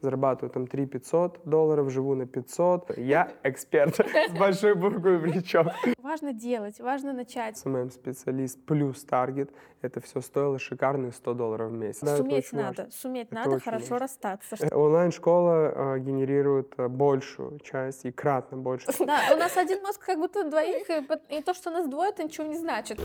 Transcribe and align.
зарабатываю 0.00 0.50
там 0.50 0.66
3 0.66 0.86
500 0.86 1.40
долларов, 1.44 1.90
живу 1.90 2.14
на 2.14 2.26
500. 2.26 2.98
Я 2.98 3.32
эксперт 3.42 3.96
с 4.28 4.38
большой 4.38 4.74
буквы 4.74 5.18
причем. 5.20 5.70
Важно 5.98 6.32
делать, 6.32 6.80
важно 6.80 7.12
начать. 7.12 7.56
SMM-специалист 7.58 8.64
плюс 8.64 9.04
таргет. 9.04 9.50
Это 9.82 10.00
все 10.00 10.20
стоило 10.20 10.58
шикарные 10.58 11.12
100 11.12 11.34
долларов 11.34 11.70
в 11.70 11.74
месяц. 11.74 12.00
Суметь 12.16 12.52
надо, 12.52 12.82
важно. 12.82 12.92
суметь 12.92 13.26
Это 13.26 13.34
надо 13.34 13.60
хорошо 13.60 13.86
важно. 13.90 13.98
расстаться. 13.98 14.56
Э, 14.60 14.74
Онлайн-школа 14.74 15.96
э, 15.96 15.98
генерирует 16.00 16.74
э, 16.76 16.88
большую 16.88 17.58
часть 17.60 18.04
и 18.04 18.12
кратно 18.12 18.58
больше. 18.58 18.88
Да, 18.98 19.20
у 19.32 19.36
нас 19.36 19.56
один 19.56 19.82
мозг 19.82 20.04
как 20.04 20.18
будто 20.18 20.48
двоих, 20.48 20.86
и 21.28 21.42
то, 21.42 21.54
что 21.54 21.70
нас 21.70 21.88
двое, 21.88 22.10
это 22.10 22.24
ничего 22.24 22.46
не 22.46 22.58
значит. 22.58 22.98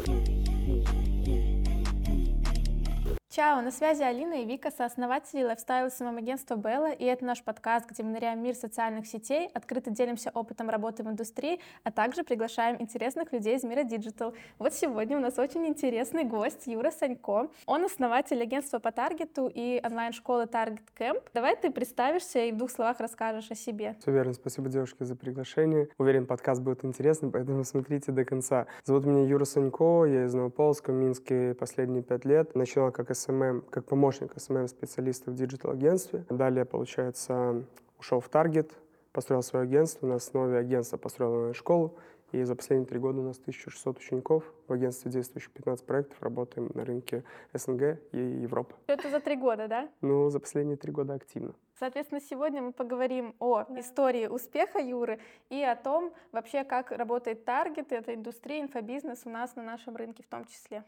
Чао, 3.36 3.60
на 3.60 3.72
связи 3.72 4.02
Алина 4.02 4.36
и 4.36 4.46
Вика, 4.46 4.72
сооснователи 4.72 5.44
lifestyle 5.44 5.92
SMM-агентства 5.92 6.56
Белла, 6.56 6.94
и 6.94 7.04
это 7.04 7.26
наш 7.26 7.44
подкаст, 7.44 7.86
где 7.90 8.02
мы 8.02 8.12
ныряем 8.12 8.40
в 8.40 8.42
мир 8.42 8.56
социальных 8.56 9.08
сетей, 9.08 9.50
открыто 9.54 9.92
делимся 9.92 10.32
опытом 10.34 10.70
работы 10.70 11.04
в 11.04 11.10
индустрии, 11.10 11.60
а 11.84 11.92
также 11.92 12.24
приглашаем 12.24 12.82
интересных 12.82 13.34
людей 13.34 13.58
из 13.58 13.66
мира 13.66 13.84
digital. 13.84 14.34
Вот 14.58 14.74
сегодня 14.74 15.18
у 15.18 15.20
нас 15.20 15.38
очень 15.38 15.68
интересный 15.68 16.24
гость 16.24 16.66
Юра 16.66 16.92
Санько. 16.92 17.50
Он 17.66 17.84
основатель 17.84 18.42
агентства 18.42 18.80
по 18.80 18.94
таргету 18.94 19.52
и 19.54 19.82
онлайн-школы 19.84 20.44
Target 20.44 20.80
Camp. 20.98 21.22
Давай 21.34 21.58
ты 21.58 21.72
представишься 21.72 22.40
и 22.40 22.54
в 22.54 22.56
двух 22.56 22.72
словах 22.72 23.02
расскажешь 23.02 23.52
о 23.52 23.56
себе. 23.56 23.98
Все 24.00 24.14
верно. 24.14 24.32
Спасибо, 24.32 24.70
девушки, 24.70 25.04
за 25.04 25.18
приглашение. 25.18 25.90
Уверен, 25.98 26.26
подкаст 26.26 26.62
будет 26.62 26.86
интересным, 26.86 27.34
поэтому 27.34 27.66
смотрите 27.66 28.14
до 28.14 28.24
конца. 28.24 28.68
Зовут 28.86 29.04
меня 29.06 29.28
Юра 29.28 29.44
Санько, 29.44 30.06
я 30.06 30.24
из 30.24 30.34
Новополоцка, 30.34 30.94
в 30.94 30.96
Минске 30.96 31.54
последние 31.54 32.02
пять 32.02 32.24
лет. 32.24 32.56
Начинал 32.56 32.94
как 32.94 33.12
SMM, 33.26 33.62
как 33.70 33.86
помощник 33.86 34.34
SMM-специалиста 34.36 35.32
в 35.32 35.36
digital-агентстве. 35.36 36.26
Далее, 36.30 36.66
получается, 36.66 37.64
ушел 38.00 38.20
в 38.20 38.30
Таргет, 38.30 38.72
построил 39.12 39.42
свое 39.42 39.64
агентство, 39.64 40.06
на 40.06 40.16
основе 40.16 40.58
агентства 40.58 40.98
построил 40.98 41.54
школу. 41.54 41.98
И 42.32 42.44
за 42.44 42.56
последние 42.56 42.86
три 42.86 43.00
года 43.00 43.22
у 43.22 43.24
нас 43.24 43.38
1600 43.40 43.98
учеников. 43.98 44.44
В 44.68 44.74
агентстве 44.74 45.10
действующих 45.10 45.52
15 45.52 45.86
проектов. 45.86 46.22
Работаем 46.22 46.70
на 46.74 46.84
рынке 46.84 47.24
СНГ 47.54 48.00
и 48.12 48.18
Европы. 48.18 48.76
Это 48.88 49.10
за 49.10 49.20
три 49.22 49.38
года, 49.38 49.68
да? 49.68 49.90
Ну, 50.02 50.30
за 50.30 50.40
последние 50.40 50.76
три 50.76 50.92
года 50.92 51.14
активно. 51.14 51.54
Соответственно, 51.80 52.20
сегодня 52.20 52.62
мы 52.62 52.74
поговорим 52.74 53.36
о 53.40 53.66
истории 53.78 54.28
успеха 54.28 54.80
Юры 54.80 55.20
и 55.50 55.62
о 55.62 55.76
том 55.76 56.14
вообще, 56.32 56.64
как 56.64 56.92
работает 56.92 57.46
таргет, 57.46 57.92
это 57.92 58.14
индустрия, 58.14 58.62
инфобизнес 58.62 59.22
у 59.26 59.30
нас 59.30 59.56
на 59.56 59.64
нашем 59.64 59.96
рынке 59.96 60.24
в 60.24 60.28
том 60.28 60.46
числе. 60.46 60.84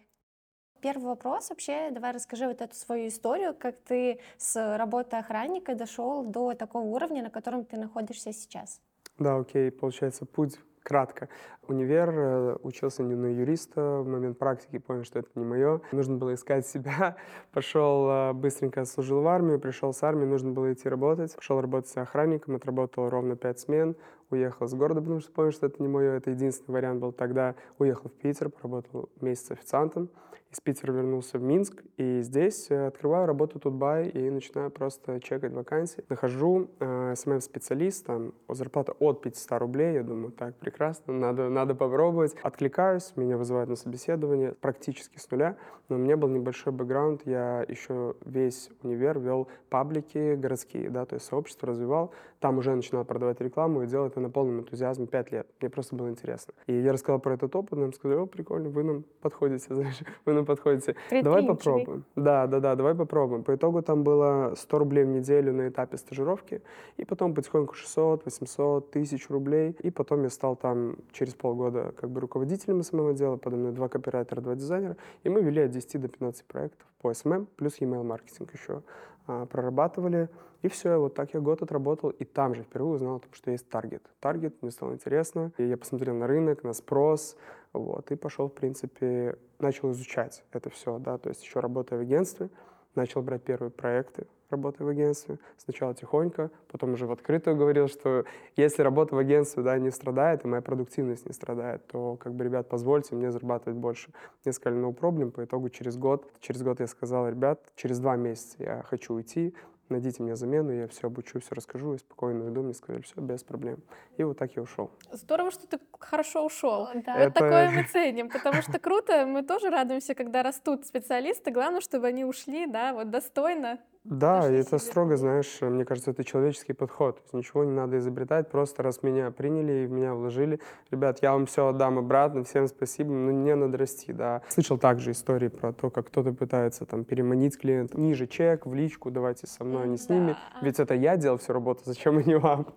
Первый 0.81 1.05
вопрос 1.05 1.49
вообще, 1.49 1.89
давай 1.91 2.11
расскажи 2.11 2.47
вот 2.47 2.61
эту 2.61 2.75
свою 2.75 3.07
историю, 3.07 3.55
как 3.57 3.75
ты 3.77 4.19
с 4.37 4.77
работы 4.77 5.15
охранника 5.17 5.75
дошел 5.75 6.23
до 6.23 6.53
такого 6.53 6.83
уровня, 6.83 7.23
на 7.23 7.29
котором 7.29 7.65
ты 7.65 7.77
находишься 7.77 8.33
сейчас. 8.33 8.79
Да, 9.17 9.37
окей, 9.37 9.71
получается, 9.71 10.25
путь 10.25 10.59
кратко. 10.87 11.27
Универ, 11.67 12.09
э, 12.09 12.57
учился 12.63 13.03
не 13.03 13.13
на 13.13 13.25
юриста, 13.25 13.99
в 13.99 14.07
момент 14.07 14.37
практики 14.37 14.77
понял, 14.77 15.03
что 15.03 15.19
это 15.19 15.27
не 15.35 15.43
мое. 15.43 15.81
Нужно 15.91 16.15
было 16.15 16.33
искать 16.33 16.65
себя. 16.65 17.17
Пошел 17.51 18.09
э, 18.09 18.33
быстренько 18.33 18.85
служил 18.85 19.21
в 19.21 19.27
армию, 19.27 19.59
пришел 19.59 19.91
с 19.91 20.01
армии, 20.01 20.23
нужно 20.23 20.51
было 20.51 20.71
идти 20.71 20.87
работать. 20.87 21.35
Пошел 21.35 21.59
работать 21.59 21.95
охранником, 21.97 22.55
отработал 22.55 23.09
ровно 23.09 23.35
пять 23.35 23.59
смен, 23.59 23.97
уехал 24.29 24.65
с 24.65 24.73
города, 24.73 25.01
потому 25.01 25.19
что 25.19 25.29
понял, 25.33 25.51
что 25.51 25.65
это 25.65 25.81
не 25.81 25.89
мое. 25.89 26.13
Это 26.13 26.31
единственный 26.31 26.75
вариант 26.75 27.01
был 27.01 27.11
тогда. 27.11 27.55
Уехал 27.79 28.09
в 28.09 28.13
Питер, 28.13 28.49
поработал 28.49 29.09
месяц 29.19 29.51
официантом. 29.51 30.09
Из 30.51 30.61
Питера 30.61 30.93
вернулся 30.93 31.37
в 31.37 31.43
Минск, 31.43 31.83
и 31.97 32.21
здесь 32.21 32.71
э, 32.71 32.87
открываю 32.87 33.27
работу 33.27 33.59
TUT.BY 33.59 34.07
и 34.07 34.29
начинаю 34.29 34.71
просто 34.71 35.19
чекать 35.19 35.51
вакансии. 35.51 36.05
Нахожу 36.07 36.69
э, 36.79 37.15
СММ-специалист, 37.17 38.05
там 38.05 38.33
зарплата 38.47 38.93
от 38.99 39.21
500 39.21 39.59
рублей, 39.59 39.95
я 39.95 40.03
думаю, 40.03 40.31
так, 40.31 40.55
прекрасно, 40.55 41.11
надо, 41.13 41.49
надо 41.49 41.75
попробовать. 41.75 42.33
Откликаюсь, 42.43 43.11
меня 43.17 43.35
вызывают 43.35 43.69
на 43.69 43.75
собеседование 43.75 44.53
практически 44.53 45.17
с 45.17 45.29
нуля, 45.29 45.57
но 45.89 45.97
у 45.97 45.99
меня 45.99 46.15
был 46.15 46.29
небольшой 46.29 46.71
бэкграунд, 46.71 47.23
я 47.25 47.65
еще 47.67 48.15
весь 48.23 48.69
универ 48.83 49.19
вел 49.19 49.49
паблики 49.69 50.35
городские, 50.35 50.89
да, 50.89 51.05
то 51.05 51.15
есть 51.15 51.25
сообщество 51.25 51.67
развивал, 51.67 52.13
там 52.39 52.57
уже 52.57 52.73
начинал 52.73 53.03
продавать 53.03 53.41
рекламу 53.41 53.83
и 53.83 53.87
делал 53.87 54.07
это 54.07 54.19
на 54.19 54.29
полном 54.29 54.61
энтузиазме 54.61 55.07
5 55.07 55.31
лет. 55.31 55.47
Мне 55.59 55.69
просто 55.69 55.95
было 55.95 56.09
интересно. 56.09 56.53
И 56.67 56.73
я 56.73 56.93
рассказал 56.93 57.19
про 57.19 57.33
этот 57.33 57.55
опыт, 57.55 57.77
нам 57.77 57.93
сказали, 57.93 58.19
о, 58.19 58.25
прикольно, 58.25 58.69
вы 58.69 58.83
нам 58.83 59.05
подходите, 59.21 59.65
знаешь, 59.73 59.99
вы 60.25 60.33
нам 60.37 60.45
подходите. 60.45 60.95
Давай 61.11 61.45
попробуем. 61.45 62.03
Да, 62.15 62.47
да, 62.47 62.59
да, 62.59 62.75
давай 62.75 62.95
попробуем. 62.95 63.43
По 63.43 63.55
итогу 63.55 63.81
там 63.81 64.03
было 64.03 64.53
100 64.55 64.79
рублей 64.79 65.03
в 65.03 65.07
неделю 65.07 65.53
на 65.53 65.69
этапе 65.69 65.97
стажировки, 65.97 66.61
и 66.97 67.05
потом 67.05 67.33
потихоньку 67.33 67.73
600, 67.73 68.25
800, 68.25 68.89
1000 68.89 69.33
рублей. 69.33 69.75
И 69.83 69.91
потом 69.91 70.23
я 70.23 70.29
стал 70.29 70.55
там 70.55 70.95
через 71.11 71.33
полгода 71.33 71.93
как 71.99 72.09
бы 72.09 72.21
руководителем 72.21 72.83
СММ 72.83 73.07
отдела, 73.07 73.37
подо 73.37 73.57
мной 73.57 73.71
два 73.71 73.89
копирайтера, 73.89 74.41
два 74.41 74.55
дизайнера, 74.55 74.97
и 75.23 75.29
мы 75.29 75.41
вели 75.41 75.61
от 75.61 75.71
10 75.71 76.01
до 76.01 76.07
15 76.07 76.45
проектов 76.45 76.87
по 77.01 77.13
СММ, 77.13 77.47
плюс 77.55 77.79
email 77.79 78.03
маркетинг 78.03 78.53
еще 78.53 78.81
а, 79.27 79.45
прорабатывали. 79.45 80.29
И 80.63 80.69
все, 80.69 80.97
вот 80.97 81.13
так 81.13 81.33
я 81.33 81.39
год 81.39 81.61
отработал, 81.61 82.09
и 82.09 82.23
там 82.23 82.55
же 82.55 82.63
впервые 82.63 82.95
узнал 82.95 83.21
что 83.31 83.51
есть 83.51 83.69
таргет. 83.69 84.03
Таргет, 84.19 84.61
мне 84.61 84.71
стало 84.71 84.93
интересно, 84.93 85.51
и 85.57 85.65
я 85.65 85.77
посмотрел 85.77 86.15
на 86.15 86.25
рынок, 86.25 86.63
на 86.63 86.73
спрос, 86.73 87.37
вот, 87.73 88.11
и 88.11 88.15
пошел, 88.15 88.49
в 88.49 88.53
принципе, 88.53 89.37
начал 89.59 89.91
изучать 89.91 90.43
это 90.51 90.69
все, 90.69 90.99
да, 90.99 91.17
то 91.17 91.29
есть 91.29 91.43
еще 91.43 91.59
работая 91.59 91.99
в 91.99 92.01
агентстве, 92.01 92.49
начал 92.95 93.21
брать 93.21 93.43
первые 93.43 93.71
проекты, 93.71 94.27
работая 94.49 94.85
в 94.85 94.87
агентстве. 94.87 95.39
Сначала 95.57 95.93
тихонько, 95.93 96.51
потом 96.71 96.93
уже 96.93 97.05
в 97.05 97.11
открытую 97.11 97.55
говорил, 97.55 97.87
что 97.87 98.25
если 98.55 98.81
работа 98.81 99.15
в 99.15 99.17
агентстве, 99.17 99.63
да, 99.63 99.77
не 99.77 99.91
страдает, 99.91 100.43
и 100.43 100.47
моя 100.47 100.61
продуктивность 100.61 101.25
не 101.25 101.33
страдает, 101.33 101.85
то, 101.87 102.15
как 102.17 102.33
бы, 102.33 102.43
ребят, 102.43 102.69
позвольте 102.69 103.15
мне 103.15 103.31
зарабатывать 103.31 103.77
больше. 103.77 104.11
Мне 104.43 104.53
сказали, 104.53 104.81
no 104.83 104.95
problem, 104.95 105.31
по 105.31 105.43
итогу 105.43 105.69
через 105.69 105.97
год, 105.97 106.31
через 106.39 106.61
год 106.63 106.79
я 106.79 106.87
сказал, 106.87 107.29
ребят, 107.29 107.61
через 107.75 107.99
два 107.99 108.15
месяца 108.15 108.55
я 108.59 108.83
хочу 108.83 109.13
уйти, 109.13 109.53
найдите 109.89 110.23
мне 110.23 110.35
замену, 110.35 110.71
я 110.71 110.87
все 110.87 111.07
обучу, 111.07 111.39
все 111.39 111.55
расскажу, 111.55 111.93
и 111.93 111.97
спокойно 111.97 112.45
уйду. 112.45 112.63
Мне 112.63 112.73
сказали, 112.73 113.01
все, 113.01 113.15
без 113.21 113.43
проблем. 113.43 113.79
И 114.17 114.23
вот 114.23 114.37
так 114.37 114.55
я 114.55 114.61
ушел. 114.61 114.91
Здорово, 115.11 115.51
что 115.51 115.67
ты 115.67 115.79
хорошо 115.99 116.45
ушел. 116.45 116.87
Да. 116.93 117.13
Вот 117.13 117.21
Это- 117.21 117.31
такое 117.31 117.69
мы 117.71 117.83
ценим, 117.83 118.29
потому 118.29 118.61
что 118.61 118.79
круто, 118.79 119.25
мы 119.25 119.43
тоже 119.43 119.69
радуемся, 119.69 120.15
когда 120.15 120.43
растут 120.43 120.85
специалисты. 120.85 121.51
Главное, 121.51 121.81
чтобы 121.81 122.07
они 122.07 122.25
ушли, 122.25 122.67
да, 122.67 122.93
вот 122.93 123.09
достойно. 123.09 123.79
Да, 124.09 124.49
и 124.49 124.55
это 124.55 124.77
строго, 124.77 125.17
знаешь, 125.17 125.57
мне 125.59 125.83
кажется, 125.83 126.11
это 126.11 126.23
человеческий 126.23 126.73
подход. 126.73 127.17
То 127.17 127.21
есть 127.23 127.33
ничего 127.33 127.65
не 127.65 127.71
надо 127.71 127.97
изобретать, 127.97 128.49
просто 128.49 128.81
раз 128.81 129.03
меня 129.03 129.31
приняли 129.31 129.83
и 129.83 129.85
в 129.85 129.91
меня 129.91 130.13
вложили, 130.13 130.61
ребят, 130.91 131.19
я 131.21 131.33
вам 131.33 131.45
все 131.45 131.67
отдам 131.67 131.99
обратно, 131.99 132.45
всем 132.45 132.67
спасибо, 132.67 133.11
но 133.11 133.31
не 133.31 133.53
надо 133.53 133.77
расти, 133.77 134.13
да. 134.13 134.41
Слышал 134.47 134.77
также 134.77 135.11
истории 135.11 135.49
про 135.49 135.73
то, 135.73 135.89
как 135.89 136.07
кто-то 136.07 136.31
пытается 136.31 136.85
там 136.85 137.03
переманить 137.03 137.57
клиента 137.59 137.99
ниже 137.99 138.27
чек, 138.27 138.65
в 138.65 138.73
личку, 138.73 139.11
давайте 139.11 139.45
со 139.45 139.65
мной, 139.65 139.83
а 139.83 139.87
не 139.87 139.97
с 139.97 140.07
ними. 140.07 140.31
Да. 140.31 140.65
Ведь 140.65 140.79
это 140.79 140.93
я 140.93 141.17
делал 141.17 141.37
всю 141.37 141.51
работу, 141.51 141.81
зачем 141.83 142.17
они 142.17 142.35
вам? 142.35 142.67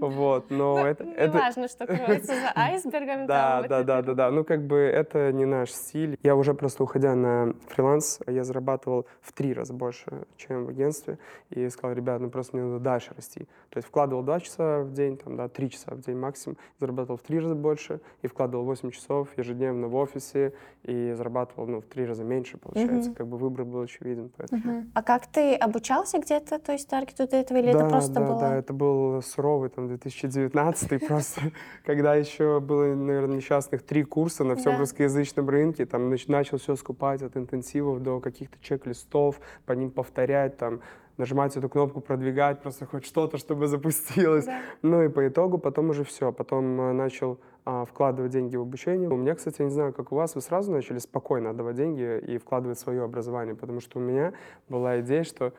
Вот, 0.00 0.50
но 0.50 0.86
это... 0.86 1.04
Не 1.04 1.12
это... 1.12 1.36
важно, 1.38 1.68
что 1.68 1.86
кроется 1.86 2.32
за 2.34 2.52
айсбергом. 2.54 3.26
Да, 3.26 3.62
да, 3.68 3.82
да, 3.82 4.00
да, 4.00 4.14
да. 4.14 4.30
Ну, 4.30 4.44
как 4.44 4.66
бы 4.66 4.78
это 4.78 5.32
не 5.32 5.44
наш 5.44 5.70
стиль. 5.70 6.18
Я 6.22 6.34
уже 6.34 6.54
просто 6.54 6.82
уходя 6.82 7.14
на 7.14 7.52
фриланс, 7.68 8.20
я 8.26 8.44
зарабатывал 8.44 9.06
в 9.20 9.32
три 9.32 9.52
раза 9.52 9.74
больше, 9.74 10.26
чем 10.36 10.64
в 10.64 10.77
агентстве. 10.78 11.18
И 11.50 11.68
сказал, 11.68 11.96
ребят, 11.96 12.20
ну 12.20 12.30
просто 12.30 12.56
мне 12.56 12.66
надо 12.66 12.80
дальше 12.80 13.12
расти. 13.16 13.40
То 13.70 13.78
есть 13.78 13.88
вкладывал 13.88 14.22
два 14.22 14.40
часа 14.40 14.80
в 14.80 14.92
день, 14.92 15.16
там, 15.16 15.36
да, 15.36 15.48
три 15.48 15.70
часа 15.70 15.94
в 15.94 16.00
день 16.00 16.16
максимум, 16.16 16.56
зарабатывал 16.78 17.18
в 17.18 17.22
три 17.22 17.40
раза 17.40 17.54
больше, 17.54 18.00
и 18.22 18.26
вкладывал 18.26 18.64
8 18.64 18.90
часов 18.90 19.28
ежедневно 19.36 19.88
в 19.88 19.94
офисе, 19.96 20.52
и 20.84 21.12
зарабатывал, 21.16 21.66
ну, 21.66 21.80
в 21.80 21.86
три 21.86 22.06
раза 22.06 22.24
меньше, 22.24 22.58
получается. 22.58 23.10
Мгм. 23.10 23.14
Как 23.14 23.26
бы 23.26 23.36
выбор 23.36 23.64
был 23.64 23.80
очевиден, 23.82 24.30
поэтому... 24.36 24.84
А 24.94 25.02
как 25.02 25.26
ты 25.26 25.54
обучался 25.54 26.18
где-то, 26.18 26.58
то 26.58 26.72
есть 26.72 26.88
таргету 26.88 27.28
до 27.28 27.36
этого, 27.36 27.58
или 27.58 27.70
это 27.70 27.80
Да, 27.80 27.88
просто 27.88 28.12
да, 28.14 28.20
было? 28.26 28.40
да, 28.40 28.56
это 28.56 28.72
был 28.72 29.22
суровый 29.22 29.70
там 29.70 29.88
2019 29.88 31.06
просто, 31.08 31.40
когда 31.84 32.14
еще 32.14 32.60
было, 32.60 32.94
наверное, 32.94 33.36
несчастных 33.36 33.82
три 33.82 34.04
курса 34.04 34.44
на 34.44 34.54
всем 34.56 34.78
русскоязычном 34.78 35.48
рынке, 35.48 35.86
там 35.86 36.12
нач- 36.12 36.30
начал 36.30 36.58
все 36.58 36.76
скупать 36.76 37.22
от 37.22 37.36
интенсивов 37.36 38.02
до 38.02 38.20
каких-то 38.20 38.58
чек-листов, 38.60 39.40
по 39.66 39.72
ним 39.72 39.90
повторять, 39.90 40.56
там 40.56 40.67
нажимать 41.18 41.56
эту 41.56 41.68
кнопку, 41.68 42.00
продвигать, 42.00 42.62
просто 42.62 42.86
хоть 42.86 43.04
что-то, 43.04 43.38
чтобы 43.38 43.66
запустилось. 43.66 44.46
Да. 44.46 44.60
Ну 44.82 45.02
и 45.02 45.08
по 45.08 45.26
итогу 45.26 45.58
потом 45.58 45.90
уже 45.90 46.04
все. 46.04 46.32
Потом 46.32 46.80
э, 46.80 46.92
начал 46.92 47.38
а, 47.64 47.84
вкладывать 47.84 48.32
деньги 48.32 48.56
в 48.56 48.62
обучение. 48.62 49.10
У 49.10 49.16
меня, 49.16 49.34
кстати, 49.34 49.56
я 49.58 49.66
не 49.66 49.70
знаю, 49.70 49.92
как 49.92 50.10
у 50.12 50.14
вас, 50.14 50.34
вы 50.34 50.40
сразу 50.40 50.72
начали 50.72 50.98
спокойно 50.98 51.50
отдавать 51.50 51.76
деньги 51.76 52.18
и 52.18 52.38
вкладывать 52.38 52.78
свое 52.78 53.02
образование, 53.02 53.54
потому 53.54 53.80
что 53.80 53.98
у 53.98 54.02
меня 54.02 54.32
была 54.70 55.00
идея, 55.00 55.24
что 55.24 55.52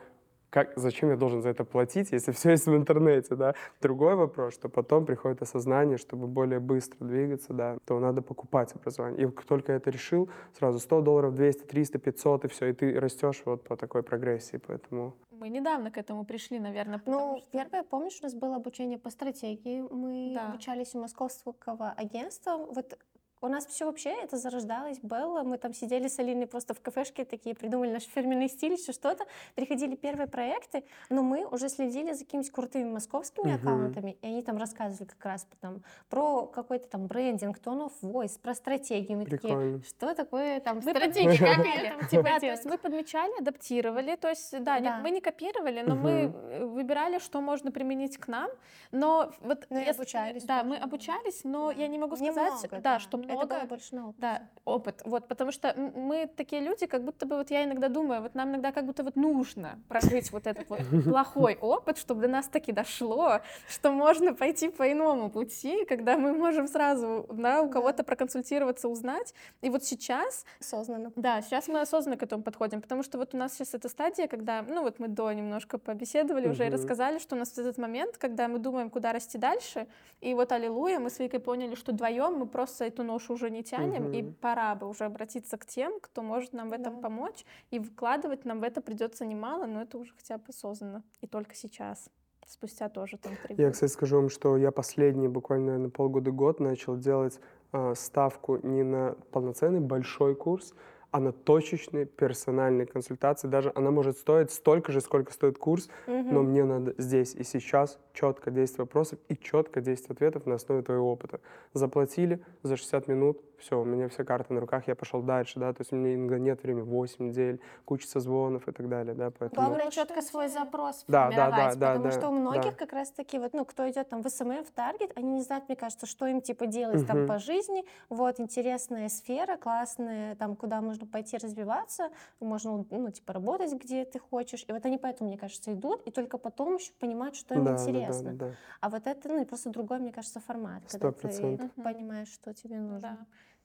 как, 0.50 0.72
зачем 0.76 1.10
я 1.10 1.16
должен 1.16 1.42
за 1.42 1.48
это 1.48 1.64
платить, 1.64 2.12
если 2.12 2.32
все 2.40 2.50
есть 2.50 2.66
в 2.66 2.76
интернете, 2.76 3.34
да? 3.36 3.54
Другой 3.80 4.16
вопрос, 4.16 4.54
что 4.54 4.68
потом 4.68 5.06
приходит 5.06 5.42
осознание, 5.42 5.96
чтобы 5.96 6.26
более 6.26 6.60
быстро 6.60 7.04
двигаться, 7.04 7.52
да, 7.52 7.78
то 7.86 7.98
надо 7.98 8.22
покупать 8.22 8.74
образование. 8.74 9.26
И 9.26 9.30
как 9.30 9.44
только 9.44 9.72
это 9.72 9.90
решил, 9.90 10.28
сразу 10.58 10.78
100 10.78 11.00
долларов, 11.02 11.34
200, 11.34 11.62
300, 11.62 11.98
500, 11.98 12.44
и 12.44 12.48
все, 12.48 12.66
и 12.66 12.72
ты 12.72 13.00
растешь 13.00 13.42
вот 13.44 13.64
по 13.64 13.76
такой 13.76 14.02
прогрессии, 14.02 14.60
поэтому... 14.66 15.14
Мы 15.30 15.48
недавно 15.48 15.90
к 15.90 15.96
этому 15.96 16.24
пришли, 16.24 16.58
наверное. 16.58 17.00
Ну, 17.06 17.38
что... 17.38 17.46
первое, 17.50 17.82
помнишь, 17.82 18.18
у 18.20 18.24
нас 18.24 18.34
было 18.34 18.56
обучение 18.56 18.98
по 18.98 19.08
стратегии. 19.08 19.80
Мы 19.90 20.32
да. 20.34 20.48
обучались 20.48 20.94
у 20.94 21.00
московского 21.00 21.94
агентства. 21.96 22.58
Вот 22.58 22.98
у 23.40 23.48
нас 23.48 23.66
все 23.66 23.86
вообще 23.86 24.10
это 24.10 24.36
зарождалось, 24.36 24.98
было. 25.00 25.42
Мы 25.42 25.58
там 25.58 25.72
сидели 25.72 26.08
с 26.08 26.18
Алиной 26.18 26.46
просто 26.46 26.74
в 26.74 26.80
кафешке 26.80 27.24
такие, 27.24 27.54
придумали 27.54 27.92
наш 27.92 28.04
фирменный 28.04 28.48
стиль, 28.48 28.76
все 28.76 28.92
что-то. 28.92 29.24
Приходили 29.54 29.96
первые 29.96 30.26
проекты, 30.26 30.84
но 31.08 31.22
мы 31.22 31.46
уже 31.46 31.68
следили 31.68 32.12
за 32.12 32.24
какими-то 32.24 32.52
крутыми 32.52 32.90
московскими 32.90 33.52
uh-huh. 33.52 33.56
аккаунтами, 33.56 34.18
и 34.20 34.26
они 34.26 34.42
там 34.42 34.58
рассказывали 34.58 35.08
как 35.08 35.24
раз 35.24 35.46
потом 35.48 35.82
про 36.08 36.46
какой-то 36.46 36.88
там 36.88 37.06
брендинг, 37.06 37.58
tone 37.58 37.88
of 37.88 37.92
voice, 38.02 38.38
про 38.40 38.54
стратегию. 38.54 39.18
Мы 39.18 39.24
Прикольно. 39.24 39.78
такие, 39.78 39.88
что 39.88 40.14
такое 40.14 40.60
там 40.60 40.76
мы 40.76 40.82
стратегия, 40.82 41.38
как 41.38 41.66
это 42.00 42.08
типа 42.08 42.40
то 42.40 42.46
есть 42.46 42.64
мы 42.64 42.78
подмечали, 42.78 43.32
адаптировали, 43.40 44.16
то 44.16 44.28
есть 44.28 44.62
да, 44.62 45.00
мы 45.02 45.10
не 45.10 45.20
копировали, 45.20 45.82
но 45.82 45.94
мы 45.94 46.10
э, 46.10 46.64
выбирали, 46.64 47.18
что 47.18 47.40
можно 47.40 47.70
применить 47.70 48.18
к 48.18 48.28
нам, 48.28 48.50
но 48.92 49.32
вот... 49.40 49.66
Ну, 49.70 49.80
обучались. 49.88 50.44
Да, 50.44 50.62
мы 50.64 50.76
обучались, 50.76 51.44
но 51.44 51.70
я 51.70 51.88
не 51.88 51.98
могу 51.98 52.16
сказать, 52.16 52.52
да, 52.82 52.98
что 52.98 53.18
много. 53.32 53.54
Это 53.54 53.54
было 53.54 53.68
больше 53.68 53.94
на 53.94 54.08
опыт. 54.08 54.20
Да, 54.20 54.42
опыт. 54.64 55.02
Вот, 55.04 55.28
потому 55.28 55.52
что 55.52 55.74
мы 55.76 56.26
такие 56.26 56.60
люди, 56.62 56.86
как 56.86 57.04
будто 57.04 57.26
бы, 57.26 57.36
вот 57.36 57.50
я 57.50 57.64
иногда 57.64 57.88
думаю, 57.88 58.22
вот 58.22 58.34
нам 58.34 58.50
иногда 58.50 58.72
как 58.72 58.86
будто 58.86 59.04
вот 59.04 59.16
нужно 59.16 59.78
прожить 59.88 60.32
вот 60.32 60.46
этот 60.46 60.68
вот 60.68 60.80
плохой 61.04 61.56
опыт, 61.60 61.98
чтобы 61.98 62.22
до 62.22 62.28
нас 62.28 62.48
таки 62.48 62.72
дошло, 62.72 63.40
что 63.68 63.92
можно 63.92 64.34
пойти 64.34 64.68
по 64.68 64.90
иному 64.90 65.30
пути, 65.30 65.84
когда 65.84 66.16
мы 66.16 66.32
можем 66.32 66.66
сразу, 66.66 67.26
да, 67.30 67.62
у 67.62 67.70
кого-то 67.70 68.02
проконсультироваться, 68.02 68.88
узнать. 68.88 69.34
И 69.62 69.70
вот 69.70 69.84
сейчас... 69.84 70.44
Осознанно. 70.60 71.12
Да, 71.16 71.40
сейчас 71.42 71.68
мы 71.68 71.80
осознанно 71.80 72.16
к 72.16 72.22
этому 72.22 72.42
подходим, 72.42 72.82
потому 72.82 73.02
что 73.02 73.18
вот 73.18 73.34
у 73.34 73.36
нас 73.36 73.54
сейчас 73.54 73.74
эта 73.74 73.88
стадия, 73.88 74.26
когда, 74.26 74.62
ну 74.62 74.82
вот 74.82 74.98
мы 74.98 75.08
до 75.08 75.30
немножко 75.32 75.78
побеседовали 75.78 76.48
уже 76.48 76.66
и 76.66 76.70
рассказали, 76.70 77.18
что 77.18 77.36
у 77.36 77.38
нас 77.38 77.56
этот 77.60 77.78
момент, 77.78 78.16
когда 78.16 78.48
мы 78.48 78.58
думаем, 78.58 78.90
куда 78.90 79.12
расти 79.12 79.38
дальше, 79.38 79.86
и 80.20 80.34
вот 80.34 80.52
аллилуйя, 80.52 80.98
мы 80.98 81.10
с 81.10 81.18
Викой 81.18 81.40
поняли, 81.40 81.74
что 81.74 81.92
вдвоем 81.92 82.34
мы 82.34 82.46
просто 82.46 82.84
эту 82.84 83.04
ношу 83.04 83.19
ношу 83.20 83.34
уже 83.34 83.50
не 83.50 83.62
тянем, 83.62 84.06
угу. 84.06 84.12
и 84.12 84.22
пора 84.22 84.74
бы 84.74 84.88
уже 84.88 85.04
обратиться 85.04 85.56
к 85.58 85.66
тем, 85.66 86.00
кто 86.00 86.22
может 86.22 86.52
нам 86.52 86.70
в 86.70 86.72
этом 86.72 86.96
да. 86.96 87.00
помочь, 87.02 87.44
и 87.70 87.78
вкладывать 87.78 88.44
нам 88.44 88.60
в 88.60 88.62
это 88.62 88.80
придется 88.80 89.26
немало, 89.26 89.66
но 89.66 89.82
это 89.82 89.98
уже 89.98 90.12
хотя 90.14 90.38
бы 90.38 90.44
осознанно, 90.48 91.02
и 91.20 91.26
только 91.26 91.54
сейчас 91.54 92.08
спустя 92.46 92.88
тоже 92.88 93.16
там 93.16 93.32
три 93.44 93.54
года. 93.54 93.62
Я, 93.62 93.70
кстати, 93.70 93.92
скажу 93.92 94.16
вам, 94.16 94.28
что 94.28 94.56
я 94.56 94.72
последние 94.72 95.28
буквально 95.28 95.78
на 95.78 95.90
полгода-год 95.90 96.58
начал 96.58 96.96
делать 96.96 97.38
э, 97.72 97.94
ставку 97.94 98.58
не 98.66 98.82
на 98.82 99.14
полноценный 99.30 99.80
большой 99.80 100.34
курс, 100.34 100.74
а 101.10 101.20
на 101.20 101.32
точечные 101.32 102.06
персональные 102.06 102.86
консультации. 102.86 103.48
Даже 103.48 103.72
она 103.74 103.90
может 103.90 104.18
стоить 104.18 104.50
столько 104.50 104.92
же, 104.92 105.00
сколько 105.00 105.32
стоит 105.32 105.58
курс, 105.58 105.88
угу. 106.06 106.30
но 106.30 106.42
мне 106.42 106.64
надо 106.64 106.94
здесь 106.98 107.34
и 107.34 107.44
сейчас 107.44 107.98
четко 108.12 108.50
10 108.50 108.78
вопросов 108.78 109.18
и 109.28 109.36
четко 109.36 109.80
10 109.80 110.10
ответов 110.10 110.46
на 110.46 110.54
основе 110.54 110.82
твоего 110.82 111.10
опыта. 111.12 111.40
Заплатили 111.72 112.40
за 112.62 112.76
60 112.76 113.08
минут, 113.08 113.40
все, 113.60 113.80
у 113.80 113.84
меня 113.84 114.08
все 114.08 114.24
карты 114.24 114.52
на 114.54 114.60
руках, 114.60 114.88
я 114.88 114.94
пошел 114.94 115.22
дальше, 115.22 115.60
да, 115.60 115.72
то 115.72 115.82
есть 115.82 115.92
у 115.92 115.96
меня 115.96 116.14
иногда 116.14 116.38
нет 116.38 116.62
времени, 116.62 116.82
8 116.82 117.24
недель, 117.24 117.60
куча 117.84 118.06
созвонов 118.06 118.66
и 118.68 118.72
так 118.72 118.88
далее, 118.88 119.14
да, 119.14 119.30
поэтому... 119.30 119.66
Главное 119.66 119.90
четко 119.90 120.22
свой 120.22 120.48
запрос 120.48 121.04
да, 121.06 121.30
да, 121.30 121.50
да, 121.50 121.74
да, 121.74 121.94
потому 121.94 122.04
да, 122.04 122.10
что 122.10 122.28
у 122.28 122.32
многих 122.32 122.72
да. 122.72 122.72
как 122.72 122.92
раз-таки, 122.92 123.38
вот, 123.38 123.52
ну, 123.52 123.64
кто 123.64 123.88
идет 123.90 124.08
там 124.08 124.22
в 124.22 124.28
СММ, 124.28 124.64
в 124.64 124.70
Таргет, 124.70 125.12
они 125.16 125.34
не 125.34 125.42
знают, 125.42 125.68
мне 125.68 125.76
кажется, 125.76 126.06
что 126.06 126.26
им, 126.26 126.40
типа, 126.40 126.66
делать 126.66 127.02
uh-huh. 127.02 127.06
там 127.06 127.26
по 127.26 127.38
жизни, 127.38 127.84
вот, 128.08 128.40
интересная 128.40 129.08
сфера, 129.08 129.56
классная, 129.56 130.34
там, 130.36 130.56
куда 130.56 130.80
можно 130.80 131.06
пойти 131.06 131.36
развиваться, 131.36 132.10
можно, 132.40 132.84
ну, 132.90 133.10
типа, 133.10 133.32
работать, 133.32 133.72
где 133.72 134.04
ты 134.04 134.18
хочешь, 134.18 134.64
и 134.68 134.72
вот 134.72 134.84
они 134.86 134.98
поэтому, 134.98 135.28
мне 135.28 135.38
кажется, 135.38 135.72
идут, 135.72 136.02
и 136.06 136.10
только 136.10 136.38
потом 136.38 136.76
еще 136.76 136.92
понимают, 136.98 137.36
что 137.36 137.54
им 137.54 137.64
да, 137.64 137.72
интересно. 137.72 138.32
Да, 138.32 138.38
да, 138.38 138.46
да. 138.46 138.54
А 138.80 138.88
вот 138.88 139.06
это, 139.06 139.28
ну, 139.28 139.44
просто 139.44 139.70
другой, 139.70 139.98
мне 139.98 140.12
кажется, 140.12 140.40
формат, 140.40 140.82
100%. 140.84 140.98
когда 140.98 141.12
ты 141.12 141.82
понимаешь, 141.82 142.28
что 142.28 142.54
тебе 142.54 142.78
нужно. 142.78 143.00
Да. 143.00 143.18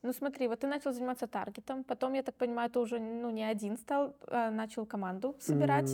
Ну 0.05 0.13
смотри, 0.13 0.47
вот 0.47 0.59
ты 0.59 0.67
начал 0.67 0.93
заниматься 0.93 1.25
таргетом, 1.25 1.83
потом, 1.83 2.13
я 2.13 2.21
так 2.21 2.35
понимаю, 2.35 2.69
ты 2.69 2.79
уже 2.79 2.99
ну, 2.99 3.31
не 3.31 3.43
один 3.43 3.75
стал, 3.75 4.13
а 4.27 4.51
начал 4.51 4.85
команду 4.85 5.35
собирать. 5.39 5.91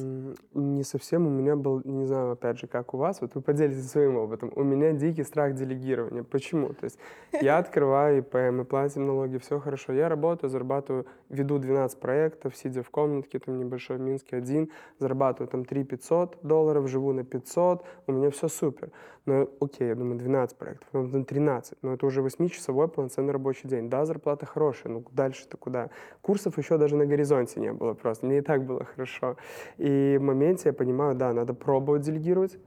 Не 0.54 0.84
совсем, 0.84 1.28
у 1.28 1.30
меня 1.30 1.56
был, 1.56 1.82
не 1.86 2.06
знаю, 2.06 2.32
опять 2.32 2.60
же, 2.60 2.68
как 2.68 2.94
у 2.94 2.98
вас, 2.98 3.22
вот 3.22 3.36
вы 3.36 3.42
поделитесь 3.42 3.90
своим 3.90 4.18
опытом. 4.18 4.52
У 4.56 4.64
меня 4.64 4.92
дикий 4.92 5.24
страх 5.24 5.56
делегирования. 5.56 6.24
Почему? 6.24 6.74
То 6.74 6.84
есть 6.84 7.00
я 7.42 7.58
открываю 7.58 8.18
ИП, 8.18 8.34
мы 8.52 8.66
платим 8.66 9.08
налоги, 9.08 9.38
все 9.38 9.60
хорошо. 9.60 9.94
Я 9.94 10.10
работаю, 10.10 10.50
зарабатываю, 10.50 11.06
веду 11.30 11.58
12 11.58 11.98
проектов, 11.98 12.58
сидя 12.58 12.84
в 12.84 12.90
комнатке, 12.90 13.40
там 13.40 13.60
небольшой 13.60 13.96
в 13.96 14.02
Минске 14.02 14.36
один, 14.36 14.72
зарабатываю 15.00 15.48
там 15.48 15.64
3 15.64 15.86
500 15.86 16.40
долларов, 16.44 16.90
живу 16.90 17.14
на 17.14 17.24
500, 17.24 17.86
у 18.08 18.12
меня 18.12 18.30
все 18.30 18.50
супер. 18.50 18.92
Но 19.26 19.48
окей, 19.60 19.88
я 19.88 19.96
думаю, 19.96 20.18
12 20.18 20.58
проектов, 20.58 20.90
потом 20.92 21.26
13, 21.26 21.78
но 21.84 21.94
это 21.94 22.06
уже 22.08 22.22
8-часовой 22.22 22.88
полноценный 22.88 23.32
рабочий 23.32 23.70
день. 23.70 23.90
Да, 23.90 24.01
зарплата 24.06 24.46
хорошая, 24.46 24.94
ну 24.94 25.04
дальше-то 25.12 25.58
куда? 25.58 25.90
Курсов 26.22 26.58
еще 26.58 26.78
даже 26.78 26.96
на 26.96 27.06
горизонте 27.06 27.60
не 27.60 27.74
было 27.74 27.94
просто, 27.94 28.26
мне 28.26 28.40
и 28.40 28.42
так 28.42 28.66
было 28.66 28.84
хорошо. 28.84 29.38
И 29.78 30.18
в 30.20 30.24
моменте 30.24 30.70
я 30.70 30.74
понимаю, 30.74 31.16
да, 31.16 31.34
надо 31.34 31.54
пробовать 31.54 32.02
делегировать. 32.02 32.58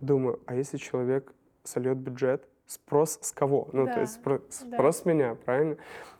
Думаю, 0.00 0.40
а 0.46 0.54
если 0.54 0.76
человек 0.76 1.32
сольет 1.62 1.98
бюджет, 1.98 2.48
спрос 2.66 3.18
с 3.22 3.32
кого? 3.32 3.68
Ну, 3.72 3.86
да, 3.86 3.94
то 3.94 4.00
есть 4.00 4.14
спрос, 4.14 4.40
да. 4.64 4.76
спрос 4.76 4.98
с 4.98 5.04
меня, 5.04 5.36
правильно? 5.44 5.76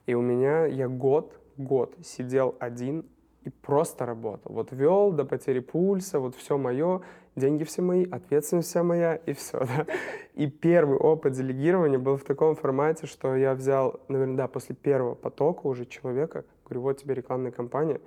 И 0.06 0.14
у 0.14 0.20
меня, 0.20 0.66
я 0.66 0.88
год, 0.88 1.38
год 1.56 1.94
сидел 2.02 2.56
один 2.60 3.04
и 3.42 3.50
просто 3.50 4.06
работал. 4.06 4.52
Вот 4.52 4.72
вел 4.72 5.12
до 5.12 5.24
потери 5.24 5.60
пульса, 5.60 6.18
вот 6.18 6.34
все 6.34 6.56
мое, 6.56 7.02
деньги 7.36 7.64
все 7.64 7.82
мои, 7.82 8.06
ответственность 8.10 8.68
вся 8.68 8.82
моя, 8.82 9.16
и 9.16 9.32
все. 9.32 9.58
Да? 9.60 9.86
И 10.34 10.46
первый 10.48 10.98
опыт 10.98 11.32
делегирования 11.32 11.98
был 11.98 12.16
в 12.16 12.24
таком 12.24 12.54
формате, 12.56 13.06
что 13.06 13.34
я 13.36 13.54
взял, 13.54 14.00
наверное, 14.08 14.36
да, 14.36 14.48
после 14.48 14.74
первого 14.74 15.14
потока 15.14 15.66
уже 15.66 15.86
человека, 15.86 16.44
говорю, 16.64 16.82
вот 16.82 16.98
тебе 16.98 17.14
рекламная 17.14 17.52
кампания, 17.52 18.00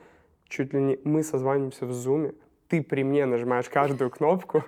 чуть 0.48 0.74
ли 0.74 0.82
не 0.82 1.00
мы 1.04 1.24
созваниваемся 1.24 1.86
в 1.86 1.94
зуме, 1.94 2.34
ты 2.68 2.82
при 2.82 3.04
мне 3.04 3.26
нажимаешь 3.26 3.70
каждую 3.70 4.10
кнопку, 4.10 4.64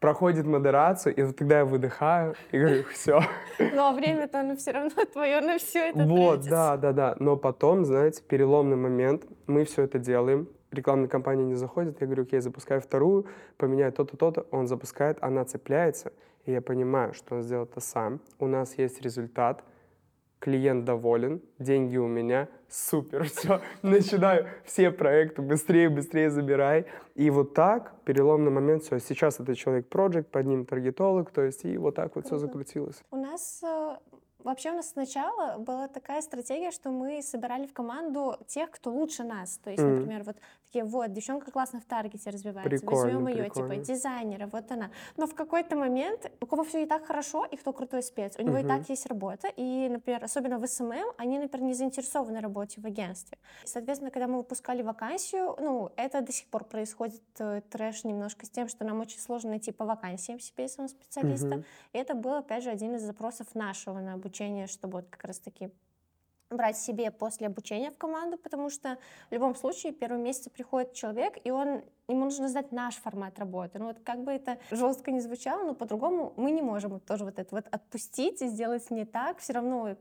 проходит 0.00 0.46
модерацию, 0.46 1.14
и 1.14 1.22
вот 1.22 1.36
тогда 1.36 1.58
я 1.58 1.64
выдыхаю 1.64 2.34
и 2.52 2.58
говорю, 2.58 2.84
все. 2.92 3.20
Ну, 3.58 3.82
а 3.82 3.92
время-то 3.92 4.40
оно 4.40 4.56
все 4.56 4.70
равно 4.72 4.90
твое 5.12 5.40
на 5.40 5.58
все 5.58 5.90
это 5.90 5.98
Вот, 6.04 6.42
тратится. 6.42 6.50
да, 6.50 6.76
да, 6.78 6.92
да. 6.92 7.16
Но 7.18 7.36
потом, 7.36 7.84
знаете, 7.84 8.22
переломный 8.26 8.76
момент, 8.76 9.24
мы 9.46 9.64
все 9.64 9.82
это 9.82 9.98
делаем, 9.98 10.48
рекламная 10.70 11.08
кампания 11.08 11.44
не 11.44 11.54
заходит, 11.54 12.00
я 12.00 12.06
говорю, 12.06 12.22
окей, 12.24 12.40
запускаю 12.40 12.80
вторую, 12.80 13.26
поменяю 13.56 13.92
то-то, 13.92 14.16
то-то, 14.16 14.46
он 14.50 14.66
запускает, 14.66 15.18
она 15.20 15.44
цепляется, 15.44 16.12
и 16.44 16.52
я 16.52 16.62
понимаю, 16.62 17.14
что 17.14 17.36
он 17.36 17.42
сделал 17.42 17.64
это 17.64 17.80
сам, 17.80 18.20
у 18.38 18.46
нас 18.46 18.78
есть 18.78 19.00
результат, 19.02 19.64
клиент 20.40 20.84
доволен, 20.84 21.42
деньги 21.58 21.98
у 21.98 22.08
меня, 22.08 22.48
супер, 22.68 23.24
все, 23.28 23.60
начинаю 23.82 24.46
все 24.64 24.90
проекты 24.90 25.42
быстрее, 25.42 25.88
быстрее 25.88 26.30
забирай. 26.30 26.86
И 27.14 27.30
вот 27.30 27.54
так, 27.54 27.94
переломный 28.04 28.50
момент, 28.50 28.82
все, 28.82 28.98
сейчас 28.98 29.38
это 29.38 29.54
человек 29.54 29.88
проект, 29.88 30.30
под 30.30 30.46
ним 30.46 30.64
таргетолог, 30.64 31.30
то 31.30 31.42
есть 31.42 31.64
и 31.64 31.76
вот 31.76 31.94
так 31.94 32.16
вот 32.16 32.26
все 32.26 32.38
закрутилось. 32.38 33.02
У 33.10 33.16
нас 33.16 33.62
э, 33.62 33.96
Вообще 34.44 34.70
у 34.70 34.74
нас 34.74 34.90
сначала 34.90 35.58
была 35.58 35.88
такая 35.88 36.20
стратегия, 36.22 36.70
что 36.70 36.90
мы 36.90 37.22
собирали 37.22 37.66
в 37.66 37.72
команду 37.72 38.36
тех, 38.46 38.70
кто 38.70 38.90
лучше 38.90 39.24
нас. 39.24 39.58
То 39.58 39.70
есть, 39.70 39.82
мм. 39.82 39.96
например, 39.96 40.22
вот 40.24 40.36
такие, 40.70 40.84
вот, 40.84 41.12
девчонка 41.12 41.50
классно 41.50 41.80
в 41.80 41.84
таргете 41.84 42.30
развивается, 42.30 42.70
прикольно, 42.70 43.02
возьмем 43.02 43.28
ее, 43.28 43.44
типа, 43.44 43.54
прикольно. 43.54 43.74
типа, 43.74 43.86
дизайнера, 43.86 44.46
вот 44.46 44.70
она. 44.70 44.90
Но 45.16 45.26
в 45.26 45.34
какой-то 45.34 45.76
момент, 45.76 46.30
у 46.40 46.46
кого 46.46 46.62
все 46.64 46.84
и 46.84 46.86
так 46.86 47.04
хорошо, 47.04 47.44
и 47.44 47.56
кто 47.56 47.72
крутой 47.72 48.02
спец, 48.02 48.36
у 48.38 48.42
него 48.42 48.56
uh-huh. 48.56 48.64
и 48.64 48.68
так 48.68 48.88
есть 48.88 49.06
работа, 49.06 49.48
и, 49.56 49.88
например, 49.88 50.22
особенно 50.24 50.58
в 50.58 50.66
СММ, 50.66 51.12
они, 51.18 51.38
например, 51.38 51.66
не 51.66 51.74
заинтересованы 51.74 52.38
в 52.38 52.42
работе 52.42 52.80
в 52.80 52.86
агентстве. 52.86 53.38
Соответственно, 53.64 54.10
когда 54.10 54.28
мы 54.28 54.38
выпускали 54.38 54.82
вакансию, 54.82 55.56
ну, 55.58 55.90
это 55.96 56.20
до 56.20 56.32
сих 56.32 56.46
пор 56.48 56.64
происходит 56.64 57.22
э, 57.38 57.62
трэш 57.68 58.04
немножко 58.04 58.46
с 58.46 58.50
тем, 58.50 58.68
что 58.68 58.84
нам 58.84 59.00
очень 59.00 59.18
сложно 59.18 59.50
найти 59.50 59.72
по 59.72 59.84
вакансиям 59.84 60.38
себе 60.38 60.68
самого 60.68 60.88
специалиста. 60.88 61.46
Uh-huh. 61.46 61.64
И 61.92 61.98
это 61.98 62.14
был, 62.14 62.34
опять 62.34 62.62
же, 62.62 62.70
один 62.70 62.94
из 62.94 63.02
запросов 63.02 63.54
нашего 63.54 63.98
на 63.98 64.14
обучение, 64.14 64.68
чтобы 64.68 64.98
вот 64.98 65.08
как 65.10 65.24
раз-таки 65.24 65.70
брать 66.50 66.76
себе 66.76 67.10
после 67.10 67.46
обучения 67.46 67.90
в 67.90 67.96
команду, 67.96 68.36
потому 68.36 68.70
что 68.70 68.98
в 69.30 69.34
любом 69.34 69.54
случае 69.54 69.92
первый 69.92 70.20
месяц 70.20 70.48
приходит 70.48 70.92
человек, 70.92 71.34
и 71.44 71.50
он 71.50 71.82
ему 72.12 72.24
нужно 72.24 72.48
знать 72.48 72.72
наш 72.72 72.96
формат 72.96 73.38
работы. 73.38 73.78
Ну 73.78 73.86
вот 73.86 73.98
как 74.04 74.22
бы 74.24 74.32
это 74.32 74.58
жестко 74.70 75.10
не 75.10 75.20
звучало, 75.20 75.64
но 75.64 75.74
по-другому 75.74 76.32
мы 76.36 76.50
не 76.50 76.62
можем 76.62 76.92
вот 76.92 77.04
тоже 77.04 77.24
вот 77.24 77.38
это 77.38 77.54
вот 77.54 77.66
отпустить 77.70 78.42
и 78.42 78.48
сделать 78.48 78.90
не 78.90 79.04
так. 79.04 79.38
Все 79.38 79.52
равно 79.52 79.96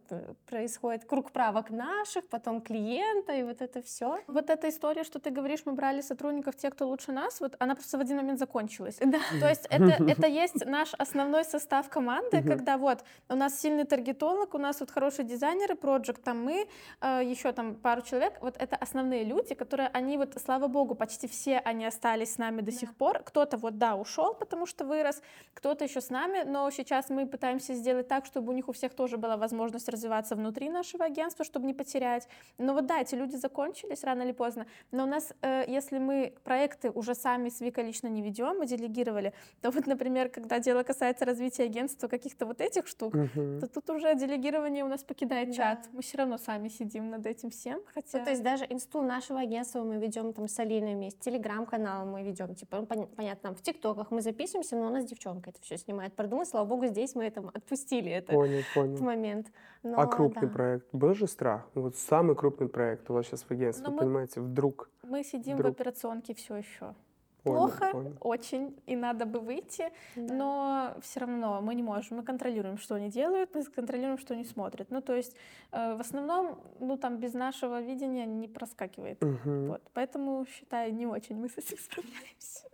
происходит 0.49 1.05
круг 1.05 1.31
правок 1.31 1.69
наших, 1.69 2.27
потом 2.27 2.61
клиента 2.61 3.33
и 3.33 3.43
вот 3.43 3.61
это 3.61 3.81
все. 3.81 4.19
Вот 4.27 4.49
эта 4.49 4.69
история, 4.69 5.03
что 5.03 5.19
ты 5.19 5.29
говоришь, 5.29 5.61
мы 5.65 5.73
брали 5.73 6.01
сотрудников, 6.01 6.55
те, 6.55 6.69
кто 6.69 6.87
лучше 6.87 7.11
нас, 7.11 7.39
вот 7.39 7.55
она 7.59 7.75
просто 7.75 7.97
в 7.97 8.01
один 8.01 8.17
момент 8.17 8.39
закончилась. 8.39 8.97
Да. 8.99 9.19
То 9.39 9.49
есть 9.49 9.65
это, 9.69 10.03
это 10.07 10.27
есть 10.27 10.65
наш 10.65 10.93
основной 10.97 11.45
состав 11.45 11.89
команды, 11.89 12.43
когда 12.43 12.77
вот 12.77 13.03
у 13.29 13.35
нас 13.35 13.59
сильный 13.59 13.85
таргетолог, 13.85 14.53
у 14.53 14.57
нас 14.57 14.79
вот 14.79 14.91
хорошие 14.91 15.25
дизайнеры, 15.25 15.75
проект, 15.75 16.23
там 16.23 16.43
мы, 16.43 16.67
э, 17.01 17.21
еще 17.23 17.51
там 17.51 17.75
пару 17.75 18.01
человек, 18.01 18.33
вот 18.41 18.55
это 18.57 18.75
основные 18.75 19.23
люди, 19.23 19.55
которые, 19.55 19.89
они 19.93 20.17
вот, 20.17 20.37
слава 20.43 20.67
богу, 20.67 20.95
почти 20.95 21.27
все 21.27 21.59
они 21.59 21.85
остались 21.85 21.98
с 22.01 22.37
нами 22.37 22.61
до 22.61 22.71
да. 22.71 22.77
сих 22.77 22.95
пор. 22.95 23.19
Кто-то 23.23 23.57
вот, 23.57 23.77
да, 23.77 23.95
ушел, 23.95 24.33
потому 24.33 24.65
что 24.65 24.85
вырос, 24.85 25.21
кто-то 25.53 25.83
еще 25.83 26.01
с 26.01 26.09
нами, 26.09 26.43
но 26.45 26.69
сейчас 26.71 27.09
мы 27.09 27.27
пытаемся 27.27 27.73
сделать 27.73 28.07
так, 28.07 28.25
чтобы 28.25 28.51
у 28.51 28.55
них 28.55 28.69
у 28.69 28.71
всех 28.71 28.93
тоже 28.93 29.17
была 29.17 29.37
возможность 29.37 29.89
развиваться 29.89 30.35
внутри 30.35 30.69
нашего 30.69 31.05
агентства, 31.05 31.45
чтобы 31.45 31.65
не 31.65 31.73
потерять. 31.73 32.27
Но 32.57 32.73
вот 32.73 32.85
да, 32.85 33.01
эти 33.01 33.15
люди 33.15 33.35
закончились 33.35 34.03
рано 34.03 34.23
или 34.23 34.31
поздно. 34.31 34.65
Но 34.91 35.03
у 35.03 35.07
нас, 35.07 35.33
э, 35.41 35.65
если 35.67 35.99
мы 35.99 36.33
проекты 36.43 36.91
уже 36.91 37.15
сами 37.15 37.49
с 37.49 37.61
Викой 37.61 37.85
лично 37.85 38.07
не 38.07 38.21
ведем, 38.21 38.57
мы 38.59 38.65
делегировали, 38.65 39.33
то 39.61 39.71
вот, 39.71 39.87
например, 39.87 40.29
когда 40.29 40.59
дело 40.59 40.83
касается 40.83 41.25
развития 41.25 41.63
агентства 41.63 42.07
каких-то 42.07 42.45
вот 42.45 42.61
этих 42.61 42.87
штук, 42.87 43.15
uh-huh. 43.15 43.59
то 43.59 43.67
тут 43.67 43.89
уже 43.89 44.15
делегирование 44.15 44.83
у 44.83 44.87
нас 44.87 45.03
покидает 45.03 45.49
да. 45.49 45.53
чат. 45.53 45.89
Мы 45.91 46.01
все 46.01 46.17
равно 46.17 46.37
сами 46.37 46.69
сидим 46.69 47.09
над 47.09 47.25
этим 47.25 47.49
всем. 47.49 47.81
Хотя... 47.93 48.19
Ну, 48.19 48.25
то 48.25 48.31
есть 48.31 48.43
даже 48.43 48.65
инсту 48.69 49.01
нашего 49.01 49.39
агентства 49.39 49.83
мы 49.83 49.97
ведем 49.97 50.33
там 50.33 50.47
с 50.47 50.59
Алиной 50.59 50.95
вместе, 50.95 51.19
телеграм-канал 51.31 51.88
мы 52.05 52.23
ведем, 52.23 52.55
типа, 52.55 52.77
ну, 52.77 53.07
понятно, 53.07 53.49
там 53.49 53.55
в 53.55 53.61
ТикТоках 53.61 54.11
мы 54.11 54.21
записываемся, 54.21 54.75
но 54.75 54.87
у 54.87 54.89
нас 54.89 55.05
девчонка 55.05 55.49
это 55.49 55.61
все 55.61 55.77
снимает. 55.77 56.13
Продумай, 56.13 56.45
слава 56.45 56.65
богу, 56.65 56.87
здесь 56.87 57.15
мы 57.15 57.25
это 57.25 57.41
отпустили 57.53 58.11
это, 58.11 58.33
понял, 58.33 58.63
понял. 58.73 58.93
этот 58.93 59.05
момент. 59.05 59.51
Но, 59.83 59.99
а 59.99 60.07
крупный 60.07 60.47
да. 60.47 60.53
проект? 60.53 60.87
Был 60.91 61.13
же 61.13 61.27
страх? 61.27 61.67
Вот 61.73 61.95
самый 61.95 62.35
крупный 62.35 62.67
проект 62.67 63.09
у 63.09 63.13
вас 63.13 63.25
сейчас 63.25 63.43
в 63.43 63.51
агентстве, 63.51 63.85
но 63.85 63.91
вы 63.91 63.95
мы, 63.95 64.01
понимаете, 64.03 64.41
вдруг... 64.41 64.89
Мы 65.03 65.23
сидим 65.23 65.55
вдруг... 65.55 65.77
в 65.77 65.81
операционке 65.81 66.33
все 66.33 66.55
еще. 66.55 66.95
Понял, 67.43 67.57
Плохо, 67.59 67.89
понял. 67.91 68.17
очень, 68.19 68.75
и 68.85 68.95
надо 68.95 69.25
бы 69.25 69.39
выйти, 69.39 69.91
да. 70.15 70.33
но 70.33 70.95
все 71.01 71.21
равно 71.21 71.61
мы 71.61 71.73
не 71.75 71.83
можем. 71.83 72.17
Мы 72.17 72.23
контролируем, 72.23 72.77
что 72.77 72.95
они 72.95 73.09
делают, 73.09 73.55
мы 73.55 73.63
контролируем, 73.63 74.17
что 74.17 74.33
они 74.33 74.43
смотрят. 74.43 74.91
Ну, 74.91 75.01
то 75.01 75.15
есть 75.15 75.35
э, 75.71 75.95
в 75.95 76.01
основном, 76.01 76.59
ну, 76.79 76.97
там 76.97 77.17
без 77.17 77.33
нашего 77.33 77.81
видения 77.81 78.25
не 78.25 78.47
проскакивает. 78.47 79.23
Угу. 79.23 79.67
Вот. 79.67 79.81
Поэтому, 79.93 80.45
считаю, 80.45 80.93
не 80.93 81.07
очень 81.07 81.37
мы 81.37 81.47
с 81.49 81.57
этим 81.57 81.77
справляемся. 81.79 82.68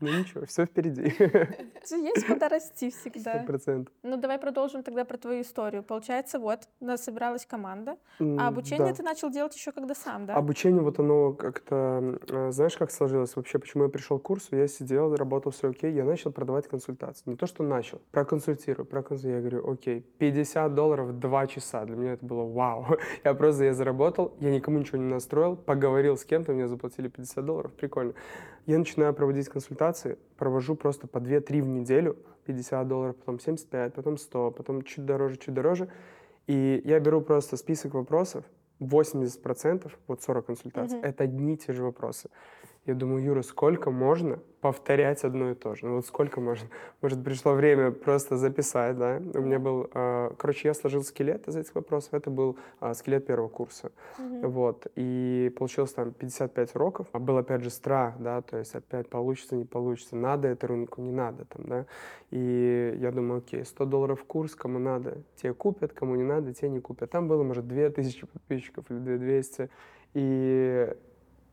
Ну 0.00 0.08
ничего, 0.16 0.46
все 0.46 0.64
впереди. 0.64 1.02
Есть 1.90 2.26
куда 2.26 2.48
расти 2.48 2.90
всегда. 2.90 3.38
Сто 3.38 3.46
процентов. 3.46 3.94
Ну 4.02 4.16
давай 4.16 4.38
продолжим 4.38 4.82
тогда 4.82 5.04
про 5.04 5.16
твою 5.16 5.42
историю. 5.42 5.82
Получается, 5.82 6.38
вот, 6.38 6.68
у 6.80 6.84
нас 6.84 7.02
собиралась 7.02 7.44
команда, 7.44 7.96
а 8.20 8.48
обучение 8.48 8.90
да. 8.90 8.94
ты 8.94 9.02
начал 9.02 9.30
делать 9.30 9.56
еще 9.56 9.72
когда 9.72 9.94
сам, 9.94 10.26
да? 10.26 10.34
Обучение, 10.34 10.82
вот 10.82 10.98
оно 11.00 11.32
как-то, 11.32 12.18
э, 12.28 12.50
знаешь, 12.52 12.76
как 12.76 12.90
сложилось 12.92 13.34
вообще, 13.34 13.58
почему 13.58 13.84
я 13.84 13.88
пришел 13.88 14.18
к 14.18 14.22
курсу, 14.22 14.56
я 14.56 14.68
сидел, 14.68 15.14
работал 15.14 15.50
все 15.50 15.70
окей, 15.70 15.92
я 15.92 16.04
начал 16.04 16.30
продавать 16.30 16.68
консультации. 16.68 17.22
Не 17.26 17.36
то, 17.36 17.46
что 17.46 17.64
начал, 17.64 18.00
проконсультирую, 18.12 18.86
проконсультирую. 18.86 19.42
Я 19.42 19.50
говорю, 19.50 19.72
окей, 19.72 20.00
50 20.18 20.74
долларов 20.74 21.18
2 21.18 21.46
часа. 21.48 21.84
Для 21.84 21.96
меня 21.96 22.12
это 22.12 22.24
было 22.24 22.44
вау. 22.44 22.86
Я 23.24 23.34
просто, 23.34 23.64
я 23.64 23.74
заработал, 23.74 24.34
я 24.40 24.50
никому 24.50 24.78
ничего 24.78 24.98
не 24.98 25.12
настроил, 25.12 25.56
поговорил 25.56 26.16
с 26.16 26.24
кем-то, 26.24 26.52
мне 26.52 26.68
заплатили 26.68 27.08
50 27.08 27.44
долларов, 27.44 27.72
прикольно. 27.72 28.14
Я 28.66 28.78
начинаю 28.78 29.14
проводить 29.14 29.48
консультации, 29.48 29.87
провожу 30.36 30.76
просто 30.76 31.06
по 31.06 31.18
2-3 31.18 31.62
в 31.62 31.68
неделю, 31.68 32.16
50 32.46 32.88
долларов, 32.88 33.16
потом 33.16 33.40
75, 33.40 33.94
потом 33.94 34.16
100, 34.16 34.50
потом 34.50 34.82
чуть 34.82 35.04
дороже, 35.04 35.36
чуть 35.36 35.54
дороже. 35.54 35.88
И 36.46 36.80
я 36.84 37.00
беру 37.00 37.20
просто 37.20 37.56
список 37.56 37.94
вопросов, 37.94 38.44
80%, 38.80 39.90
вот 40.06 40.22
40 40.22 40.46
консультаций, 40.46 40.98
mm-hmm. 40.98 41.06
это 41.06 41.24
одни 41.24 41.54
и 41.54 41.56
те 41.56 41.72
же 41.72 41.82
вопросы. 41.82 42.30
Я 42.88 42.94
думаю, 42.94 43.22
Юра, 43.22 43.42
сколько 43.42 43.90
можно 43.90 44.38
повторять 44.62 45.22
одно 45.22 45.50
и 45.50 45.54
то 45.54 45.74
же? 45.74 45.84
Ну 45.84 45.96
вот 45.96 46.06
сколько 46.06 46.40
можно? 46.40 46.68
Может, 47.02 47.22
пришло 47.22 47.52
время 47.52 47.90
просто 47.90 48.38
записать, 48.38 48.96
да? 48.96 49.20
У 49.34 49.40
меня 49.40 49.58
был... 49.58 49.90
Э, 49.92 50.30
короче, 50.38 50.68
я 50.68 50.74
сложил 50.74 51.04
скелет 51.04 51.46
из 51.48 51.56
этих 51.56 51.74
вопросов. 51.74 52.14
Это 52.14 52.30
был 52.30 52.56
э, 52.80 52.94
скелет 52.94 53.26
первого 53.26 53.48
курса. 53.48 53.92
Mm-hmm. 54.18 54.46
Вот. 54.46 54.86
И 54.96 55.52
получилось 55.58 55.92
там 55.92 56.14
55 56.14 56.76
уроков. 56.76 57.08
А 57.12 57.18
был, 57.18 57.36
опять 57.36 57.62
же, 57.62 57.68
страх, 57.68 58.14
да? 58.18 58.40
То 58.40 58.56
есть 58.56 58.74
опять 58.74 59.10
получится, 59.10 59.54
не 59.54 59.66
получится. 59.66 60.16
Надо 60.16 60.48
это 60.48 60.66
рынку, 60.66 61.02
не 61.02 61.12
надо 61.12 61.44
там, 61.44 61.66
да? 61.66 61.86
И 62.30 62.96
я 62.98 63.12
думаю, 63.12 63.40
окей, 63.40 63.66
100 63.66 63.84
долларов 63.84 64.24
курс, 64.24 64.54
кому 64.54 64.78
надо, 64.78 65.18
те 65.36 65.52
купят, 65.52 65.92
кому 65.92 66.16
не 66.16 66.24
надо, 66.24 66.54
те 66.54 66.70
не 66.70 66.80
купят. 66.80 67.10
Там 67.10 67.28
было, 67.28 67.42
может, 67.42 67.68
2000 67.68 68.26
подписчиков 68.26 68.86
или 68.90 68.98
2200. 68.98 69.68
И 70.14 70.96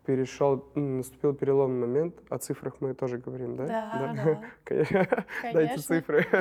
перешел, 0.06 0.64
наступил 0.76 1.34
переломный 1.34 1.88
момент. 1.88 2.16
О 2.30 2.38
цифрах 2.38 2.76
мы 2.80 2.94
тоже 2.94 3.18
говорим, 3.18 3.56
да? 3.56 3.66
Да, 3.66 4.14
да. 4.16 4.42
Конечно. 4.64 5.26
Дайте 5.54 5.78
цифры. 5.78 6.26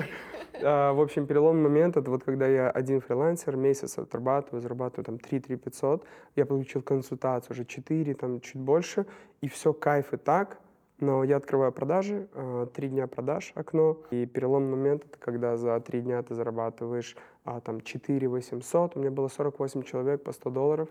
А, 0.63 0.93
в 0.93 1.01
общем, 1.01 1.27
переломный 1.27 1.65
момент— 1.65 1.97
это 1.97 2.09
вот 2.13 2.23
когда 2.23 2.47
я 2.47 2.71
один 2.71 3.01
фрилансер, 3.01 3.57
месяц 3.57 3.99
отрабатываю, 3.99 4.63
зарабатываю 4.63 5.05
там 5.05 5.17
3-3 5.17 5.57
500, 5.57 6.05
я 6.37 6.47
получил 6.47 6.81
консультацию 6.81 7.55
уже 7.55 7.65
4, 7.65 8.15
там 8.15 8.41
чуть 8.41 8.61
больше, 8.61 9.05
и 9.41 9.49
все 9.49 9.73
кайф 9.73 10.13
и 10.13 10.17
так, 10.17 10.61
но 11.01 11.25
я 11.25 11.39
открываю 11.39 11.73
продажи, 11.73 12.29
а, 12.35 12.67
три 12.67 12.89
дня 12.89 13.09
продаж 13.09 13.51
окно, 13.57 13.99
и 14.13 14.27
переломный 14.27 14.77
момент— 14.77 15.05
это 15.07 15.19
когда 15.19 15.57
за 15.57 15.81
три 15.81 16.03
дня 16.03 16.23
ты 16.23 16.37
зарабатываешь 16.37 17.17
а, 17.45 17.61
там 17.61 17.81
4 17.81 18.29
800, 18.29 18.97
у 18.97 19.01
меня 19.01 19.11
было 19.11 19.27
48 19.27 19.83
человек 19.83 20.23
по 20.23 20.31
100 20.33 20.51
долларов, 20.51 20.89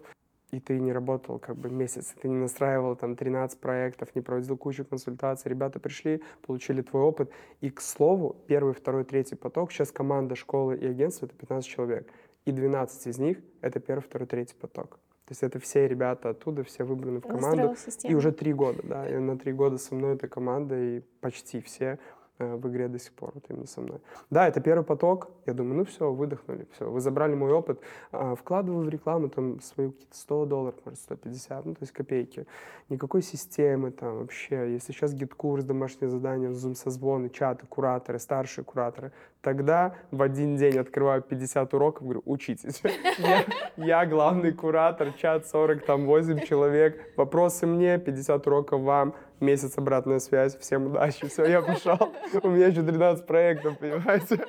и 0.53 0.59
ты 0.59 0.79
не 0.79 0.93
работал 0.93 1.39
как 1.39 1.57
бы 1.57 1.69
месяц, 1.69 2.13
ты 2.21 2.29
не 2.29 2.35
настраивал 2.35 2.95
там 2.95 3.15
13 3.15 3.59
проектов, 3.59 4.13
не 4.13 4.21
проводил 4.21 4.55
кучу 4.55 4.85
консультаций, 4.85 5.49
ребята 5.49 5.79
пришли, 5.79 6.21
получили 6.45 6.83
твой 6.83 7.01
опыт. 7.01 7.31
И, 7.61 7.71
к 7.71 7.81
слову, 7.81 8.35
первый, 8.45 8.75
второй, 8.75 9.03
третий 9.03 9.35
поток, 9.35 9.71
сейчас 9.71 9.91
команда 9.91 10.35
школы 10.35 10.77
и 10.77 10.85
агентства— 10.85 11.25
это 11.27 11.35
15 11.35 11.67
человек, 11.67 12.07
и 12.45 12.51
12 12.51 13.07
из 13.07 13.17
них— 13.17 13.37
это 13.61 13.79
первый, 13.79 14.01
второй, 14.01 14.27
третий 14.27 14.55
поток. 14.55 14.99
То 15.25 15.31
есть 15.31 15.41
это 15.41 15.57
все 15.57 15.87
ребята 15.87 16.29
оттуда, 16.29 16.63
все 16.63 16.83
выбраны 16.83 17.19
в 17.19 17.27
команду. 17.27 17.75
И 18.03 18.13
уже 18.13 18.31
три 18.31 18.53
года, 18.53 18.81
да. 18.83 19.09
И 19.09 19.17
на 19.17 19.39
три 19.39 19.53
года 19.53 19.77
со 19.79 19.95
мной 19.95 20.15
эта 20.15 20.27
команда, 20.27 20.77
и 20.77 20.99
почти 21.21 21.61
все 21.61 21.97
в 22.39 22.67
игре 22.69 22.87
до 22.87 22.99
сих 22.99 23.13
пор, 23.13 23.31
вот 23.33 23.45
именно 23.49 23.67
со 23.67 23.81
мной. 23.81 23.99
Да, 24.29 24.47
это 24.47 24.59
первый 24.59 24.83
поток, 24.83 25.29
я 25.45 25.53
думаю, 25.53 25.77
ну 25.77 25.85
все, 25.85 26.11
выдохнули, 26.11 26.67
все, 26.73 26.89
вы 26.89 26.99
забрали 26.99 27.35
мой 27.35 27.51
опыт, 27.51 27.79
а, 28.11 28.35
вкладываю 28.35 28.85
в 28.85 28.89
рекламу 28.89 29.29
там 29.29 29.61
свою 29.61 29.91
какие-то 29.91 30.17
100 30.17 30.45
долларов, 30.45 30.79
может 30.85 30.99
150, 30.99 31.65
ну 31.65 31.73
то 31.73 31.81
есть 31.81 31.93
копейки, 31.93 32.47
никакой 32.89 33.21
системы 33.21 33.91
там 33.91 34.19
вообще, 34.19 34.73
если 34.73 34.93
сейчас 34.93 35.13
GetCourse, 35.13 35.63
домашнее 35.63 36.09
задание, 36.09 36.51
зум-созвоны, 36.53 37.29
чаты, 37.29 37.65
кураторы, 37.67 38.19
старшие 38.19 38.65
кураторы, 38.65 39.11
тогда 39.43 39.95
в 40.09 40.21
один 40.21 40.55
день 40.55 40.77
открываю 40.77 41.21
50 41.21 41.73
уроков, 41.73 42.03
говорю, 42.03 42.23
учитесь. 42.25 42.81
Я, 43.19 43.45
я 43.77 44.05
главный 44.05 44.53
куратор, 44.53 45.11
чат 45.13 45.45
40, 45.47 45.85
там 45.85 46.05
8 46.05 46.39
человек, 46.47 47.13
вопросы 47.17 47.67
мне, 47.67 47.99
50 47.99 48.47
уроков 48.47 48.81
вам, 48.81 49.13
месяц 49.39 49.77
обратная 49.77 50.19
связь, 50.19 50.57
всем 50.57 50.87
удачи, 50.87 51.27
все, 51.27 51.45
я 51.45 51.61
пошел. 51.61 52.13
У 52.41 52.49
меня 52.49 52.67
еще 52.67 52.81
13 52.81 53.27
проектов, 53.27 53.77
понимаете? 53.77 54.39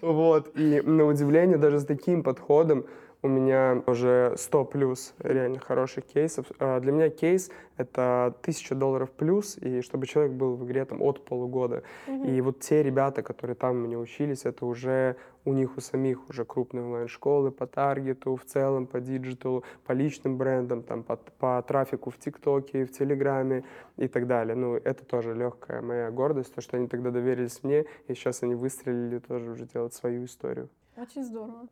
Вот, 0.00 0.56
и 0.56 0.80
на 0.80 1.04
удивление 1.04 1.58
даже 1.58 1.78
с 1.78 1.84
таким 1.84 2.22
подходом 2.22 2.86
у 3.22 3.28
меня 3.28 3.82
уже 3.86 4.34
100 4.36 4.64
плюс 4.66 5.14
реально 5.18 5.58
хороших 5.58 6.04
кейсов. 6.04 6.46
А, 6.58 6.78
для 6.80 6.92
меня 6.92 7.10
кейс— 7.10 7.50
это 7.76 8.34
1000 8.42 8.74
долларов 8.74 9.10
плюс, 9.10 9.58
и 9.58 9.80
чтобы 9.80 10.06
человек 10.06 10.32
был 10.32 10.54
в 10.54 10.64
игре 10.64 10.84
там 10.84 11.02
от 11.02 11.24
полугода. 11.24 11.82
Mm-hmm. 12.06 12.36
И 12.36 12.40
вот 12.40 12.60
те 12.60 12.82
ребята, 12.82 13.22
которые 13.22 13.56
там 13.56 13.76
у 13.76 13.78
меня 13.80 13.98
учились, 13.98 14.44
это 14.44 14.66
уже 14.66 15.16
у 15.44 15.52
них 15.52 15.76
у 15.76 15.80
самих 15.80 16.28
уже 16.28 16.44
крупные 16.44 16.84
онлайн-школы 16.84 17.50
по 17.50 17.66
таргету, 17.66 18.36
в 18.36 18.44
целом 18.44 18.86
по 18.86 19.00
диджиталу, 19.00 19.64
по 19.84 19.92
личным 19.92 20.36
брендам, 20.36 20.82
там, 20.82 21.02
по, 21.02 21.16
по 21.16 21.62
трафику 21.66 22.10
в 22.10 22.18
ТикТоке, 22.18 22.84
в 22.84 22.92
Телеграме 22.92 23.64
и 23.96 24.06
так 24.06 24.26
далее. 24.26 24.54
Ну, 24.54 24.76
это 24.76 25.04
тоже 25.04 25.34
легкая 25.34 25.82
моя 25.82 26.10
гордость, 26.10 26.54
то, 26.54 26.60
что 26.60 26.76
они 26.76 26.86
тогда 26.86 27.10
доверились 27.10 27.64
мне, 27.64 27.84
и 28.06 28.14
сейчас 28.14 28.42
они 28.42 28.54
выстрелили 28.54 29.18
тоже 29.18 29.50
уже 29.50 29.66
делать 29.66 29.94
свою 29.94 30.24
историю. 30.24 30.68
Очень 30.96 31.24
здорово. 31.24 31.68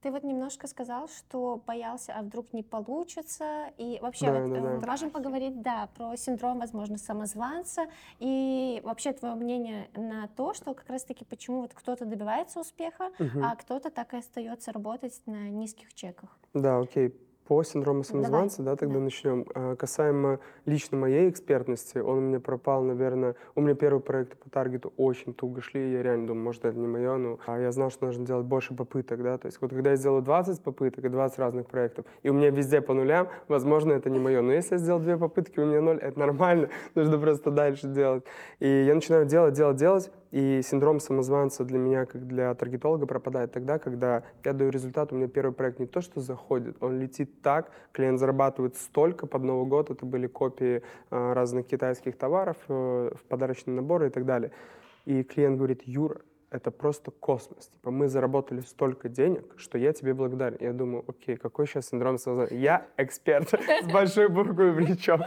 Ты 0.00 0.10
вот 0.12 0.22
немножко 0.22 0.68
сказал, 0.68 1.08
что 1.08 1.60
боялся, 1.66 2.14
а 2.16 2.22
вдруг 2.22 2.52
не 2.52 2.62
получится. 2.62 3.72
И 3.78 3.98
вообще, 4.00 4.26
да, 4.26 4.40
вот, 4.40 4.52
да, 4.52 4.58
э, 4.58 4.80
да. 4.80 4.86
можем 4.86 5.10
поговорить, 5.10 5.60
да, 5.60 5.88
про 5.96 6.16
синдром, 6.16 6.60
возможно, 6.60 6.98
самозванца. 6.98 7.86
И 8.20 8.80
вообще 8.84 9.12
твое 9.12 9.34
мнение 9.34 9.88
на 9.96 10.28
то, 10.28 10.54
что 10.54 10.74
как 10.74 10.88
раз-таки 10.88 11.24
почему 11.24 11.62
вот 11.62 11.74
кто-то 11.74 12.04
добивается 12.04 12.60
успеха, 12.60 13.10
угу. 13.18 13.40
а 13.42 13.56
кто-то 13.56 13.90
так 13.90 14.14
и 14.14 14.18
остается 14.18 14.72
работать 14.72 15.20
на 15.26 15.48
низких 15.48 15.92
чеках. 15.94 16.38
Да, 16.54 16.78
окей. 16.78 17.14
По 17.48 17.62
синдрому 17.62 18.04
самозванца, 18.04 18.58
Давай. 18.58 18.74
да, 18.74 18.76
тогда 18.76 18.98
да. 18.98 19.04
начнем. 19.04 19.46
А, 19.54 19.74
касаемо 19.74 20.38
лично 20.66 20.98
моей 20.98 21.30
экспертности, 21.30 21.96
он 21.96 22.18
у 22.18 22.20
меня 22.20 22.40
пропал, 22.40 22.82
наверное, 22.82 23.36
у 23.54 23.62
меня 23.62 23.74
первые 23.74 24.02
проекты 24.02 24.36
по 24.36 24.50
таргету 24.50 24.92
очень 24.98 25.32
туго 25.32 25.62
шли, 25.62 25.92
я 25.92 26.02
реально 26.02 26.26
думаю, 26.26 26.44
может, 26.44 26.66
это 26.66 26.78
не 26.78 26.86
мое, 26.86 27.16
но 27.16 27.38
а 27.46 27.58
я 27.58 27.72
знал, 27.72 27.90
что 27.90 28.04
нужно 28.04 28.26
делать 28.26 28.44
больше 28.44 28.74
попыток, 28.74 29.22
да, 29.22 29.38
то 29.38 29.46
есть 29.46 29.62
вот 29.62 29.70
когда 29.70 29.92
я 29.92 29.96
сделаю 29.96 30.20
20 30.20 30.60
попыток 30.60 31.02
и 31.06 31.08
20 31.08 31.38
разных 31.38 31.66
проектов, 31.68 32.04
и 32.22 32.28
у 32.28 32.34
меня 32.34 32.50
везде 32.50 32.82
по 32.82 32.92
нулям, 32.92 33.28
возможно, 33.48 33.94
это 33.94 34.10
не 34.10 34.18
мое, 34.18 34.42
но 34.42 34.52
если 34.52 34.74
я 34.74 34.78
сделал 34.78 35.00
две 35.00 35.16
попытки, 35.16 35.58
у 35.58 35.64
меня 35.64 35.80
ноль, 35.80 35.96
это 36.00 36.18
нормально, 36.18 36.68
нужно 36.94 37.16
просто 37.16 37.50
дальше 37.50 37.88
делать. 37.88 38.24
И 38.60 38.68
я 38.68 38.94
начинаю 38.94 39.24
делать, 39.24 39.54
делать, 39.54 39.78
делать, 39.78 40.10
и 40.30 40.60
синдром 40.62 41.00
самозванца 41.00 41.64
для 41.64 41.78
меня, 41.78 42.06
как 42.06 42.26
для 42.26 42.54
таргетолога, 42.54 43.06
пропадает 43.06 43.52
тогда, 43.52 43.78
когда 43.78 44.22
я 44.44 44.52
даю 44.52 44.70
результат, 44.70 45.12
у 45.12 45.16
меня 45.16 45.28
первый 45.28 45.52
проект 45.52 45.78
не 45.78 45.86
то, 45.86 46.00
что 46.00 46.20
заходит, 46.20 46.76
он 46.80 46.98
летит 46.98 47.40
так, 47.42 47.70
клиент 47.92 48.18
зарабатывает 48.18 48.76
столько 48.76 49.26
под 49.26 49.42
Новый 49.42 49.66
год, 49.66 49.90
это 49.90 50.04
были 50.04 50.26
копии 50.26 50.82
э, 51.10 51.32
разных 51.32 51.66
китайских 51.66 52.16
товаров, 52.16 52.56
э, 52.68 53.10
в 53.14 53.24
подарочные 53.28 53.74
наборы 53.74 54.08
и 54.08 54.10
так 54.10 54.26
далее. 54.26 54.52
И 55.04 55.22
клиент 55.22 55.56
говорит, 55.56 55.82
Юра, 55.84 56.20
это 56.50 56.70
просто 56.70 57.10
космос. 57.10 57.68
Типа, 57.68 57.90
мы 57.90 58.08
заработали 58.08 58.60
столько 58.60 59.08
денег, 59.08 59.44
что 59.56 59.78
я 59.78 59.92
тебе 59.92 60.14
благодарен. 60.14 60.56
Я 60.60 60.72
думаю, 60.72 61.04
окей, 61.06 61.36
какой 61.36 61.66
сейчас 61.66 61.88
синдром 61.88 62.18
самозванца? 62.18 62.54
Я 62.54 62.86
эксперт 62.96 63.48
с 63.50 63.92
большой 63.92 64.28
буквы 64.28 64.72
причем. 64.72 65.22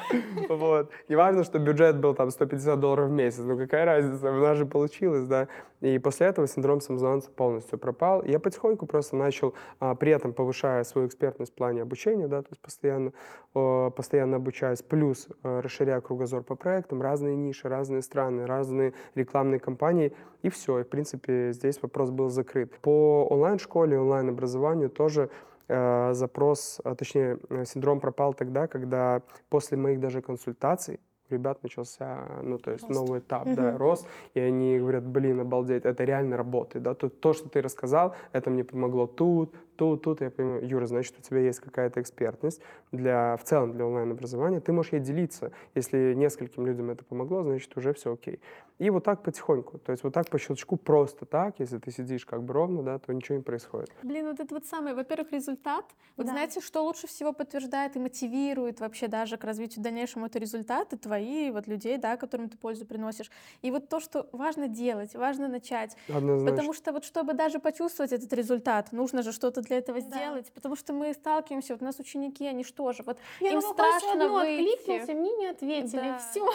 Вот. 0.50 0.90
Не 1.10 1.16
важно, 1.16 1.44
что 1.44 1.60
бюджет 1.60 2.00
был 2.00 2.16
там 2.16 2.32
150 2.32 2.80
долларов 2.80 3.10
в 3.10 3.12
месяц, 3.12 3.40
ну 3.40 3.58
какая 3.58 3.86
разница, 3.86 4.32
у 4.32 4.42
нас 4.42 4.58
же 4.58 4.66
получилось, 4.66 5.25
да. 5.25 5.48
И 5.82 5.98
после 5.98 6.28
этого 6.28 6.48
синдром 6.48 6.80
самозванца 6.80 7.32
полностью 7.32 7.80
пропал. 7.80 8.24
Я 8.24 8.40
потихоньку 8.40 8.86
просто 8.86 9.16
начал, 9.16 9.56
а, 9.80 9.96
при 9.96 10.12
этом 10.12 10.34
повышая 10.34 10.84
свою 10.84 11.08
экспертность 11.08 11.51
в 11.51 11.56
плане 11.56 11.82
обучения, 11.82 12.28
да, 12.28 12.42
то 12.42 12.50
есть 12.51 12.62
постоянно, 12.62 13.13
постоянно 13.54 14.38
обучаюсь, 14.38 14.84
плюс 14.84 15.28
а, 15.44 15.62
расширяя 15.62 16.01
кругозор 16.01 16.44
по 16.44 16.56
проектам, 16.56 17.01
разные 17.01 17.36
ниши, 17.36 17.68
разные 17.68 18.04
страны, 18.04 18.46
разные 18.46 18.94
рекламные 19.16 19.60
кампании, 19.60 20.13
и 20.44 20.50
все. 20.50 20.80
И, 20.80 20.84
в 20.84 20.90
принципе, 20.90 21.52
здесь 21.54 21.82
вопрос 21.82 22.10
был 22.10 22.30
закрыт. 22.30 22.78
По 22.82 23.26
онлайн-школе, 23.30 24.00
онлайн-образованию 24.00 24.90
тоже 24.90 25.30
э, 25.68 26.14
запрос, 26.14 26.82
а, 26.84 26.96
точнее, 26.96 27.40
э, 27.50 27.66
синдром 27.66 28.00
пропал 28.00 28.34
тогда, 28.34 28.68
когда 28.68 29.22
после 29.50 29.78
моих 29.78 30.00
даже 30.00 30.22
консультаций 30.22 31.00
ребят 31.32 31.64
начался, 31.64 32.26
ну, 32.44 32.58
то 32.58 32.72
есть 32.72 32.84
рост. 32.84 33.00
новый 33.00 33.20
этап, 33.20 33.48
да, 33.54 33.78
рост, 33.78 34.08
и 34.34 34.40
они 34.40 34.78
говорят, 34.78 35.06
блин, 35.06 35.40
обалдеть, 35.40 35.86
это 35.86 36.04
реально 36.04 36.38
работает, 36.38 36.84
да, 36.84 36.94
то, 36.94 37.10
то, 37.10 37.34
что 37.34 37.50
ты 37.50 37.62
рассказал, 37.62 38.16
это 38.32 38.50
мне 38.50 38.64
помогло 38.64 39.08
тут, 39.08 39.56
тут, 39.76 40.04
тут, 40.04 40.22
я 40.22 40.30
понимаю, 40.30 40.68
Юра, 40.68 40.86
значит, 40.86 41.16
у 41.18 41.22
тебя 41.22 41.40
есть 41.40 41.60
какая-то 41.60 42.02
экспертность 42.02 42.62
для, 42.92 43.38
в 43.38 43.44
целом 43.44 43.72
для 43.72 43.86
онлайн-образования, 43.86 44.60
ты 44.60 44.72
можешь 44.72 44.94
ей 44.94 45.02
делиться, 45.02 45.52
если 45.76 46.14
нескольким 46.14 46.66
людям 46.68 46.90
это 46.90 47.04
помогло, 47.04 47.44
значит, 47.44 47.76
уже 47.78 47.94
все 47.94 48.14
окей. 48.14 48.40
И 48.82 48.90
вот 48.90 49.04
так 49.04 49.22
потихоньку. 49.22 49.78
То 49.78 49.92
есть 49.92 50.04
вот 50.04 50.12
так 50.14 50.28
по 50.28 50.40
щелчку 50.40 50.76
просто 50.76 51.26
так, 51.26 51.60
если 51.60 51.78
ты 51.78 51.92
сидишь 51.92 52.26
как 52.26 52.42
бы 52.42 52.54
ровно, 52.54 52.82
да, 52.82 52.98
то 52.98 53.14
ничего 53.14 53.38
не 53.38 53.44
происходит. 53.44 53.92
Блин, 54.02 54.26
вот 54.26 54.40
это 54.40 54.56
вот 54.56 54.66
самое, 54.66 54.96
во-первых, 54.96 55.32
результат. 55.32 55.86
Вот 56.18 56.26
да. 56.26 56.32
знаете, 56.32 56.62
что 56.62 56.84
лучше 56.84 57.06
всего 57.06 57.32
подтверждает 57.32 57.96
и 57.96 58.00
мотивирует 58.00 58.80
вообще 58.80 59.08
даже 59.08 59.38
к 59.38 59.44
развитию 59.44 59.84
дальнейшему 59.84 60.26
это 60.26 60.40
результаты 60.40 60.98
твои, 60.98 61.21
вот 61.51 61.68
людей, 61.68 61.98
да, 61.98 62.18
которым 62.18 62.50
ты 62.50 62.58
пользу 62.58 62.86
приносишь. 62.86 63.32
И 63.62 63.72
вот 63.72 63.90
то, 63.90 64.00
что 64.00 64.28
важно 64.32 64.68
делать, 64.68 65.16
важно 65.16 65.48
начать. 65.48 65.96
Однозначно. 66.08 66.51
Потому 66.51 66.74
что 66.74 66.92
вот 66.92 67.06
чтобы 67.06 67.34
даже 67.34 67.60
почувствовать 67.60 68.12
этот 68.12 68.32
результат, 68.34 68.92
нужно 68.92 69.24
же 69.24 69.32
что-то 69.32 69.62
для 69.62 69.78
этого 69.78 70.01
да. 70.01 70.08
сделать. 70.08 70.51
Потому 70.54 70.75
что 70.75 70.94
мы 70.94 71.13
сталкиваемся, 71.13 71.74
вот 71.74 71.82
у 71.82 71.86
нас 71.86 72.00
ученики, 72.00 72.48
они 72.48 72.63
что 72.63 72.92
же, 72.94 73.04
вот 73.04 73.18
Я 73.40 73.51
им 73.51 73.62
страшно 73.62 74.30
выйти. 74.30 75.12
мне 75.13 75.32
не 75.38 75.48
ответили, 75.48 76.01
да. 76.01 76.18
все. 76.18 76.46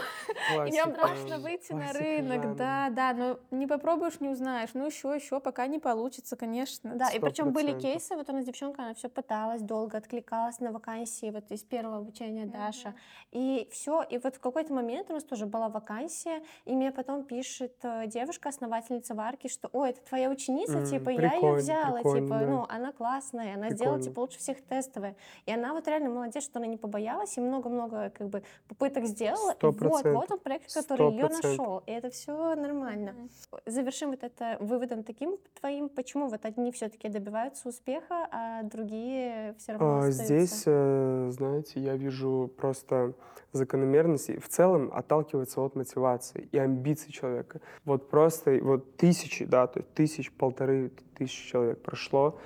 Им 0.66 0.92
страшно 0.92 1.38
выйти 1.38 1.72
на 1.72 1.92
рынок 1.92 2.06
рынок, 2.06 2.56
да, 2.56 2.88
да, 2.90 3.12
но 3.12 3.38
не 3.50 3.66
попробуешь, 3.66 4.20
не 4.20 4.28
узнаешь. 4.28 4.70
Ну, 4.74 4.86
еще, 4.86 5.14
еще, 5.14 5.40
пока 5.40 5.66
не 5.66 5.78
получится, 5.78 6.36
конечно. 6.36 6.94
Да, 6.94 7.10
100%. 7.10 7.16
и 7.16 7.20
причем 7.20 7.52
были 7.52 7.78
кейсы, 7.78 8.16
вот 8.16 8.28
у 8.28 8.32
нас 8.32 8.44
девчонка, 8.44 8.82
она 8.82 8.94
все 8.94 9.08
пыталась, 9.08 9.62
долго 9.62 9.98
откликалась 9.98 10.60
на 10.60 10.72
вакансии, 10.72 11.30
вот 11.30 11.50
из 11.50 11.62
первого 11.62 11.98
обучения 11.98 12.46
Даша. 12.46 12.88
Mm-hmm. 12.88 12.94
И 13.32 13.68
все, 13.72 14.02
и 14.02 14.18
вот 14.18 14.36
в 14.36 14.40
какой-то 14.56 14.72
момент 14.72 15.10
у 15.10 15.12
нас 15.12 15.22
тоже 15.22 15.44
была 15.44 15.68
вакансия, 15.68 16.40
и 16.64 16.74
мне 16.74 16.90
потом 16.90 17.24
пишет 17.24 17.74
э, 17.82 18.06
девушка, 18.06 18.48
основательница 18.48 19.14
Варки, 19.14 19.48
что, 19.48 19.68
ой, 19.72 19.90
это 19.90 20.00
твоя 20.00 20.30
ученица, 20.30 20.78
mm, 20.78 20.86
типа, 20.86 21.10
я 21.10 21.34
ее 21.34 21.52
взяла, 21.52 21.98
типа, 21.98 22.38
да. 22.38 22.46
ну, 22.46 22.66
она 22.70 22.92
классная, 22.92 23.54
она 23.54 23.66
прикольно. 23.66 23.76
сделала, 23.76 24.00
типа, 24.00 24.20
лучше 24.20 24.38
всех 24.38 24.62
тестовые. 24.62 25.14
И 25.44 25.52
она 25.52 25.74
вот 25.74 25.86
реально 25.88 26.08
молодец, 26.08 26.44
что 26.44 26.58
она 26.58 26.66
не 26.66 26.78
побоялась, 26.78 27.36
и 27.36 27.40
много-много, 27.42 28.10
как 28.16 28.28
бы, 28.28 28.42
попыток 28.66 29.04
сделала. 29.04 29.54
100%. 29.60 29.74
И 29.74 29.88
вот, 29.88 30.04
вот 30.06 30.30
он 30.30 30.38
проект, 30.38 30.72
который 30.72 31.08
100%. 31.08 31.12
ее 31.12 31.28
нашел. 31.28 31.82
И 31.84 31.90
это 31.90 32.08
все 32.08 32.54
нормально. 32.54 33.10
Mm-hmm. 33.10 33.60
Завершим 33.66 34.10
вот 34.10 34.24
это 34.24 34.56
выводом 34.60 35.02
таким 35.02 35.36
твоим, 35.60 35.90
почему 35.90 36.28
вот 36.28 36.46
одни 36.46 36.72
все-таки 36.72 37.10
добиваются 37.10 37.68
успеха, 37.68 38.26
а 38.30 38.62
другие 38.62 39.54
все 39.58 39.72
равно 39.72 39.98
а, 39.98 40.10
Здесь, 40.10 40.62
э, 40.64 41.28
знаете, 41.30 41.80
я 41.80 41.94
вижу 41.96 42.50
просто 42.56 43.12
закономерность 43.52 44.30
в 44.38 44.48
целом 44.48 44.90
отталкивается 44.92 45.60
от 45.60 45.76
мотивации 45.76 46.48
и 46.52 46.58
амбиций 46.58 47.12
человека. 47.12 47.60
Вот 47.84 48.08
просто 48.08 48.58
вот 48.62 48.96
тысячи, 48.96 49.44
да, 49.44 49.66
то 49.66 49.80
есть 49.80 49.92
тысяч, 49.94 50.32
полторы 50.32 50.90
тысячи 51.14 51.50
человек 51.50 51.82
прошло, 51.82 52.38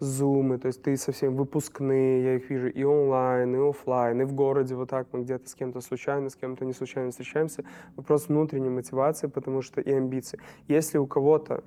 зумы, 0.00 0.58
то 0.58 0.68
есть 0.68 0.82
ты 0.82 0.96
совсем 0.96 1.36
выпускные, 1.36 2.24
я 2.24 2.36
их 2.36 2.48
вижу 2.48 2.68
и 2.68 2.82
онлайн, 2.82 3.54
и 3.54 3.58
офлайн, 3.58 4.22
и 4.22 4.24
в 4.24 4.32
городе 4.32 4.74
вот 4.74 4.88
так 4.88 5.06
мы 5.12 5.22
где-то 5.22 5.48
с 5.48 5.54
кем-то 5.54 5.80
случайно, 5.82 6.30
с 6.30 6.36
кем-то 6.36 6.64
не 6.64 6.72
случайно 6.72 7.10
встречаемся. 7.10 7.64
Вопрос 7.96 8.28
внутренней 8.28 8.70
мотивации, 8.70 9.26
потому 9.26 9.60
что 9.60 9.80
и 9.82 9.92
амбиции. 9.92 10.40
Если 10.68 10.96
у 10.96 11.06
кого-то 11.06 11.62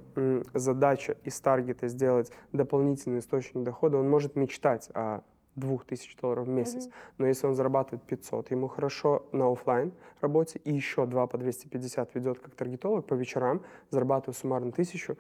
задача 0.53 1.15
из 1.23 1.39
таргета 1.39 1.87
сделать 1.87 2.31
дополнительный 2.51 3.19
источник 3.19 3.63
дохода, 3.63 3.97
он 3.97 4.09
может 4.09 4.35
мечтать 4.35 4.89
о 4.95 5.21
двух 5.55 5.85
тысяч 5.85 6.15
долларов 6.17 6.47
в 6.47 6.49
месяц. 6.49 6.87
Mm-hmm. 6.87 7.13
Но 7.19 7.27
если 7.27 7.47
он 7.47 7.55
зарабатывает 7.55 8.03
500, 8.03 8.51
ему 8.51 8.67
хорошо 8.67 9.25
на 9.31 9.51
офлайн 9.51 9.91
работе 10.21 10.59
и 10.63 10.73
еще 10.73 11.05
два 11.05 11.27
по 11.27 11.37
250 11.37 12.15
ведет 12.15 12.39
как 12.39 12.55
таргетолог 12.55 13.05
по 13.05 13.13
вечерам, 13.13 13.61
зарабатывает 13.89 14.37
суммарно 14.37 14.71
тысячу, 14.71 15.17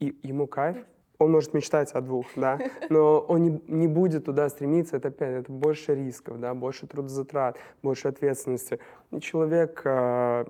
и 0.00 0.18
ему 0.22 0.46
кайф, 0.46 0.76
он 1.18 1.30
может 1.30 1.54
мечтать 1.54 1.92
о 1.92 2.00
двух, 2.00 2.26
да, 2.36 2.58
но 2.90 3.20
он 3.20 3.42
не, 3.42 3.62
не 3.68 3.88
будет 3.88 4.24
туда 4.24 4.48
стремиться, 4.48 4.96
это 4.96 5.08
опять, 5.08 5.42
это 5.42 5.52
больше 5.52 5.94
рисков, 5.94 6.40
да, 6.40 6.54
больше 6.54 6.86
трудозатрат, 6.86 7.56
больше 7.82 8.08
ответственности. 8.08 8.80
Человек 9.20 9.82
э, 9.84 10.44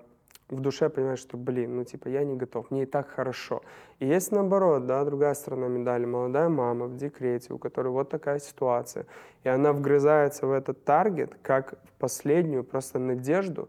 в 0.49 0.61
душе 0.61 0.89
понимает, 0.89 1.19
что, 1.19 1.37
блин, 1.37 1.77
ну, 1.77 1.85
типа, 1.85 2.09
я 2.09 2.25
не 2.25 2.37
готов, 2.37 2.71
мне 2.71 2.83
и 2.83 2.87
так 2.87 3.09
хорошо. 3.09 3.63
И 3.99 4.07
есть 4.07 4.33
наоборот, 4.33 4.87
да, 4.87 5.05
другая 5.05 5.35
сторона 5.35 5.69
медали, 5.69 6.05
молодая 6.05 6.49
мама 6.49 6.87
в 6.87 6.97
декрете, 6.97 7.55
у 7.55 7.59
которой 7.59 7.89
вот 7.89 8.11
такая 8.11 8.39
ситуация, 8.39 9.07
и 9.43 9.49
она 9.49 9.73
вгрызается 9.73 10.47
в 10.47 10.53
этот 10.53 10.85
таргет, 10.85 11.37
как 11.43 11.75
в 11.85 11.93
последнюю 11.99 12.65
просто 12.65 12.99
надежду, 12.99 13.69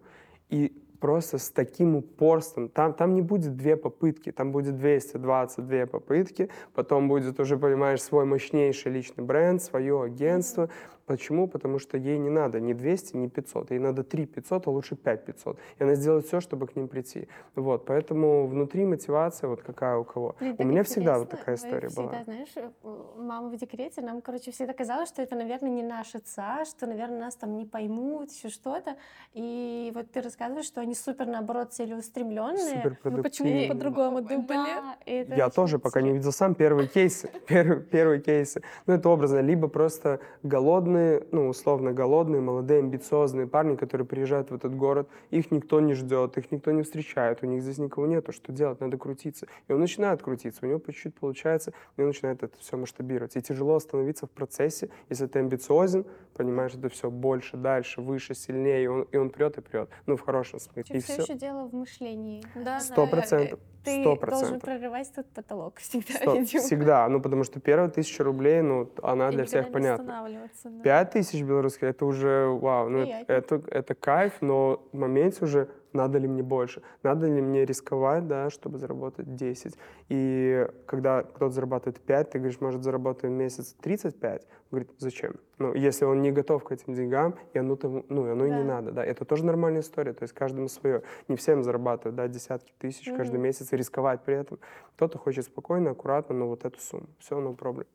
и 0.50 0.82
просто 1.00 1.38
с 1.38 1.50
таким 1.50 1.96
упорством. 1.96 2.68
Там, 2.68 2.94
там 2.94 3.14
не 3.14 3.22
будет 3.22 3.56
две 3.56 3.76
попытки, 3.76 4.32
там 4.32 4.52
будет 4.52 4.78
222 4.78 5.86
попытки, 5.86 6.50
потом 6.74 7.08
будет 7.08 7.40
уже, 7.40 7.58
понимаешь, 7.58 8.02
свой 8.02 8.26
мощнейший 8.26 8.92
личный 8.92 9.24
бренд, 9.24 9.62
свое 9.62 10.02
агентство, 10.02 10.70
Почему? 11.06 11.48
Потому 11.48 11.80
что 11.80 11.98
ей 11.98 12.18
не 12.18 12.30
надо 12.30 12.60
ни 12.60 12.74
200, 12.74 13.18
ни 13.18 13.28
500. 13.28 13.72
Ей 13.72 13.80
надо 13.80 14.04
3 14.04 14.26
500, 14.26 14.68
а 14.68 14.72
лучше 14.72 14.96
5 14.96 15.26
500. 15.26 15.58
И 15.80 15.84
она 15.84 15.96
сделает 15.96 16.26
все, 16.26 16.42
чтобы 16.42 16.66
к 16.68 16.76
ним 16.76 16.88
прийти. 16.88 17.28
Вот, 17.56 17.86
поэтому 17.86 18.48
внутри 18.48 18.86
мотивация 18.86 19.48
вот 19.48 19.62
какая 19.62 19.98
у 19.98 20.04
кого. 20.04 20.36
Блин, 20.40 20.56
у 20.58 20.64
меня 20.64 20.84
всегда 20.84 21.20
вот 21.20 21.30
такая 21.30 21.56
история 21.56 21.90
всегда, 21.90 22.04
была. 22.04 22.24
знаешь, 22.24 22.54
э, 22.56 22.70
мама 23.18 23.50
в 23.50 23.56
декрете, 23.56 24.02
нам, 24.02 24.22
короче, 24.22 24.52
всегда 24.52 24.74
казалось, 24.74 25.10
что 25.10 25.22
это, 25.22 25.36
наверное, 25.36 25.70
не 25.70 25.84
наша 25.84 26.20
ца, 26.20 26.66
что, 26.66 26.88
наверное, 26.88 27.20
нас 27.20 27.36
там 27.36 27.56
не 27.56 27.66
поймут, 27.66 28.32
еще 28.32 28.50
что-то. 28.50 28.96
И 29.34 29.92
вот 29.94 30.10
ты 30.12 30.22
рассказываешь, 30.22 30.66
что 30.66 30.82
они 30.82 30.96
супер, 30.96 31.28
наоборот, 31.28 31.74
целеустремленные. 31.74 32.82
Супер 32.84 32.98
ну 33.04 33.22
почему 33.22 33.68
по-другому 33.68 34.22
думали? 34.22 35.28
Да, 35.28 35.36
Я 35.36 35.50
тоже 35.50 35.78
пока 35.78 36.02
не 36.02 36.14
видел 36.14 36.32
сам 36.32 36.56
первые 36.56 36.88
кейсы. 36.88 37.30
Первые, 37.48 37.82
первые 37.82 38.22
кейсы. 38.22 38.64
Ну, 38.88 38.96
это 38.96 39.10
образно. 39.10 39.40
Либо 39.40 39.68
просто 39.68 40.20
голодные 40.44 40.95
голодные, 40.96 41.28
ну, 41.32 41.50
условно 41.50 41.94
голодные, 41.94 42.42
молодые, 42.42 42.80
амбициозные 42.80 43.48
парни, 43.48 43.76
которые 43.76 44.08
приезжают 44.08 44.52
в 44.52 44.56
этот 44.56 44.76
город, 44.76 45.08
их 45.32 45.52
никто 45.52 45.80
не 45.80 45.94
ждет, 45.94 46.38
их 46.38 46.52
никто 46.52 46.72
не 46.72 46.84
встречает, 46.84 47.44
у 47.44 47.46
них 47.46 47.62
здесь 47.62 47.78
никого 47.78 48.08
нету, 48.08 48.32
что 48.32 48.52
делать, 48.52 48.80
надо 48.80 48.98
крутиться. 48.98 49.48
И 49.68 49.74
он 49.74 49.80
начинает 49.80 50.22
крутиться, 50.22 50.66
у 50.66 50.68
него 50.68 50.80
по 50.80 50.94
чуть-чуть 50.94 51.16
получается, 51.16 51.74
и 51.98 52.02
он 52.02 52.08
начинает 52.08 52.44
это 52.44 52.58
все 52.60 52.78
масштабировать. 52.78 53.36
И 53.36 53.42
тяжело 53.42 53.76
остановиться 53.76 54.26
в 54.26 54.32
процессе, 54.32 54.90
если 55.10 55.28
ты 55.28 55.40
амбициозен, 55.40 56.06
понимаешь, 56.34 56.74
это 56.74 56.90
все 56.90 57.10
больше, 57.10 57.58
дальше, 57.58 58.02
выше, 58.02 58.36
сильнее, 58.36 58.84
и 58.84 58.88
он, 58.88 59.02
и 59.14 59.18
он 59.18 59.30
прет 59.30 59.58
и 59.58 59.62
прет. 59.62 59.90
Ну, 60.06 60.16
в 60.16 60.22
хорошем 60.22 60.60
смысле. 60.60 60.98
И 60.98 61.00
все, 61.00 61.14
все 61.14 61.22
еще 61.24 61.34
дело 61.34 61.68
в 61.68 61.74
мышлении. 61.74 62.44
Да, 62.56 62.80
Сто 62.80 63.08
процентов. 63.08 63.60
Ты 63.86 64.04
100%. 64.04 64.30
должен 64.32 64.60
прорывать 64.60 65.12
тут 65.16 65.28
потолок 65.28 65.78
всегда. 65.78 66.44
100, 66.44 66.46
всегда, 66.60 67.08
ну, 67.08 67.22
потому 67.22 67.44
что 67.44 67.60
первая 67.60 67.88
тысяча 67.88 68.24
рублей, 68.24 68.62
ну, 68.62 68.90
она 69.04 69.30
и 69.30 69.32
для 69.34 69.46
всех 69.46 69.72
понятна. 69.72 70.04
останавливаться, 70.04 70.70
да. 70.70 70.82
5 70.86 71.10
тысяч 71.10 71.42
белорусских, 71.42 71.88
это 71.88 72.06
уже 72.06 72.46
вау, 72.46 72.90
ну 72.90 73.00
это, 73.00 73.34
это, 73.34 73.64
это 73.72 73.96
кайф, 73.96 74.34
но 74.42 74.88
в 74.92 74.98
моменте 74.98 75.44
уже 75.44 75.68
надо 75.94 76.20
ли 76.20 76.28
мне 76.28 76.44
больше, 76.44 76.84
надо 77.02 77.26
ли 77.26 77.42
мне 77.42 77.66
рисковать, 77.66 78.28
да, 78.28 78.52
чтобы 78.52 78.78
заработать 78.78 79.36
10. 79.36 79.76
И 80.10 80.68
когда 80.86 81.24
кто-то 81.24 81.50
зарабатывает 81.50 82.00
5, 82.00 82.30
ты 82.30 82.38
говоришь, 82.38 82.62
может, 82.62 82.84
заработаем 82.84 83.34
в 83.34 83.38
месяц 83.38 83.76
35, 83.82 84.42
он 84.44 84.48
говорит, 84.70 84.92
зачем? 85.00 85.38
Ну, 85.58 85.74
если 85.74 86.06
он 86.06 86.22
не 86.22 86.32
готов 86.32 86.64
к 86.64 86.72
этим 86.72 86.94
деньгам, 86.94 87.34
и 87.54 87.58
оно, 87.58 87.78
тому, 87.78 88.06
ну, 88.10 88.32
оно 88.32 88.46
да. 88.46 88.48
и 88.48 88.52
не 88.52 88.64
надо, 88.64 88.92
да, 88.92 89.04
это 89.04 89.26
тоже 89.26 89.44
нормальная 89.44 89.82
история, 89.82 90.14
то 90.14 90.22
есть 90.22 90.36
каждому 90.36 90.68
свое. 90.68 91.02
Не 91.28 91.36
всем 91.36 91.64
зарабатывать, 91.64 92.16
да, 92.16 92.28
десятки 92.28 92.74
тысяч 92.78 93.08
mm-hmm. 93.08 93.18
каждый 93.18 93.40
месяц 93.40 93.74
и 93.74 93.76
рисковать 93.76 94.22
при 94.22 94.36
этом. 94.36 94.60
Кто-то 94.98 95.18
хочет 95.18 95.46
спокойно, 95.46 95.90
аккуратно, 95.90 96.36
но 96.36 96.48
вот 96.48 96.64
эту 96.64 96.80
сумму. 96.80 97.08
Все, 97.18 97.40
no 97.40 97.56
проблем. 97.56 97.88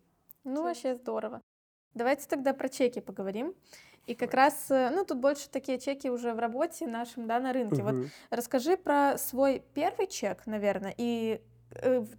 Ну, 0.43 0.65
вообще 0.65 0.97
здорово. 0.97 1.41
Давайте 1.95 2.29
тогда 2.29 2.53
про 2.55 2.69
чеки 2.69 3.01
поговорим. 3.01 3.55
И 4.07 4.15
как 4.15 4.35
раз, 4.35 4.71
э, 4.71 4.91
ну, 4.91 5.05
тут 5.05 5.19
больше 5.19 5.49
такие 5.49 5.79
чеки 5.79 6.09
уже 6.11 6.33
в 6.33 6.39
работе 6.39 6.87
нашем, 6.87 7.27
да, 7.27 7.39
на 7.39 7.53
рынке. 7.53 7.83
Угу. 7.83 7.91
Вот 7.91 8.07
расскажи 8.31 8.77
про 8.77 9.17
свой 9.19 9.63
первый 9.75 10.07
чек, 10.07 10.47
наверное, 10.47 10.95
и 10.97 11.41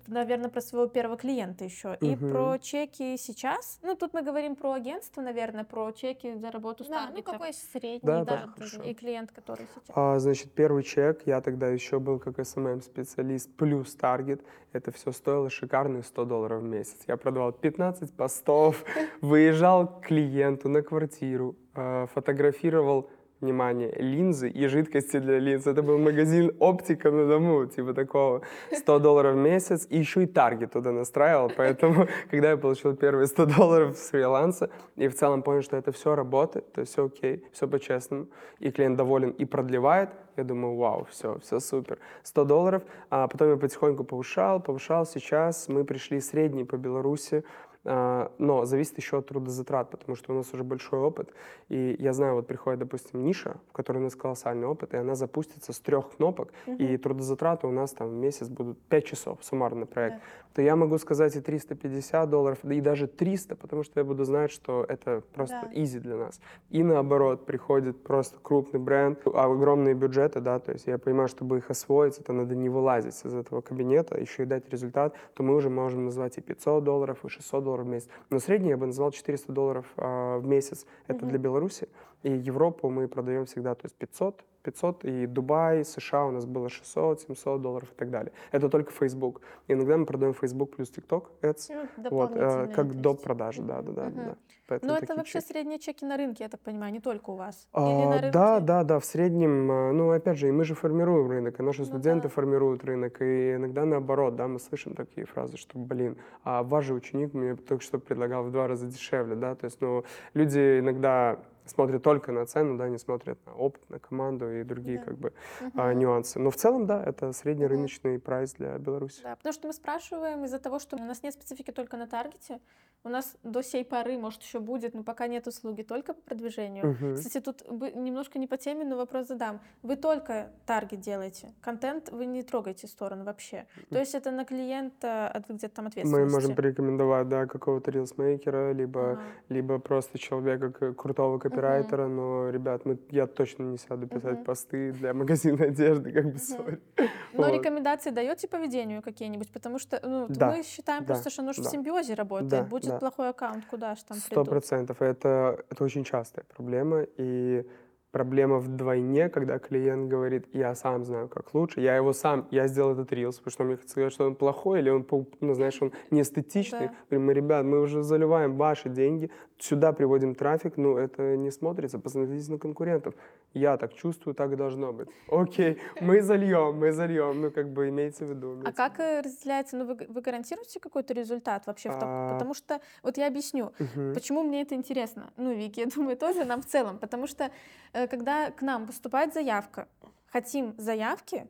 наверное, 0.08 0.50
про 0.50 0.62
своего 0.62 0.88
первого 0.88 1.18
клиента 1.18 1.66
еще. 1.66 1.98
И 2.00 2.16
про 2.16 2.58
чеки 2.58 3.18
сейчас. 3.18 3.80
Ну, 3.84 3.96
тут 3.96 4.14
мы 4.14 4.22
говорим 4.22 4.56
про 4.56 4.74
агентство, 4.74 5.22
наверное, 5.22 5.64
про 5.64 5.92
чеки 5.92 6.36
за 6.36 6.52
работу 6.52 6.84
с 6.84 6.88
Да, 6.88 7.12
ну 7.14 7.22
какой 7.22 7.54
средний, 7.54 8.00
да, 8.02 8.24
да, 8.24 8.54
да 8.58 8.84
и 8.84 8.94
клиент, 8.94 9.32
который 9.32 9.68
сейчас. 9.74 9.96
А, 9.96 10.20
значит, 10.20 10.52
первый 10.54 10.84
чек, 10.84 11.26
я 11.26 11.42
тогда 11.42 11.68
еще 11.68 12.00
был 12.00 12.20
как 12.20 12.40
SMM-специалист 12.40 13.54
плюс 13.56 13.94
таргет. 13.96 14.42
Это 14.74 14.92
все 14.92 15.12
стоило 15.12 15.50
шикарные 15.50 16.04
100 16.04 16.26
долларов 16.26 16.62
в 16.62 16.66
месяц. 16.66 16.98
Я 17.08 17.18
продавал 17.18 17.52
15 17.52 18.14
постов, 18.14 18.86
выезжал 19.22 19.88
к 19.88 20.08
клиенту 20.08 20.70
на 20.70 20.82
квартиру, 20.82 21.56
а, 21.74 22.08
фотографировал 22.08 23.10
внимание, 23.42 23.92
линзы 23.98 24.50
и 24.50 24.68
жидкости 24.68 25.20
для 25.20 25.40
линз. 25.40 25.68
Это 25.68 25.82
был 25.82 25.98
магазин 25.98 26.52
оптика 26.60 27.12
на 27.12 27.28
дому, 27.28 27.66
типа 27.66 27.94
такого. 27.94 28.42
100 28.72 29.00
долларов 29.00 29.36
в 29.36 29.38
месяц. 29.38 29.88
И 29.90 29.98
еще 30.00 30.24
и 30.24 30.26
таргет 30.26 30.74
туда 30.74 30.92
настраивал. 30.92 31.52
Поэтому, 31.58 32.08
когда 32.32 32.52
я 32.52 32.58
получил 32.58 32.96
первые 32.96 33.28
100 33.28 33.46
долларов 33.46 33.98
с 33.98 34.10
фриланса, 34.10 34.70
и 34.96 35.08
в 35.08 35.16
целом 35.16 35.42
понял, 35.42 35.62
что 35.62 35.78
это 35.78 35.92
все 35.92 36.16
работает, 36.16 36.72
то 36.74 36.82
есть 36.82 36.94
все 36.94 37.06
окей, 37.06 37.44
все 37.52 37.68
по-честному, 37.68 38.28
и 38.60 38.72
клиент 38.72 38.98
доволен 38.98 39.32
и 39.32 39.46
продлевает, 39.46 40.10
я 40.38 40.44
думаю, 40.44 40.76
вау, 40.76 41.08
все, 41.10 41.40
все 41.40 41.60
супер. 41.60 41.98
100 42.24 42.46
долларов. 42.46 42.84
А 43.10 43.28
потом 43.28 43.50
я 43.50 43.58
потихоньку 43.58 44.04
повышал, 44.04 44.60
повышал. 44.62 45.06
Сейчас 45.06 45.68
мы 45.68 45.84
пришли 45.84 46.22
средний 46.22 46.64
по 46.64 46.78
Беларуси 46.78 47.44
но 47.84 48.66
зависит 48.66 48.98
еще 48.98 49.18
от 49.18 49.28
трудозатрат, 49.28 49.90
потому 49.90 50.16
что 50.16 50.34
у 50.34 50.36
нас 50.36 50.54
уже 50.54 50.64
большой 50.64 51.00
опыт. 51.00 51.34
И 51.70 51.96
я 52.00 52.14
знаю, 52.14 52.36
вот 52.36 52.48
приходит, 52.48 52.80
допустим, 52.80 53.24
ниша, 53.24 53.58
в 53.70 53.74
которой 53.74 53.98
у 53.98 54.02
нас 54.02 54.16
колоссальный 54.16 54.68
опыт, 54.68 54.94
и 54.94 54.98
она 54.98 55.16
запустится 55.16 55.74
с 55.74 55.80
трех 55.80 56.12
кнопок, 56.16 56.52
угу. 56.68 56.76
и 56.76 56.98
трудозатраты 56.98 57.68
у 57.68 57.72
нас 57.72 57.92
там 57.92 58.10
в 58.10 58.14
месяц 58.14 58.50
будут 58.50 58.78
5 58.84 59.06
часов 59.06 59.40
суммарный 59.42 59.86
проект. 59.86 60.18
Да. 60.18 60.22
То 60.54 60.62
я 60.62 60.76
могу 60.76 60.98
сказать 60.98 61.36
и 61.36 61.42
350 61.42 62.30
долларов, 62.30 62.60
и 62.66 62.82
даже 62.82 63.08
300, 63.08 63.56
потому 63.56 63.84
что 63.84 64.00
я 64.02 64.04
буду 64.04 64.26
знать, 64.26 64.52
что 64.52 64.86
это 64.88 65.24
просто 65.34 65.62
да. 65.64 65.80
easy 65.80 66.00
для 66.00 66.18
нас. 66.18 66.42
И 66.70 66.84
наоборот, 66.84 67.46
приходит 67.46 68.04
просто 68.04 68.38
крупный 68.42 68.80
бренд, 68.80 69.20
а 69.26 69.46
огромные 69.46 69.94
бюджеты, 69.94 70.42
да, 70.42 70.60
то 70.60 70.74
есть 70.74 70.88
я 70.88 70.98
понимаю, 70.98 71.30
чтобы 71.30 71.58
их 71.58 71.70
освоить, 71.70 72.20
это 72.20 72.34
надо 72.34 72.56
не 72.56 72.70
вылазить 72.70 73.26
из 73.26 73.34
этого 73.34 73.62
кабинета, 73.62 74.20
еще 74.20 74.44
и 74.44 74.46
дать 74.46 74.70
результат, 74.70 75.16
то 75.36 75.44
мы 75.44 75.56
уже 75.56 75.70
можем 75.70 76.06
назвать 76.06 76.38
и 76.38 76.42
500 76.42 76.84
долларов, 76.84 77.24
и 77.24 77.30
600 77.30 77.64
долларов, 77.64 77.71
долларов 77.72 77.86
в 77.86 77.90
месяц. 77.90 78.10
Но 78.30 78.40
средний 78.40 78.70
я 78.70 78.78
бы 78.78 78.86
назвал 78.86 79.12
400 79.12 79.52
долларов 79.52 79.86
а, 79.98 80.38
в 80.38 80.46
месяц. 80.46 80.86
Это 81.08 81.26
mm-hmm. 81.26 81.30
для 81.30 81.40
Беларуси. 81.40 81.88
И 82.24 82.32
Европу 82.32 82.90
мы 82.90 83.08
продаем 83.08 83.46
всегда, 83.46 83.74
то 83.74 83.86
есть 83.86 83.96
500, 83.96 84.44
500, 84.64 85.06
и 85.06 85.26
Дубай, 85.26 85.84
США 85.84 86.26
у 86.26 86.32
нас 86.32 86.46
было 86.46 86.70
600, 86.70 87.22
700 87.22 87.62
долларов 87.62 87.92
и 87.92 87.96
так 87.96 88.12
далее. 88.12 88.32
Это 88.52 88.70
только 88.70 88.92
Facebook. 88.92 89.42
иногда 89.68 89.98
мы 89.98 90.06
продаем 90.06 90.34
Facebook 90.34 90.76
плюс 90.76 90.92
TikTok 90.92 91.24
Ads, 91.42 91.88
ну, 91.98 92.10
вот, 92.12 92.32
э, 92.36 92.68
как 92.76 93.02
доп 93.02 93.24
продажи, 93.24 93.64
да, 93.64 93.82
да, 93.82 93.92
да. 93.92 94.08
Угу. 94.08 94.16
да. 94.16 94.38
Поэтому 94.72 94.94
Но 94.94 94.98
это 94.98 95.16
вообще 95.16 95.42
чеки. 95.42 95.52
средние 95.52 95.80
чеки 95.80 96.06
на 96.06 96.16
рынке, 96.16 96.46
я 96.46 96.50
так 96.50 96.62
понимаю, 96.62 96.94
не 96.94 97.02
только 97.02 97.32
у 97.32 97.36
вас? 97.36 97.68
А, 97.74 97.82
на 97.82 98.12
рынке? 98.14 98.32
Да, 98.32 98.62
да, 98.62 98.86
да, 98.86 99.00
в 99.02 99.06
среднем, 99.06 99.70
э, 99.70 99.92
ну, 99.92 100.12
опять 100.12 100.38
же, 100.38 100.48
и 100.48 100.52
мы 100.52 100.64
же 100.64 100.76
формируем 100.76 101.30
рынок, 101.30 101.60
и 101.60 101.64
наши 101.64 101.82
ну, 101.82 101.88
студенты 101.88 102.30
да. 102.30 102.34
формируют 102.34 102.86
рынок, 102.86 103.22
и 103.22 103.56
иногда 103.56 103.84
наоборот, 103.84 104.38
да, 104.38 104.48
мы 104.48 104.60
слышим 104.60 104.94
такие 104.94 105.28
фразы, 105.28 105.58
что, 105.58 105.78
блин, 105.78 106.16
а 106.46 106.64
ваш 106.64 106.86
же 106.86 106.94
ученик 106.94 107.34
мне 107.34 107.58
только 107.58 107.84
что 107.84 108.00
предлагал 108.00 108.46
в 108.46 108.52
два 108.52 108.70
раза 108.70 108.88
дешевле, 108.88 109.36
да, 109.36 109.56
то 109.56 109.66
есть, 109.66 109.82
ну, 109.82 110.06
люди 110.34 110.80
иногда 110.80 111.40
смотрят 111.66 112.04
только 112.04 112.32
на 112.32 112.46
цену, 112.46 112.78
да, 112.78 112.90
не 112.90 112.98
смотрят 112.98 113.40
на 113.46 113.54
опыт, 113.54 113.82
на 113.90 114.00
команду 114.00 114.52
и 114.52 114.64
другие 114.64 115.00
да. 115.00 115.06
как 115.06 115.18
бы 115.18 115.34
угу. 115.62 115.72
а, 115.76 115.94
нюансы. 115.94 116.40
Но 116.40 116.50
в 116.50 116.56
целом, 116.56 116.86
да, 116.86 117.04
это 117.04 117.34
среднерыночный 117.34 118.16
угу. 118.16 118.24
прайс 118.24 118.54
для 118.54 118.78
Беларуси. 118.78 119.22
Да, 119.24 119.36
потому 119.36 119.54
что 119.54 119.68
мы 119.68 119.74
спрашиваем 119.74 120.46
из-за 120.46 120.60
того, 120.60 120.80
что 120.80 120.98
у 120.98 121.00
нас 121.00 121.24
нет 121.24 121.34
специфики 121.34 121.72
только 121.72 121.98
на 121.98 122.08
таргете, 122.08 122.60
у 123.04 123.10
нас 123.10 123.36
до 123.44 123.64
сей 123.64 123.84
поры, 123.84 124.18
может, 124.18 124.44
еще 124.44 124.60
будет, 124.60 124.94
но 124.94 125.04
пока 125.04 125.28
нет 125.28 125.48
услуги 125.48 125.82
только 125.82 126.14
по 126.14 126.22
продвижению. 126.22 126.92
Угу. 126.92 127.16
Кстати, 127.16 127.40
тут 127.40 127.64
немножко 127.70 128.38
не 128.38 128.48
по 128.48 128.58
теме, 128.58 128.86
но 128.86 128.96
вопрос 128.96 129.28
задам. 129.28 129.60
Вы 129.82 129.96
только 129.96 130.52
таргет 130.66 131.00
делаете, 131.00 131.54
контент 131.62 132.10
вы 132.12 132.26
не 132.26 132.44
трогаете 132.44 132.88
сторону 132.88 133.24
вообще. 133.24 133.66
То 133.90 134.00
есть 134.00 134.14
это 134.14 134.32
на 134.32 134.46
клиента 134.46 135.44
где-то 135.50 135.76
там 135.76 135.88
ответственности. 135.88 136.26
Мы 136.26 136.32
можем 136.32 136.56
порекомендовать, 136.56 137.28
да, 137.28 137.46
какого-то 137.46 137.92
рилсмейкера, 137.92 138.72
либо, 138.74 139.12
ага. 139.12 139.22
либо 139.50 139.80
просто 139.80 140.18
человека 140.18 140.94
крутого 140.94 141.40
копирайтера, 141.52 142.06
угу. 142.06 142.14
но, 142.14 142.50
ребят, 142.50 142.86
мы, 142.86 142.98
я 143.10 143.28
точно 143.28 143.64
не 143.64 143.78
сяду 143.78 144.08
писать 144.08 144.40
угу. 144.40 144.46
посты 144.46 144.92
для 144.94 145.14
магазина 145.14 145.66
одежды, 145.72 146.12
как 146.12 146.34
бы, 146.34 146.40
сори. 146.40 146.82
Угу. 146.98 147.08
Но 147.34 147.44
вот. 147.44 147.54
рекомендации 147.54 148.10
даете 148.10 148.48
по 148.48 148.56
ведению 148.56 149.02
какие-нибудь? 149.02 149.52
Потому 149.52 149.80
что 149.80 150.00
ну, 150.04 150.28
да. 150.30 150.52
мы 150.52 150.64
считаем 150.64 151.04
да. 151.04 151.14
просто, 151.14 151.30
что 151.30 151.42
оно 151.42 151.54
же 151.54 151.62
да. 151.62 151.70
в 151.70 151.72
симбиозе 151.72 152.14
работает. 152.14 152.50
Да. 152.50 152.64
Будет 152.64 152.90
да. 152.90 153.00
плохой 153.00 153.30
аккаунт, 153.30 153.66
куда 153.66 153.96
же 153.96 154.06
там 154.06 154.18
Сто 154.18 154.44
процентов. 154.44 155.02
Это, 155.02 155.64
это 155.70 155.84
очень 155.84 156.04
частая 156.04 156.46
проблема, 156.56 157.06
и 157.18 157.66
проблема 158.12 158.60
вдвойне, 158.60 159.30
когда 159.30 159.58
клиент 159.58 160.10
говорит, 160.10 160.48
я 160.54 160.76
сам 160.76 161.04
знаю, 161.04 161.30
как 161.30 161.54
лучше, 161.54 161.82
я 161.82 161.96
его 161.96 162.14
сам, 162.14 162.48
я 162.52 162.68
сделал 162.68 162.94
этот 162.94 163.12
рилс, 163.14 163.38
потому 163.38 163.52
что 163.52 163.64
мне 163.64 163.76
хотел 163.76 163.90
сказать, 163.90 164.14
что 164.14 164.28
он 164.28 164.36
плохой, 164.36 164.80
или 164.80 164.90
он, 164.90 165.08
ну, 165.40 165.54
знаешь, 165.54 165.82
он 165.82 165.92
не 166.12 166.22
эстетичный. 166.22 166.90
Да. 167.10 167.18
Мы, 167.18 167.34
ребят, 167.34 167.66
мы 167.66 167.82
уже 167.82 168.04
заливаем 168.04 168.58
ваши 168.58 168.90
деньги, 168.90 169.32
сюда 169.64 169.94
приводим 169.94 170.36
трафик, 170.36 170.78
ну, 170.78 170.98
это 170.98 171.38
не 171.38 171.52
смотрится, 171.52 172.00
посмотрите 172.00 172.52
на 172.52 172.58
конкурентов. 172.58 173.14
Я 173.54 173.78
так 173.78 173.94
чувствую, 173.94 174.34
так 174.34 174.52
и 174.52 174.56
должно 174.56 174.94
быть. 174.94 175.08
Окей, 175.28 175.78
мы 176.00 176.22
зальем, 176.22 176.78
мы 176.78 176.92
зальем, 176.92 177.42
ну, 177.42 177.52
как 177.52 177.70
бы 177.70 177.90
имеется 177.90 178.26
в 178.26 178.30
виду. 178.30 178.54
Имеется 178.54 178.70
а 178.70 178.72
как 178.72 179.00
э, 179.00 179.22
разделяется, 179.22 179.78
ну, 179.78 179.86
вы, 179.86 180.08
вы 180.08 180.22
гарантируете 180.22 180.80
какой-то 180.80 181.14
результат 181.14 181.68
вообще? 181.68 181.90
В 181.90 182.00
том, 182.00 182.10
а... 182.10 182.34
Потому 182.34 182.54
что, 182.54 182.80
вот 183.04 183.18
я 183.18 183.28
объясню, 183.28 183.72
угу. 183.80 184.14
почему 184.14 184.44
мне 184.44 184.62
это 184.62 184.76
интересно. 184.76 185.32
Ну, 185.38 185.54
Вики, 185.54 185.82
я 185.82 185.86
думаю, 185.86 186.18
тоже 186.18 186.46
нам 186.46 186.62
в 186.62 186.66
целом, 186.66 186.98
потому 186.98 187.28
что 187.28 187.52
э, 187.94 188.08
когда 188.08 188.52
к 188.52 188.62
нам 188.62 188.88
поступает 188.88 189.34
заявка, 189.34 189.88
хотим 190.32 190.74
заявки, 190.78 191.48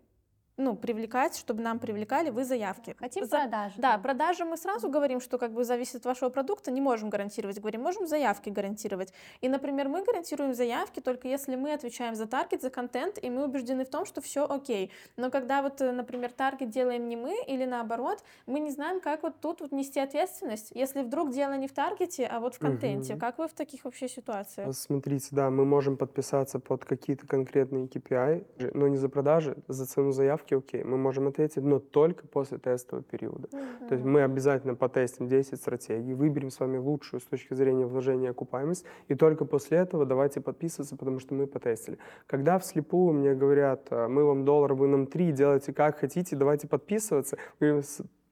ну, 0.61 0.75
привлекать, 0.75 1.35
чтобы 1.35 1.61
нам 1.61 1.79
привлекали 1.79 2.29
вы 2.29 2.45
заявки. 2.45 2.95
Хотим 2.99 3.25
За... 3.25 3.41
продажи. 3.41 3.75
Да, 3.77 3.97
продажи 3.97 4.45
мы 4.45 4.57
сразу 4.57 4.89
говорим, 4.89 5.19
что 5.19 5.37
как 5.37 5.51
бы 5.51 5.63
зависит 5.63 5.95
от 5.95 6.05
вашего 6.05 6.29
продукта, 6.29 6.71
не 6.71 6.81
можем 6.81 7.09
гарантировать. 7.09 7.59
Говорим, 7.59 7.81
можем 7.81 8.07
заявки 8.07 8.49
гарантировать. 8.49 9.13
И, 9.41 9.49
например, 9.49 9.89
мы 9.89 10.03
гарантируем 10.03 10.53
заявки 10.53 10.99
только 10.99 11.27
если 11.27 11.55
мы 11.55 11.73
отвечаем 11.73 12.15
за 12.15 12.27
таргет, 12.27 12.61
за 12.61 12.69
контент, 12.69 13.17
и 13.21 13.29
мы 13.29 13.45
убеждены 13.45 13.85
в 13.85 13.89
том, 13.89 14.05
что 14.05 14.21
все 14.21 14.45
окей. 14.45 14.91
Но 15.17 15.31
когда 15.31 15.61
вот, 15.61 15.81
э, 15.81 15.91
например, 15.91 16.31
таргет 16.31 16.69
делаем 16.69 17.07
не 17.07 17.15
мы 17.15 17.35
или 17.47 17.65
наоборот, 17.65 18.23
мы 18.45 18.59
не 18.59 18.71
знаем, 18.71 19.01
как 19.01 19.23
вот 19.23 19.39
тут 19.41 19.61
вот 19.61 19.71
нести 19.71 19.99
ответственность, 19.99 20.71
если 20.75 21.01
вдруг 21.01 21.31
дело 21.31 21.53
не 21.53 21.67
в 21.67 21.73
таргете, 21.73 22.25
а 22.25 22.39
вот 22.39 22.55
в 22.55 22.59
контенте. 22.59 23.13
Угу. 23.13 23.19
Как 23.19 23.37
вы 23.39 23.47
в 23.47 23.53
таких 23.53 23.85
вообще 23.85 24.07
ситуациях? 24.07 24.75
Смотрите, 24.75 25.27
да, 25.31 25.49
мы 25.49 25.65
можем 25.65 25.97
подписаться 25.97 26.59
под 26.59 26.85
какие-то 26.85 27.27
конкретные 27.27 27.87
KPI, 27.87 28.71
но 28.73 28.87
не 28.87 28.97
за 28.97 29.09
продажи, 29.09 29.57
за 29.67 29.85
цену 29.85 30.11
заявки 30.11 30.50
заявки, 30.51 30.53
окей, 30.53 30.83
мы 30.83 30.97
можем 30.97 31.27
ответить, 31.27 31.63
но 31.63 31.79
только 31.79 32.27
после 32.27 32.57
тестового 32.57 33.03
периода. 33.03 33.47
Mm-hmm. 33.51 33.87
То 33.87 33.95
есть 33.95 34.05
мы 34.05 34.23
обязательно 34.23 34.75
потестим 34.75 35.27
10 35.27 35.59
стратегий, 35.59 36.13
выберем 36.13 36.49
с 36.49 36.59
вами 36.59 36.77
лучшую 36.77 37.19
с 37.19 37.23
точки 37.23 37.53
зрения 37.53 37.85
вложения 37.85 38.31
окупаемость, 38.31 38.85
и 39.07 39.15
только 39.15 39.45
после 39.45 39.79
этого 39.79 40.05
давайте 40.05 40.41
подписываться, 40.41 40.95
потому 40.95 41.19
что 41.19 41.33
мы 41.33 41.47
потестили. 41.47 41.97
Когда 42.27 42.57
вслепую 42.59 43.13
мне 43.13 43.33
говорят, 43.33 43.87
«А, 43.89 44.07
мы 44.07 44.23
вам 44.25 44.45
доллар, 44.45 44.73
вы 44.73 44.87
нам 44.87 45.07
три, 45.07 45.31
делайте 45.31 45.73
как 45.73 45.99
хотите, 45.99 46.35
давайте 46.35 46.67
подписываться, 46.67 47.37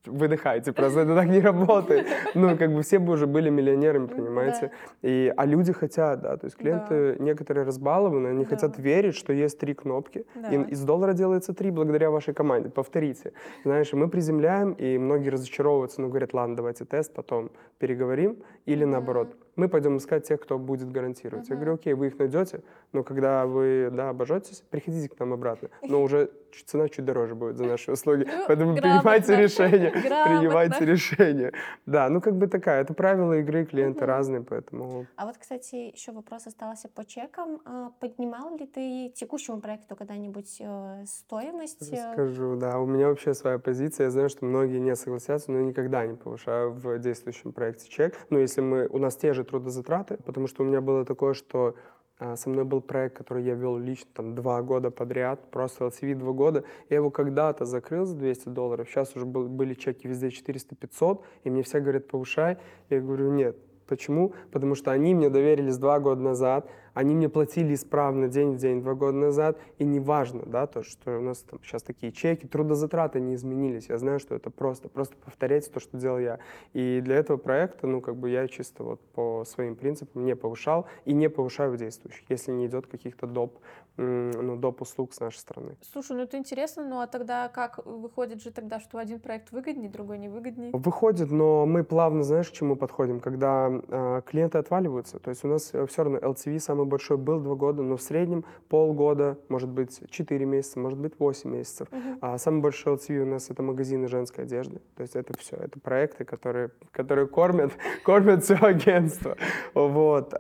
выдыхайте, 0.06 0.72
просто 0.72 1.02
это 1.02 1.16
так 1.16 1.28
не 1.28 1.40
работает. 1.40 2.08
Ну, 2.36 2.58
как 2.58 2.74
бы 2.74 2.82
все 2.82 3.00
бы 3.00 3.14
уже 3.14 3.28
были 3.28 3.50
миллионерами, 3.50 4.08
понимаете? 4.08 4.72
Да. 5.02 5.10
И, 5.10 5.34
а 5.36 5.46
люди 5.46 5.74
хотят, 5.74 6.22
да, 6.22 6.38
то 6.38 6.46
есть 6.46 6.58
клиенты 6.58 7.16
да. 7.18 7.24
некоторые 7.24 7.66
разбалованы, 7.66 8.30
они 8.30 8.44
да. 8.46 8.50
хотят 8.50 8.78
верить, 8.78 9.16
что 9.16 9.34
есть 9.34 9.60
три 9.60 9.74
кнопки, 9.74 10.26
да. 10.36 10.50
и 10.50 10.72
из 10.72 10.82
доллара 10.84 11.14
делается 11.14 11.54
три 11.54 11.72
благодаря 11.72 12.12
вашей 12.12 12.34
команде, 12.34 12.70
повторите. 12.70 13.34
Знаешь, 13.64 13.92
мы 13.94 14.10
приземляем, 14.10 14.74
и 14.74 14.98
многие 14.98 15.30
разочаровываются, 15.30 16.02
но 16.02 16.08
говорят, 16.08 16.34
ладно, 16.34 16.56
давайте 16.56 16.86
тест, 16.86 17.14
потом 17.14 17.52
переговорим, 17.78 18.38
или 18.70 18.86
наоборот, 18.86 19.36
мы 19.56 19.68
пойдем 19.68 19.98
искать 19.98 20.28
тех, 20.28 20.40
кто 20.40 20.58
будет 20.58 20.92
гарантировать. 20.92 21.46
Uh-huh. 21.46 21.54
Я 21.54 21.56
говорю, 21.56 21.74
окей, 21.74 21.94
вы 21.94 22.08
их 22.08 22.20
найдете, 22.20 22.62
но 22.94 23.04
когда 23.04 23.46
вы, 23.46 23.90
да, 23.92 24.10
обожетесь, 24.10 24.64
приходите 24.70 25.10
к 25.10 25.20
нам 25.20 25.34
обратно. 25.34 25.70
Но 25.82 26.02
уже 26.04 26.30
цена 26.66 26.88
чуть 26.90 27.06
дороже 27.06 27.36
будет 27.36 27.58
за 27.58 27.66
наши 27.66 27.92
услуги. 27.92 28.26
Ну, 28.26 28.46
Поэтому 28.48 28.76
принимайте 28.76 29.36
решение. 29.36 29.92
Принимайте 29.92 30.86
решение. 30.86 31.52
Да, 31.86 32.10
ну 32.10 32.22
как 32.22 32.36
бы 32.36 32.48
такая, 32.48 32.82
это 32.82 32.94
правила 32.94 33.34
игры, 33.40 33.66
клиенты 33.66 34.06
разные, 34.06 34.42
поэтому... 34.42 35.06
А 35.16 35.26
вот, 35.26 35.38
кстати, 35.38 35.92
еще 35.94 36.12
вопрос 36.12 36.48
остался 36.48 36.88
по 36.88 37.06
чекам. 37.06 37.62
А 37.66 37.92
поднимал 38.00 38.58
ли 38.58 38.66
ты 38.66 39.12
текущему 39.16 39.62
проекту 39.62 39.96
когда-нибудь 39.96 40.58
э, 40.60 41.04
стоимость? 41.06 41.92
Э? 41.92 42.14
Скажу, 42.14 42.56
да. 42.56 42.80
У 42.80 42.86
меня 42.86 43.10
вообще 43.10 43.34
своя 43.34 43.60
позиция. 43.60 44.06
Я 44.06 44.12
знаю, 44.12 44.30
что 44.30 44.46
многие 44.46 44.80
не 44.80 44.96
согласятся, 44.96 45.52
но 45.52 45.60
никогда 45.60 46.06
не 46.06 46.16
повышаю 46.16 46.72
в 46.72 46.98
действующем 47.00 47.52
проекте 47.52 47.90
чек. 47.90 48.16
Но 48.30 48.40
если 48.40 48.59
мы... 48.62 48.88
У 48.88 48.98
нас 48.98 49.16
те 49.16 49.34
же 49.34 49.44
трудозатраты, 49.44 50.18
потому 50.26 50.48
что 50.48 50.64
у 50.64 50.66
меня 50.66 50.82
было 50.82 51.06
такое, 51.06 51.34
что 51.34 51.76
а, 52.20 52.36
со 52.36 52.50
мной 52.50 52.66
был 52.66 52.82
проект, 52.82 53.18
который 53.18 53.44
я 53.44 53.54
вел 53.54 53.78
лично 53.78 54.10
там 54.14 54.36
два 54.36 54.62
года 54.62 54.92
подряд, 54.92 55.50
просто 55.52 55.86
LCV 55.86 56.16
два 56.16 56.34
года. 56.34 56.64
Я 56.90 56.98
его 56.98 57.12
когда-то 57.12 57.66
закрыл 57.66 58.06
за 58.06 58.16
200 58.18 58.50
долларов, 58.50 58.90
сейчас 58.90 59.16
уже 59.16 59.26
был, 59.26 59.48
были 59.48 59.74
чеки 59.74 60.08
везде 60.08 60.28
400-500, 60.28 61.22
и 61.46 61.50
мне 61.50 61.64
все 61.64 61.80
говорят, 61.80 62.08
повышай. 62.08 62.58
Я 62.90 63.00
говорю, 63.00 63.32
нет. 63.32 63.56
Почему? 63.88 64.34
Потому 64.52 64.76
что 64.76 64.92
они 64.92 65.16
мне 65.16 65.30
доверились 65.30 65.78
два 65.78 66.00
года 66.00 66.22
назад, 66.22 66.70
они 66.94 67.16
мне 67.16 67.30
платили 67.30 67.74
исправно 67.74 68.28
день 68.28 68.52
в 68.54 68.58
день 68.58 68.82
два 68.82 68.94
года 68.94 69.18
назад, 69.18 69.58
и 69.78 69.86
неважно, 69.86 70.44
да, 70.46 70.68
то, 70.68 70.84
что 70.84 71.18
у 71.18 71.22
нас 71.22 71.40
там 71.40 71.60
сейчас 71.64 71.84
такие 71.84 72.12
чеки, 72.12 72.48
трудозатраты 72.48 73.20
не 73.20 73.36
изменились, 73.36 73.90
я 73.90 73.98
знаю, 73.98 74.20
что 74.20 74.36
это 74.36 74.50
просто, 74.50 74.90
просто 74.90 75.16
повторять 75.18 75.72
то, 75.72 75.80
что 75.80 75.98
делал 75.98 76.20
я. 76.20 76.40
И 76.74 77.02
для 77.04 77.16
этого 77.16 77.38
проекта, 77.38 77.88
ну, 77.88 78.02
как 78.02 78.16
бы 78.16 78.30
я 78.30 78.48
чисто 78.48 78.84
вот 78.84 79.02
по 79.14 79.44
своим 79.46 79.76
принципам 79.76 80.26
не 80.26 80.36
повышал 80.36 80.86
и 81.06 81.14
не 81.14 81.30
повышаю 81.30 81.78
действующих, 81.78 82.24
если 82.30 82.52
не 82.52 82.68
идет 82.68 82.88
каких-то 82.88 83.28
доп, 83.28 83.60
ну, 83.98 84.56
доп 84.56 84.82
услуг 84.82 85.14
с 85.14 85.20
нашей 85.20 85.38
стороны. 85.38 85.76
Слушай, 85.92 86.18
ну 86.18 86.24
это 86.24 86.38
интересно, 86.38 86.86
ну 86.86 87.00
а 87.00 87.08
тогда 87.08 87.50
как 87.50 87.86
выходит 87.86 88.42
же 88.42 88.52
тогда, 88.52 88.80
что 88.80 88.98
один 88.98 89.20
проект 89.20 89.52
выгоднее, 89.52 89.90
другой 89.90 90.18
не 90.18 90.30
выгоднее? 90.30 90.72
Выходит, 90.74 91.32
но 91.32 91.66
мы 91.66 91.84
плавно, 91.84 92.24
знаешь, 92.24 92.50
к 92.50 92.54
чему 92.54 92.76
подходим, 92.76 93.20
когда 93.20 93.70
э, 93.70 94.22
клиенты 94.26 94.58
отваливаются, 94.58 95.20
то 95.20 95.30
есть 95.30 95.44
у 95.44 95.48
нас 95.48 95.72
э, 95.74 95.86
все 95.88 96.04
равно 96.04 96.18
LTV 96.20 96.60
самый 96.60 96.79
большой 96.86 97.18
был 97.18 97.40
два 97.40 97.56
года, 97.56 97.82
но 97.82 97.98
в 97.98 98.02
среднем 98.02 98.46
полгода, 98.68 99.38
может 99.50 99.70
быть, 99.70 100.02
4 100.10 100.46
месяца, 100.46 100.80
может 100.80 101.00
быть, 101.00 101.14
8 101.20 101.50
месяцев. 101.50 101.88
Uh-huh. 101.92 102.18
А 102.22 102.38
самый 102.38 102.62
большой 102.62 102.96
LTV 102.96 103.22
у 103.22 103.26
нас 103.26 103.50
это 103.50 103.64
магазины 103.64 104.08
женской 104.08 104.46
одежды. 104.46 104.82
То 104.96 105.02
есть 105.02 105.16
это 105.16 105.38
все, 105.38 105.56
это 105.56 105.80
проекты, 105.80 106.26
которые, 106.26 106.72
которые 106.92 107.28
кормят, 107.28 107.72
кормят 108.04 108.44
все 108.44 108.56
агентство. 108.56 109.38
Вот. 109.74 110.34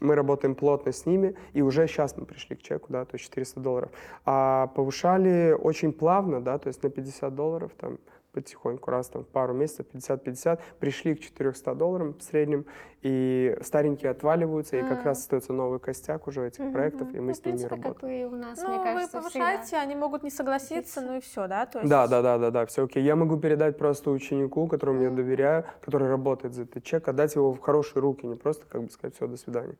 Мы 0.00 0.14
работаем 0.14 0.54
плотно 0.54 0.92
с 0.92 1.06
ними, 1.06 1.34
и 1.54 1.62
уже 1.62 1.88
сейчас 1.88 2.16
мы 2.16 2.24
пришли 2.24 2.54
к 2.54 2.62
чеку, 2.62 2.86
да, 2.90 3.04
то 3.04 3.16
есть 3.16 3.24
400 3.24 3.60
долларов. 3.60 3.90
А 4.24 4.68
повышали 4.68 5.56
очень 5.58 5.92
плавно, 5.92 6.40
да, 6.40 6.58
то 6.58 6.68
есть 6.68 6.82
на 6.82 6.90
50 6.90 7.34
долларов 7.34 7.72
там 7.76 7.98
потихоньку, 8.32 8.90
раз 8.90 9.08
там 9.08 9.24
пару 9.24 9.54
месяцев, 9.54 9.86
50-50, 9.92 10.60
пришли 10.78 11.14
к 11.14 11.20
400 11.20 11.74
долларам 11.74 12.14
в 12.14 12.22
среднем, 12.22 12.66
и 13.02 13.56
старенькие 13.62 14.10
отваливаются, 14.10 14.76
и 14.76 14.82
как 14.82 15.04
раз 15.04 15.20
остается 15.20 15.52
новый 15.52 15.78
костяк 15.78 16.26
уже 16.26 16.46
этих 16.46 16.72
проектов, 16.72 17.14
и 17.14 17.20
мы 17.20 17.28
ну, 17.28 17.34
с 17.34 17.44
ними 17.44 17.62
работаем. 17.62 17.94
как 17.94 18.10
и 18.10 18.24
у 18.24 18.36
нас, 18.36 18.60
ну, 18.60 18.68
мне 18.68 18.84
кажется, 18.84 19.16
вы 19.16 19.22
повышаете, 19.22 19.62
всегда. 19.62 19.82
они 19.82 19.94
могут 19.94 20.22
не 20.22 20.30
согласиться, 20.30 21.00
ну 21.00 21.16
и 21.16 21.20
все, 21.20 21.46
да? 21.46 21.66
То 21.66 21.78
есть... 21.78 21.90
Да, 21.90 22.06
да, 22.08 22.22
да, 22.22 22.38
да, 22.38 22.50
да, 22.50 22.66
все 22.66 22.84
окей. 22.84 23.02
Я 23.02 23.14
могу 23.16 23.36
передать 23.38 23.78
просто 23.78 24.10
ученику, 24.10 24.66
которому 24.66 25.02
я 25.02 25.10
доверяю, 25.10 25.64
который 25.80 26.08
работает 26.08 26.54
за 26.54 26.62
этот 26.62 26.82
чек, 26.82 27.06
отдать 27.08 27.34
его 27.34 27.52
в 27.52 27.60
хорошие 27.60 28.00
руки, 28.00 28.26
не 28.26 28.34
просто 28.34 28.66
как 28.66 28.82
бы 28.82 28.90
сказать, 28.90 29.14
все, 29.14 29.26
до 29.26 29.36
свидания. 29.36 29.76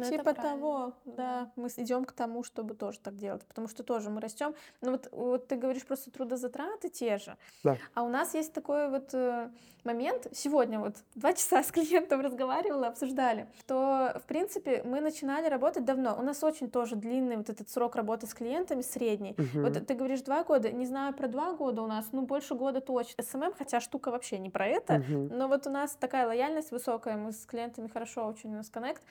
Ну, 0.00 0.10
Но 0.10 0.16
типа 0.16 0.34
того, 0.34 0.94
да. 1.04 1.50
Мы 1.56 1.68
идем 1.76 2.04
к 2.04 2.12
тому, 2.12 2.42
чтобы 2.42 2.74
тоже 2.74 2.98
так 3.00 3.16
делать, 3.16 3.44
потому 3.46 3.68
что 3.68 3.82
тоже 3.82 4.10
мы 4.10 4.20
растем. 4.20 4.54
Ну 4.80 4.92
вот, 4.92 5.08
вот 5.12 5.48
ты 5.48 5.56
говоришь 5.56 5.84
просто 5.84 6.10
трудозатраты 6.10 6.88
те 6.88 7.18
же. 7.18 7.36
Да. 7.64 7.76
А 7.94 8.02
у 8.02 8.08
нас 8.08 8.34
есть 8.34 8.52
такой 8.52 8.88
вот 8.88 9.12
э, 9.12 9.50
момент. 9.84 10.26
Сегодня 10.32 10.78
вот 10.78 10.96
два 11.14 11.32
часа 11.34 11.62
с 11.62 11.70
клиентом 11.70 12.20
разговаривала, 12.20 12.88
обсуждали, 12.88 13.46
что 13.60 14.20
в 14.22 14.26
принципе 14.26 14.82
мы 14.84 15.00
начинали 15.00 15.48
работать 15.48 15.84
давно. 15.84 16.16
У 16.18 16.22
нас 16.22 16.42
очень 16.42 16.70
тоже 16.70 16.96
длинный 16.96 17.36
вот 17.36 17.50
этот 17.50 17.68
срок 17.68 17.96
работы 17.96 18.26
с 18.26 18.34
клиентами, 18.34 18.82
средний. 18.82 19.32
Угу. 19.32 19.62
Вот 19.62 19.86
ты 19.86 19.94
говоришь 19.94 20.22
два 20.22 20.44
года, 20.44 20.70
не 20.70 20.86
знаю 20.86 21.14
про 21.14 21.28
два 21.28 21.52
года 21.52 21.82
у 21.82 21.86
нас, 21.86 22.08
ну 22.12 22.22
больше 22.22 22.54
года 22.54 22.80
точно. 22.80 23.22
СММ, 23.22 23.52
хотя 23.56 23.80
штука 23.80 24.10
вообще 24.10 24.38
не 24.38 24.50
про 24.50 24.66
это, 24.66 24.94
угу. 24.94 25.28
но 25.34 25.48
вот 25.48 25.66
у 25.66 25.70
нас 25.70 25.96
такая 25.98 26.26
лояльность 26.26 26.70
высокая, 26.70 27.16
мы 27.16 27.32
с 27.32 27.44
клиентами 27.46 27.88
хорошо 27.88 28.26
очень 28.26 28.50
у 28.50 28.56
нас 28.56 28.68
коннект. 28.70 29.02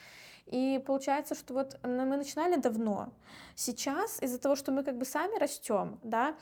И 0.45 0.78
получается, 0.79 1.35
что 1.35 1.53
вот 1.53 1.79
мы 1.83 2.17
начинали 2.17 2.55
давно. 2.55 3.09
Сейчас 3.55 4.21
из-за 4.21 4.39
того, 4.39 4.55
что 4.55 4.71
мы 4.71 4.83
как 4.83 4.97
бы 4.97 5.05
сами 5.05 5.37
растем, 5.39 5.99
да, 6.03 6.35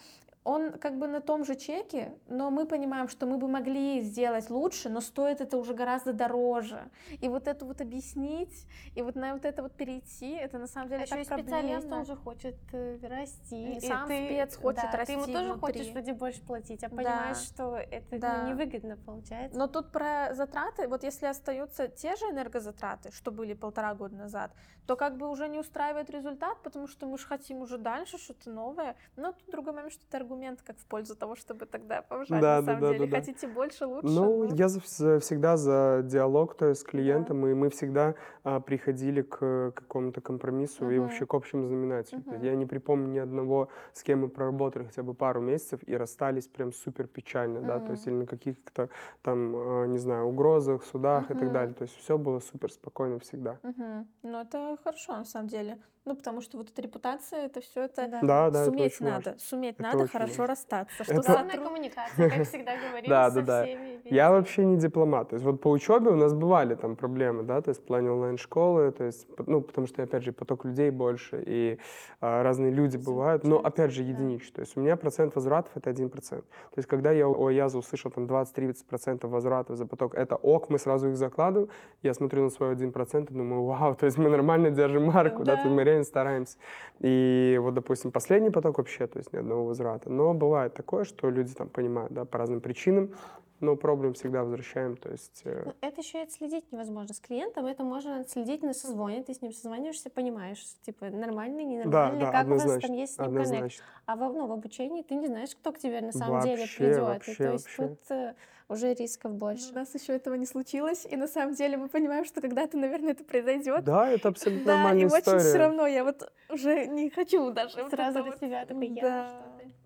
он 0.47 0.71
как 0.71 0.97
бы 0.97 1.07
на 1.07 1.19
том 1.19 1.43
же 1.43 1.55
чеке, 1.55 2.13
но 2.29 2.49
мы 2.49 2.65
понимаем, 2.65 3.09
что 3.09 3.25
мы 3.25 3.37
бы 3.37 3.49
могли 3.49 3.99
сделать 3.99 4.49
лучше, 4.49 4.87
но 4.89 5.01
стоит 5.01 5.41
это 5.41 5.57
уже 5.57 5.73
гораздо 5.73 6.13
дороже. 6.13 6.89
И 7.19 7.27
вот 7.27 7.49
это 7.49 7.65
вот 7.65 7.81
объяснить, 7.81 8.65
и 8.95 9.01
вот 9.01 9.15
на 9.15 9.33
вот 9.33 9.43
это 9.43 9.61
вот 9.61 9.73
перейти, 9.73 10.31
это 10.31 10.57
на 10.57 10.67
самом 10.67 10.87
деле 10.87 11.03
а 11.03 11.07
так 11.07 11.19
еще 11.19 11.27
проблемно. 11.27 11.59
специалист, 11.59 11.91
он 11.91 12.05
же 12.05 12.15
хочет 12.15 12.55
э, 12.71 12.97
расти. 13.01 13.73
И, 13.73 13.77
и 13.77 13.81
сам 13.81 14.07
ты, 14.07 14.25
спец 14.25 14.55
хочет 14.55 14.83
да, 14.89 14.97
расти 14.97 15.13
Ты 15.15 15.19
ему 15.19 15.25
тоже 15.25 15.53
внутри. 15.53 15.79
хочешь 15.79 15.91
вроде 15.91 16.13
больше 16.13 16.41
платить, 16.41 16.83
а 16.85 16.89
понимаешь, 16.89 17.37
да. 17.37 17.43
что 17.43 17.75
это 17.75 18.17
да. 18.17 18.43
ну, 18.43 18.49
невыгодно 18.51 18.95
получается. 18.95 19.59
Но 19.59 19.67
тут 19.67 19.91
про 19.91 20.33
затраты, 20.33 20.87
вот 20.87 21.03
если 21.03 21.25
остаются 21.25 21.89
те 21.89 22.15
же 22.15 22.23
энергозатраты, 22.25 23.11
что 23.11 23.31
были 23.31 23.53
полтора 23.53 23.93
года 23.95 24.15
назад, 24.15 24.53
то 24.85 24.95
как 24.95 25.17
бы 25.17 25.29
уже 25.29 25.49
не 25.49 25.59
устраивает 25.59 26.09
результат, 26.09 26.63
потому 26.63 26.87
что 26.87 27.05
мы 27.05 27.17
же 27.17 27.27
хотим 27.27 27.57
уже 27.57 27.77
дальше 27.77 28.17
что-то 28.17 28.49
новое. 28.49 28.95
Но 29.17 29.33
тут 29.33 29.43
другой 29.51 29.73
момент, 29.73 29.91
что 29.91 30.05
это 30.07 30.17
аргумент 30.37 30.61
как 30.61 30.77
в 30.77 30.85
пользу 30.85 31.15
того, 31.15 31.35
чтобы 31.35 31.65
тогда 31.65 32.01
повышать. 32.01 32.41
Да, 32.41 32.59
на 32.61 32.65
самом 32.65 32.81
да, 32.81 32.91
деле, 32.91 33.07
да, 33.07 33.17
хотите 33.17 33.47
да. 33.47 33.53
больше, 33.53 33.85
лучше. 33.85 34.07
Ну, 34.07 34.47
ну, 34.47 34.55
я 34.55 34.67
за, 34.69 34.79
всегда 35.19 35.57
за 35.57 36.01
диалог, 36.03 36.55
то 36.55 36.67
есть 36.67 36.81
с 36.81 36.83
клиентом, 36.83 37.41
да. 37.41 37.51
и 37.51 37.53
мы 37.53 37.69
всегда 37.69 38.15
а, 38.43 38.59
приходили 38.59 39.21
к 39.21 39.71
какому-то 39.75 40.21
компромиссу 40.21 40.85
угу. 40.85 40.91
и 40.91 40.99
вообще 40.99 41.25
к 41.25 41.33
общему 41.33 41.67
знаменателю. 41.67 42.21
Угу. 42.25 42.43
Я 42.43 42.55
не 42.55 42.65
припомню 42.65 43.07
ни 43.07 43.19
одного, 43.19 43.69
с 43.93 44.03
кем 44.03 44.21
мы 44.21 44.29
проработали 44.29 44.85
хотя 44.85 45.03
бы 45.03 45.13
пару 45.13 45.41
месяцев 45.41 45.79
и 45.85 45.95
расстались 45.95 46.47
прям 46.47 46.71
супер 46.71 47.07
печально, 47.07 47.59
угу. 47.59 47.67
да, 47.67 47.79
то 47.79 47.91
есть 47.91 48.07
или 48.07 48.13
на 48.13 48.25
каких-то 48.25 48.89
там, 49.21 49.55
а, 49.55 49.85
не 49.85 49.97
знаю, 49.97 50.25
угрозах, 50.25 50.83
судах 50.83 51.29
угу. 51.29 51.33
и 51.33 51.39
так 51.39 51.51
далее. 51.51 51.73
То 51.73 51.83
есть 51.83 51.97
все 51.97 52.17
было 52.17 52.39
супер 52.39 52.71
спокойно 52.71 53.19
всегда. 53.19 53.59
Угу. 53.63 54.07
Ну, 54.23 54.41
это 54.41 54.77
хорошо 54.83 55.13
на 55.17 55.25
самом 55.25 55.47
деле. 55.47 55.77
Ну, 56.07 56.15
потому 56.15 56.39
что 56.39 56.57
вот 56.57 56.69
эта 56.69 56.81
репутация, 56.81 57.47
это 57.47 57.59
все 57.59 57.81
это 57.81 58.07
да. 58.23 58.49
Да, 58.49 58.65
суметь 58.65 58.93
это 58.93 59.03
надо. 59.03 59.15
Важно. 59.15 59.39
Суметь 59.39 59.73
это 59.73 59.83
надо 59.83 60.07
хорошо 60.07 60.29
важно. 60.29 60.47
расстаться. 60.47 61.03
Что 61.03 61.13
это... 61.13 61.31
Главная 61.33 61.57
коммуникация, 61.57 62.29
как 62.29 62.47
всегда 62.47 62.71
говорим 62.77 63.09
да, 63.09 63.29
да, 63.29 63.41
да. 63.41 63.65
Я 64.05 64.31
вообще 64.31 64.63
не 64.63 64.77
дипломат. 64.77 65.29
То 65.29 65.35
есть 65.35 65.45
вот 65.45 65.59
по 65.59 65.69
учебе 65.69 66.09
у 66.09 66.15
нас 66.15 66.33
бывали 66.33 66.75
там 66.75 66.95
проблемы, 66.95 67.43
да, 67.43 67.61
то 67.61 67.71
есть 67.71 67.81
в 67.81 67.83
плане 67.83 68.09
онлайн-школы, 68.11 68.91
то 68.91 69.03
есть, 69.03 69.27
ну, 69.45 69.59
потому 69.59 69.85
что, 69.87 70.01
опять 70.01 70.23
же, 70.23 70.31
поток 70.31 70.63
людей 70.63 70.91
больше, 70.91 71.43
и 71.45 71.77
а, 72.21 72.41
разные 72.41 72.71
люди 72.71 72.95
бывают, 72.95 73.43
но, 73.43 73.57
опять 73.57 73.91
же, 73.91 74.03
единичные. 74.03 74.53
То 74.53 74.61
есть 74.61 74.77
у 74.77 74.79
меня 74.79 74.95
процент 74.95 75.35
возвратов— 75.35 75.71
это 75.75 75.89
1%. 75.89 76.09
То 76.09 76.43
есть 76.77 76.87
когда 76.87 77.11
я 77.11 77.27
у 77.27 77.47
Аяза 77.47 77.77
услышал 77.77 78.11
там 78.11 78.27
20-30% 78.27 79.27
возвратов 79.27 79.75
за 79.75 79.85
поток, 79.85 80.15
это 80.15 80.37
ок, 80.37 80.69
мы 80.69 80.79
сразу 80.79 81.09
их 81.09 81.17
закладываем, 81.17 81.69
я 82.01 82.13
смотрю 82.13 82.43
на 82.43 82.49
свой 82.49 82.73
1% 82.75 83.29
и 83.29 83.33
думаю, 83.33 83.65
вау, 83.65 83.95
то 83.95 84.05
есть 84.05 84.17
мы 84.17 84.29
нормально 84.29 84.71
держим 84.71 85.03
марку, 85.07 85.43
да, 85.43 85.55
да 85.55 85.61
то 85.61 85.67
есть 85.67 85.75
мы 85.75 85.83
реально 85.83 85.96
стараемся. 86.03 86.57
И 86.99 87.57
вот, 87.61 87.73
допустим, 87.73 88.11
последний 88.11 88.49
поток 88.49 88.77
вообще, 88.77 89.07
то 89.07 89.19
есть 89.19 89.33
ни 89.33 89.37
одного 89.37 89.65
возврата. 89.65 90.09
Но 90.09 90.33
бывает 90.33 90.73
такое, 90.73 91.03
что 91.03 91.29
люди 91.29 91.53
там 91.53 91.69
понимают, 91.69 92.13
да, 92.13 92.25
по 92.25 92.37
разным 92.37 92.61
причинам, 92.61 93.11
но 93.59 93.75
проблем 93.75 94.13
всегда 94.13 94.43
возвращаем, 94.43 94.97
то 94.97 95.09
есть... 95.09 95.41
Э... 95.45 95.63
Ну, 95.65 95.73
это 95.81 96.01
еще 96.01 96.19
и 96.19 96.23
отследить 96.23 96.71
невозможно. 96.71 97.13
С 97.13 97.19
клиентом 97.19 97.65
это 97.65 97.83
можно 97.83 98.19
отследить 98.19 98.61
на 98.61 98.73
созвоне, 98.73 99.23
ты 99.23 99.33
с 99.33 99.41
ним 99.41 99.51
созваниваешься, 99.51 100.09
понимаешь, 100.09 100.63
типа, 100.83 101.09
нормальный, 101.09 101.63
ненормальный, 101.63 102.19
да, 102.19 102.25
да, 102.25 102.31
как 102.31 102.47
у 102.47 102.49
вас 102.51 102.81
там 102.81 102.93
есть 102.93 103.15
с 103.15 103.17
ним 103.17 103.35
коннект. 103.35 103.83
А 104.05 104.15
в, 104.15 104.19
ну, 104.33 104.47
в 104.47 104.51
обучении 104.51 105.01
ты 105.01 105.15
не 105.15 105.27
знаешь, 105.27 105.55
кто 105.55 105.71
к 105.71 105.79
тебе 105.79 106.01
на 106.01 106.11
самом 106.11 106.35
вообще, 106.35 106.55
деле 106.55 106.67
придет. 106.77 107.01
Вообще, 107.01 107.31
и, 107.31 107.35
то 107.35 107.51
есть 107.51 107.65
вообще. 107.65 107.87
тут 107.87 108.11
э, 108.11 108.33
уже 108.69 108.93
рисков 108.93 109.33
больше. 109.33 109.71
У 109.71 109.75
нас 109.75 109.93
еще 109.95 110.13
этого 110.13 110.35
не 110.35 110.45
случилось, 110.45 111.05
и 111.09 111.15
на 111.15 111.27
самом 111.27 111.53
деле 111.55 111.77
мы 111.77 111.87
понимаем, 111.87 112.25
что 112.25 112.41
когда-то, 112.41 112.77
наверное, 112.77 113.11
это 113.11 113.23
произойдет. 113.23 113.83
Да, 113.83 114.09
это 114.09 114.29
абсолютно 114.29 114.65
да, 114.65 114.75
нормальная 114.75 115.07
история. 115.07 115.23
Да, 115.23 115.31
и 115.31 115.35
очень 115.35 115.49
все 115.49 115.57
равно 115.57 115.87
я 115.87 116.03
вот 116.03 116.31
уже 116.49 116.85
не 116.87 117.09
хочу 117.09 117.51
даже. 117.51 117.87
Сразу 117.89 118.23
вот 118.23 118.37
для 118.37 118.47
себя 118.47 118.65
такой, 118.65 118.87
я 118.87 119.29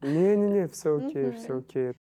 Не-не-не, 0.02 0.68
все 0.68 0.98
окей, 0.98 1.32
все 1.32 1.58
окей. 1.58 1.94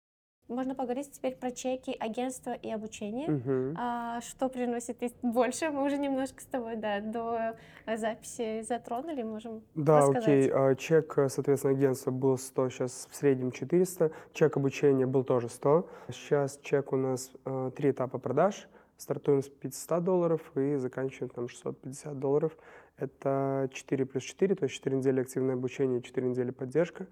Можно 0.51 0.75
поговорить 0.75 1.13
теперь 1.13 1.37
про 1.37 1.53
чеки, 1.53 1.97
агентства 2.01 2.51
и 2.51 2.69
обучение. 2.73 3.31
Угу. 3.31 3.77
А, 3.79 4.21
что 4.21 4.49
приносит 4.49 4.97
больше? 5.23 5.71
Мы 5.71 5.85
уже 5.85 5.97
немножко 5.97 6.41
с 6.41 6.45
тобой 6.47 6.75
да, 6.75 7.01
до 7.01 7.55
записи 7.97 8.63
затронули, 8.63 9.23
можем 9.23 9.63
Да, 9.77 9.99
рассказать. 9.99 10.25
окей. 10.25 10.51
А, 10.53 10.75
чек, 10.75 11.15
соответственно, 11.29 11.75
агентства 11.75 12.11
был 12.11 12.37
100, 12.37 12.69
сейчас 12.71 13.09
в 13.09 13.15
среднем 13.15 13.53
400. 13.53 14.11
Чек 14.33 14.57
обучения 14.57 15.07
был 15.07 15.23
тоже 15.23 15.49
100. 15.49 15.89
Сейчас 16.09 16.59
чек 16.63 16.93
у 16.93 16.97
нас 16.97 17.31
а, 17.45 17.71
три 17.71 17.93
этапа 17.93 18.19
продаж. 18.19 18.69
Стартуем 18.97 19.43
с 19.43 19.49
500 19.49 20.03
долларов 20.03 20.41
и 20.57 20.75
заканчиваем 20.75 21.31
там 21.31 21.49
650 21.49 22.19
долларов. 22.19 22.57
Это 22.99 23.71
4 23.73 24.05
плюс 24.05 24.25
4, 24.25 24.57
то 24.57 24.65
есть 24.65 24.75
4 24.75 24.97
недели 24.97 25.21
активное 25.21 25.55
обучение, 25.55 26.03
4 26.03 26.29
недели 26.29 26.51
поддержка. 26.51 27.07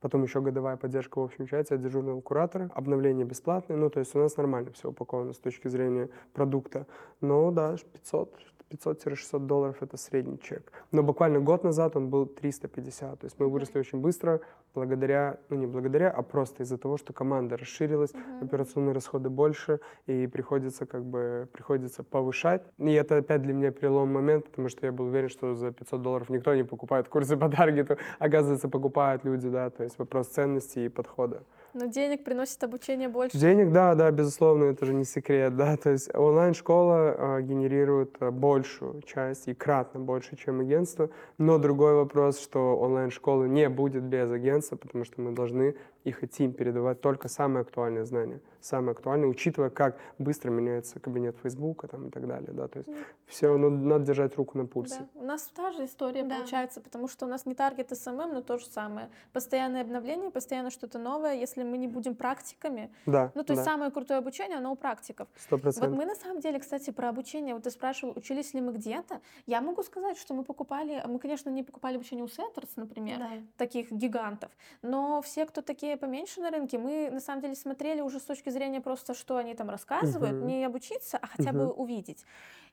Потом 0.00 0.22
еще 0.22 0.40
годовая 0.40 0.76
поддержка 0.76 1.18
в 1.18 1.24
общем 1.24 1.46
чате 1.46 1.74
от 1.74 1.82
дежурного 1.82 2.20
куратора. 2.20 2.70
Обновление 2.74 3.24
бесплатное. 3.24 3.76
Ну, 3.76 3.88
то 3.90 4.00
есть 4.00 4.14
у 4.14 4.18
нас 4.18 4.36
нормально 4.36 4.72
все 4.72 4.90
упаковано 4.90 5.32
с 5.32 5.38
точки 5.38 5.68
зрения 5.68 6.10
продукта. 6.32 6.86
Но 7.20 7.50
да, 7.50 7.76
500, 7.92 8.38
500-600 8.70 9.46
долларов 9.46 9.76
это 9.80 9.96
средний 9.96 10.38
чек. 10.38 10.72
Но 10.92 11.02
буквально 11.02 11.40
год 11.40 11.64
назад 11.64 11.96
он 11.96 12.08
был 12.08 12.26
350. 12.26 13.20
То 13.20 13.24
есть 13.24 13.38
мы 13.38 13.48
выросли 13.48 13.78
очень 13.78 14.00
быстро 14.00 14.40
благодаря, 14.74 15.38
ну 15.48 15.56
не 15.56 15.66
благодаря, 15.66 16.10
а 16.10 16.22
просто 16.22 16.62
из-за 16.62 16.76
того, 16.76 16.98
что 16.98 17.12
команда 17.12 17.56
расширилась, 17.56 18.10
uh-huh. 18.10 18.44
операционные 18.44 18.92
расходы 18.92 19.30
больше, 19.30 19.80
и 20.06 20.26
приходится 20.26 20.84
как 20.84 21.04
бы 21.04 21.48
приходится 21.52 22.02
повышать. 22.02 22.62
И 22.78 22.92
это 22.92 23.16
опять 23.16 23.42
для 23.42 23.54
меня 23.54 23.70
перелом 23.70 24.12
момент, 24.12 24.48
потому 24.50 24.68
что 24.68 24.86
я 24.86 24.92
был 24.92 25.06
уверен, 25.06 25.28
что 25.28 25.54
за 25.54 25.72
500 25.72 26.02
долларов 26.02 26.28
никто 26.28 26.54
не 26.54 26.64
покупает 26.64 27.08
курсы 27.08 27.36
по 27.36 27.48
таргету. 27.48 27.96
Оказывается, 28.18 28.68
покупают 28.68 29.24
люди, 29.24 29.48
да, 29.48 29.70
то 29.70 29.82
есть 29.82 29.98
вопрос 29.98 30.28
ценности 30.28 30.80
и 30.80 30.88
подхода. 30.88 31.42
Но 31.76 31.84
денег 31.84 32.24
приносит 32.24 32.64
обучение 32.64 33.10
больше. 33.10 33.36
Денег, 33.36 33.70
да, 33.70 33.94
да, 33.94 34.10
безусловно, 34.10 34.64
это 34.64 34.86
же 34.86 34.94
не 34.94 35.04
секрет, 35.04 35.56
да. 35.56 35.76
То 35.76 35.90
есть 35.90 36.08
онлайн-школа 36.14 37.38
э, 37.38 37.42
генерирует 37.42 38.16
а, 38.18 38.30
большую 38.30 39.02
часть 39.02 39.46
и 39.46 39.52
кратно 39.52 40.00
больше, 40.00 40.36
чем 40.36 40.60
агентство. 40.60 41.10
Но 41.36 41.58
другой 41.58 41.94
вопрос, 41.94 42.40
что 42.40 42.78
онлайн-школы 42.78 43.46
не 43.46 43.68
будет 43.68 44.04
без 44.04 44.30
агентства, 44.30 44.76
потому 44.76 45.04
что 45.04 45.20
мы 45.20 45.32
должны 45.32 45.76
и 46.06 46.12
хотим 46.12 46.52
передавать 46.52 47.00
только 47.00 47.28
самые 47.28 47.62
актуальные 47.62 48.04
знания, 48.04 48.40
самые 48.60 48.92
актуальные, 48.92 49.28
учитывая, 49.28 49.70
как 49.70 49.98
быстро 50.18 50.50
меняется 50.50 51.00
кабинет 51.00 51.36
Фейсбука 51.42 51.88
там, 51.88 52.08
и 52.08 52.10
так 52.10 52.28
далее. 52.28 52.52
Да? 52.52 52.68
То 52.68 52.78
есть 52.78 52.88
мм. 52.88 53.04
все, 53.26 53.56
ну, 53.56 53.70
надо 53.70 54.04
держать 54.04 54.36
руку 54.36 54.56
на 54.56 54.66
пульсе. 54.66 55.00
Да. 55.14 55.20
У 55.20 55.24
нас 55.24 55.42
та 55.42 55.72
же 55.72 55.84
история 55.84 56.22
да. 56.22 56.36
получается, 56.36 56.80
потому 56.80 57.08
что 57.08 57.26
у 57.26 57.28
нас 57.28 57.44
не 57.44 57.56
таргет 57.56 57.90
СММ, 57.90 58.34
но 58.34 58.40
то 58.40 58.56
же 58.56 58.66
самое. 58.66 59.10
Постоянное 59.32 59.82
обновление, 59.82 60.30
постоянно 60.30 60.70
что-то 60.70 61.00
новое. 61.00 61.34
Если 61.34 61.64
мы 61.64 61.76
не 61.76 61.88
будем 61.88 62.14
практиками, 62.14 62.92
да, 63.04 63.32
ну 63.34 63.42
то 63.42 63.54
есть 63.54 63.64
да. 63.64 63.72
самое 63.72 63.90
крутое 63.90 64.18
обучение, 64.18 64.58
оно 64.58 64.70
у 64.70 64.76
практиков. 64.76 65.26
100%. 65.50 65.80
Вот 65.80 65.90
мы 65.90 66.06
на 66.06 66.14
самом 66.14 66.38
деле, 66.38 66.60
кстати, 66.60 66.92
про 66.92 67.08
обучение, 67.08 67.54
вот 67.54 67.64
ты 67.64 67.70
спрашивал, 67.72 68.12
учились 68.16 68.54
ли 68.54 68.60
мы 68.60 68.72
где-то, 68.72 69.20
я 69.46 69.60
могу 69.60 69.82
сказать, 69.82 70.16
что 70.18 70.34
мы 70.34 70.44
покупали, 70.44 71.02
мы, 71.08 71.18
конечно, 71.18 71.50
не 71.50 71.64
покупали 71.64 71.96
обучение 71.96 72.24
у 72.24 72.28
Setters, 72.28 72.70
например, 72.76 73.18
да. 73.18 73.30
таких 73.56 73.90
гигантов, 73.90 74.52
но 74.82 75.20
все, 75.20 75.46
кто 75.46 75.62
такие 75.62 75.95
поменьше 75.96 76.40
на 76.40 76.50
рынке, 76.50 76.78
мы 76.78 77.10
на 77.10 77.20
самом 77.20 77.42
деле 77.42 77.54
смотрели 77.54 78.00
уже 78.00 78.18
с 78.18 78.24
точки 78.24 78.50
зрения 78.50 78.80
просто, 78.80 79.14
что 79.14 79.36
они 79.36 79.54
там 79.54 79.70
рассказывают, 79.70 80.36
uh-huh. 80.36 80.46
не 80.46 80.64
обучиться, 80.64 81.18
а 81.20 81.26
хотя 81.26 81.50
uh-huh. 81.50 81.66
бы 81.66 81.70
увидеть. 81.70 82.24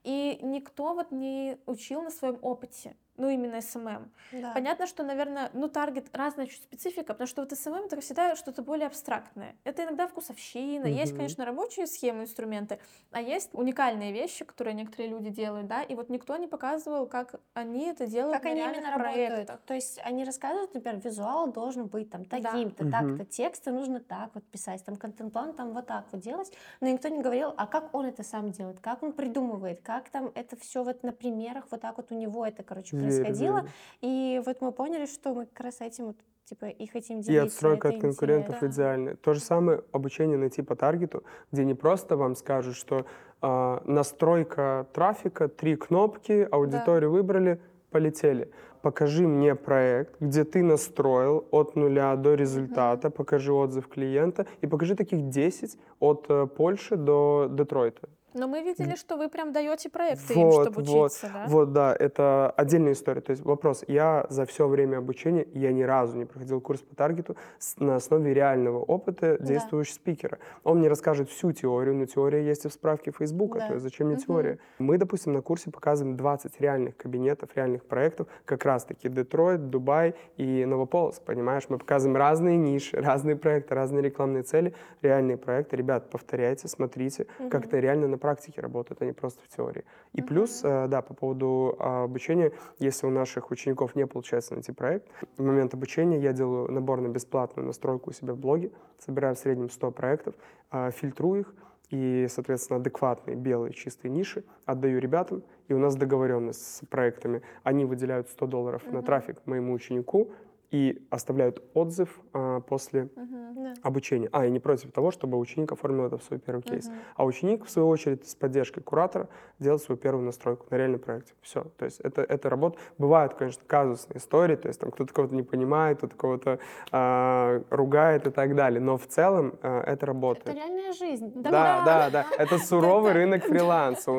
И 0.04 0.40
никто 0.42 0.94
вот 0.94 1.12
не 1.12 1.58
учил 1.66 2.02
на 2.02 2.12
своем 2.12 2.38
опыте 2.42 2.96
ну, 3.18 3.30
именно 3.30 3.62
СММ. 3.62 4.12
Да. 4.32 4.52
Понятно, 4.54 4.88
что, 4.88 5.04
наверное, 5.04 5.52
ну, 5.54 5.68
таргет 5.68 6.08
разная 6.14 6.48
чуть 6.48 6.64
специфика, 6.64 7.14
потому 7.14 7.28
что 7.28 7.44
вот 7.44 7.52
СММ 7.52 7.86
это 7.86 8.02
всегда 8.02 8.36
что-то 8.36 8.64
более 8.64 8.88
абстрактное. 8.88 9.56
Это 9.64 9.84
иногда 9.84 10.08
вкусовщина, 10.08 10.86
угу. 10.86 10.96
есть, 10.96 11.16
конечно, 11.16 11.46
рабочие 11.46 11.86
схемы, 11.86 12.24
инструменты, 12.24 12.80
а 13.12 13.22
есть 13.22 13.50
уникальные 13.54 14.12
вещи, 14.12 14.46
которые 14.46 14.74
некоторые 14.74 15.10
люди 15.10 15.30
делают, 15.30 15.68
да, 15.68 15.84
и 15.84 15.94
вот 15.94 16.10
никто 16.10 16.36
не 16.38 16.48
показывал, 16.48 17.06
как 17.06 17.40
они 17.54 17.86
это 17.86 18.08
делают 18.08 18.36
как 18.36 18.46
на 18.46 18.52
они 18.52 18.62
именно 18.62 18.98
проектах. 18.98 19.38
работают. 19.38 19.66
То 19.66 19.74
есть 19.76 20.00
они 20.04 20.24
рассказывают, 20.24 20.74
например, 20.74 21.00
визуал 21.00 21.52
должен 21.52 21.86
быть 21.88 22.10
там 22.10 22.26
таким-то, 22.26 22.86
да. 22.86 23.02
так-то, 23.02 23.26
тексты 23.26 23.72
нужно 23.72 24.00
так 24.00 24.32
вот 24.34 24.44
писать, 24.46 24.84
там 24.84 24.96
контент-план 24.96 25.54
там 25.54 25.74
вот 25.74 25.86
так 25.86 26.06
вот 26.12 26.22
делать, 26.22 26.52
но 26.82 26.88
никто 26.88 27.10
не 27.10 27.22
говорил, 27.22 27.54
а 27.58 27.68
как 27.68 27.94
он 27.94 28.06
это 28.06 28.24
сам 28.24 28.52
делает, 28.52 28.80
как 28.80 29.04
он 29.04 29.14
придумывает, 29.14 29.82
как 29.82 29.93
там 30.02 30.32
это 30.36 30.56
все 30.56 30.84
вот 30.84 31.04
на 31.04 31.12
примерах 31.12 31.66
вот 31.72 31.82
так 31.82 31.98
вот 31.98 32.12
у 32.12 32.16
него 32.16 32.46
это, 32.46 32.64
короче, 32.64 32.98
происходило. 32.98 33.68
И 34.02 34.42
вот 34.46 34.62
мы 34.62 34.72
поняли, 34.72 35.06
что 35.06 35.34
мы 35.34 35.46
как 35.46 35.66
раз 35.66 35.82
этим 35.82 36.08
вот 36.08 36.18
типа 36.46 36.66
и 36.66 36.88
хотим 36.88 37.22
делиться. 37.22 37.44
И 37.44 37.48
отстройка 37.48 37.90
от 37.90 38.02
конкурентов 38.02 38.58
да. 38.60 38.68
идеальная. 38.68 39.16
То 39.16 39.34
же 39.34 39.40
самое 39.40 39.84
обучение 39.92 40.38
найти 40.38 40.62
по 40.62 40.76
таргету, 40.76 41.24
где 41.52 41.66
не 41.66 41.74
просто 41.74 42.18
вам 42.18 42.36
скажут, 42.36 42.76
что 42.76 43.06
э, 43.42 43.80
настройка 43.86 44.88
трафика, 44.94 45.48
три 45.48 45.76
кнопки, 45.76 46.48
аудиторию 46.52 47.12
да. 47.12 47.18
выбрали, 47.18 47.62
полетели. 47.92 48.52
Покажи 48.82 49.26
мне 49.26 49.56
проект, 49.56 50.20
где 50.20 50.44
ты 50.44 50.62
настроил 50.62 51.48
от 51.52 51.78
нуля 51.78 52.16
до 52.18 52.34
результата, 52.34 53.08
угу. 53.08 53.16
покажи 53.16 53.54
отзыв 53.54 53.88
клиента 53.88 54.46
и 54.62 54.68
покажи 54.68 54.96
таких 54.96 55.30
10 55.30 55.78
от 56.00 56.26
э, 56.30 56.48
Польши 56.48 56.98
до 56.98 57.48
Детройта. 57.50 58.10
Но 58.34 58.48
мы 58.48 58.62
видели, 58.62 58.96
что 58.96 59.18
вы 59.18 59.30
прям 59.30 59.52
даете 59.52 59.90
проекты 59.90 60.34
вот, 60.34 60.42
им, 60.42 60.52
чтобы 60.52 60.84
вот, 60.84 61.08
учиться, 61.08 61.32
да? 61.34 61.46
Вот, 61.48 61.74
да, 61.74 61.96
это 61.98 62.50
отдельная 62.52 62.94
история. 62.94 63.22
То 63.22 63.32
есть 63.32 63.44
вопрос, 63.44 63.84
я 63.88 64.26
за 64.30 64.46
все 64.46 64.68
время 64.68 64.98
обучения, 64.98 65.48
я 65.54 65.72
ни 65.72 65.84
разу 65.84 66.18
не 66.18 66.26
проходил 66.26 66.62
курс 66.62 66.82
по 66.82 66.96
таргету 66.96 67.36
на 67.78 67.96
основе 67.96 68.34
реального 68.34 68.80
опыта 68.80 69.38
действующего 69.40 69.96
да. 69.96 70.02
спикера. 70.02 70.40
Он 70.64 70.80
мне 70.80 70.88
расскажет 70.88 71.30
всю 71.30 71.52
теорию, 71.52 71.96
но 71.96 72.06
теория 72.06 72.46
есть 72.46 72.66
и 72.66 72.70
в 72.70 72.74
справке 72.74 73.12
Фейсбука, 73.12 73.60
да. 73.60 73.68
то 73.68 73.74
есть 73.74 73.84
зачем 73.84 74.08
мне 74.08 74.18
угу. 74.18 74.26
теория? 74.26 74.60
Мы, 74.80 74.98
допустим, 74.98 75.34
на 75.34 75.42
курсе 75.42 75.72
показываем 75.72 76.18
20 76.18 76.60
реальных 76.60 76.98
кабинетов, 76.98 77.50
реальных 77.56 77.84
проектов, 77.86 78.28
как 78.46 78.66
раз-таки 78.66 79.10
Детройт, 79.10 79.70
Дубай 79.70 80.16
и 80.38 80.66
Новополоск, 80.66 81.22
понимаешь? 81.24 81.64
Мы 81.70 81.78
показываем 81.78 82.18
разные 82.18 82.58
ниши, 82.58 82.98
разные 82.98 83.36
проекты, 83.36 83.76
разные 83.76 84.02
рекламные 84.04 84.44
цели, 84.44 84.74
реальные 85.02 85.38
проекты. 85.38 85.76
Ребят, 85.76 86.10
повторяйте, 86.10 86.68
смотрите, 86.68 87.28
угу. 87.40 87.50
как 87.50 87.66
это 87.66 87.80
реально 87.80 88.08
на 88.08 88.18
практике 88.24 88.62
работает, 88.62 89.02
а 89.02 89.06
не 89.06 89.12
просто 89.12 89.44
в 89.44 89.50
теории. 89.50 89.84
И 90.14 90.22
uh-huh. 90.22 90.28
плюс, 90.28 90.62
э, 90.64 90.88
да, 90.88 91.02
по 91.02 91.14
поводу 91.14 91.76
а, 91.78 92.06
обучения, 92.06 92.54
если 92.80 93.06
у 93.06 93.10
наших 93.10 93.52
учеников 93.52 93.96
не 93.96 94.08
получается 94.08 94.54
найти 94.54 94.72
проект, 94.72 95.10
в 95.38 95.44
момент 95.44 95.74
обучения 95.74 96.20
я 96.22 96.32
делаю 96.32 96.72
набор 96.72 97.02
на 97.02 97.10
бесплатную 97.10 97.68
настройку 97.68 98.12
у 98.12 98.14
себя 98.14 98.34
в 98.34 98.38
блоге, 98.38 98.72
собираю 98.98 99.36
в 99.36 99.40
среднем 99.40 99.70
100 99.70 99.92
проектов, 99.92 100.36
а, 100.72 100.92
фильтрую 100.92 101.42
их, 101.42 101.54
и, 101.90 102.28
соответственно, 102.30 102.80
адекватные 102.80 103.36
белые 103.36 103.74
чистые 103.74 104.10
ниши 104.10 104.46
отдаю 104.66 105.00
ребятам, 105.00 105.44
и 105.68 105.74
у 105.74 105.78
нас 105.78 105.98
договоренность 105.98 106.78
с 106.78 106.86
проектами. 106.86 107.42
Они 107.64 107.84
выделяют 107.84 108.30
100 108.30 108.48
долларов 108.48 108.84
uh-huh. 108.86 108.94
на 108.94 109.02
трафик 109.04 109.46
моему 109.46 109.74
ученику, 109.74 110.32
и 110.74 111.06
оставляют 111.12 111.62
отзыв 111.76 112.20
а, 112.34 112.60
после 112.62 113.04
uh-huh, 113.04 113.76
обучения. 113.84 114.28
А, 114.32 114.48
и 114.48 114.50
не 114.50 114.60
против 114.60 114.92
того, 114.92 115.12
чтобы 115.12 115.38
ученик 115.38 115.72
оформил 115.72 116.06
это 116.08 116.18
в 116.18 116.24
свой 116.24 116.40
первый 116.40 116.64
кейс. 116.64 116.90
Uh-huh. 116.90 116.96
А 117.16 117.26
ученик, 117.26 117.66
в 117.66 117.70
свою 117.70 117.88
очередь, 117.90 118.28
с 118.28 118.34
поддержкой 118.34 118.82
куратора 118.82 119.30
делает 119.60 119.84
свою 119.84 120.00
первую 120.00 120.26
настройку 120.26 120.66
на 120.72 120.78
реальном 120.78 121.00
проекте. 121.00 121.34
Все. 121.42 121.66
То 121.78 121.86
есть 121.86 122.00
это, 122.00 122.24
это 122.24 122.50
работа. 122.50 122.80
Бывают, 122.98 123.36
конечно, 123.36 123.62
казусные 123.68 124.18
истории, 124.18 124.56
то 124.56 124.68
есть 124.68 124.80
там 124.80 124.90
кто-то 124.90 125.14
кого-то 125.14 125.36
не 125.36 125.44
понимает, 125.44 126.00
кто-то 126.00 126.16
кого-то 126.16 126.60
а, 126.92 127.62
ругает 127.70 128.26
и 128.26 128.32
так 128.32 128.56
далее. 128.56 128.82
Но 128.82 128.98
в 128.98 129.06
целом 129.06 129.54
а, 129.62 129.84
это 129.84 130.08
работает. 130.08 130.48
Это 130.48 130.58
реальная 130.58 130.92
жизнь. 130.94 131.32
Да, 131.36 131.52
да, 131.52 131.86
да. 131.86 132.10
да. 132.10 132.26
Это 132.40 132.58
суровый 132.58 133.14
рынок 133.14 133.44
фриланса. 133.44 134.12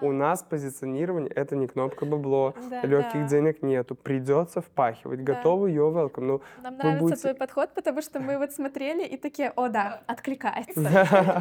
У 0.00 0.12
нас 0.12 0.42
позиционирование— 0.42 1.30
это 1.34 1.56
не 1.56 1.66
кнопка 1.66 2.06
бабло, 2.06 2.54
легких 2.82 3.26
денег 3.26 3.62
нету. 3.62 3.94
Придется 3.94 4.60
впахивать. 4.60 5.22
Готовы, 5.22 5.70
ее 5.70 5.90
welcome. 5.90 6.20
Ну, 6.20 6.40
Нам 6.62 6.76
нравится 6.76 7.00
будете... 7.00 7.20
твой 7.20 7.34
подход, 7.34 7.70
потому 7.74 8.02
что 8.02 8.20
мы 8.20 8.38
вот 8.38 8.52
смотрели 8.52 9.04
и 9.04 9.16
такие, 9.16 9.50
о 9.56 9.68
да, 9.68 10.02
откликается. 10.06 10.82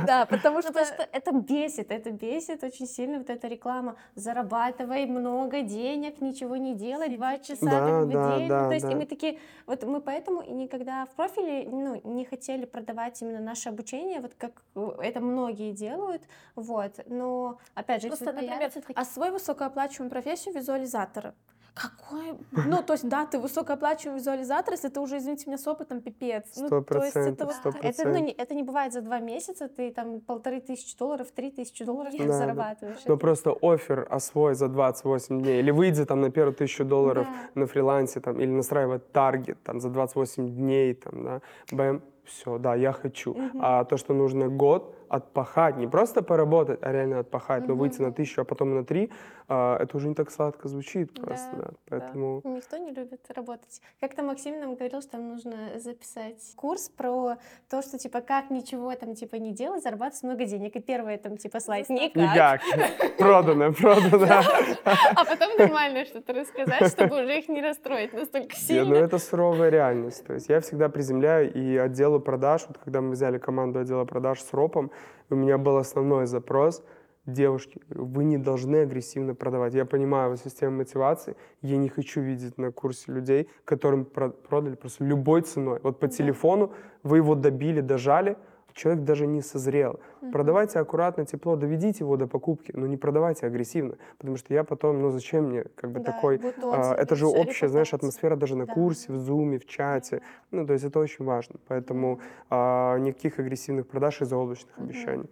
Да, 0.08 0.26
потому 0.30 0.62
что 0.62 0.80
это 1.12 1.32
бесит, 1.32 1.92
это 1.92 2.12
бесит 2.12 2.64
очень 2.64 2.88
сильно 2.88 3.20
вот 3.20 3.30
эта 3.30 3.48
реклама. 3.48 3.96
Зарабатывай 4.16 5.06
много 5.06 5.62
денег, 5.62 6.22
ничего 6.22 6.58
не 6.58 6.76
делай, 6.76 7.10
два 7.16 7.38
часа 7.38 8.02
в 8.04 8.10
день. 8.10 8.48
То 8.48 8.72
есть 8.72 8.90
и 8.90 8.96
мы 8.96 9.06
такие, 9.06 9.40
вот 9.66 9.84
мы 9.84 10.02
поэтому 10.02 10.42
и 10.42 10.52
никогда 10.52 11.06
в 11.06 11.16
профиле 11.16 11.68
ну, 11.70 12.02
не 12.04 12.26
хотели 12.26 12.66
продавать 12.66 13.22
именно 13.22 13.40
наше 13.40 13.70
обучение, 13.70 14.22
вот 14.22 14.34
как 14.38 14.62
это 14.76 15.20
многие 15.20 15.72
делают, 15.72 16.24
вот. 16.56 16.92
Но 17.08 17.58
опять 17.76 18.02
же, 18.02 18.08
Просто, 18.08 18.26
например, 18.50 18.72
а 18.96 19.06
свою 19.06 19.34
высокооплачиваемую 19.34 20.12
профессию 20.12 20.54
визуализатора 20.54 21.34
какой? 21.78 22.34
Ну, 22.52 22.84
то 22.84 22.94
есть, 22.94 23.08
да, 23.08 23.26
ты 23.26 23.40
высокооплачиваемый 23.40 24.20
визуализатор, 24.20 24.74
если 24.74 24.90
ты 24.90 25.00
уже, 25.00 25.18
извините 25.18 25.46
меня, 25.48 25.58
с 25.58 25.68
опытом 25.68 26.02
пипец. 26.02 26.46
Ну, 26.58 26.84
то 26.84 27.04
есть 27.04 27.16
это 27.16 27.46
вот... 27.46 27.76
Это, 27.82 28.10
ну, 28.10 28.18
не, 28.18 28.32
это 28.32 28.56
не 28.56 28.64
бывает 28.64 28.94
за 28.94 29.02
два 29.02 29.20
месяца, 29.20 29.68
ты 29.68 29.92
там 29.92 30.20
полторы 30.20 30.60
тысячи 30.60 30.98
долларов, 30.98 31.28
три 31.32 31.52
тысячи 31.52 31.86
долларов 31.86 32.14
да, 32.18 32.34
зарабатываешь. 32.34 33.04
Да. 33.06 33.12
Ну, 33.12 33.18
просто 33.18 33.56
офер 33.62 34.08
освой 34.10 34.56
за 34.56 34.68
28 34.68 35.42
дней, 35.42 35.60
или 35.60 35.72
выйди 35.72 36.06
там 36.06 36.22
на 36.22 36.32
первую 36.32 36.56
тысячу 36.56 36.86
долларов 36.86 37.28
да. 37.28 37.62
на 37.62 37.68
фрилансе, 37.68 38.20
там, 38.20 38.40
или 38.40 38.50
настраивать 38.50 39.12
таргет 39.12 39.62
там 39.64 39.80
за 39.80 39.90
28 39.90 40.50
дней, 40.56 40.94
там, 40.94 41.24
да, 41.24 41.42
бэм, 41.72 42.02
все, 42.26 42.58
да, 42.58 42.76
я 42.76 42.92
хочу. 42.92 43.32
Угу. 43.32 43.60
А 43.62 43.86
то, 43.86 43.98
что 43.98 44.14
нужно 44.14 44.48
год 44.48 44.97
отпахать, 45.10 45.78
не 45.78 45.88
просто 45.88 46.22
поработать, 46.22 46.80
а 46.82 46.92
реально 46.92 47.20
отпахать, 47.20 47.64
угу. 47.64 47.74
но 47.74 47.76
выйти 47.76 48.02
на 48.02 48.12
тысячу, 48.12 48.42
а 48.42 48.46
потом 48.46 48.76
на 48.76 48.84
три, 48.84 49.12
а, 49.50 49.78
это 49.82 49.96
уже 49.96 50.10
не 50.10 50.16
так 50.16 50.30
сладко 50.30 50.68
звучит 50.68 51.14
просто, 51.14 51.56
да. 51.56 51.64
да. 51.64 51.72
Поэтому... 51.90 52.42
Да. 52.44 52.50
Никто 52.50 52.78
не 52.78 52.92
любит 52.92 53.22
работать. 53.34 53.82
Как-то 54.02 54.24
Максим 54.24 54.60
нам 54.60 54.76
говорил, 54.76 55.02
что 55.02 55.12
там 55.12 55.30
нужно 55.30 55.80
записать 55.80 56.54
курс 56.56 56.90
про 56.90 57.38
то, 57.70 57.82
что, 57.82 57.98
типа, 57.98 58.22
как 58.22 58.50
ничего 58.50 58.94
там, 58.96 59.16
типа, 59.16 59.36
не 59.36 59.54
делать, 59.54 59.84
зарабатывать 59.84 60.24
много 60.24 60.46
денег. 60.46 60.76
И 60.76 60.80
первое 60.82 61.18
там, 61.18 61.38
типа, 61.38 61.60
слайд 61.62 61.90
никак. 61.90 62.16
Никак. 62.16 62.62
Продано, 63.18 63.74
продано. 63.74 64.42
А 64.84 65.26
потом 65.26 65.58
нормально 65.58 66.06
что-то 66.06 66.34
рассказать, 66.34 66.92
чтобы 66.92 67.24
уже 67.24 67.40
их 67.40 67.50
не 67.50 67.62
расстроить 67.62 68.14
настолько 68.14 68.56
сильно. 68.56 68.86
Ну, 68.86 68.96
это 68.96 69.18
суровая 69.18 69.70
реальность. 69.70 70.26
То 70.26 70.34
есть 70.34 70.50
я 70.50 70.60
всегда 70.60 70.90
приземляю 70.90 71.54
и 71.54 71.78
отделу 71.78 72.20
продаж, 72.20 72.66
вот 72.68 72.78
когда 72.78 73.02
мы 73.02 73.12
взяли 73.12 73.38
команду 73.38 73.80
отдела 73.80 74.06
продаж 74.06 74.42
с 74.42 74.54
ропом, 74.54 74.92
у 75.30 75.36
меня 75.36 75.58
был 75.58 75.78
основной 75.78 76.26
запрос— 76.26 76.84
девушки, 77.28 77.82
вы 77.90 78.24
не 78.24 78.38
должны 78.38 78.78
агрессивно 78.78 79.36
продавать. 79.36 79.74
Я 79.74 79.86
понимаю 79.86 80.38
систему 80.38 80.78
мотивации, 80.78 81.36
я 81.62 81.78
не 81.78 81.90
хочу 81.90 82.22
видеть 82.22 82.58
на 82.58 82.72
курсе 82.72 83.12
людей, 83.12 83.50
которым 83.66 84.06
продали 84.06 84.76
просто 84.76 85.04
любой 85.04 85.42
ценой. 85.42 85.80
Вот 85.84 86.00
по 86.00 86.08
телефону 86.08 86.72
вы 87.04 87.18
его 87.18 87.36
добили, 87.36 87.82
дожали, 87.82 88.38
человек 88.78 89.04
даже 89.04 89.28
не 89.28 89.42
созрел. 89.42 90.00
Угу. 90.22 90.32
Продавайте 90.32 90.80
аккуратно, 90.80 91.26
тепло, 91.26 91.56
доведите 91.56 92.04
его 92.04 92.16
до 92.16 92.28
покупки, 92.28 92.72
но 92.76 92.88
не 92.88 92.96
продавайте 92.96 93.48
агрессивно, 93.48 93.98
потому 94.18 94.38
что 94.38 94.54
я 94.54 94.64
потом, 94.64 95.02
ну 95.02 95.12
зачем 95.12 95.46
мне 95.46 95.66
как 95.76 95.92
бы 95.92 96.00
да, 96.00 96.12
такой, 96.12 96.40
а, 96.62 96.94
это 96.94 97.16
же 97.16 97.28
общая, 97.28 97.68
знаешь, 97.68 97.94
атмосфера 97.94 98.36
даже 98.36 98.56
на 98.56 98.66
да. 98.66 98.74
курсе, 98.74 99.12
в 99.12 99.18
зуме, 99.18 99.58
в 99.58 99.66
чате, 99.66 100.22
ну 100.52 100.66
то 100.66 100.74
есть 100.74 100.86
это 100.86 101.00
очень 101.00 101.26
важно, 101.26 101.56
поэтому 101.68 102.20
а, 102.50 102.98
никаких 102.98 103.40
агрессивных 103.40 103.88
продаж 103.88 104.22
из-за 104.22 104.38
облачных 104.38 104.78
угу. 104.78 104.86
обещаний. 104.86 105.30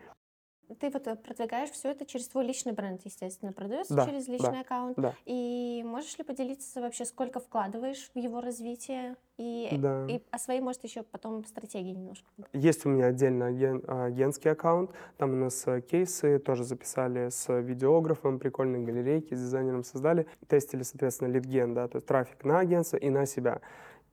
Ты 0.79 0.89
вот 0.89 1.07
э, 1.07 1.15
продвигаешь 1.15 1.69
все 1.69 1.91
это 1.91 2.05
через 2.05 2.27
твой 2.27 2.45
личный 2.45 2.73
бренд, 2.73 3.01
естественно, 3.05 3.51
продается 3.51 3.93
да, 3.93 4.05
через 4.05 4.27
личный 4.27 4.51
да, 4.51 4.59
аккаунт. 4.61 4.97
Да. 4.97 5.13
И 5.25 5.83
можешь 5.85 6.17
ли 6.17 6.23
поделиться 6.23 6.81
вообще, 6.81 7.05
сколько 7.05 7.39
вкладываешь 7.39 8.09
в 8.13 8.17
его 8.17 8.41
развитие? 8.41 9.15
И, 9.37 9.69
да. 9.73 10.05
и 10.09 10.21
о 10.31 10.39
своей, 10.39 10.61
может, 10.61 10.83
еще 10.83 11.03
потом 11.03 11.43
стратегии 11.45 11.91
немножко. 11.91 12.25
Есть 12.53 12.85
у 12.85 12.89
меня 12.89 13.07
отдельно 13.07 13.47
аген, 13.47 13.83
агентский 13.87 14.51
аккаунт. 14.51 14.91
Там 15.17 15.33
у 15.33 15.35
нас 15.35 15.63
э, 15.67 15.81
кейсы 15.81 16.39
тоже 16.39 16.63
записали 16.63 17.29
с 17.29 17.53
видеографом, 17.61 18.39
прикольные 18.39 18.83
галерейки 18.83 19.33
с 19.33 19.39
дизайнером 19.39 19.83
создали. 19.83 20.27
Тестили, 20.47 20.83
соответственно, 20.83 21.29
лидген, 21.29 21.73
да, 21.73 21.87
то 21.87 21.97
есть 21.97 22.07
трафик 22.07 22.43
на 22.43 22.59
агентство 22.59 22.97
и 22.97 23.09
на 23.09 23.25
себя 23.25 23.61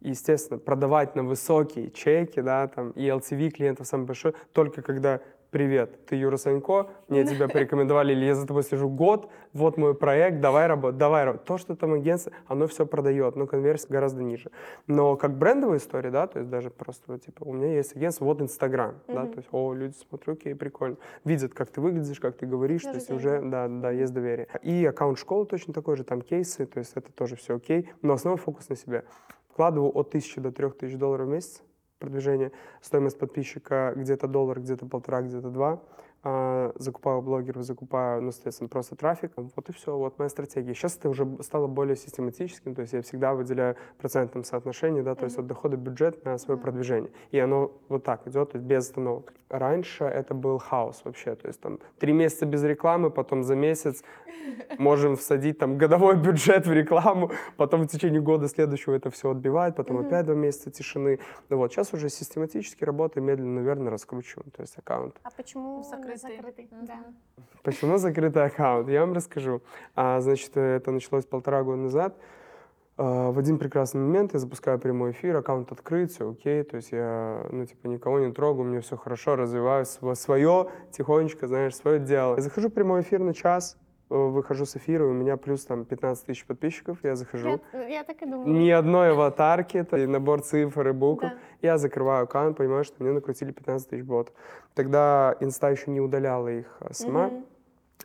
естественно, 0.05 0.59
продавать 0.59 1.15
на 1.15 1.23
высокие 1.23 1.91
чеки, 1.91 2.41
да, 2.41 2.67
там, 2.69 2.91
и 2.91 3.03
LTV 3.03 3.51
клиентов 3.51 3.87
самый 3.87 4.07
большой, 4.07 4.35
только 4.53 4.83
когда 4.83 5.21
привет, 5.53 6.07
ты 6.07 6.17
Юра 6.17 6.39
Санько, 6.39 6.89
мне 7.09 7.25
тебя 7.27 7.47
порекомендовали, 7.47 8.13
или 8.13 8.25
я 8.25 8.35
за 8.35 8.47
тобой 8.47 8.63
слежу 8.63 8.89
год, 8.89 9.31
вот 9.53 9.77
мой 9.77 9.95
проект, 9.95 10.41
давай 10.41 10.67
работать, 10.67 10.97
давай 10.99 11.25
работать. 11.25 11.47
То, 11.47 11.59
что 11.59 11.77
там 11.77 11.93
агентство, 11.93 12.33
оно 12.47 12.67
все 12.67 12.87
продает, 12.87 13.37
но 13.37 13.47
конверсия 13.47 13.89
гораздо 13.89 14.23
ниже. 14.23 14.51
Но 14.87 15.15
как 15.17 15.37
брендовая 15.37 15.77
история, 15.77 16.11
да, 16.11 16.27
то 16.27 16.39
есть 16.39 16.51
даже 16.51 16.71
просто, 16.71 17.19
типа, 17.19 17.45
у 17.45 17.53
меня 17.53 17.75
есть 17.75 17.95
агентство, 17.95 18.25
вот 18.25 18.41
Инстаграм, 18.41 18.93
mm-hmm. 19.07 19.15
да, 19.15 19.27
то 19.27 19.37
есть, 19.37 19.49
о, 19.53 19.75
люди 19.75 19.95
смотрят, 19.95 20.39
окей, 20.39 20.55
прикольно. 20.55 20.97
Видят, 21.25 21.53
как 21.53 21.69
ты 21.69 21.83
выглядишь, 21.83 22.19
как 22.19 22.39
ты 22.39 22.47
говоришь, 22.47 22.85
даже 22.85 22.95
то 22.95 22.99
есть 23.01 23.11
уже, 23.11 23.43
да, 23.43 23.69
да, 23.69 23.91
есть 23.91 24.15
доверие. 24.15 24.49
И 24.63 24.87
аккаунт 24.87 25.19
школы 25.19 25.45
точно 25.45 25.75
такой 25.75 25.97
же, 25.97 26.05
там 26.05 26.23
кейсы, 26.23 26.65
то 26.65 26.79
есть 26.79 26.93
это 26.95 27.13
тоже 27.13 27.37
все 27.37 27.57
окей, 27.57 27.91
но 28.01 28.15
основной 28.15 28.39
фокус 28.39 28.71
на 28.71 28.77
себе. 28.77 29.05
Вкладываю 29.51 29.95
от 29.95 30.09
1000 30.09 30.41
до 30.41 30.51
3000 30.51 30.97
долларов 30.97 31.27
в 31.27 31.31
месяц, 31.31 31.63
продвижения. 32.03 32.51
Стоимость 32.83 33.19
подписчика 33.19 33.93
где-то 33.97 34.27
доллар, 34.27 34.61
где-то 34.61 34.87
полтора, 34.87 35.23
где-то 35.23 35.51
два. 35.51 35.81
А, 36.25 36.73
закупаю 36.77 37.21
блогеров, 37.21 37.65
закупаю, 37.65 38.23
ну, 38.23 38.31
соответственно, 38.31 38.69
просто 38.69 38.95
трафик. 38.95 39.33
Вот 39.37 39.69
и 39.69 39.73
все, 39.73 39.97
вот 39.97 40.19
моя 40.19 40.29
стратегия. 40.29 40.73
Сейчас 40.73 40.97
это 40.97 41.09
уже 41.09 41.27
стало 41.41 41.67
более 41.67 41.97
систематическим, 41.97 42.77
то 42.77 42.83
есть 42.83 42.93
я 42.93 43.03
всегда 43.03 43.35
выделяю 43.35 43.77
процентном 43.99 44.45
соотношении, 44.45 45.01
да, 45.01 45.17
то 45.17 45.25
есть 45.25 45.37
от 45.39 45.49
дохода 45.49 45.77
бюджет 45.77 46.25
на 46.25 46.39
свое 46.39 46.61
продвижение. 46.61 47.11
И 47.33 47.41
оно 47.41 47.73
вот 47.89 48.05
так 48.05 48.27
идет, 48.29 48.53
то 48.53 48.59
есть 48.59 48.67
без 48.67 48.85
остановок. 48.85 49.33
Раньше 49.49 50.05
это 50.05 50.33
был 50.33 50.59
хаос 50.59 51.03
вообще, 51.05 51.35
то 51.35 51.49
есть 51.49 51.61
там 51.61 51.81
три 51.99 52.13
месяца 52.13 52.47
без 52.47 52.63
рекламы, 52.63 53.11
потом 53.11 53.43
за 53.43 53.57
месяц 53.57 54.05
можем 54.79 55.17
всадить 55.17 55.59
там 55.59 55.77
годовой 55.77 56.17
бюджет 56.17 56.67
в 56.67 56.73
рекламу, 56.73 57.33
потом 57.57 57.83
в 57.83 57.87
течение 57.89 58.21
года 58.21 58.49
следующего 58.49 58.95
это 58.95 59.11
все 59.11 59.31
отбивать, 59.31 59.77
потом 59.77 59.99
опять 59.99 60.27
два 60.27 60.35
месяца 60.35 60.71
тишины. 60.71 61.19
Ну 61.49 61.57
вот, 61.59 61.73
сейчас 61.73 61.93
уже 61.93 62.09
систематически 62.09 62.85
работаю, 62.85 63.25
медленно, 63.25 63.61
наверное, 63.61 63.91
раскручиваем, 63.91 64.51
то 64.51 64.63
есть 64.63 64.79
аккаунт. 64.79 65.17
А 65.23 65.31
почему 65.31 65.83
закрытый? 66.17 66.69
закрытый? 66.71 66.87
Да. 66.87 67.05
Почему 67.63 67.97
закрытый 67.97 68.45
аккаунт? 68.45 68.89
Я 68.89 69.01
вам 69.01 69.13
расскажу. 69.13 69.63
А, 69.95 70.21
значит, 70.21 70.57
это 70.57 70.91
началось 70.91 71.25
полтора 71.25 71.63
года 71.63 71.79
назад. 71.79 72.17
А, 72.97 73.31
в 73.31 73.39
один 73.39 73.59
прекрасный 73.59 74.01
момент 74.01 74.35
я 74.35 74.39
запускаю 74.39 74.79
прямой 74.79 75.13
эфир, 75.13 75.37
аккаунт 75.37 75.73
открыт, 75.73 76.11
все 76.13 76.31
окей, 76.31 76.63
то 76.63 76.77
есть 76.77 76.93
я, 76.93 77.47
ну, 77.51 77.65
типа, 77.65 77.87
никого 77.87 78.21
не 78.21 78.33
трогаю, 78.33 78.67
мне 78.67 78.81
все 78.81 78.97
хорошо, 78.97 79.37
развиваюсь 79.37 79.99
свое, 80.15 80.71
тихонечко, 80.91 81.47
знаешь, 81.47 81.75
свое 81.75 81.99
дело. 81.99 82.37
Я 82.37 82.43
захожу 82.43 82.69
в 82.69 82.73
прямой 82.73 83.01
эфир 83.01 83.21
на 83.21 83.33
час, 83.33 83.79
выхожу 84.13 84.67
с 84.67 84.77
эфира, 84.77 85.05
у 85.07 85.13
меня 85.13 85.37
плюс 85.37 85.65
там 85.65 85.85
15 85.85 86.27
тысяч 86.27 86.45
подписчиков, 86.45 86.99
я 87.03 87.17
захожу. 87.17 87.61
Я, 87.73 87.89
я 87.89 88.05
так 88.05 88.23
и 88.23 88.27
думала. 88.27 88.47
Ни 88.47 88.71
одной 88.71 89.13
аватарки, 89.13 89.79
это 89.79 89.97
набор 89.97 90.43
цифр 90.43 90.89
и 90.89 90.93
букв. 90.93 91.23
Да. 91.23 91.35
Я 91.63 91.79
закрываю 91.79 92.25
аккаунт, 92.25 92.57
понимаю, 92.57 92.85
что 92.85 93.03
мне 93.03 93.13
накрутили 93.13 93.53
15 93.53 93.89
тысяч 93.89 94.05
бот. 94.05 94.33
Тогда 94.75 95.37
инста 95.41 95.71
еще 95.71 95.91
не 95.91 96.01
удаляла 96.01 96.49
их 96.49 96.77
а, 96.81 96.93
сама, 96.93 97.27
угу. 97.27 97.45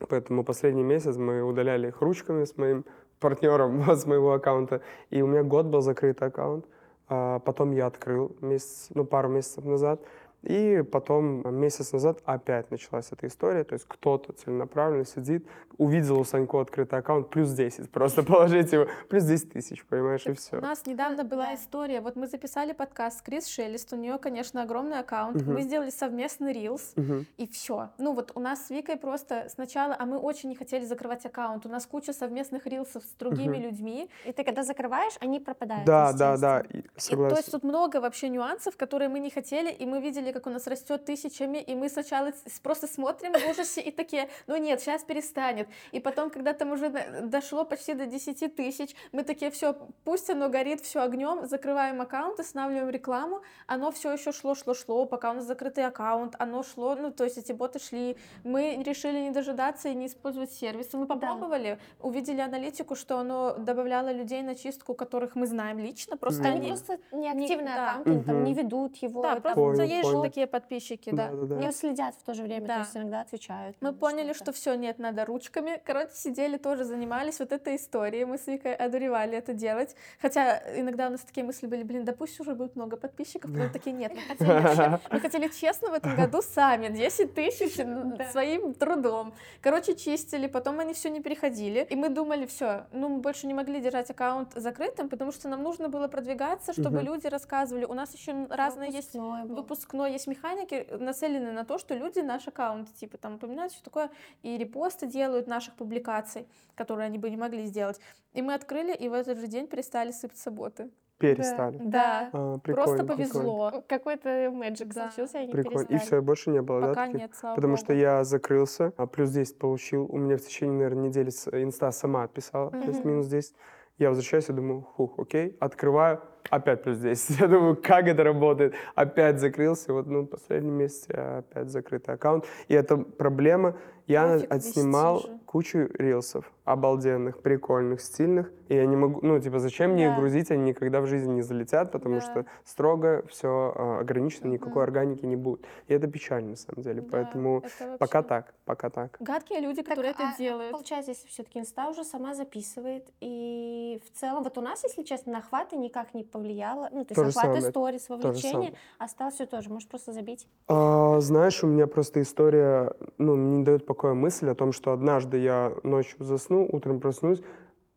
поэтому 0.10 0.44
последний 0.44 0.84
месяц 0.84 1.18
мы 1.18 1.42
удаляли 1.42 1.90
их 1.90 2.02
ручками 2.02 2.46
с 2.46 2.58
моим 2.58 2.86
партнером 3.20 3.84
с 3.96 4.06
моего 4.06 4.34
аккаунта. 4.34 4.82
И 5.10 5.22
у 5.22 5.28
меня 5.28 5.44
год 5.44 5.66
был 5.66 5.82
закрытый 5.82 6.30
аккаунт. 6.30 6.66
А 7.10 7.40
потом 7.40 7.72
я 7.72 7.86
открыл 7.86 8.36
месяц, 8.42 8.88
ну, 8.94 9.06
пару 9.06 9.30
месяцев 9.30 9.64
назад. 9.64 10.02
И 10.44 10.84
потом 10.92 11.44
месяц 11.56 11.92
назад 11.92 12.20
опять 12.26 12.72
началась 12.72 13.12
эта 13.12 13.28
история, 13.28 13.64
то 13.64 13.74
есть 13.74 13.86
кто-то 13.88 14.34
целенаправленно 14.34 15.06
сидит, 15.06 15.46
увидел 15.78 16.20
у 16.20 16.24
Санько 16.24 16.62
открытый 16.62 17.00
аккаунт, 17.00 17.30
плюс 17.30 17.52
10, 17.52 17.90
просто 17.90 18.24
положить 18.24 18.72
его, 18.72 18.88
плюс 19.10 19.24
10 19.24 19.54
тысяч, 19.54 19.84
понимаешь, 19.86 20.26
и 20.26 20.34
все. 20.34 20.58
У 20.58 20.62
нас 20.62 20.86
недавно 20.86 21.24
была 21.24 21.56
история, 21.56 22.02
вот 22.02 22.16
мы 22.16 22.28
записали 22.28 22.74
подкаст 22.74 23.20
с 23.20 23.22
Крис 23.22 23.48
Шелест, 23.48 23.92
у 23.94 23.96
нее, 23.96 24.18
конечно, 24.18 24.64
огромный 24.64 25.00
аккаунт, 25.00 25.42
угу. 25.42 25.52
мы 25.52 25.62
сделали 25.62 25.90
совместный 25.90 26.54
рилс, 26.54 26.94
угу. 26.96 27.26
и 27.38 27.48
все. 27.48 27.90
Ну 27.98 28.14
вот 28.14 28.32
у 28.36 28.40
нас 28.40 28.68
с 28.68 28.70
Викой 28.70 28.98
просто 28.98 29.48
сначала, 29.50 29.96
а 29.98 30.06
мы 30.06 30.18
очень 30.18 30.50
не 30.50 30.56
хотели 30.56 30.86
закрывать 30.86 31.26
аккаунт, 31.26 31.66
у 31.66 31.70
нас 31.70 31.86
куча 31.86 32.14
совместных 32.14 32.68
рилсов 32.68 33.04
с 33.04 33.14
другими 33.20 33.58
угу. 33.58 33.64
людьми. 33.64 34.10
И 34.26 34.32
ты 34.32 34.44
когда 34.44 34.64
закрываешь, 34.64 35.14
они 35.20 35.40
пропадают. 35.40 35.86
Да, 35.86 36.14
да, 36.14 36.38
да, 36.38 36.64
согласен. 36.96 37.28
И, 37.28 37.30
то 37.30 37.38
есть 37.38 37.52
тут 37.52 37.64
много 37.64 37.98
вообще 37.98 38.30
нюансов, 38.30 38.78
которые 38.78 39.10
мы 39.10 39.20
не 39.20 39.30
хотели, 39.30 39.72
и 39.72 39.86
мы 39.86 40.02
видели, 40.02 40.27
как 40.34 40.48
у 40.48 40.50
нас 40.50 40.68
растет 40.68 41.06
тысячами, 41.06 41.58
и 41.58 41.76
мы 41.76 41.90
сначала 41.90 42.32
просто 42.64 42.88
смотрим 42.88 43.34
в 43.34 43.50
ужасе 43.50 43.82
и 43.82 43.92
такие, 43.92 44.30
ну 44.48 44.58
нет, 44.58 44.82
сейчас 44.82 45.04
перестанет. 45.04 45.68
И 45.92 46.00
потом, 46.00 46.30
когда 46.30 46.54
там 46.54 46.72
уже 46.72 46.90
дошло 47.24 47.66
почти 47.66 47.94
до 47.94 48.06
10 48.06 48.56
тысяч, 48.56 48.96
мы 49.12 49.24
такие, 49.24 49.52
все, 49.52 49.76
пусть 50.04 50.30
оно 50.30 50.50
горит, 50.50 50.82
все 50.82 51.02
огнем, 51.02 51.48
закрываем 51.48 52.02
аккаунт, 52.02 52.40
останавливаем 52.40 52.90
рекламу, 52.90 53.42
оно 53.68 53.92
все 53.92 54.14
еще 54.14 54.32
шло, 54.32 54.56
шло, 54.56 54.74
шло, 54.74 55.06
пока 55.06 55.32
у 55.32 55.34
нас 55.34 55.46
закрытый 55.46 55.86
аккаунт, 55.86 56.36
оно 56.40 56.64
шло, 56.64 56.96
ну 56.96 57.12
то 57.12 57.24
есть 57.24 57.38
эти 57.38 57.52
боты 57.52 57.80
шли, 57.80 58.18
мы 58.44 58.82
решили 58.84 59.20
не 59.20 59.32
дожидаться 59.32 59.90
и 59.90 59.96
не 59.96 60.08
использовать 60.08 60.52
сервисы, 60.52 60.98
мы 60.98 61.06
попробовали, 61.06 61.80
да. 62.00 62.08
увидели 62.08 62.42
аналитику, 62.42 62.96
что 62.96 63.20
оно 63.20 63.56
добавляло 63.58 64.12
людей 64.12 64.42
на 64.42 64.56
чистку, 64.56 64.94
которых 64.94 65.36
мы 65.36 65.48
знаем 65.48 65.80
лично, 65.80 66.18
просто 66.18 66.44
mm. 66.44 66.48
они 66.48 66.68
просто 66.68 66.98
неактивные 67.12 67.74
не, 67.74 67.80
аккаунты, 67.80 68.14
да. 68.14 68.24
там, 68.24 68.44
не 68.44 68.54
ведут 68.54 68.96
его. 68.98 69.22
Да, 69.22 69.36
просто 69.36 69.62
понял, 69.62 69.84
есть 69.84 70.10
же 70.18 70.30
такие 70.30 70.48
подписчики, 70.48 71.10
да. 71.12 71.30
да, 71.30 71.36
да, 71.36 71.46
да. 71.46 71.56
Не 71.56 71.72
следят 71.72 72.16
в 72.16 72.24
то 72.24 72.34
же 72.34 72.44
время, 72.44 72.68
да. 72.68 72.74
то 72.76 72.80
есть 72.82 72.98
иногда 72.98 73.22
отвечают. 73.22 73.78
Мы 73.82 73.94
поняли, 73.94 74.34
что, 74.34 74.46
что 74.46 74.52
все, 74.54 74.76
нет, 74.76 75.00
надо 75.00 75.26
ручками. 75.26 75.82
Короче, 75.86 76.12
сидели 76.14 76.58
тоже, 76.58 76.84
занимались 76.84 77.40
вот 77.40 77.52
этой 77.52 77.76
историей. 77.76 78.26
Мы 78.26 78.38
с 78.38 78.48
Викой 78.48 78.76
одуревали 78.76 79.38
это 79.38 79.54
делать. 79.54 79.96
Хотя 80.22 80.62
иногда 80.80 81.08
у 81.08 81.12
нас 81.12 81.22
такие 81.22 81.46
мысли 81.46 81.68
были, 81.68 81.84
блин, 81.84 82.06
да 82.06 82.14
пусть 82.14 82.40
уже 82.40 82.56
будет 82.56 82.76
много 82.76 82.98
подписчиков. 82.98 83.52
Но 83.52 83.70
такие, 83.70 83.96
нет, 83.96 84.14
мы 84.14 84.22
хотели, 84.28 84.50
вообще, 84.50 85.00
мы 85.12 85.20
хотели 85.20 85.48
честно 85.50 85.90
в 85.90 85.94
этом 85.94 86.16
году 86.16 86.42
сами, 86.42 86.88
10 86.88 87.34
тысяч 87.34 87.76
своим 88.32 88.74
трудом. 88.74 89.34
Короче, 89.62 89.96
чистили, 89.96 90.48
потом 90.48 90.80
они 90.80 90.94
все 90.94 91.10
не 91.10 91.22
переходили. 91.22 91.86
И 91.90 91.96
мы 91.96 92.10
думали, 92.10 92.46
все, 92.46 92.86
ну 92.92 93.10
мы 93.10 93.20
больше 93.20 93.48
не 93.48 93.54
могли 93.54 93.82
держать 93.82 94.10
аккаунт 94.10 94.54
закрытым, 94.56 95.10
потому 95.10 95.32
что 95.32 95.50
нам 95.50 95.64
нужно 95.64 95.90
было 95.90 96.08
продвигаться, 96.08 96.74
чтобы 96.74 97.02
люди 97.02 97.28
рассказывали. 97.28 97.86
У 97.86 97.94
нас 97.94 98.14
еще 98.14 98.48
разные 98.50 98.92
есть 98.92 99.14
выпускной, 99.14 100.07
есть 100.08 100.28
механики, 100.28 100.88
нацелены 101.00 101.52
на 101.52 101.64
то, 101.66 101.78
что 101.78 101.94
люди 101.96 102.20
наш 102.20 102.48
аккаунт, 102.48 102.94
типа, 102.96 103.18
там 103.18 103.36
упоминают, 103.36 103.74
что 103.74 103.84
такое, 103.84 104.10
и 104.44 104.58
репосты 104.58 105.06
делают 105.08 105.48
наших 105.48 105.76
публикаций, 105.76 106.48
которые 106.76 107.06
они 107.08 107.18
бы 107.18 107.30
не 107.30 107.38
могли 107.38 107.66
сделать. 107.66 108.00
И 108.34 108.42
мы 108.42 108.54
открыли, 108.54 108.94
и 108.94 109.10
в 109.10 109.14
этот 109.14 109.40
же 109.40 109.48
день 109.48 109.68
перестали 109.68 110.12
сыпаться 110.12 110.52
боты. 110.52 110.90
перестали. 111.20 111.80
Да. 111.82 112.30
А, 112.32 112.58
Просто 112.60 112.60
прикольно, 112.60 112.98
прикольно. 112.98 113.16
повезло. 113.16 113.84
Какой-то 113.88 114.52
мэджик 114.54 114.94
Да. 114.94 115.10
случился, 115.10 115.40
и 115.40 115.42
они 115.44 115.52
Прикольно. 115.52 115.82
И 115.82 115.88
перестали. 115.88 116.06
все, 116.08 116.22
больше 116.22 116.50
не 116.52 116.62
было, 116.62 116.80
да? 116.82 116.88
Пока 116.90 117.06
таких? 117.08 117.22
нет, 117.22 117.32
слава 117.36 117.56
Потому 117.56 117.76
что 117.78 117.88
богу. 117.88 118.00
я 118.00 118.24
закрылся, 118.24 118.94
а 118.98 119.08
плюс 119.08 119.32
10 119.32 119.58
получил. 119.58 120.06
У 120.06 120.18
меня 120.20 120.38
в 120.38 120.42
течение, 120.42 120.76
наверное, 120.78 121.08
недели 121.08 121.32
с- 121.32 121.50
инста 121.50 121.92
сама 121.92 122.22
отписала, 122.24 122.70
то 122.70 122.78
есть 122.78 123.04
минус 123.04 123.26
10. 123.28 123.56
Я 123.98 124.10
возвращаюсь 124.10 124.48
и 124.50 124.54
думаю, 124.54 124.84
хух, 124.84 125.18
окей, 125.18 125.58
открываю, 125.60 126.22
опять 126.50 126.84
плюс 126.84 126.98
10. 126.98 127.40
Я 127.40 127.48
думаю, 127.48 127.76
как 127.76 128.08
это 128.08 128.24
работает? 128.24 128.74
Опять 128.96 129.40
закрылся. 129.40 129.94
Вот, 129.94 130.08
ну, 130.08 130.26
последний 130.26 130.72
месяц 130.72 131.06
я 131.10 131.40
опять 131.40 131.70
закрытый 131.70 132.16
аккаунт. 132.16 132.46
И 132.68 132.74
это 132.74 132.98
проблема. 132.98 133.76
Я 134.08 134.26
на- 134.26 134.34
Нафиг 134.36 134.52
отснимал 134.54 135.20
же. 135.20 135.38
кучу 135.46 135.90
рилсов 136.00 136.50
обалденных, 136.64 137.42
прикольных, 137.42 138.00
стильных. 138.02 138.52
И 138.70 138.76
я 138.76 138.86
не 138.86 138.96
могу, 138.96 139.20
ну, 139.22 139.38
типа, 139.40 139.60
зачем 139.60 139.92
мне 139.92 140.06
их 140.06 140.12
Да. 140.12 140.20
грузить? 140.20 140.50
Они 140.52 140.64
никогда 140.64 141.02
в 141.02 141.08
жизни 141.08 141.34
не 141.34 141.42
залетят, 141.42 141.92
потому 141.92 142.16
Да. 142.16 142.22
что 142.22 142.46
строго 142.64 143.24
все 143.30 143.74
ограничено, 144.00 144.48
никакой 144.48 144.72
Мгм. 144.72 144.80
органики 144.84 145.26
не 145.26 145.36
будет. 145.36 145.66
И 145.88 145.94
это 145.94 146.08
печально, 146.08 146.52
на 146.52 146.56
самом 146.56 146.84
деле. 146.84 147.02
Да, 147.02 147.08
Поэтому 147.12 147.58
это 147.60 147.98
пока 147.98 148.20
вообще- 148.20 148.30
так, 148.30 148.54
пока 148.66 148.90
так. 148.90 149.18
Гадкие 149.20 149.60
люди, 149.60 149.82
Так, 149.82 149.88
которые 149.90 150.12
а, 150.18 150.24
это 150.30 150.38
делают. 150.38 150.72
Получается, 150.72 151.12
если 151.12 151.28
все-таки 151.28 151.60
инста 151.60 151.90
уже 151.90 152.04
сама 152.06 152.34
записывает, 152.34 153.06
и 153.22 154.02
в 154.06 154.18
целом, 154.18 154.44
вот 154.44 154.58
у 154.58 154.62
нас, 154.62 154.84
если 154.84 155.04
честно, 155.04 155.34
на 155.34 155.40
охваты 155.40 155.76
никак 155.78 156.14
не 156.14 156.24
повлияло, 156.38 156.90
ну, 156.92 157.04
то 157.04 157.12
есть 157.12 157.16
То 157.16 157.24
же 157.24 157.30
охваты, 157.30 157.48
самое, 157.48 157.62
сторис, 157.62 158.04
То 158.04 158.14
вовлечение, 158.16 158.52
самое. 158.52 158.74
осталось 159.00 159.34
все 159.36 159.46
тоже, 159.46 159.70
можешь 159.70 159.90
просто 159.90 160.14
забить. 160.14 160.48
А, 160.68 161.20
знаешь, 161.20 161.64
у 161.64 161.68
меня 161.68 161.88
просто 161.88 162.22
история, 162.22 162.94
ну, 163.18 163.36
не 163.36 163.64
дает 163.64 163.86
покоя 163.86 164.14
мысль 164.14 164.50
о 164.50 164.56
том, 164.56 164.72
что 164.72 164.92
однажды 164.92 165.40
я 165.40 165.74
ночью 165.84 166.24
засну, 166.24 166.68
утром 166.72 167.00
проснусь, 167.00 167.42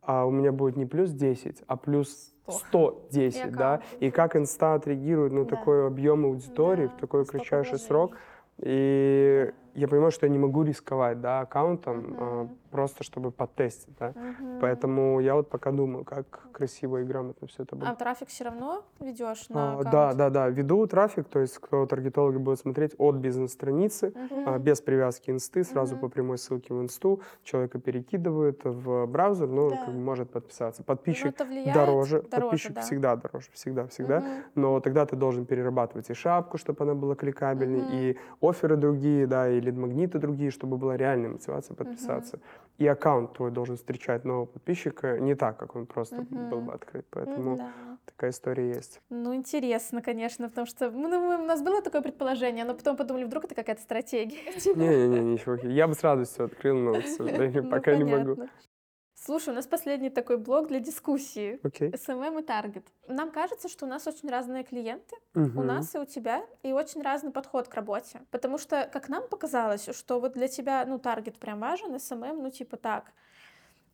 а 0.01 0.25
у 0.25 0.31
меня 0.31 0.51
будет 0.51 0.75
не 0.75 0.85
плюс 0.85 1.11
10, 1.11 1.63
а 1.67 1.77
плюс 1.77 2.33
Сто. 2.47 3.05
110, 3.09 3.45
И 3.45 3.49
да? 3.49 3.73
аккаунт. 3.75 4.01
И 4.03 4.11
как 4.11 4.35
инста 4.35 4.73
отреагирует 4.73 5.33
на 5.33 5.45
Да. 5.45 5.55
такой 5.55 5.85
объем 5.87 6.25
аудитории 6.25 6.87
Да, 6.87 6.93
в 6.97 6.99
такой 6.99 7.25
кратчайший 7.25 7.77
срок. 7.77 8.17
И 8.57 9.51
я 9.75 9.87
понимаю, 9.87 10.11
что 10.11 10.25
я 10.25 10.31
не 10.31 10.39
могу 10.39 10.63
рисковать, 10.63 11.21
да, 11.21 11.41
аккаунтом, 11.41 11.97
Мгм. 11.97 12.57
Просто 12.71 13.03
чтобы 13.03 13.31
потестить, 13.31 13.95
да. 13.99 14.13
Мгм. 14.15 14.59
Поэтому 14.61 15.19
я 15.19 15.35
вот 15.35 15.49
пока 15.49 15.71
думаю, 15.71 16.05
как 16.05 16.47
красиво 16.51 16.97
и 17.01 17.03
грамотно 17.03 17.47
все 17.47 17.63
это 17.63 17.75
будет. 17.75 17.89
А 17.89 17.95
трафик 17.95 18.29
все 18.29 18.45
равно 18.45 18.83
ведешь 18.99 19.49
на 19.49 19.79
А, 19.79 19.83
да, 19.83 20.13
да, 20.13 20.29
да. 20.29 20.49
Веду 20.49 20.87
трафик, 20.87 21.27
то 21.27 21.39
есть 21.39 21.57
кто 21.57 21.85
таргетологи 21.85 22.37
будут 22.37 22.59
смотреть 22.59 22.95
от 22.97 23.15
бизнес-страницы, 23.15 24.13
Мгм. 24.15 24.43
а, 24.49 24.57
без 24.59 24.81
привязки 24.81 25.29
инсты, 25.31 25.63
сразу 25.63 25.95
Мгм. 25.95 26.01
по 26.01 26.09
прямой 26.09 26.37
ссылке 26.37 26.73
в 26.73 26.81
инсту. 26.81 27.21
Человека 27.43 27.79
перекидывают 27.79 28.61
в 28.63 29.05
браузер, 29.07 29.47
но 29.47 29.69
Да. 29.71 29.77
как 29.77 29.93
бы 29.93 29.99
может 29.99 30.29
подписаться. 30.31 30.81
Ну, 30.81 30.85
Подписчик 30.85 31.39
влияет 31.39 31.73
дороже, 31.73 32.21
дороже, 32.21 32.29
подписчик 32.49 32.75
да. 32.75 32.81
всегда 32.81 33.15
дороже, 33.15 33.47
всегда, 33.53 33.87
всегда. 33.87 34.19
Мгм. 34.19 34.27
Но 34.55 34.79
тогда 34.79 35.05
ты 35.05 35.15
должен 35.15 35.45
перерабатывать 35.45 36.09
и 36.09 36.13
шапку, 36.13 36.57
чтобы 36.57 36.83
она 36.83 36.93
была 36.95 37.15
кликабельной, 37.15 37.81
Мгм. 37.81 37.89
и 37.91 38.17
оферы 38.41 38.77
другие, 38.77 39.27
да, 39.27 39.49
и 39.49 39.59
лид-магниты 39.59 40.19
другие, 40.19 40.51
чтобы 40.51 40.77
была 40.77 40.95
реальная 40.97 41.29
мотивация 41.29 41.75
подписаться. 41.75 42.39
И 42.81 42.87
аккаунт 42.87 43.33
твой 43.33 43.51
должен 43.51 43.75
встречать 43.77 44.25
нового 44.25 44.47
подписчика 44.47 45.19
не 45.19 45.35
так, 45.35 45.55
как 45.57 45.75
он 45.75 45.85
просто 45.85 46.15
был 46.23 46.57
Мгм. 46.57 46.65
бы 46.65 46.73
открыт. 46.73 47.05
Поэтому 47.11 47.57
Да. 47.57 47.71
такая 48.07 48.31
история 48.31 48.69
есть. 48.69 49.01
Ну, 49.11 49.35
интересно, 49.35 50.01
конечно, 50.01 50.49
потому 50.49 50.65
что 50.65 50.89
ну, 50.89 51.07
мы- 51.07 51.43
у 51.43 51.45
нас 51.45 51.61
было 51.61 51.83
такое 51.83 52.01
предположение, 52.01 52.65
но 52.65 52.73
потом 52.73 52.97
подумали, 52.97 53.25
вдруг 53.25 53.45
это 53.45 53.53
какая-то 53.53 53.83
стратегия. 53.83 54.39
Не-не-не, 54.75 55.33
ничего. 55.33 55.53
Я 55.61 55.87
бы 55.87 55.93
с 55.93 56.01
радостью 56.03 56.45
открыл, 56.45 56.75
но, 56.79 56.99
к 57.01 57.05
сожалению, 57.05 57.63
Ну, 57.65 57.69
пока 57.69 57.95
не 57.95 58.03
могу. 58.03 58.37
Слушай, 59.23 59.49
у 59.49 59.53
нас 59.53 59.67
последний 59.67 60.09
такой 60.09 60.37
блок 60.37 60.67
для 60.67 60.79
дискуссии. 60.79 61.59
Окей. 61.61 61.95
СММ 61.95 62.39
и 62.39 62.41
таргет. 62.41 62.87
Нам 63.07 63.29
кажется, 63.29 63.69
что 63.69 63.85
у 63.85 63.87
нас 63.87 64.07
очень 64.07 64.27
разные 64.29 64.63
клиенты, 64.63 65.15
у 65.35 65.39
Мгм. 65.41 65.67
нас 65.67 65.93
и 65.93 65.99
у 65.99 66.05
тебя, 66.05 66.43
и 66.63 66.71
очень 66.73 67.03
разный 67.03 67.31
подход 67.31 67.67
к 67.67 67.75
работе. 67.75 68.21
Потому 68.31 68.57
что, 68.57 68.89
как 68.91 69.09
нам 69.09 69.27
показалось, 69.29 69.89
что 69.95 70.19
вот 70.19 70.33
для 70.33 70.47
тебя, 70.47 70.83
ну, 70.87 70.97
таргет 70.97 71.37
прям 71.37 71.59
важен, 71.59 71.99
СММ, 71.99 72.41
ну, 72.41 72.49
типа 72.49 72.77
так. 72.77 73.11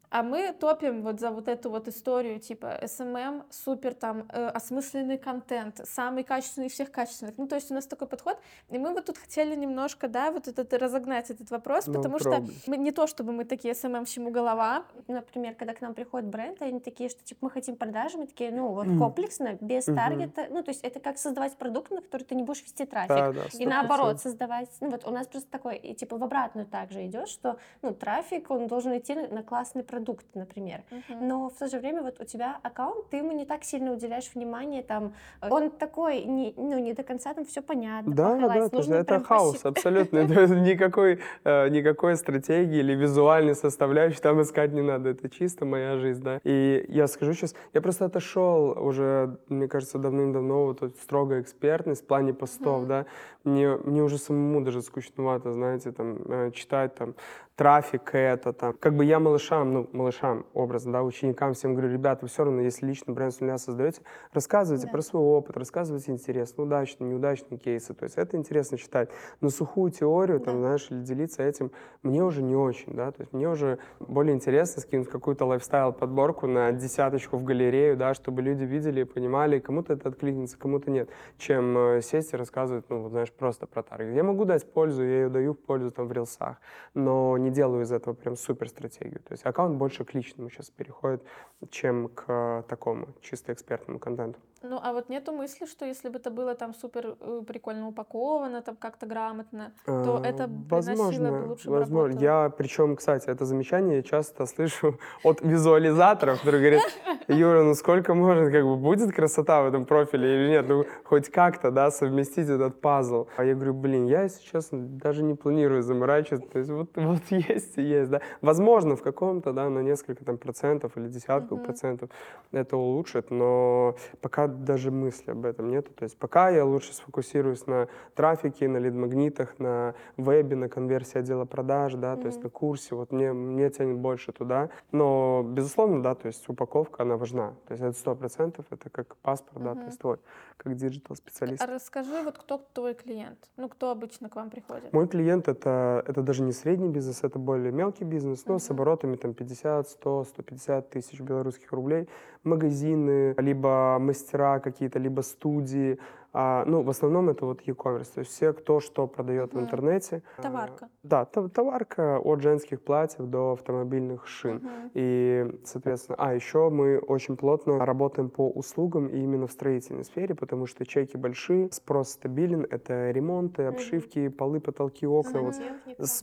А 0.09 0.23
мы 0.23 0.53
топим 0.53 1.01
вот 1.03 1.19
за 1.19 1.31
вот 1.31 1.49
эту 1.49 1.69
вот 1.69 1.87
историю, 1.89 2.39
типа, 2.39 2.79
SMM, 2.85 3.43
супер 3.49 3.93
там 3.93 4.25
э, 4.29 4.47
осмысленный 4.47 5.17
контент, 5.17 5.81
самый 5.83 6.23
качественный 6.23 6.67
из 6.67 6.73
всех 6.73 6.91
качественных. 6.91 7.37
Ну, 7.37 7.45
то 7.47 7.55
есть 7.55 7.69
у 7.71 7.73
нас 7.73 7.85
такой 7.85 8.07
подход, 8.07 8.37
и 8.69 8.77
мы 8.77 8.93
вот 8.93 9.05
тут 9.05 9.17
хотели 9.17 9.53
немножко, 9.55 10.07
да, 10.07 10.31
вот 10.31 10.47
этот, 10.47 10.71
разогнать 10.73 11.29
этот 11.29 11.51
вопрос, 11.51 11.87
Ну, 11.87 11.93
потому 11.93 12.19
что 12.19 12.29
пробуй. 12.29 12.53
мы 12.67 12.77
не 12.77 12.91
то, 12.91 13.05
чтобы 13.05 13.33
мы 13.33 13.43
такие 13.43 13.75
SMM 13.75 14.05
всему 14.05 14.31
голова, 14.31 14.85
Например, 15.07 15.55
когда 15.55 15.73
к 15.73 15.81
нам 15.81 15.93
приходит 15.93 16.27
бренд, 16.29 16.61
они 16.61 16.79
такие, 16.79 17.09
что 17.09 17.23
типа 17.23 17.39
мы 17.45 17.49
хотим 17.49 17.75
продажи, 17.75 18.17
мы 18.17 18.27
такие, 18.27 18.51
ну 18.51 18.69
вот 18.69 18.87
Мгм. 18.87 18.99
комплексно, 18.99 19.57
без 19.61 19.87
Мгм. 19.87 19.95
таргета. 19.95 20.47
Ну, 20.49 20.63
то 20.63 20.71
есть 20.71 20.83
это 20.83 20.99
как 20.99 21.17
создавать 21.17 21.55
продукт, 21.57 21.91
на 21.91 22.01
который 22.01 22.23
ты 22.23 22.35
не 22.35 22.43
будешь 22.43 22.63
вести 22.63 22.85
трафик. 22.85 23.09
Да, 23.09 23.31
да, 23.33 23.45
И 23.45 23.63
100%. 23.65 23.69
наоборот, 23.69 24.19
создавать, 24.21 24.69
ну 24.81 24.89
вот 24.89 25.05
у 25.07 25.11
нас 25.11 25.27
просто 25.27 25.49
такой, 25.49 25.77
и 25.77 25.93
типа 25.95 26.17
в 26.17 26.23
обратную 26.23 26.65
также 26.67 27.05
идет, 27.05 27.27
что, 27.29 27.57
ну, 27.81 27.93
трафик, 27.93 28.49
он 28.51 28.67
должен 28.67 28.97
идти 28.97 29.15
на, 29.15 29.27
на 29.27 29.43
классный 29.43 29.83
продукт, 29.83 29.96
например. 30.33 30.81
Но 31.21 31.49
в 31.49 31.53
то 31.53 31.67
же 31.67 31.79
время 31.79 32.01
вот 32.01 32.19
у 32.19 32.25
тебя 32.25 32.59
аккаунт, 32.63 33.09
ты 33.09 33.17
ему 33.17 33.31
не 33.31 33.45
так 33.45 33.63
сильно 33.63 33.93
уделяешь 33.93 34.31
внимание, 34.35 34.83
там, 34.83 35.13
он 35.41 35.69
такой, 35.69 36.23
не, 36.23 36.53
ну, 36.57 36.79
не 36.79 36.93
до 36.93 37.03
конца 37.03 37.33
там 37.33 37.45
все 37.45 37.61
понятно. 37.61 38.13
Да, 38.13 38.37
да, 38.37 38.69
нужно 38.71 38.95
это 38.95 39.19
хаос 39.19 39.55
поси- 39.55 39.67
абсолютно. 39.67 40.17
Никакой, 40.67 41.19
э, 41.43 41.69
никакой 41.69 42.15
стратегии 42.15 42.79
или 42.79 42.93
визуальной 42.93 43.55
составляющей 43.55 44.21
там 44.21 44.41
искать 44.41 44.73
не 44.73 44.81
надо. 44.81 45.09
Это 45.09 45.29
чисто 45.29 45.65
моя 45.65 45.97
жизнь, 45.97 46.23
да. 46.23 46.39
И 46.43 46.85
я 46.89 47.07
скажу 47.07 47.33
сейчас, 47.33 47.55
я 47.73 47.81
просто 47.81 48.05
отошел 48.05 48.71
уже, 48.77 49.37
мне 49.49 49.67
кажется, 49.67 49.97
давным-давно 49.97 50.65
вот 50.65 50.83
от 50.83 50.95
строгой 50.97 51.41
экспертность 51.41 52.03
в 52.03 52.07
плане 52.07 52.33
постов, 52.33 52.85
да. 52.85 53.05
Мне, 53.43 53.77
мне 53.77 54.03
уже 54.03 54.17
самому 54.17 54.61
даже 54.61 54.81
скучновато, 54.81 55.53
знаете, 55.53 55.91
там, 55.91 56.17
э, 56.25 56.51
читать 56.51 56.95
там 56.95 57.15
трафик 57.57 58.11
это, 58.13 58.53
там. 58.53 58.73
Как 58.79 58.95
бы 58.95 59.03
я 59.03 59.19
малышам, 59.19 59.73
ну, 59.73 59.89
малышам 59.91 60.45
образно, 60.53 60.93
да, 60.93 61.03
ученикам 61.03 61.53
всем 61.53 61.73
говорю, 61.73 61.91
ребята, 61.91 62.19
вы 62.21 62.27
все 62.29 62.43
равно, 62.45 62.61
если 62.61 62.85
личный 62.85 63.13
бренд 63.13 63.33
с 63.33 63.39
нуля 63.39 63.57
создаете, 63.57 64.01
рассказывайте 64.31 64.85
Да. 64.85 64.91
про 64.91 65.01
свой 65.01 65.23
опыт, 65.23 65.57
рассказывайте 65.57 66.11
интересно, 66.11 66.63
удачные, 66.63 67.09
неудачные 67.09 67.57
кейсы. 67.57 67.95
То 67.95 68.03
есть 68.03 68.17
это 68.17 68.37
интересно 68.37 68.77
читать. 68.77 69.09
Но 69.41 69.49
сухую 69.49 69.91
теорию, 69.91 70.39
там, 70.39 70.53
Да. 70.55 70.59
знаешь, 70.59 70.87
или 70.91 71.01
делиться 71.01 71.41
этим, 71.41 71.71
мне 72.03 72.23
уже 72.23 72.43
не 72.43 72.55
очень, 72.55 72.93
да. 72.93 73.11
То 73.11 73.21
есть 73.21 73.33
мне 73.33 73.49
уже 73.49 73.79
более 73.99 74.35
интересно 74.35 74.81
скинуть 74.81 75.09
какую-то 75.09 75.45
лайфстайл-подборку 75.45 76.45
на 76.45 76.71
десяточку 76.71 77.37
в 77.37 77.43
галерею, 77.43 77.97
да, 77.97 78.13
чтобы 78.13 78.43
люди 78.43 78.63
видели 78.65 79.01
и 79.01 79.03
понимали, 79.03 79.57
кому-то 79.57 79.93
это 79.93 80.09
откликнется, 80.09 80.59
кому-то 80.59 80.91
нет, 80.91 81.09
чем 81.39 81.75
э, 81.75 82.01
сесть 82.03 82.33
и 82.33 82.37
рассказывать, 82.37 82.85
ну, 82.89 83.01
вот, 83.01 83.09
знаешь, 83.09 83.31
просто 83.31 83.65
про 83.65 83.81
таргет. 83.81 84.13
Я 84.15 84.23
могу 84.23 84.45
дать 84.45 84.71
пользу, 84.71 85.03
я 85.03 85.21
ее 85.23 85.29
даю 85.29 85.53
в 85.53 85.57
пользу 85.59 85.89
там 85.89 86.07
в 86.07 86.11
рилсах, 86.11 86.57
но 86.93 87.35
не 87.37 87.46
делаю 87.49 87.83
из 87.83 87.91
этого 87.91 88.13
прям 88.13 88.35
супер 88.35 88.69
стратегию. 88.69 89.19
То 89.19 89.33
есть 89.33 89.45
аккаунт 89.45 89.77
больше 89.77 90.05
к 90.05 90.13
личному 90.13 90.49
сейчас 90.49 90.69
переходит, 90.69 91.23
чем 91.69 92.09
к 92.09 92.25
э, 92.27 92.63
такому 92.67 93.07
чисто 93.21 93.53
экспертному 93.53 93.99
контенту. 93.99 94.39
Ну, 94.63 94.79
а 94.81 94.93
вот 94.93 95.09
нету 95.09 95.31
мысли, 95.31 95.65
что 95.65 95.85
если 95.85 96.09
бы 96.09 96.19
это 96.19 96.29
было 96.31 96.55
там 96.55 96.73
супер 96.73 97.15
э, 97.19 97.41
прикольно 97.47 97.87
упаковано, 97.87 98.61
там 98.61 98.75
как-то 98.75 99.05
грамотно, 99.05 99.71
то 99.85 100.21
Э, 100.23 100.29
это 100.29 100.47
приносило 100.69 101.31
бы 101.31 101.45
лучше 101.49 101.69
возможно. 101.69 102.07
работу. 102.07 102.23
Я, 102.23 102.49
причем, 102.57 102.95
кстати, 102.95 103.29
это 103.29 103.45
замечание 103.45 104.03
часто 104.03 104.45
слышу 104.45 104.99
от 105.23 105.41
визуализаторов, 105.41 106.39
которые 106.39 106.61
говорят, 106.61 106.91
Юра, 107.27 107.63
ну 107.63 107.73
сколько 107.75 108.13
можно, 108.13 108.51
как 108.51 108.63
бы, 108.63 108.75
будет 108.77 109.13
красота 109.13 109.61
в 109.61 109.67
этом 109.67 109.85
профиле 109.85 110.35
или 110.35 110.49
нет? 110.49 110.65
Ну, 110.69 110.85
хоть 111.03 111.29
как-то, 111.29 111.71
да, 111.71 111.91
совместить 111.91 112.49
этот 112.49 112.81
пазл. 112.81 113.27
А 113.37 113.43
я 113.43 113.53
говорю, 113.53 113.73
блин, 113.73 114.05
я, 114.05 114.23
если 114.23 114.43
честно, 114.43 114.79
даже 114.79 115.23
не 115.23 115.35
планирую 115.35 115.81
заморачиваться. 115.83 116.47
То 116.49 116.59
есть 116.59 116.71
вот, 116.71 116.89
вот 116.95 117.21
есть 117.29 117.77
и 117.77 117.81
есть, 117.81 118.09
да. 118.11 118.21
Возможно, 118.41 118.95
в 118.95 119.01
каком-то, 119.01 119.53
да, 119.53 119.69
на 119.69 119.79
несколько 119.79 120.23
там 120.25 120.37
процентов 120.37 120.97
или 120.97 121.07
десятку 121.07 121.55
Мгм. 121.55 121.65
процентов 121.65 122.09
это 122.51 122.77
улучшит, 122.77 123.29
но 123.31 123.95
пока 124.21 124.46
даже 124.47 124.91
мысли 124.91 125.31
об 125.31 125.45
этом 125.45 125.69
нету. 125.69 125.91
То 125.93 126.03
есть 126.03 126.17
пока 126.17 126.49
я 126.49 126.65
лучше 126.65 126.93
сфокусируюсь 126.93 127.67
на 127.67 127.87
трафике, 128.15 128.67
на 128.67 128.77
лид-магнитах, 128.77 129.59
на 129.59 129.95
вебе, 130.17 130.55
на 130.55 130.69
конверсии 130.69 131.19
отдела 131.19 131.45
продаж, 131.45 131.93
да, 131.95 132.15
то 132.15 132.27
есть 132.27 132.43
на 132.43 132.49
курсе. 132.49 132.95
Вот 132.95 133.11
мне, 133.11 133.33
мне 133.33 133.69
тянет 133.69 133.97
больше 133.97 134.31
туда. 134.31 134.69
Но, 134.91 135.43
безусловно, 135.43 136.01
да, 136.01 136.15
то 136.15 136.27
есть 136.27 136.47
упаковка, 136.49 137.03
она 137.03 137.17
важна. 137.17 137.53
То 137.67 137.73
есть 137.73 137.83
это 137.83 137.97
сто 137.97 138.15
процентов, 138.15 138.65
это 138.69 138.89
как 138.89 139.15
паспорт, 139.17 139.63
да, 139.63 139.75
то 139.75 139.85
есть 139.85 139.99
твой, 139.99 140.17
как 140.57 140.75
digital-специалист. 140.75 141.61
А 141.61 141.67
расскажи, 141.67 142.21
вот 142.23 142.37
кто 142.37 142.57
твой 142.73 142.93
клиент? 142.93 143.37
Ну, 143.57 143.69
кто 143.69 143.91
обычно 143.91 144.29
к 144.29 144.35
вам 144.35 144.49
приходит? 144.49 144.93
Мой 144.93 145.07
клиент 145.07 145.47
это, 145.47 146.03
это 146.07 146.21
даже 146.21 146.43
не 146.43 146.51
средний 146.51 146.89
бизнес, 146.89 147.23
это 147.23 147.39
более 147.39 147.71
мелкий 147.71 148.03
бизнес, 148.03 148.45
но 148.45 148.59
с 148.59 148.69
Мгм. 148.69 148.73
оборотами 148.73 149.15
там 149.15 149.33
50, 149.33 149.89
100, 149.89 150.23
150 150.25 150.89
тысяч 150.89 151.19
белорусских 151.21 151.71
рублей. 151.71 152.07
Магазины, 152.47 153.35
либо 153.37 153.97
мастера 153.99 154.59
какие-то, 154.59 154.99
либо 154.99 155.21
студии, 155.21 155.99
а, 156.39 156.65
ну, 156.65 156.83
в 156.83 156.89
основном 156.91 157.29
это 157.29 157.45
вот 157.45 157.61
e-commerce, 157.61 158.13
то 158.13 158.19
есть 158.19 158.31
все, 158.31 158.53
кто 158.53 158.79
что 158.79 159.07
продает 159.07 159.55
в 159.55 159.59
интернете. 159.59 160.21
Товарка. 160.39 160.85
А, 160.85 160.89
да, 161.01 161.25
товарка 161.25 162.19
от 162.19 162.41
женских 162.41 162.81
платьев 162.81 163.25
до 163.25 163.53
автомобильных 163.53 164.27
шин. 164.27 164.57
Uh-huh. 164.57 164.91
И, 164.93 165.59
соответственно, 165.65 166.15
а 166.19 166.35
еще 166.35 166.69
мы 166.69 166.99
очень 166.99 167.37
плотно 167.37 167.83
работаем 167.83 168.29
по 168.29 168.47
услугам 168.49 169.07
и 169.07 169.17
именно 169.17 169.47
в 169.47 169.51
строительной 169.51 170.03
сфере, 170.03 170.35
потому 170.35 170.67
что 170.67 170.85
чеки 170.85 171.17
большие, 171.17 171.71
спрос 171.71 172.09
стабилен, 172.09 172.67
это 172.69 173.09
ремонты, 173.09 173.63
обшивки, 173.63 174.19
uh-huh. 174.19 174.29
полы, 174.29 174.59
потолки, 174.59 175.07
окна, 175.07 175.41
вот, 175.41 175.55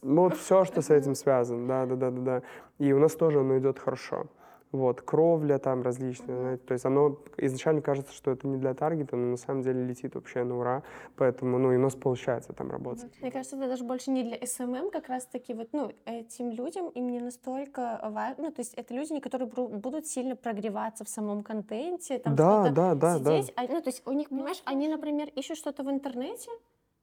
вот 0.02 0.36
все, 0.36 0.64
что 0.64 0.80
с 0.80 0.90
этим 0.90 1.16
связано, 1.16 1.66
да, 1.66 1.86
да, 1.86 1.96
да, 1.96 2.10
да, 2.10 2.20
да. 2.20 2.42
И 2.78 2.92
у 2.92 3.00
нас 3.00 3.16
тоже 3.16 3.40
оно 3.40 3.58
идет 3.58 3.80
хорошо. 3.80 4.26
Вот, 4.74 5.02
кровля 5.02 5.58
там 5.58 5.82
различная, 5.82 6.36
знаете, 6.36 6.64
то 6.66 6.72
есть 6.72 6.84
оно 6.84 7.16
изначально 7.36 7.80
кажется, 7.80 8.12
что 8.12 8.32
это 8.32 8.48
не 8.48 8.56
для 8.56 8.74
таргета, 8.74 9.14
но 9.14 9.30
на 9.30 9.36
самом 9.36 9.62
деле 9.62 9.84
летит 9.84 10.16
вообще 10.16 10.42
на 10.42 10.58
ура, 10.58 10.82
поэтому, 11.14 11.58
ну, 11.58 11.72
и 11.72 11.76
у 11.76 11.78
нас 11.78 11.94
получается 11.94 12.52
там 12.52 12.72
работать. 12.72 13.12
Мне 13.20 13.30
кажется, 13.30 13.56
это 13.56 13.68
даже 13.68 13.84
больше 13.84 14.10
не 14.10 14.24
для 14.24 14.36
SMM, 14.36 14.90
как 14.90 15.08
раз-таки 15.08 15.54
вот, 15.54 15.68
ну, 15.70 15.92
этим 16.06 16.50
людям 16.50 16.88
им 16.88 17.08
не 17.08 17.20
настолько 17.20 18.00
важно, 18.02 18.46
ну, 18.46 18.50
то 18.50 18.62
есть 18.62 18.74
это 18.74 18.92
люди, 18.94 19.20
которые 19.20 19.48
будут 19.48 20.08
сильно 20.08 20.34
прогреваться 20.34 21.04
в 21.04 21.08
самом 21.08 21.44
контенте, 21.44 22.18
там 22.18 22.34
да, 22.34 22.70
да, 22.70 22.96
да, 22.96 23.18
сидеть, 23.18 23.52
да. 23.54 23.62
А, 23.62 23.66
ну, 23.68 23.80
то 23.80 23.90
есть 23.90 24.02
у 24.04 24.10
них, 24.10 24.28
понимаешь, 24.28 24.60
они, 24.64 24.88
например, 24.88 25.28
ищут 25.36 25.56
что-то 25.56 25.84
в 25.84 25.88
интернете, 25.88 26.50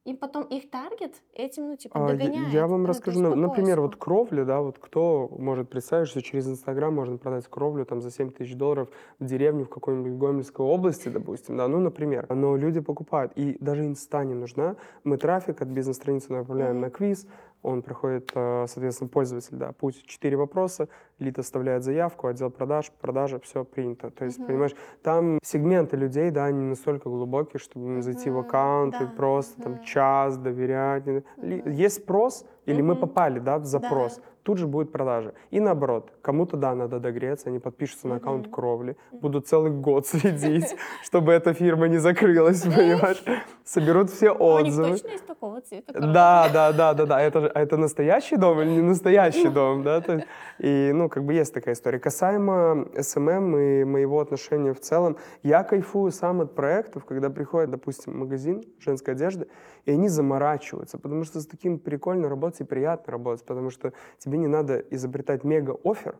и 0.04 0.14
потом 0.14 0.42
их 0.44 0.68
таргет 0.68 1.22
этим, 1.32 1.68
ну, 1.68 1.76
типа, 1.76 1.98
догоняет. 2.00 2.48
А, 2.48 2.50
я 2.50 2.66
вам 2.66 2.82
ну, 2.82 2.88
расскажу, 2.88 3.22
есть, 3.22 3.36
например, 3.36 3.80
вот 3.80 3.94
кровля, 3.94 4.44
да, 4.44 4.60
вот 4.60 4.78
кто 4.80 5.28
может 5.38 5.68
представить, 5.68 6.08
что 6.08 6.20
через 6.22 6.48
Инстаграм 6.48 6.92
можно 6.92 7.18
продать 7.18 7.46
кровлю 7.48 7.84
там 7.86 8.00
за 8.00 8.10
7 8.10 8.32
тысяч 8.32 8.56
долларов 8.56 8.88
в 9.20 9.24
деревню 9.24 9.64
в 9.64 9.68
какой-нибудь 9.68 10.18
Гомельской 10.18 10.66
области, 10.66 11.08
допустим, 11.08 11.56
да, 11.56 11.68
ну, 11.68 11.78
например. 11.78 12.26
Но 12.34 12.56
люди 12.56 12.80
покупают, 12.80 13.32
и 13.36 13.56
даже 13.60 13.84
инста 13.84 14.24
не 14.24 14.34
нужна. 14.34 14.76
Мы 15.04 15.18
трафик 15.18 15.62
от 15.62 15.68
бизнес-страницы 15.68 16.32
направляем 16.32 16.78
mm-hmm. 16.78 16.80
на 16.80 16.90
квиз, 16.90 17.26
он 17.62 17.82
проходит, 17.82 18.30
э, 18.34 18.66
соответственно, 18.68 19.08
пользователь, 19.08 19.56
да, 19.56 19.72
путь 19.72 20.02
четыре 20.06 20.36
вопроса, 20.36 20.88
лид 21.18 21.38
оставляет 21.38 21.84
заявку, 21.84 22.26
отдел 22.26 22.50
продаж, 22.50 22.90
продажа, 23.00 23.38
все 23.40 23.64
принято. 23.64 24.10
То 24.10 24.24
есть, 24.24 24.38
uh-huh. 24.38 24.46
понимаешь, 24.46 24.74
там 25.02 25.38
сегменты 25.42 25.96
людей, 25.96 26.30
да, 26.30 26.46
они 26.46 26.64
настолько 26.64 27.08
глубокие, 27.08 27.60
чтобы 27.60 27.86
uh-huh. 27.86 28.02
зайти 28.02 28.30
в 28.30 28.38
аккаунт 28.38 28.96
да. 28.98 29.04
и 29.04 29.16
просто 29.16 29.60
uh-huh. 29.60 29.64
там 29.64 29.82
час 29.84 30.36
доверять. 30.36 31.04
Uh-huh. 31.06 31.70
Есть 31.70 32.02
спрос, 32.02 32.44
или 32.66 32.80
uh-huh. 32.80 32.82
мы 32.82 32.96
попали, 32.96 33.38
да, 33.38 33.58
в 33.58 33.64
запрос. 33.64 34.16
Да 34.16 34.22
тут 34.42 34.58
же 34.58 34.66
будет 34.66 34.92
продажа. 34.92 35.34
И 35.50 35.60
наоборот, 35.60 36.12
кому-то, 36.22 36.56
да, 36.56 36.74
надо 36.74 36.98
догреться, 36.98 37.48
они 37.48 37.58
подпишутся 37.58 38.08
на 38.08 38.16
аккаунт 38.16 38.48
кровли, 38.48 38.96
будут 39.12 39.46
целый 39.46 39.70
год 39.70 40.06
следить, 40.12 40.76
чтобы 41.04 41.32
эта 41.32 41.54
фирма 41.54 41.88
не 41.88 41.98
закрылась, 41.98 42.62
понимаешь? 42.62 43.22
Соберут 43.64 44.10
все 44.10 44.30
отзывы. 44.30 44.88
У 44.88 44.92
точно 44.92 45.08
есть 45.08 45.26
такого 45.26 45.60
цвета 45.60 45.92
Да, 45.92 46.48
да, 46.52 46.72
да, 46.72 46.94
да, 46.94 47.06
да. 47.06 47.20
Это, 47.20 47.50
это 47.54 47.76
настоящий 47.76 48.36
дом 48.36 48.60
или 48.60 48.70
не 48.70 48.82
настоящий 48.82 49.48
дом, 49.48 49.82
да? 49.82 50.00
То 50.00 50.14
есть, 50.14 50.26
и, 50.58 50.90
ну, 50.92 51.08
как 51.08 51.24
бы 51.24 51.34
есть 51.34 51.54
такая 51.54 51.74
история. 51.74 51.98
Касаемо 51.98 52.88
SMM 52.94 53.80
и 53.80 53.84
моего 53.84 54.20
отношения 54.20 54.72
в 54.72 54.80
целом, 54.80 55.16
я 55.42 55.62
кайфую 55.62 56.10
сам 56.10 56.40
от 56.40 56.54
проектов, 56.54 57.04
когда 57.04 57.30
приходит, 57.30 57.70
допустим, 57.70 58.18
магазин 58.18 58.62
женской 58.80 59.14
одежды, 59.14 59.46
и 59.84 59.92
они 59.92 60.08
заморачиваются, 60.08 60.98
потому 60.98 61.24
что 61.24 61.40
с 61.40 61.46
таким 61.46 61.78
прикольно 61.78 62.28
работать 62.28 62.60
и 62.60 62.64
приятно 62.64 63.12
работать, 63.12 63.44
потому 63.44 63.70
что 63.70 63.92
тебе 64.18 64.31
не 64.38 64.48
надо 64.48 64.78
изобретать 64.90 65.44
мега-офер, 65.44 66.18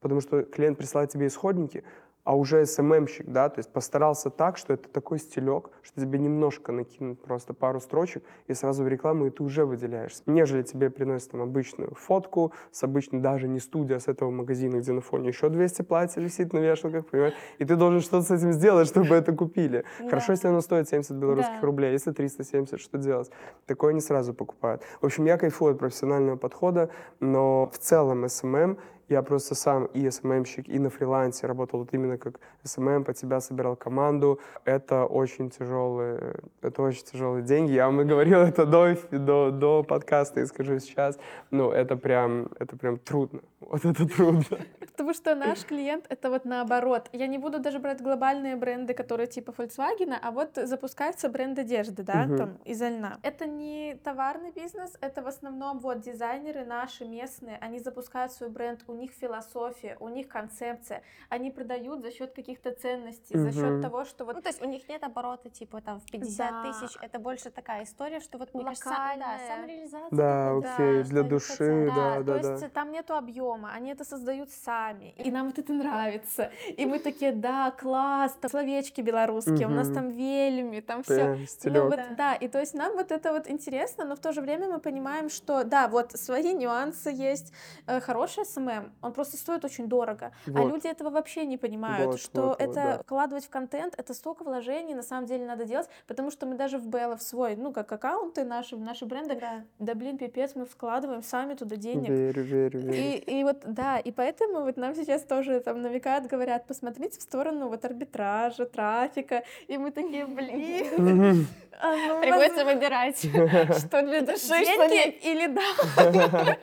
потому 0.00 0.20
что 0.20 0.42
клиент 0.42 0.78
присылает 0.78 1.10
тебе 1.10 1.26
исходники, 1.26 1.84
а 2.24 2.34
уже 2.36 2.64
СММщик, 2.64 3.26
да, 3.26 3.48
то 3.50 3.58
есть 3.58 3.70
постарался 3.70 4.30
так, 4.30 4.56
что 4.56 4.72
это 4.72 4.88
такой 4.88 5.18
стилек, 5.18 5.70
что 5.82 6.00
тебе 6.00 6.18
немножко 6.18 6.72
накинут 6.72 7.22
просто 7.22 7.52
пару 7.52 7.80
строчек 7.80 8.24
и 8.46 8.54
сразу 8.54 8.82
в 8.82 8.88
рекламу, 8.88 9.26
и 9.26 9.30
ты 9.30 9.42
уже 9.42 9.66
выделяешься. 9.66 10.22
Нежели 10.26 10.62
тебе 10.62 10.90
приносят 10.90 11.32
там 11.32 11.42
обычную 11.42 11.94
фотку 11.94 12.52
с 12.72 12.82
обычной, 12.82 13.20
даже 13.20 13.46
не 13.46 13.60
студия, 13.60 13.96
а 13.96 14.00
с 14.00 14.08
этого 14.08 14.30
магазина, 14.30 14.78
где 14.78 14.92
на 14.92 15.02
фоне 15.02 15.28
еще 15.28 15.50
200 15.50 15.82
платьев 15.82 16.24
висит 16.24 16.52
на 16.54 16.58
вешалках, 16.58 17.06
понимаешь? 17.06 17.34
И 17.58 17.64
ты 17.64 17.76
должен 17.76 18.00
что-то 18.00 18.26
с 18.26 18.30
этим 18.30 18.52
сделать, 18.52 18.88
чтобы 18.88 19.14
это 19.14 19.32
купили. 19.32 19.84
Да. 20.00 20.08
Хорошо, 20.08 20.32
если 20.32 20.48
оно 20.48 20.62
стоит 20.62 20.88
70 20.88 21.12
белорусских 21.16 21.60
да. 21.60 21.66
рублей, 21.66 21.92
если 21.92 22.12
370, 22.12 22.80
что 22.80 22.98
делать? 22.98 23.30
Такое 23.66 23.92
не 23.92 24.00
сразу 24.00 24.32
покупают. 24.32 24.82
В 25.02 25.06
общем, 25.06 25.26
я 25.26 25.36
кайфую 25.36 25.72
от 25.72 25.78
профессионального 25.78 26.36
подхода, 26.36 26.88
но 27.20 27.70
в 27.70 27.78
целом 27.78 28.26
SMM 28.28 28.78
я 29.08 29.22
просто 29.22 29.54
сам 29.54 29.86
и 29.86 30.10
СММщик, 30.10 30.68
и 30.68 30.78
на 30.78 30.90
фрилансе 30.90 31.46
работал 31.46 31.80
вот 31.80 31.92
именно 31.92 32.18
как 32.18 32.40
SMM, 32.62 33.04
под 33.04 33.18
себя 33.18 33.40
собирал 33.40 33.76
команду. 33.76 34.40
Это 34.64 35.04
очень 35.04 35.50
тяжелые, 35.50 36.36
это 36.62 36.82
очень 36.82 37.04
тяжелые 37.04 37.42
деньги. 37.42 37.72
Я 37.72 37.86
вам 37.86 38.00
и 38.00 38.04
говорил 38.04 38.40
это 38.40 38.66
до, 38.66 38.96
до, 39.10 39.50
до 39.50 39.82
подкаста 39.82 40.40
и 40.40 40.46
скажу 40.46 40.78
сейчас. 40.78 41.18
Ну, 41.50 41.70
это 41.70 41.96
прям, 41.96 42.48
это 42.58 42.76
прям 42.76 42.98
трудно. 42.98 43.40
Вот 43.60 43.84
это 43.84 44.06
трудно. 44.06 44.58
Потому 44.80 45.14
что 45.14 45.34
наш 45.34 45.64
клиент— 45.64 46.06
это 46.08 46.30
вот 46.30 46.44
наоборот. 46.44 47.08
Я 47.12 47.26
не 47.26 47.38
буду 47.38 47.58
даже 47.58 47.78
брать 47.78 48.00
глобальные 48.00 48.56
бренды, 48.56 48.94
которые 48.94 49.26
типа 49.26 49.52
Volkswagen, 49.56 50.14
а 50.22 50.30
вот 50.30 50.50
запускается 50.54 51.28
бренд 51.28 51.58
одежды, 51.58 52.02
да, 52.02 52.26
угу. 52.28 52.36
там, 52.36 52.58
из 52.64 52.80
льна. 52.80 53.18
Это 53.22 53.46
не 53.46 53.98
товарный 54.04 54.52
бизнес, 54.52 54.96
это 55.00 55.22
в 55.22 55.26
основном 55.26 55.80
вот 55.80 56.00
дизайнеры 56.00 56.64
наши 56.64 57.04
местные, 57.04 57.58
они 57.60 57.80
запускают 57.80 58.32
свой 58.32 58.50
бренд, 58.50 58.84
у 58.86 58.93
них 58.94 59.12
философия, 59.12 59.96
у 60.00 60.08
них 60.08 60.28
концепция, 60.28 61.02
они 61.28 61.50
продают 61.50 62.02
за 62.02 62.10
счет 62.10 62.32
каких-то 62.32 62.72
ценностей, 62.72 63.36
угу. 63.36 63.50
за 63.50 63.52
счет 63.52 63.82
того, 63.82 64.04
что 64.04 64.24
вот... 64.24 64.36
Ну, 64.36 64.42
то 64.42 64.48
есть 64.48 64.62
у 64.62 64.66
них 64.66 64.88
нет 64.88 65.02
оборота 65.04 65.50
типа 65.50 65.80
там 65.80 66.00
в 66.00 66.10
50 66.10 66.50
да. 66.50 66.62
тысяч, 66.62 66.96
это 67.00 67.18
больше 67.18 67.50
такая 67.50 67.84
история, 67.84 68.20
что 68.20 68.38
вот, 68.38 68.54
мне 68.54 68.64
кажется, 68.64 68.90
да, 68.90 69.38
самореализация. 69.48 70.10
Да, 70.10 70.56
окей, 70.56 71.02
да, 71.02 71.08
для 71.08 71.22
души, 71.22 71.92
да, 71.94 72.22
да, 72.22 72.22
да. 72.22 72.42
То 72.42 72.52
есть 72.52 72.72
там 72.72 72.90
нету 72.90 73.14
объема, 73.14 73.72
они 73.72 73.90
это 73.90 74.04
создают 74.04 74.50
сами, 74.50 75.14
и 75.16 75.30
нам 75.30 75.46
вот 75.46 75.58
это 75.58 75.72
нравится. 75.72 76.50
И 76.76 76.86
мы 76.86 76.98
такие, 77.10 77.32
да, 77.32 77.70
класс, 77.70 78.36
там 78.40 78.50
словечки 78.50 79.00
белорусские, 79.00 79.66
угу. 79.66 79.74
у 79.74 79.76
нас 79.76 79.88
там 79.90 80.10
вельми, 80.10 80.80
там 80.80 81.02
все. 81.02 81.36
Ну, 81.64 81.84
вот, 81.84 82.00
да, 82.16 82.34
и 82.34 82.48
то 82.48 82.60
есть 82.60 82.74
нам 82.74 82.94
вот 82.94 83.12
это 83.12 83.32
вот 83.32 83.48
интересно, 83.48 84.04
но 84.04 84.16
в 84.16 84.20
то 84.20 84.32
же 84.32 84.40
время 84.40 84.68
мы 84.68 84.78
понимаем, 84.78 85.28
что 85.28 85.64
да, 85.64 85.88
вот 85.88 86.12
свои 86.12 86.52
нюансы 86.52 87.10
есть. 87.10 87.52
Э, 87.86 88.00
хороший 88.00 88.44
SMM, 88.44 88.83
он 89.02 89.12
просто 89.12 89.36
стоит 89.36 89.64
очень 89.64 89.88
дорого, 89.88 90.32
а 90.46 90.50
вот. 90.50 90.60
а 90.60 90.64
люди 90.64 90.86
этого 90.86 91.10
вообще 91.10 91.46
не 91.46 91.56
понимают, 91.56 92.06
вот, 92.06 92.20
что 92.20 92.42
вот, 92.48 92.60
это 92.60 92.66
вот, 92.66 92.74
да. 92.74 92.98
вкладывать 92.98 93.44
в 93.44 93.50
контент, 93.50 93.94
это 93.96 94.14
столько 94.14 94.44
вложений 94.44 94.94
на 94.94 95.02
самом 95.02 95.26
деле 95.26 95.46
надо 95.46 95.64
делать, 95.64 95.88
потому 96.06 96.30
что 96.30 96.46
мы 96.46 96.56
даже 96.56 96.78
в 96.78 96.86
Белла 96.86 97.16
в 97.16 97.22
свой, 97.22 97.56
ну 97.56 97.72
как 97.72 97.90
аккаунты 97.90 98.44
наши, 98.44 98.76
наши 98.76 99.06
бренды, 99.06 99.36
да, 99.38 99.64
да 99.78 99.94
блин, 99.94 100.18
пипец, 100.18 100.54
мы 100.54 100.66
вкладываем 100.66 101.22
сами 101.22 101.54
туда 101.54 101.76
денег. 101.76 102.08
Верю, 102.08 102.42
верю, 102.42 102.80
верю. 102.80 102.94
И, 102.94 103.40
и 103.40 103.44
вот 103.44 103.58
да, 103.64 103.98
и 103.98 104.10
поэтому 104.12 104.62
вот 104.62 104.76
нам 104.76 104.94
сейчас 104.94 105.22
тоже 105.22 105.60
там 105.60 105.82
намекают, 105.82 106.26
говорят, 106.26 106.66
посмотрите 106.66 107.18
в 107.18 107.22
сторону 107.22 107.68
вот 107.68 107.84
арбитража, 107.84 108.66
трафика, 108.66 109.44
и 109.68 109.78
мы 109.78 109.90
такие, 109.90 110.26
блин. 110.26 111.46
А, 111.80 111.96
ну, 111.96 112.20
Приходится 112.20 112.64
выбирать, 112.64 113.18
что 113.18 114.02
для 114.02 114.20
души, 114.20 114.48
деньги 114.48 115.18
или 115.26 115.46
да. 115.48 116.56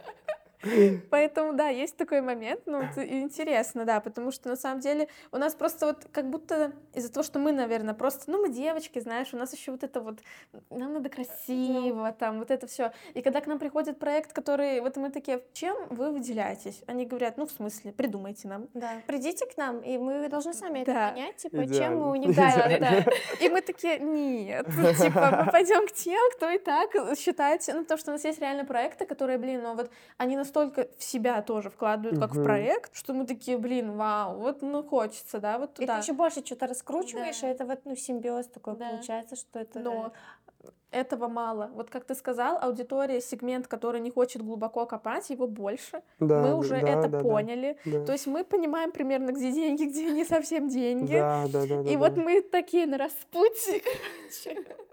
Поэтому, 1.09 1.53
да, 1.53 1.69
есть 1.69 1.97
такой 1.97 2.21
момент, 2.21 2.61
ну, 2.65 2.81
интересно, 2.81 3.85
да, 3.85 3.99
потому 3.99 4.31
что 4.31 4.49
на 4.49 4.55
самом 4.55 4.79
деле 4.79 5.07
у 5.31 5.37
нас 5.37 5.55
просто 5.55 5.87
вот 5.87 6.07
как 6.11 6.29
будто 6.29 6.73
из-за 6.93 7.11
того, 7.11 7.23
что 7.23 7.39
мы, 7.39 7.51
наверное, 7.51 7.93
просто, 7.93 8.29
ну, 8.29 8.41
мы 8.41 8.49
девочки, 8.49 8.99
знаешь, 8.99 9.33
у 9.33 9.37
нас 9.37 9.53
еще 9.53 9.71
вот 9.71 9.83
это 9.83 10.01
вот, 10.01 10.19
нам 10.69 10.93
надо 10.93 11.09
красиво, 11.09 12.11
там, 12.11 12.39
вот 12.39 12.51
это 12.51 12.67
все. 12.67 12.91
И 13.13 13.21
когда 13.21 13.41
к 13.41 13.47
нам 13.47 13.59
приходит 13.59 13.99
проект, 13.99 14.33
который, 14.33 14.81
вот 14.81 14.97
мы 14.97 15.09
такие, 15.09 15.43
чем 15.53 15.75
вы 15.89 16.11
выделяетесь? 16.11 16.83
Они 16.87 17.05
говорят, 17.05 17.37
ну, 17.37 17.45
в 17.45 17.51
смысле, 17.51 17.91
придумайте 17.91 18.47
нам. 18.47 18.67
Да, 18.73 19.01
придите 19.07 19.45
к 19.45 19.57
нам, 19.57 19.79
и 19.79 19.97
мы 19.97 20.27
должны 20.29 20.53
сами 20.53 20.83
да. 20.83 21.09
это 21.09 21.13
понять, 21.15 21.35
типа, 21.37 21.63
Идеально. 21.63 21.75
чем 21.75 21.99
мы 21.99 22.11
уникальны. 22.11 22.79
Да, 22.79 23.03
да. 23.05 23.11
И 23.39 23.49
мы 23.49 23.61
такие, 23.61 23.99
нет, 23.99 24.65
типа, 24.99 25.43
мы 25.45 25.51
пойдем 25.51 25.87
к 25.87 25.91
тем, 25.91 26.21
кто 26.35 26.49
и 26.49 26.57
так 26.57 26.91
считает, 27.17 27.61
ну, 27.67 27.81
потому 27.81 27.97
что 27.97 28.11
у 28.11 28.13
нас 28.13 28.23
есть 28.23 28.39
реально 28.39 28.65
проекты, 28.65 29.05
которые, 29.05 29.37
блин, 29.37 29.61
ну, 29.63 29.75
вот 29.75 29.89
они 30.17 30.35
нас 30.35 30.50
настолько 30.51 30.87
в 30.97 31.03
себя 31.03 31.41
тоже 31.41 31.69
вкладывают, 31.69 32.19
как 32.19 32.33
в 32.35 32.43
проект, 32.43 32.95
что 32.95 33.13
мы 33.13 33.25
такие, 33.25 33.57
блин, 33.57 33.95
вау, 33.95 34.37
вот 34.37 34.61
ну 34.61 34.83
хочется, 34.83 35.39
да, 35.39 35.57
вот 35.57 35.75
туда. 35.75 35.83
И 35.83 35.87
ты 35.97 36.03
еще 36.03 36.13
больше 36.13 36.45
что-то 36.45 36.67
раскручиваешь, 36.67 37.39
да. 37.41 37.49
и 37.49 37.51
это 37.51 37.65
вот 37.65 37.79
ну 37.85 37.95
симбиоз 37.95 38.47
такой 38.47 38.75
да. 38.75 38.89
получается, 38.89 39.35
что 39.35 39.59
это. 39.59 39.79
Но 39.79 40.11
этого 40.91 41.27
мало. 41.27 41.71
Вот 41.73 41.89
как 41.89 42.03
ты 42.03 42.15
сказал, 42.15 42.57
аудитория, 42.61 43.21
сегмент, 43.21 43.67
который 43.67 44.01
не 44.01 44.11
хочет 44.11 44.43
глубоко 44.43 44.85
копать, 44.85 45.29
его 45.29 45.47
больше. 45.47 46.01
Да, 46.19 46.41
мы 46.41 46.55
уже 46.55 46.81
да, 46.81 46.87
это 46.87 47.07
да, 47.07 47.19
поняли. 47.21 47.77
Да. 47.85 48.05
То 48.05 48.11
есть 48.11 48.27
мы 48.27 48.43
понимаем 48.43 48.91
примерно, 48.91 49.31
где 49.31 49.51
деньги, 49.51 49.85
где 49.85 50.11
не 50.11 50.25
совсем 50.25 50.67
деньги. 50.67 51.13
Да, 51.13 51.45
да, 51.51 51.65
да. 51.65 51.81
И 51.81 51.93
да, 51.93 51.99
вот 51.99 52.15
да. 52.15 52.21
мы 52.21 52.41
такие 52.41 52.85
на 52.85 52.97
распутье. 52.97 53.81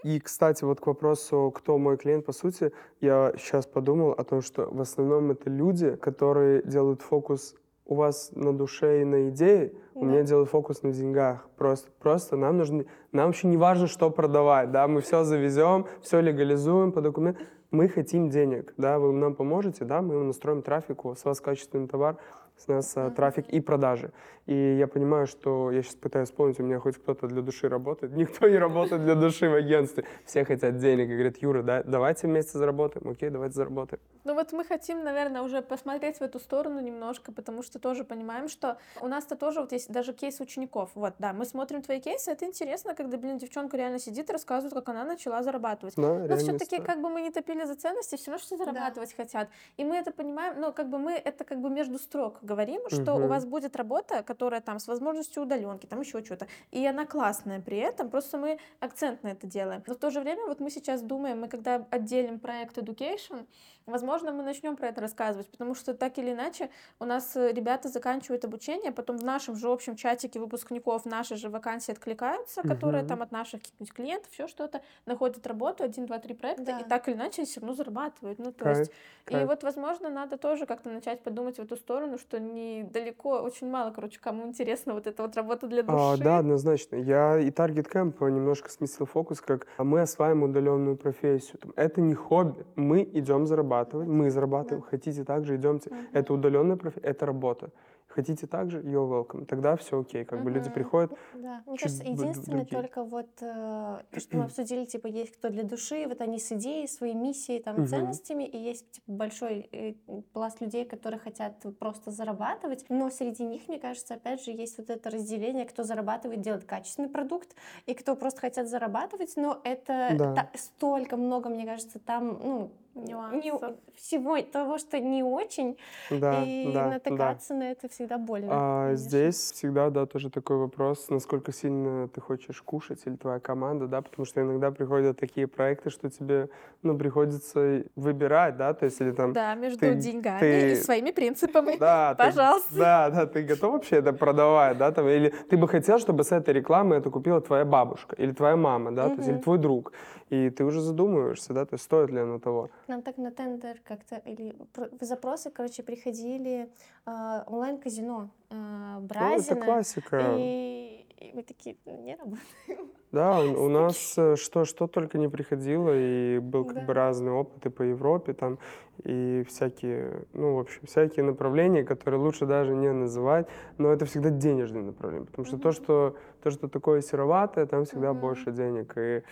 И, 0.05 0.21
кстати, 0.21 0.62
вот 0.64 0.81
к 0.81 0.87
вопросу, 0.87 1.53
кто 1.55 1.77
мой 1.77 1.97
клиент, 1.97 2.25
по 2.25 2.33
сути, 2.33 2.73
я 3.01 3.33
сейчас 3.37 3.66
подумал 3.66 4.12
о 4.12 4.23
том, 4.23 4.41
что 4.43 4.69
в 4.71 4.81
основном 4.81 5.33
это 5.33 5.51
люди, 5.51 5.97
которые 5.97 6.62
делают 6.62 7.03
фокус 7.03 7.57
у 7.89 7.95
вас 7.95 8.30
на 8.34 8.53
душе 8.53 9.01
и 9.01 9.05
на 9.05 9.30
идее, 9.30 9.72
да. 9.95 10.01
у 10.01 10.05
меня 10.05 10.22
делают 10.22 10.51
фокус 10.51 10.82
на 10.82 10.93
деньгах. 10.93 11.49
Просто, 11.57 11.89
просто 11.99 12.36
нам 12.36 12.59
нужно, 12.59 12.84
нам 13.12 13.26
вообще 13.26 13.49
не 13.49 13.57
важно, 13.57 13.86
что 13.86 14.11
продавать, 14.11 14.70
да, 14.70 14.86
мы 14.86 15.01
все 15.01 15.24
завезем, 15.24 15.86
все 16.03 16.20
легализуем 16.20 16.93
по 16.93 17.01
документам. 17.01 17.47
Мы 17.70 17.89
хотим 17.89 18.30
денег, 18.30 18.72
да, 18.76 18.99
вы 18.99 19.12
нам 19.12 19.34
поможете, 19.34 19.84
да, 19.84 20.01
мы 20.01 20.22
настроим 20.22 20.62
трафик, 20.62 21.05
у 21.05 21.14
вас 21.22 21.41
качественный 21.41 21.89
товар, 21.89 22.18
с 22.59 22.68
нас 22.68 22.96
mm-hmm. 22.96 23.14
трафик 23.14 23.48
и 23.48 23.61
продажи. 23.61 24.12
И 24.48 24.76
я 24.78 24.86
понимаю, 24.86 25.26
что 25.26 25.70
я 25.70 25.82
сейчас 25.82 25.96
пытаюсь 25.96 26.28
вспомнить, 26.30 26.59
у 26.59 26.62
меня 26.62 26.78
хоть 26.80 26.96
кто-то 26.96 27.26
для 27.26 27.42
души 27.42 27.68
работает. 27.68 28.12
Никто 28.16 28.48
не 28.48 28.56
работает 28.56 29.04
для 29.04 29.14
души 29.14 29.48
в 29.48 29.54
агентстве. 29.54 30.04
Все 30.24 30.44
хотят 30.44 30.78
денег 30.78 31.11
и 31.11 31.12
говорят, 31.12 31.36
Юра, 31.38 31.62
да, 31.62 31.82
давайте 31.82 32.26
вместе 32.26 32.56
заработаем. 32.56 33.11
Окей, 33.11 33.28
давайте 33.28 33.56
заработаем. 33.56 34.00
Ну 34.24 34.34
вот 34.34 34.52
мы 34.52 34.64
хотим, 34.64 35.04
наверное, 35.04 35.42
уже 35.42 35.61
посмотреть 35.61 36.18
в 36.18 36.22
эту 36.22 36.38
сторону 36.38 36.80
немножко, 36.80 37.30
потому 37.30 37.62
что 37.62 37.78
тоже 37.78 38.04
понимаем, 38.04 38.48
что 38.48 38.78
у 39.00 39.06
нас-то 39.06 39.36
тоже 39.36 39.61
вот 39.61 39.72
есть 39.72 39.90
даже 39.90 40.14
кейс 40.14 40.40
учеников. 40.40 40.90
Вот, 40.94 41.14
да, 41.18 41.34
мы 41.34 41.44
смотрим 41.44 41.82
твои 41.82 42.00
кейсы, 42.00 42.30
это 42.30 42.46
интересно, 42.46 42.94
когда, 42.94 43.18
блин, 43.18 43.38
девчонка 43.38 43.76
реально 43.76 43.98
сидит 43.98 44.30
и 44.30 44.32
рассказывает, 44.32 44.74
как 44.74 44.88
она 44.88 45.04
начала 45.04 45.42
зарабатывать. 45.42 45.94
Да, 45.96 46.26
но 46.26 46.36
все-таки, 46.36 46.80
как 46.80 47.02
бы 47.02 47.11
мы 47.11 47.20
не 47.20 47.30
топили 47.30 47.64
за 47.64 47.74
ценности, 47.74 48.16
все 48.16 48.30
равно 48.30 48.44
что 48.44 48.56
зарабатывать 48.56 49.14
да. 49.16 49.22
хотят. 49.22 49.48
И 49.76 49.84
мы 49.84 49.96
это 49.96 50.11
понимаем, 50.11 50.61
но 50.61 50.72
как 50.72 50.88
бы 50.88 50.98
мы 50.98 51.12
это 51.12 51.44
как 51.44 51.61
бы 51.61 51.70
между 51.70 51.98
строк 51.98 52.38
говорим, 52.49 52.80
что 52.90 53.14
угу. 53.14 53.24
у 53.24 53.28
вас 53.28 53.44
будет 53.44 53.76
работа, 53.76 54.22
которая 54.22 54.61
там 54.61 54.78
с 54.78 54.88
возможностью 54.88 55.42
удаленки, 55.42 55.86
там 55.86 56.01
еще 56.01 56.24
что-то. 56.24 56.46
И 56.70 56.86
она 56.86 57.07
классная 57.07 57.61
при 57.61 57.78
этом, 57.78 58.11
просто 58.11 58.38
мы 58.38 58.59
акцент 58.80 59.22
на 59.22 59.28
это 59.28 59.46
делаем. 59.46 59.82
Но 59.86 59.94
в 59.94 59.99
то 59.99 60.11
же 60.11 60.20
время 60.20 60.46
вот 60.46 60.61
мы 60.61 60.70
сейчас 60.70 61.03
думаем, 61.03 61.40
мы 61.40 61.49
когда 61.49 61.86
отделим 61.90 62.40
проект 62.40 62.78
Education, 62.78 63.46
возможно, 63.86 64.32
мы 64.32 64.42
начнем 64.42 64.76
про 64.76 64.88
это 64.88 65.01
рассказывать, 65.01 65.49
потому 65.51 65.74
что 65.74 65.94
так 65.94 66.18
или 66.18 66.32
иначе 66.32 66.70
у 67.01 67.05
нас 67.05 67.36
э, 67.36 67.53
ребята 67.53 67.88
заканчивают 67.88 68.44
обучение, 68.44 68.92
потом 68.92 69.16
в 69.16 69.24
нашем 69.24 69.57
же 69.57 69.68
общем 69.68 69.96
чатике 69.96 70.40
выпускников 70.40 71.05
наши 71.05 71.36
же 71.36 71.49
вакансии 71.49 71.92
откликаются, 71.92 72.61
угу. 72.61 72.68
которые 72.68 73.05
там 73.05 73.22
от 73.22 73.32
наших 73.32 73.62
каких-нибудь 73.62 73.92
клиентов, 73.92 74.30
все 74.32 74.46
что-то, 74.46 74.82
находят 75.07 75.46
работу, 75.46 75.84
один, 75.84 76.07
два, 76.07 76.18
три 76.18 76.34
проекта, 76.34 76.64
да. 76.64 76.80
и 76.80 76.84
так 76.84 77.09
или 77.09 77.16
иначе 77.16 77.44
все 77.44 77.61
равно 77.61 77.74
зарабатывают. 77.74 78.38
Ну, 78.38 78.53
то 78.53 78.64
Кайф. 78.64 78.78
есть, 78.78 78.92
Кайф. 79.24 79.42
и 79.42 79.46
вот, 79.46 79.62
возможно, 79.62 80.09
надо 80.11 80.36
тоже 80.36 80.66
как-то 80.66 80.90
начать 80.90 81.22
подумать 81.22 81.57
в 81.57 81.62
эту 81.62 81.76
сторону, 81.76 82.18
что 82.18 82.38
недалеко, 82.39 83.41
очень 83.41 83.68
мало, 83.68 83.91
короче, 83.91 84.18
кому 84.20 84.47
интересно 84.47 84.95
вот 84.95 85.07
эта 85.07 85.22
вот 85.22 85.36
работа 85.36 85.66
для 85.66 85.80
а, 85.80 85.82
души. 85.84 86.22
А, 86.22 86.24
да, 86.24 86.39
однозначно. 86.39 86.97
Я 86.97 87.39
и 87.39 87.51
Target 87.51 87.91
Camp 87.93 88.30
немножко 88.30 88.70
сместил 88.70 89.07
фокус, 89.07 89.41
как 89.41 89.66
мы 89.78 90.01
осваиваем 90.01 90.43
удаленную 90.43 90.97
профессию. 90.97 91.59
Это 91.76 92.01
не 92.01 92.14
хобби, 92.14 92.64
мы 92.76 93.03
идем 93.03 93.47
зарабатывать, 93.47 94.09
мы 94.09 94.30
зарабатываем, 94.30 94.82
да. 94.82 94.89
хотите 94.89 95.24
также 95.24 95.57
идемте. 95.57 95.91
Угу. 95.91 95.99
Это 96.12 96.34
удаленная 96.34 96.76
профессия, 96.76 97.07
это 97.07 97.26
работа. 97.26 97.70
Хотите 98.19 98.49
также, 98.49 98.81
you're 98.81 99.09
welcome. 99.09 99.47
Тогда 99.47 99.77
все 99.77 100.01
окей, 100.01 100.25
как 100.25 100.43
бы 100.43 100.51
люди 100.51 100.69
приходят. 100.69 101.12
Да, 101.35 101.62
мне 101.66 101.79
кажется, 101.79 102.03
единственное 102.03 102.64
другие. 102.64 102.83
только 102.83 103.05
вот 103.05 103.29
э, 103.41 103.99
то, 104.11 104.21
что 104.21 104.37
мы 104.37 104.45
обсудили, 104.47 104.87
типа 104.87 105.07
есть 105.07 105.37
кто 105.37 105.51
для 105.51 105.62
души, 105.62 106.05
вот 106.09 106.21
они 106.21 106.41
с 106.41 106.51
идеей, 106.51 106.89
своей 106.89 107.14
миссией, 107.14 107.62
там, 107.62 107.87
ценностями, 107.87 108.43
и 108.43 108.59
есть 108.59 108.91
типа, 108.91 109.12
большой 109.12 109.69
э, 109.71 109.95
пласт 110.33 110.61
людей, 110.61 110.85
которые 110.85 111.21
хотят 111.21 111.64
просто 111.79 112.11
зарабатывать, 112.11 112.87
но 112.89 113.09
среди 113.09 113.45
них, 113.45 113.69
мне 113.69 113.79
кажется, 113.79 114.14
опять 114.14 114.43
же, 114.43 114.51
есть 114.51 114.79
вот 114.79 114.91
это 114.91 115.11
разделение, 115.11 115.64
кто 115.64 115.85
зарабатывает, 115.85 116.41
делает 116.41 116.64
качественный 116.64 117.09
продукт, 117.09 117.55
и 117.87 117.95
кто 117.95 118.16
просто 118.16 118.41
хотят 118.41 118.69
зарабатывать, 118.69 119.35
но 119.37 119.61
это 119.62 120.16
да. 120.19 120.35
та, 120.35 120.51
столько 120.55 121.16
много, 121.16 121.51
мне 121.51 121.64
кажется, 121.64 122.01
там, 122.01 122.41
ну, 122.43 122.73
не, 123.05 123.53
всего 123.96 124.40
того, 124.42 124.78
что 124.78 124.99
не 124.99 125.22
очень, 125.22 125.76
да, 126.11 126.42
и 126.44 126.72
да, 126.72 126.88
натыкаться 126.88 127.51
да. 127.51 127.55
на 127.57 127.70
это 127.70 127.88
всегда 127.88 128.18
больно. 128.18 128.49
А, 128.51 128.94
здесь 128.94 129.53
всегда, 129.53 129.90
да, 129.90 130.07
тоже 130.07 130.30
такой 130.30 130.57
вопрос, 130.57 131.09
насколько 131.09 131.53
сильно 131.53 132.09
ты 132.09 132.20
хочешь 132.20 132.61
кушать 132.62 133.01
или 133.07 133.16
твоя 133.16 133.40
команда, 133.40 133.86
да, 133.86 134.03
потому 134.03 134.24
что 134.26 134.40
иногда 134.40 134.70
приходят 134.70 135.18
такие 135.18 135.46
проекты, 135.46 135.90
что 135.90 136.11
тебе, 136.11 136.49
ну, 136.82 136.96
приходится 136.96 137.84
выбирать, 137.96 138.57
да, 138.57 138.74
то 138.74 138.86
есть 138.86 139.01
или 139.01 139.12
там... 139.12 139.32
Да, 139.32 139.55
между 139.55 139.80
ты, 139.80 139.94
деньгами 139.94 140.40
ты, 140.40 140.72
и 140.72 140.74
своими 140.76 141.11
принципами, 141.11 141.76
да, 141.78 142.14
пожалуйста. 142.18 142.68
Ты, 142.70 142.78
да, 142.78 143.11
да, 143.11 143.26
ты 143.26 143.42
готов 143.42 143.72
вообще 143.72 143.96
это 143.96 144.12
продавать, 144.12 144.78
да, 144.78 144.92
там, 144.92 145.09
или 145.09 145.30
ты 145.51 145.57
бы 145.57 145.68
хотел, 145.68 145.99
чтобы 145.99 146.24
с 146.24 146.32
этой 146.32 146.55
рекламы 146.55 146.96
это 146.96 147.11
купила 147.11 147.40
твоя 147.40 147.64
бабушка 147.64 148.16
или 148.16 148.32
твоя 148.32 148.57
мама, 148.57 148.92
да, 148.92 149.07
угу. 149.07 149.16
то 149.16 149.20
есть, 149.20 149.28
или 149.28 149.38
твой 149.38 149.59
друг, 149.59 149.92
и 150.30 150.51
ты 150.51 150.64
уже 150.64 150.80
задумываешься, 150.80 151.53
да, 151.53 151.64
то 151.64 151.74
есть 151.74 151.84
стоит 151.84 152.11
ли 152.11 152.20
оно 152.20 152.38
того. 152.38 152.70
Нам 152.89 153.03
так 153.03 153.18
на 153.18 153.30
тендер 153.30 153.80
как-то, 153.84 154.16
или 154.24 154.55
в 154.74 155.05
запросы, 155.05 155.51
короче, 155.51 155.82
приходили 155.82 156.70
э, 157.07 157.43
онлайн-казино 157.47 158.30
э, 158.49 158.99
Бразина. 159.01 159.55
Ну, 159.55 159.61
это 159.61 159.64
классика. 159.66 160.36
И, 160.39 161.05
и 161.18 161.32
мы 161.34 161.43
такие, 161.43 161.76
«Ну, 161.84 162.03
не 162.03 162.16
работаем. 162.16 162.89
Да, 163.12 163.41
у, 163.41 163.64
у 163.64 163.68
нас 163.68 164.14
э, 164.16 164.36
что, 164.36 164.64
что 164.64 164.86
только 164.86 165.18
не 165.18 165.28
приходило, 165.28 165.93
и 165.95 166.39
был 166.39 166.64
как 166.64 166.74
да. 166.74 166.80
бы 166.82 166.95
разный 166.95 167.32
опыт 167.32 167.66
и 167.66 167.70
по 167.70 167.82
Европе 167.82 168.32
там, 168.32 168.59
и 169.05 169.45
всякие, 169.49 170.24
ну, 170.32 170.57
в 170.57 170.59
общем, 170.61 170.80
всякие 170.86 171.24
направления, 171.24 171.84
которые 171.84 172.20
лучше 172.20 172.47
даже 172.47 172.74
не 172.74 172.93
называть, 172.93 173.47
но 173.78 173.93
это 173.93 174.05
всегда 174.05 174.30
денежные 174.30 174.82
направления, 174.82 175.26
потому 175.26 175.47
что 175.47 175.57
mm-hmm. 175.57 175.61
то, 175.61 175.72
что 175.72 176.16
то, 176.43 176.51
что 176.51 176.68
такое 176.68 177.01
сероватое, 177.01 177.66
там 177.66 177.84
всегда 177.84 178.09
mm-hmm. 178.09 178.20
больше 178.20 178.53
денег, 178.53 178.95
и 178.97 179.22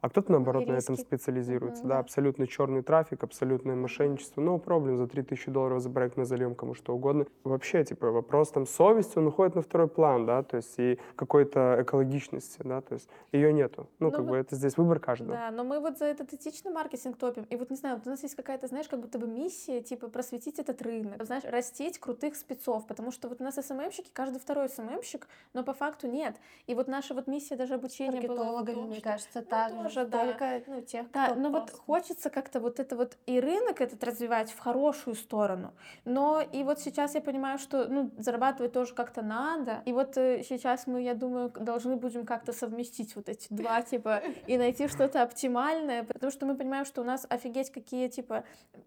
а 0.00 0.08
кто-то, 0.08 0.30
наоборот, 0.32 0.66
на 0.66 0.74
этом 0.74 0.96
специализируется. 0.96 1.82
Mm-hmm. 1.82 1.88
Да, 1.88 1.98
абсолютно 1.98 2.46
черный 2.46 2.82
трафик, 2.82 3.24
абсолютное 3.24 3.74
мошенничество. 3.74 4.40
No 4.40 4.58
проблем, 4.58 4.96
за 4.96 5.08
3000 5.08 5.50
долларов 5.50 5.82
за 5.82 5.90
проект 5.90 6.16
мы 6.16 6.24
зальем 6.24 6.54
кому 6.54 6.74
что 6.74 6.94
угодно. 6.94 7.26
Вообще, 7.44 7.84
типа, 7.84 8.10
вопрос 8.10 8.50
там 8.50 8.66
совести, 8.66 9.18
он 9.18 9.26
уходит 9.26 9.56
на 9.56 9.62
второй 9.62 9.88
план, 9.88 10.26
да, 10.26 10.42
то 10.42 10.56
есть 10.56 10.74
и 10.78 10.98
какой-то 11.16 11.78
экологичности, 11.80 12.60
да, 12.62 12.80
то 12.80 12.94
есть 12.94 13.08
ее 13.32 13.52
нету. 13.52 13.88
Ну, 13.98 14.06
но 14.06 14.10
как 14.10 14.20
вот, 14.20 14.30
бы 14.30 14.36
это 14.36 14.54
здесь 14.54 14.76
выбор 14.76 15.00
каждого. 15.00 15.32
Да, 15.32 15.50
но 15.50 15.64
мы 15.64 15.80
вот 15.80 15.98
за 15.98 16.04
этот 16.04 16.32
этичный 16.32 16.70
маркетинг 16.70 17.16
топим. 17.16 17.44
И 17.44 17.56
вот, 17.56 17.70
не 17.70 17.76
знаю, 17.76 17.96
вот 17.96 18.06
у 18.06 18.10
нас 18.10 18.22
есть 18.22 18.36
какая-то, 18.36 18.68
знаешь, 18.68 18.88
как 18.88 19.00
будто 19.00 19.18
бы 19.18 19.26
миссия, 19.26 19.80
типа, 19.80 20.08
просветить 20.08 20.58
этот 20.58 20.80
рынок, 20.82 21.24
знаешь, 21.24 21.44
растить 21.44 21.98
крутых 21.98 22.36
спецов, 22.36 22.86
потому 22.86 23.10
что 23.10 23.28
вот 23.28 23.40
у 23.40 23.44
нас 23.44 23.56
СММщики, 23.56 24.10
каждый 24.12 24.38
второй 24.38 24.68
СММщик, 24.68 25.26
но 25.54 25.64
по 25.64 25.72
факту 25.72 26.06
нет. 26.06 26.36
И 26.66 26.74
вот 26.74 26.86
наша 26.86 27.14
вот 27.14 27.26
миссия 27.26 27.56
даже 27.56 27.74
обучения 27.74 28.20
была... 28.20 28.62
мне 28.62 29.00
кажется, 29.00 29.42
так 29.42 29.72
же 29.72 29.87
тоже, 29.88 30.06
да. 30.06 30.26
только 30.26 30.62
ну, 30.66 30.80
тех, 30.82 31.10
да, 31.12 31.34
но 31.34 31.50
просто... 31.50 31.72
вот 31.72 31.82
хочется 31.86 32.30
как-то 32.30 32.60
вот 32.60 32.80
это 32.80 32.96
вот 32.96 33.16
и 33.26 33.40
рынок 33.40 33.80
этот 33.80 34.02
развивать 34.04 34.50
в 34.50 34.58
хорошую 34.58 35.16
сторону, 35.16 35.72
но 36.04 36.40
и 36.40 36.62
вот 36.62 36.80
сейчас 36.80 37.14
я 37.14 37.20
понимаю, 37.20 37.58
что 37.58 37.86
ну, 37.88 38.10
зарабатывать 38.18 38.72
тоже 38.72 38.94
как-то 38.94 39.22
надо, 39.22 39.82
и 39.84 39.92
вот 39.92 40.16
э, 40.16 40.42
сейчас 40.48 40.86
мы, 40.86 41.02
я 41.02 41.14
думаю, 41.14 41.50
должны 41.50 41.96
будем 41.96 42.26
как-то 42.26 42.52
совместить 42.52 43.16
вот 43.16 43.28
эти 43.28 43.46
два, 43.50 43.82
типа, 43.82 44.22
и 44.46 44.58
найти 44.58 44.88
что-то 44.88 45.22
оптимальное, 45.22 46.04
потому 46.04 46.30
что 46.30 46.46
мы 46.46 46.56
понимаем, 46.56 46.84
что 46.84 47.00
у 47.00 47.04
нас 47.04 47.26
офигеть 47.28 47.70
какие, 47.70 48.08
типа, 48.08 48.44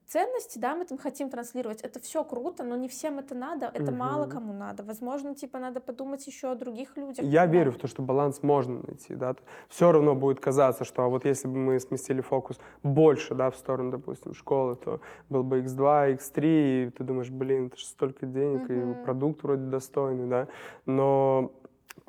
ценности, 0.07 0.59
да, 0.59 0.75
мы 0.75 0.85
там 0.85 0.97
хотим 0.97 1.29
транслировать, 1.29 1.81
это 1.81 1.99
все 1.99 2.23
круто, 2.23 2.63
но 2.63 2.75
не 2.75 2.87
всем 2.87 3.19
это 3.19 3.35
надо, 3.35 3.71
это 3.73 3.91
угу. 3.91 3.95
мало 3.95 4.27
кому 4.27 4.53
надо, 4.53 4.83
возможно, 4.83 5.35
типа, 5.35 5.59
надо 5.59 5.79
подумать 5.79 6.25
еще 6.27 6.51
о 6.51 6.55
других 6.55 6.97
людях. 6.97 7.25
Я 7.25 7.45
верю 7.45 7.71
в 7.71 7.77
то, 7.77 7.87
что 7.87 8.01
баланс 8.01 8.43
можно 8.43 8.81
найти, 8.81 9.15
да, 9.15 9.35
все 9.69 9.91
равно 9.91 10.15
будет 10.15 10.39
казаться, 10.39 10.85
что 10.91 11.03
а 11.03 11.07
вот 11.07 11.25
если 11.25 11.47
бы 11.47 11.57
мы 11.57 11.79
сместили 11.79 12.21
фокус 12.21 12.59
больше, 12.83 13.35
да, 13.35 13.49
в 13.49 13.55
сторону, 13.55 13.91
допустим, 13.91 14.33
школы, 14.33 14.75
то 14.75 14.99
был 15.29 15.43
бы 15.43 15.61
X2, 15.61 16.17
X3, 16.17 16.39
и 16.43 16.89
ты 16.89 17.03
думаешь, 17.03 17.29
блин, 17.29 17.67
это 17.67 17.77
же 17.77 17.85
столько 17.85 18.25
денег, 18.25 18.69
mm-hmm. 18.69 19.01
и 19.01 19.05
продукт 19.05 19.43
вроде 19.43 19.63
достойный, 19.63 20.27
да, 20.27 20.47
но 20.85 21.51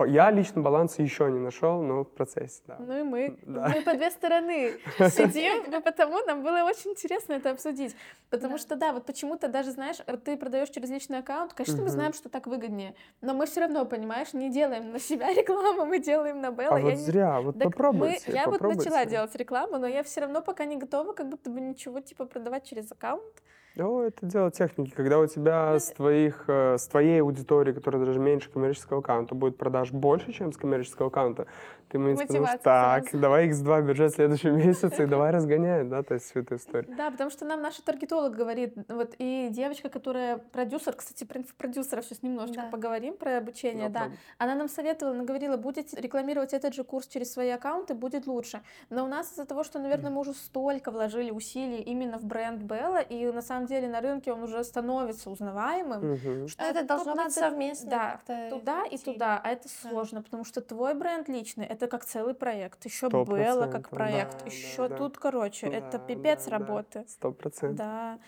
я 0.07 0.31
лично 0.31 0.63
баланса 0.63 1.03
еще 1.03 1.31
не 1.31 1.39
нашел, 1.39 1.83
но 1.83 2.05
в 2.05 2.11
процессе, 2.11 2.63
да. 2.67 2.77
Ну 2.79 3.01
и 3.01 3.03
мы. 3.03 3.39
Да. 3.43 3.69
Мы 3.69 3.83
по 3.83 3.95
две 3.95 4.11
стороны 4.11 4.73
сидим, 4.99 5.71
но 5.71 5.81
потому 5.81 6.25
нам 6.25 6.43
было 6.43 6.65
очень 6.65 6.93
интересно 6.93 7.35
это 7.35 7.51
обсудить. 7.51 7.95
Потому 8.31 8.55
да. 8.55 8.59
что, 8.59 8.77
да, 8.77 8.93
вот 8.93 9.07
почему-то 9.07 9.49
даже, 9.49 9.73
знаешь, 9.73 9.99
вот 10.07 10.25
ты 10.25 10.37
продаешь 10.37 10.71
через 10.71 10.91
личный 10.91 11.19
аккаунт, 11.19 11.53
конечно, 11.55 11.77
угу. 11.77 11.85
мы 11.85 11.91
знаем, 11.91 12.13
что 12.13 12.29
так 12.29 12.47
выгоднее, 12.47 12.95
но 13.21 13.35
мы 13.35 13.47
все 13.47 13.61
равно, 13.61 13.85
понимаешь, 13.85 14.33
не 14.33 14.51
делаем 14.51 14.93
на 14.93 14.99
себя 14.99 15.33
рекламу, 15.35 15.85
мы 15.85 15.99
делаем 15.99 16.41
на 16.41 16.51
Белла. 16.51 16.77
А 16.77 16.79
я 16.79 16.85
вот 16.85 16.91
не... 16.91 16.97
зря, 16.97 17.41
вот 17.41 17.59
так 17.59 17.65
попробуйте. 17.65 18.23
Мы... 18.29 18.35
Я 18.35 18.45
попробуйте. 18.45 18.77
вот 18.77 18.85
начала 18.85 19.05
делать 19.05 19.35
рекламу, 19.35 19.79
но 19.79 19.87
я 19.87 20.03
все 20.03 20.21
равно 20.21 20.43
пока 20.43 20.65
не 20.65 20.77
готова 20.77 21.13
как 21.13 21.29
будто 21.29 21.51
бы 21.51 21.61
ничего 21.61 22.01
типа 22.01 22.25
продавать 22.25 22.65
через 22.65 22.91
аккаунт. 22.91 23.43
Ну, 23.75 24.03
это 24.03 24.27
дело 24.27 24.51
техники. 24.51 24.93
Когда 24.95 25.19
у 25.19 25.27
тебя 25.27 25.79
с, 25.79 25.93
твоих, 25.93 26.45
э, 26.47 26.77
с 26.77 26.87
твоей 26.89 27.23
аудитории, 27.23 27.73
которая 27.73 28.05
даже 28.05 28.19
меньше 28.19 28.51
коммерческого 28.51 28.99
аккаунта, 29.01 29.35
будет 29.35 29.57
продаж 29.57 29.93
больше, 29.93 30.31
чем 30.33 30.53
с 30.53 30.59
коммерческого 30.59 31.09
аккаунта, 31.09 31.47
Ты 31.93 31.99
мне 31.99 32.15
Мотивация 32.15 32.57
так, 32.59 33.03
сразу. 33.09 33.19
давай 33.21 33.51
x2 33.51 33.83
бюджет 33.83 34.13
в 34.13 34.15
следующем 34.15 34.57
месяце, 34.57 35.03
и 35.03 35.07
давай 35.07 35.31
разгоняем, 35.31 35.91
да, 35.91 36.03
то 36.03 36.15
есть 36.15 36.25
всю 36.31 36.41
эту 36.41 36.57
историю. 36.57 36.95
Да, 36.97 37.11
потому 37.11 37.29
что 37.29 37.45
нам 37.45 37.61
наш 37.61 37.75
таргетолог 37.77 38.35
говорит, 38.35 38.75
вот 38.89 39.15
и 39.19 39.49
девочка, 39.51 39.91
которая 39.91 40.39
продюсер, 40.39 40.95
кстати, 40.95 41.25
про 41.25 41.41
инфопродюсеров 41.41 42.07
сейчас 42.07 42.23
немножечко 42.23 42.63
Да. 42.63 42.69
поговорим 42.71 43.15
про 43.19 43.37
обучение, 43.37 43.89
No 43.89 43.91
да. 43.91 44.07
problem. 44.07 44.13
Она 44.39 44.55
нам 44.55 44.69
советовала, 44.71 45.15
она 45.15 45.25
говорила, 45.25 45.59
будете 45.59 46.01
рекламировать 46.01 46.55
этот 46.55 46.73
же 46.73 46.83
курс 46.83 47.07
через 47.09 47.31
свои 47.31 47.51
аккаунты, 47.51 47.93
будет 47.93 48.27
лучше. 48.27 48.63
Но 48.89 49.05
у 49.05 49.09
нас 49.09 49.31
из-за 49.33 49.45
того, 49.45 49.63
что, 49.63 49.79
наверное, 49.79 50.11
мы 50.11 50.21
уже 50.21 50.33
столько 50.33 50.91
вложили 50.91 51.31
усилий 51.31 51.83
именно 51.83 52.17
в 52.19 52.25
бренд 52.25 52.63
Белла, 52.63 53.01
и 53.03 53.31
на 53.31 53.43
самом 53.43 53.67
деле 53.67 53.87
на 53.89 54.01
рынке 54.01 54.33
он 54.33 54.43
уже 54.45 54.65
становится 54.65 55.29
узнаваемым, 55.29 56.13
Мгм. 56.13 56.49
что 56.49 56.65
это 56.65 56.85
должно 56.85 57.15
надо- 57.15 57.25
быть 57.25 57.35
совместно 57.35 57.91
Да, 57.91 58.49
туда 58.49 58.85
и 58.91 58.97
идти. 58.97 59.13
туда, 59.13 59.39
а 59.45 59.51
это 59.51 59.69
Да. 59.69 59.91
сложно, 59.91 60.23
потому 60.23 60.47
что 60.47 60.63
твой 60.63 60.95
бренд 60.95 61.29
личный 61.29 61.67
это 61.67 61.82
как 61.89 62.05
целый 62.05 62.35
проект, 62.35 62.85
еще 62.85 63.09
Сто 63.09 63.25
Белла 63.25 63.67
как 63.67 63.91
проект, 63.91 64.41
да, 64.41 64.47
еще 64.47 64.89
да, 64.89 64.97
тут, 64.97 65.19
короче, 65.19 65.67
это 65.67 65.99
Да, 65.99 66.05
пипец 66.07 66.45
да, 66.45 66.51
да, 66.51 66.59
работы. 66.59 67.05
Сто 67.09 67.33
процентов. 67.33 67.77
Да. 67.77 68.19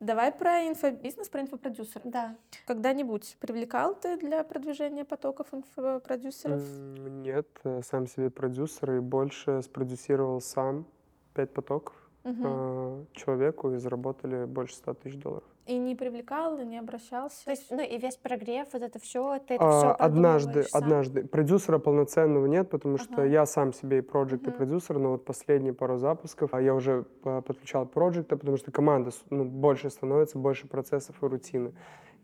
Давай 0.00 0.32
про 0.32 0.66
инфобизнес, 0.66 1.28
про 1.28 1.42
инфопродюсера. 1.42 2.02
Да. 2.04 2.36
Когда-нибудь 2.66 3.36
привлекал 3.38 3.94
ты 3.94 4.16
для 4.16 4.42
продвижения 4.44 5.04
потоков 5.04 5.48
инфопродюсеров? 5.52 6.62
Нет, 6.98 7.46
э, 7.64 7.82
сам 7.82 8.06
себе 8.06 8.30
продюсер 8.30 8.92
и 8.92 9.00
больше 9.00 9.60
спродюсировал 9.62 10.40
сам 10.40 10.86
пять 11.34 11.52
потоков 11.52 11.94
э, 12.24 13.04
человеку 13.12 13.72
и 13.72 13.76
заработали 13.76 14.46
больше 14.46 14.76
100 14.76 14.94
тысяч 14.94 15.16
долларов. 15.16 15.44
И 15.70 15.78
не 15.78 15.94
привлекал, 15.94 16.58
и 16.58 16.64
не 16.64 16.78
обращался? 16.78 17.44
То 17.44 17.52
есть, 17.52 17.70
ну 17.70 17.80
и 17.80 17.96
весь 17.96 18.16
прогрев, 18.16 18.66
вот 18.72 18.82
это 18.82 18.98
все, 18.98 19.38
ты 19.38 19.54
это 19.54 19.64
А, 19.64 19.70
все 19.70 19.90
однажды, 20.04 20.64
однажды. 20.72 21.24
Продюсера 21.24 21.78
полноценного 21.78 22.46
нет, 22.46 22.68
потому 22.70 22.98
что 22.98 23.22
Ага. 23.22 23.26
я 23.26 23.46
сам 23.46 23.72
себе 23.72 23.98
и 23.98 24.00
проект, 24.00 24.32
и 24.32 24.50
Мгм. 24.50 24.56
продюсер, 24.56 24.98
но 24.98 25.10
вот 25.10 25.24
последние 25.24 25.72
пару 25.72 25.96
запусков 25.96 26.54
а 26.54 26.60
я 26.60 26.74
уже 26.74 27.04
а, 27.22 27.40
подключал 27.40 27.86
проекта, 27.86 28.36
потому 28.36 28.56
что 28.56 28.72
команда 28.72 29.12
ну, 29.30 29.44
больше 29.44 29.90
становится, 29.90 30.38
больше 30.38 30.66
процессов 30.66 31.22
и 31.22 31.26
рутины. 31.26 31.72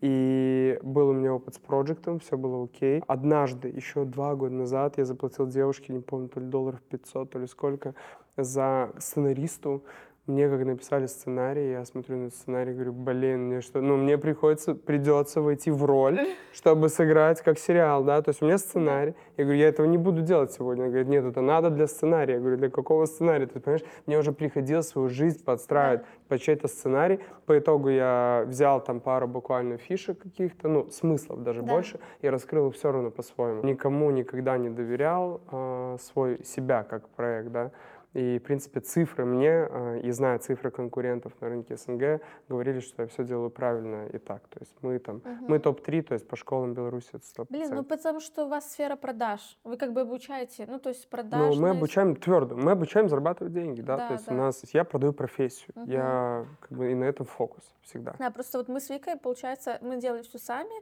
И 0.01 0.77
был 0.83 1.09
у 1.09 1.13
меня 1.13 1.33
опыт 1.33 1.55
с 1.55 1.57
проектом, 1.57 2.19
все 2.19 2.37
было 2.37 2.65
окей. 2.65 3.01
Однажды, 3.07 3.69
еще 3.69 4.03
два 4.03 4.35
года 4.35 4.55
назад, 4.55 4.97
я 4.97 5.05
заплатил 5.05 5.47
девушке, 5.47 5.93
не 5.93 6.01
помню, 6.01 6.27
то 6.27 6.41
ли 6.41 6.47
долларов 6.47 6.81
500, 6.81 7.29
то 7.31 7.39
ли 7.39 7.47
сколько, 7.47 7.95
за 8.35 8.91
сценаристу. 8.99 9.83
Мне 10.27 10.49
как 10.49 10.65
написали 10.65 11.05
сценарий, 11.05 11.71
я 11.71 11.85
смотрю 11.85 12.17
на 12.17 12.29
сценарий, 12.29 12.73
говорю, 12.73 12.91
блин, 12.91 13.45
мне 13.47 13.61
что, 13.61 13.79
ну 13.79 13.95
мне 13.95 14.17
приходится, 14.17 14.75
придется 14.75 15.39
войти 15.41 15.71
в 15.71 15.85
роль, 15.85 16.19
чтобы 16.51 16.89
сыграть 16.89 17.41
как 17.41 17.57
сериал, 17.57 18.03
да, 18.03 18.21
то 18.21 18.31
есть 18.31 18.41
у 18.41 18.45
меня 18.45 18.57
сценарий, 18.57 19.15
я 19.37 19.45
говорю, 19.45 19.59
я 19.59 19.69
этого 19.69 19.85
не 19.87 19.97
буду 19.97 20.21
делать 20.21 20.51
сегодня, 20.51 20.83
он 20.83 20.89
говорит, 20.89 21.07
нет, 21.07 21.23
это 21.23 21.39
надо 21.39 21.69
для 21.69 21.87
сценария, 21.87 22.33
я 22.33 22.39
говорю, 22.41 22.57
для 22.57 22.69
какого 22.69 23.05
сценария, 23.05 23.45
ты 23.47 23.61
понимаешь, 23.61 23.85
мне 24.05 24.19
уже 24.19 24.33
приходилось 24.33 24.89
свою 24.89 25.07
жизнь 25.07 25.41
подстраивать 25.45 26.01
под 26.27 26.41
чей-то 26.41 26.67
сценарий, 26.67 27.21
по 27.45 27.57
итогу 27.57 27.87
я 27.87 28.43
взял 28.47 28.83
там 28.83 28.99
пару 28.99 29.29
буквально 29.29 29.77
фишек 29.77 30.19
каких-то, 30.19 30.67
ну, 30.67 30.89
смыслов 30.89 31.41
даже 31.41 31.61
Да. 31.61 31.73
больше, 31.73 32.01
и 32.19 32.27
раскрыл 32.27 32.67
их 32.67 32.75
все 32.75 32.91
равно 32.91 33.11
по-своему. 33.11 33.63
Никому 33.63 34.11
никогда 34.11 34.57
не 34.57 34.69
доверял 34.69 35.39
а, 35.49 35.95
свой, 36.01 36.43
себя 36.43 36.83
как 36.83 37.07
проект, 37.07 37.49
да, 37.53 37.71
и, 38.13 38.39
в 38.39 38.43
принципе, 38.43 38.79
цифры 38.79 39.25
мне, 39.25 39.67
э, 39.69 39.99
и 40.03 40.11
зная 40.11 40.39
цифры 40.39 40.71
конкурентов 40.71 41.33
на 41.41 41.49
рынке 41.49 41.75
СНГ, 41.77 42.21
говорили, 42.49 42.79
что 42.79 43.03
я 43.03 43.07
все 43.07 43.23
делаю 43.23 43.49
правильно 43.49 44.07
и 44.07 44.17
так. 44.17 44.47
То 44.47 44.59
есть 44.59 44.73
мы 44.81 44.97
там, 44.99 45.21
мы 45.41 45.59
топ-3, 45.59 46.01
то 46.03 46.13
есть 46.13 46.27
по 46.27 46.35
школам 46.35 46.73
Беларуси 46.73 47.09
это 47.13 47.23
100%. 47.43 47.45
Блин, 47.49 47.69
ну 47.75 47.83
потому 47.83 48.19
что 48.19 48.45
у 48.45 48.49
вас 48.49 48.71
сфера 48.71 48.95
продаж. 48.95 49.57
Вы 49.63 49.77
как 49.77 49.93
бы 49.93 50.01
обучаете, 50.01 50.65
ну 50.67 50.79
то 50.79 50.89
есть 50.89 51.03
Ну, 51.05 51.09
продаж. 51.09 51.57
мы 51.57 51.69
обучаем 51.71 52.15
твердо, 52.15 52.55
мы 52.55 52.71
обучаем 52.71 53.09
зарабатывать 53.09 53.53
деньги, 53.53 53.81
да, 53.81 53.97
Да, 53.97 54.07
то 54.07 54.13
есть 54.13 54.25
да. 54.27 54.33
у 54.33 54.37
нас, 54.37 54.63
я 54.73 54.83
продаю 54.83 55.13
профессию, 55.13 55.71
Мгм. 55.75 55.85
я 55.89 56.45
как 56.61 56.77
бы 56.77 56.91
и 56.91 56.95
на 56.95 57.03
этом 57.05 57.25
фокус 57.25 57.63
всегда. 57.81 58.15
Да, 58.19 58.31
просто 58.31 58.57
вот 58.57 58.67
мы 58.67 58.79
с 58.79 58.89
Викой, 58.89 59.17
получается, 59.17 59.77
мы 59.81 59.97
делали 59.97 60.23
все 60.23 60.39
сами, 60.39 60.73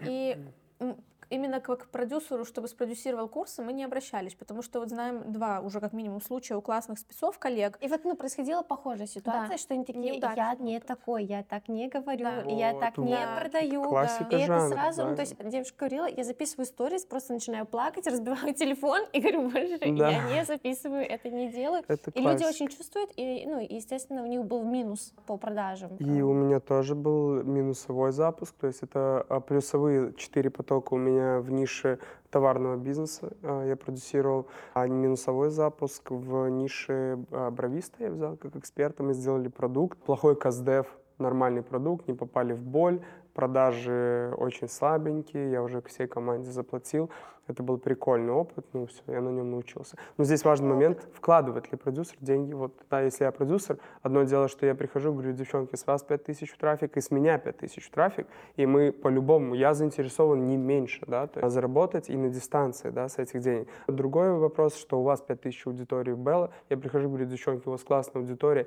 и 0.00 0.36
именно 1.30 1.60
как 1.60 1.84
к 1.84 1.86
продюсеру, 1.88 2.44
чтобы 2.44 2.68
спродюсировал 2.68 3.28
курсы, 3.28 3.62
мы 3.62 3.72
не 3.72 3.84
обращались, 3.84 4.34
потому 4.34 4.62
что 4.62 4.80
вот 4.80 4.88
знаем 4.88 5.32
два 5.32 5.60
уже 5.60 5.80
как 5.80 5.92
минимум 5.92 6.20
случая 6.20 6.56
у 6.56 6.60
классных 6.62 6.98
спецов, 6.98 7.38
коллег. 7.38 7.78
И 7.80 7.88
вот, 7.88 8.04
ну, 8.04 8.16
происходила 8.16 8.62
похожая 8.62 9.06
ситуация, 9.06 9.48
Да. 9.50 9.58
что 9.58 9.74
они 9.74 9.84
такие, 9.84 10.04
я 10.06 10.12
Неудачный 10.14 10.64
не 10.66 10.76
опыт. 10.76 10.86
такой, 10.88 11.24
я 11.24 11.42
так 11.42 11.68
не 11.68 11.88
говорю, 11.88 12.24
Да. 12.24 12.42
я 12.48 12.72
Вот, 12.72 12.80
так 12.80 12.98
не 12.98 13.14
вот. 13.16 13.40
продаю. 13.40 13.84
Классика 13.84 14.36
И 14.36 14.40
это 14.40 14.46
жанра, 14.46 14.74
сразу, 14.74 15.02
ну, 15.04 15.10
да. 15.10 15.16
то 15.16 15.20
есть 15.22 15.36
девушка 15.50 15.76
говорила, 15.78 16.06
я 16.06 16.24
записываю 16.24 16.66
сторис, 16.66 17.04
просто 17.04 17.32
начинаю 17.32 17.66
плакать, 17.66 18.06
разбиваю 18.08 18.54
телефон 18.54 19.02
и 19.12 19.20
говорю, 19.20 19.50
больше 19.50 19.78
Да. 19.78 20.10
я 20.10 20.22
не 20.34 20.44
записываю, 20.44 21.02
это 21.08 21.28
не 21.30 21.50
делаю. 21.50 21.82
Это 21.88 22.10
И 22.10 22.20
люди 22.20 22.38
классика. 22.38 22.48
очень 22.48 22.68
чувствуют, 22.68 23.10
и, 23.16 23.44
ну, 23.46 23.60
и, 23.60 23.74
естественно, 23.74 24.22
у 24.22 24.26
них 24.26 24.44
был 24.44 24.62
минус 24.64 25.12
по 25.26 25.36
продажам. 25.36 25.96
И 25.96 26.20
у 26.22 26.32
меня 26.32 26.60
тоже 26.60 26.94
был 26.94 27.42
минусовой 27.42 28.12
запуск, 28.12 28.54
то 28.60 28.66
есть 28.66 28.82
это 28.82 29.24
а, 29.28 29.40
плюсовые 29.40 30.14
четыре 30.14 30.50
потока 30.50 30.94
у 30.94 30.96
меня 30.96 31.17
в 31.18 31.50
нише 31.50 31.98
товарного 32.30 32.76
бизнеса. 32.76 33.32
А, 33.42 33.64
я 33.64 33.76
продюсировал, 33.76 34.46
а 34.74 34.86
минусовой 34.86 35.50
запуск 35.50 36.10
в 36.10 36.48
нише 36.48 37.18
а, 37.30 37.50
бровиста 37.50 38.04
я 38.04 38.10
взял 38.10 38.36
как 38.36 38.56
эксперта, 38.56 39.02
мы 39.02 39.14
сделали 39.14 39.48
продукт, 39.48 39.98
плохой 39.98 40.36
каздев, 40.36 40.86
нормальный 41.18 41.62
продукт, 41.62 42.08
не 42.08 42.14
попали 42.14 42.52
в 42.52 42.62
боль, 42.62 43.00
продажи 43.38 44.34
очень 44.36 44.68
слабенькие, 44.68 45.52
я 45.52 45.62
уже 45.62 45.80
всей 45.82 46.08
команде 46.08 46.50
заплатил. 46.50 47.08
Это 47.46 47.62
был 47.62 47.78
прикольный 47.78 48.32
опыт, 48.32 48.66
ну 48.72 48.86
все, 48.86 49.00
я 49.06 49.20
на 49.20 49.28
нем 49.28 49.52
научился. 49.52 49.96
Но 50.16 50.24
здесь 50.24 50.44
важный 50.44 50.68
момент, 50.68 51.08
вкладывает 51.14 51.70
ли 51.70 51.78
продюсер 51.78 52.16
деньги. 52.20 52.52
Вот, 52.52 52.72
да, 52.90 53.00
если 53.00 53.24
я 53.24 53.30
продюсер, 53.30 53.78
одно 54.02 54.24
дело, 54.24 54.48
что 54.48 54.66
я 54.66 54.74
прихожу, 54.74 55.12
говорю, 55.12 55.32
девчонки, 55.32 55.76
с 55.76 55.86
вас 55.86 56.02
5000 56.02 56.50
в 56.50 56.58
трафик, 56.58 56.96
и 56.96 57.00
с 57.00 57.12
меня 57.12 57.38
5000 57.38 57.86
в 57.86 57.90
трафик, 57.90 58.26
и 58.56 58.66
мы 58.66 58.90
по-любому, 58.90 59.54
я 59.54 59.72
заинтересован 59.72 60.44
не 60.46 60.56
меньше, 60.56 61.04
да, 61.06 61.28
то 61.28 61.40
есть 61.40 61.54
заработать 61.54 62.10
и 62.10 62.16
на 62.16 62.28
дистанции, 62.28 62.90
да, 62.90 63.08
с 63.08 63.18
этих 63.18 63.40
денег. 63.40 63.68
Другой 63.86 64.32
вопрос, 64.32 64.74
что 64.74 64.98
у 64.98 65.04
вас 65.04 65.20
5000 65.20 65.68
аудитории 65.68 66.12
в 66.12 66.18
Белла, 66.18 66.50
я 66.68 66.76
прихожу, 66.76 67.08
говорю, 67.08 67.24
девчонки, 67.24 67.68
у 67.68 67.70
вас 67.70 67.84
классная 67.84 68.20
аудитория, 68.20 68.66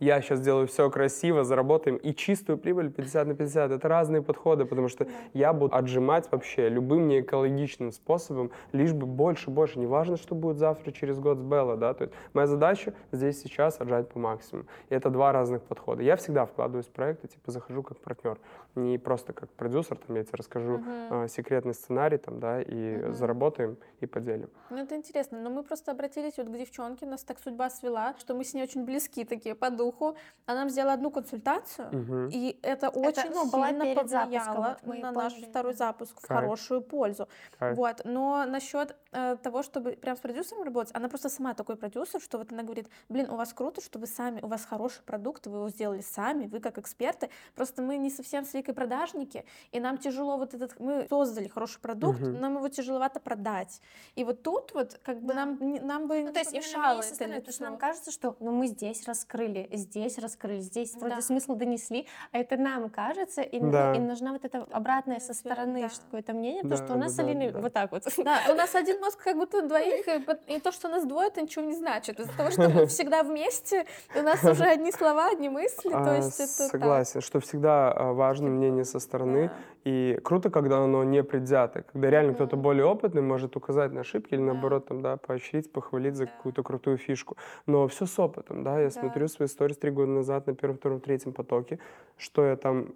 я 0.00 0.20
сейчас 0.20 0.38
сделаю 0.38 0.66
все 0.66 0.90
красиво, 0.90 1.44
заработаем 1.44 1.96
и 1.96 2.14
чистую 2.14 2.58
прибыль 2.58 2.90
50 2.90 3.26
на 3.26 3.34
50. 3.34 3.70
Это 3.72 3.88
разные 3.88 4.22
подходы, 4.22 4.64
потому 4.64 4.88
что 4.88 5.06
я 5.34 5.52
буду 5.52 5.74
отжимать 5.74 6.30
вообще 6.30 6.68
любым 6.68 7.08
неэкологичным 7.08 7.92
способом, 7.92 8.50
лишь 8.72 8.92
бы 8.92 9.06
больше, 9.06 9.50
больше. 9.50 9.78
Не 9.78 9.86
важно, 9.86 10.16
что 10.16 10.34
будет 10.34 10.58
завтра, 10.58 10.92
через 10.92 11.18
год 11.18 11.38
с 11.38 11.42
Белла, 11.42 11.76
да. 11.76 11.94
То 11.94 12.04
есть 12.04 12.14
моя 12.32 12.46
задача 12.46 12.94
здесь 13.12 13.40
сейчас 13.40 13.80
отжать 13.80 14.08
по 14.08 14.18
максимуму. 14.18 14.66
И 14.88 14.94
это 14.94 15.10
два 15.10 15.32
разных 15.32 15.62
подхода. 15.62 16.02
Я 16.02 16.16
всегда 16.16 16.46
вкладываюсь 16.46 16.86
в 16.86 16.92
проекты, 16.92 17.28
типа 17.28 17.50
захожу 17.50 17.82
как 17.82 17.98
партнер, 17.98 18.38
не 18.74 18.98
просто 18.98 19.32
как 19.32 19.50
продюсер, 19.50 19.96
там 19.96 20.16
я 20.16 20.22
тебе 20.24 20.36
расскажу 20.36 20.82
а, 21.10 21.28
секретный 21.28 21.74
сценарий, 21.74 22.18
там, 22.18 22.38
да, 22.40 22.60
и 22.62 22.96
Мгм. 22.96 23.14
заработаем 23.14 23.76
и 24.00 24.06
поделим. 24.06 24.50
Ну, 24.70 24.76
это 24.78 24.94
интересно. 24.96 25.40
Но 25.40 25.50
мы 25.50 25.62
просто 25.62 25.90
обратились 25.90 26.36
вот 26.36 26.46
к 26.46 26.50
девчонке, 26.52 27.06
нас 27.06 27.24
так 27.24 27.38
судьба 27.40 27.70
свела, 27.70 28.14
что 28.18 28.34
мы 28.34 28.44
с 28.44 28.54
ней 28.54 28.62
очень 28.62 28.84
близки 28.84 29.24
такие 29.24 29.54
по 29.54 29.70
духу. 29.70 30.16
Она 30.46 30.60
нам 30.60 30.70
сделала 30.70 30.92
одну 30.94 31.10
консультацию, 31.10 31.88
Мгм. 31.92 32.28
и 32.32 32.58
это 32.62 32.88
очень 32.90 33.30
ну, 33.32 33.50
была 33.50 33.68
сильно 33.68 33.94
повлияло 33.94 34.78
вот 34.84 34.96
на 35.00 35.12
наш 35.12 35.32
второй 35.34 35.74
запуск 35.74 36.20
в 36.20 36.26
Кайф. 36.26 36.40
хорошую 36.40 36.82
пользу. 36.82 37.28
Кайф. 37.58 37.76
Вот. 37.76 38.02
Но 38.04 38.44
насчет 38.46 38.96
э, 39.12 39.36
того, 39.42 39.62
чтобы 39.62 39.92
прям 39.92 40.16
с 40.16 40.20
продюсером 40.20 40.62
работать, 40.62 40.94
она 40.94 41.08
просто 41.08 41.28
сама 41.28 41.54
такой 41.54 41.76
продюсер, 41.76 42.20
что 42.20 42.38
вот 42.38 42.52
она 42.52 42.62
говорит, 42.62 42.88
блин, 43.08 43.30
у 43.30 43.36
вас 43.36 43.52
круто, 43.52 43.80
что 43.80 43.98
вы 43.98 44.06
сами, 44.06 44.40
у 44.42 44.46
вас 44.46 44.64
хороший 44.64 45.02
продукт, 45.04 45.46
вы 45.46 45.56
его 45.58 45.68
сделали 45.68 46.00
сами, 46.00 46.46
вы 46.46 46.60
как 46.60 46.78
эксперты, 46.78 47.30
просто 47.54 47.82
мы 47.82 47.96
не 47.96 48.10
совсем 48.10 48.44
с 48.44 48.54
Викой 48.58 48.74
продажники, 48.74 49.44
и 49.72 49.80
нам 49.80 49.98
тяжело 49.98 50.36
вот 50.36 50.54
этот, 50.54 50.78
мы 50.80 51.06
создали 51.08 51.48
хороший 51.48 51.80
продукт, 51.80 52.20
Мгм. 52.20 52.40
нам 52.40 52.56
его 52.56 52.68
тяжеловато 52.68 53.20
продать. 53.20 53.80
И 54.16 54.24
вот 54.24 54.42
тут 54.42 54.74
вот 54.74 54.98
как 55.04 55.20
бы 55.22 55.28
Да. 55.34 55.44
нам, 55.46 55.58
нам 55.86 56.08
бы 56.08 56.20
Ну, 56.20 56.26
не 56.26 56.32
то 56.32 56.40
есть 56.40 56.50
со 56.50 56.56
это 56.56 57.14
стороны, 57.14 57.36
потому 57.36 57.52
что 57.52 57.62
нам 57.64 57.76
кажется, 57.78 58.10
что 58.10 58.36
ну, 58.40 58.50
мы 58.52 58.66
здесь 58.66 59.06
раскрыли, 59.06 59.68
здесь 59.72 60.18
раскрыли, 60.18 60.60
здесь 60.60 60.94
вроде 60.94 61.16
Да. 61.16 61.20
смысл 61.20 61.54
донесли, 61.54 62.06
а 62.32 62.38
это 62.38 62.56
нам 62.56 62.90
кажется, 62.90 63.42
и, 63.42 63.60
Да. 63.60 63.94
и 63.94 63.98
нужна 63.98 64.32
вот 64.32 64.44
эта 64.44 64.66
обратная 64.72 65.20
со 65.20 65.34
стороны 65.34 65.82
да. 65.82 65.88
какое-то 65.88 66.32
мнение, 66.32 66.62
потому 66.62 66.78
Да, 66.80 66.84
что 66.84 66.94
у 66.94 66.98
нас 66.98 67.14
да, 67.14 67.22
с 67.22 67.52
да, 67.52 67.60
вот 67.60 67.72
так 67.72 67.92
вот. 67.92 68.02
Да, 68.18 68.40
у 68.50 68.54
нас 68.54 68.74
один 68.74 69.00
мозг 69.00 69.22
как 69.22 69.36
будто 69.36 69.62
двоих, 69.62 70.06
и 70.08 70.54
и 70.54 70.60
то, 70.60 70.72
что 70.72 70.88
нас 70.88 71.04
двое, 71.04 71.28
это 71.28 71.42
ничего 71.42 71.64
не 71.64 71.74
значит. 71.74 72.18
Из-за 72.20 72.36
того, 72.36 72.50
что 72.50 72.68
мы 72.68 72.86
всегда 72.86 73.22
вместе, 73.22 73.86
у 74.14 74.22
нас 74.22 74.42
уже 74.44 74.64
одни 74.64 74.92
слова, 74.92 75.28
одни 75.28 75.48
мысли, 75.48 75.90
то 75.90 76.12
А, 76.12 76.16
есть 76.16 76.40
это. 76.40 76.68
Согласен, 76.68 77.20
что 77.20 77.40
всегда 77.40 77.92
а, 77.92 78.12
важно 78.48 78.58
мнение 78.58 78.84
со 78.84 78.98
стороны. 78.98 79.50
И 79.84 80.18
круто, 80.22 80.50
когда 80.50 80.78
оно 80.78 81.04
не 81.04 81.22
предвзято, 81.22 81.82
когда 81.92 82.10
реально 82.10 82.34
кто-то 82.34 82.56
Мгм. 82.56 82.62
более 82.62 82.84
опытный 82.84 83.22
может 83.22 83.56
указать 83.56 83.92
на 83.92 84.00
ошибки 84.00 84.34
или 84.34 84.40
Да. 84.40 84.52
наоборот 84.52 84.86
там, 84.86 85.00
да, 85.02 85.16
поощрить, 85.16 85.72
похвалить 85.72 86.14
за 86.16 86.24
Да. 86.26 86.32
какую-то 86.36 86.62
крутую 86.62 86.96
фишку. 86.98 87.36
Но 87.66 87.86
все 87.88 88.06
с 88.06 88.18
опытом, 88.18 88.62
да. 88.64 88.78
Я 88.80 88.88
Да. 88.88 88.90
смотрю 88.90 89.28
свои 89.28 89.48
сторис 89.48 89.76
три 89.76 89.90
года 89.90 90.10
назад 90.12 90.46
на 90.46 90.54
первом, 90.54 90.76
втором, 90.76 91.00
третьем 91.00 91.32
потоке, 91.32 91.78
что 92.16 92.44
я 92.44 92.56
там 92.56 92.92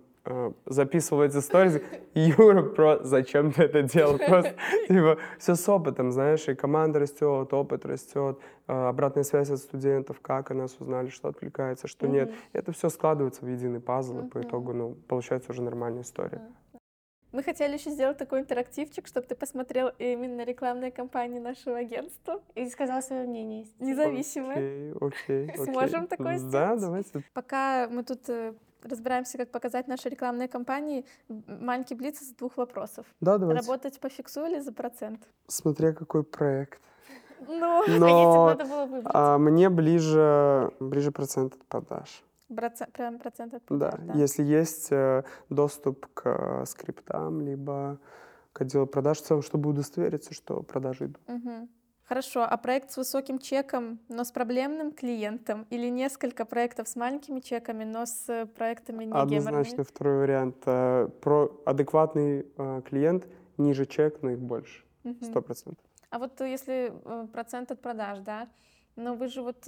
записывал 0.66 1.22
эти 1.22 1.40
сторис, 1.40 1.80
Юра, 2.14 2.62
про 2.62 2.98
зачем 3.02 3.52
ты 3.52 3.64
это 3.64 3.82
делал? 3.82 4.18
Просто, 4.18 4.54
типа, 4.88 5.18
все 5.38 5.54
с 5.54 5.68
опытом, 5.68 6.12
знаешь, 6.12 6.48
и 6.48 6.54
команда 6.54 7.00
растет, 7.00 7.52
опыт 7.52 7.84
растет, 7.84 8.38
э, 8.68 8.72
обратная 8.72 9.24
связь 9.24 9.50
от 9.50 9.58
студентов, 9.58 10.20
как 10.20 10.50
о 10.50 10.54
нас 10.54 10.76
узнали, 10.78 11.08
что 11.08 11.28
отвлекается, 11.28 11.88
что 11.88 12.06
нет. 12.06 12.32
Это 12.52 12.72
все 12.72 12.88
складывается 12.88 13.44
в 13.44 13.48
единый 13.48 13.80
пазл, 13.80 14.20
и 14.20 14.28
по 14.28 14.40
итогу, 14.40 14.72
ну, 14.72 14.96
получается 15.08 15.52
уже 15.52 15.62
нормальная 15.62 16.02
история. 16.02 16.40
Мы 17.32 17.42
хотели 17.42 17.72
еще 17.78 17.90
сделать 17.90 18.18
такой 18.18 18.40
интерактивчик, 18.40 19.06
чтобы 19.06 19.26
ты 19.26 19.34
посмотрел 19.34 19.90
именно 19.98 20.44
рекламные 20.44 20.92
кампании 20.92 21.38
нашего 21.38 21.78
агентства. 21.78 22.42
И 22.54 22.68
сказал 22.68 23.02
свое 23.02 23.26
мнение. 23.26 23.66
Независимое. 23.78 24.92
Окей, 25.00 25.48
окей. 25.48 25.56
Сможем 25.64 26.06
такое 26.06 26.36
сделать? 26.36 26.52
Да, 26.52 26.76
давайте. 26.76 27.22
Пока 27.32 27.88
мы 27.88 28.04
тут 28.04 28.28
э, 28.28 28.52
разбираемся, 28.84 29.38
как 29.38 29.50
показать 29.50 29.88
наши 29.88 30.08
рекламные 30.08 30.48
кампании, 30.48 31.04
маленький 31.28 31.94
блиц 31.94 32.22
из 32.22 32.34
двух 32.34 32.56
вопросов. 32.56 33.06
Да, 33.20 33.38
давайте. 33.38 33.60
Работать 33.60 34.00
по 34.00 34.08
фиксу 34.08 34.44
или 34.46 34.60
за 34.60 34.72
процент? 34.72 35.20
Смотря 35.46 35.92
какой 35.92 36.22
проект. 36.24 36.80
Ну, 37.48 37.84
Но 37.88 38.46
надо 38.50 38.64
было 38.64 38.86
выбрать? 38.86 39.14
А, 39.14 39.38
мне 39.38 39.68
ближе, 39.68 40.70
ближе 40.80 41.10
процент 41.10 41.54
от 41.54 41.64
продаж. 41.64 42.24
Процент, 42.54 42.92
прям 42.92 43.18
процент 43.18 43.54
от 43.54 43.62
продаж, 43.62 43.94
да. 43.98 44.12
да. 44.12 44.18
Если 44.18 44.42
есть 44.42 44.92
э, 44.92 45.24
доступ 45.48 46.06
к 46.14 46.22
э, 46.28 46.66
скриптам, 46.66 47.40
либо 47.40 47.98
к 48.52 48.60
отделу 48.60 48.86
продаж, 48.86 49.18
в 49.18 49.22
целом, 49.22 49.42
чтобы 49.42 49.70
удостовериться, 49.70 50.34
что 50.34 50.62
продажи 50.62 51.06
идут. 51.06 51.20
Угу. 51.28 51.68
Хорошо, 52.05 52.42
а 52.42 52.57
проект 52.57 52.90
с 52.90 52.96
высоким 52.96 53.38
чеком, 53.38 53.98
но 54.09 54.24
с 54.24 54.32
проблемным 54.32 54.92
клиентом? 54.92 55.66
Или 55.70 55.88
несколько 55.88 56.44
проектов 56.44 56.88
с 56.88 56.96
маленькими 56.96 57.40
чеками, 57.40 57.84
но 57.84 58.07
с 58.07 58.46
проектами 58.57 59.05
не 59.05 59.12
Однозначно 59.12 59.84
второй 59.84 60.18
вариант. 60.18 60.57
Э, 60.66 61.09
про 61.20 61.50
адекватный 61.64 62.46
клиент, 62.82 63.26
ниже 63.57 63.86
чек, 63.86 64.20
но 64.22 64.30
их 64.30 64.40
больше. 64.40 64.84
Сто 65.22 65.42
процентов. 65.42 65.84
А 66.11 66.18
вот 66.18 66.40
если 66.40 66.92
процент 67.32 67.70
от 67.70 67.80
продаж, 67.80 68.18
да, 68.20 68.48
но 68.96 69.14
вы 69.14 69.28
же 69.28 69.42
вот 69.42 69.66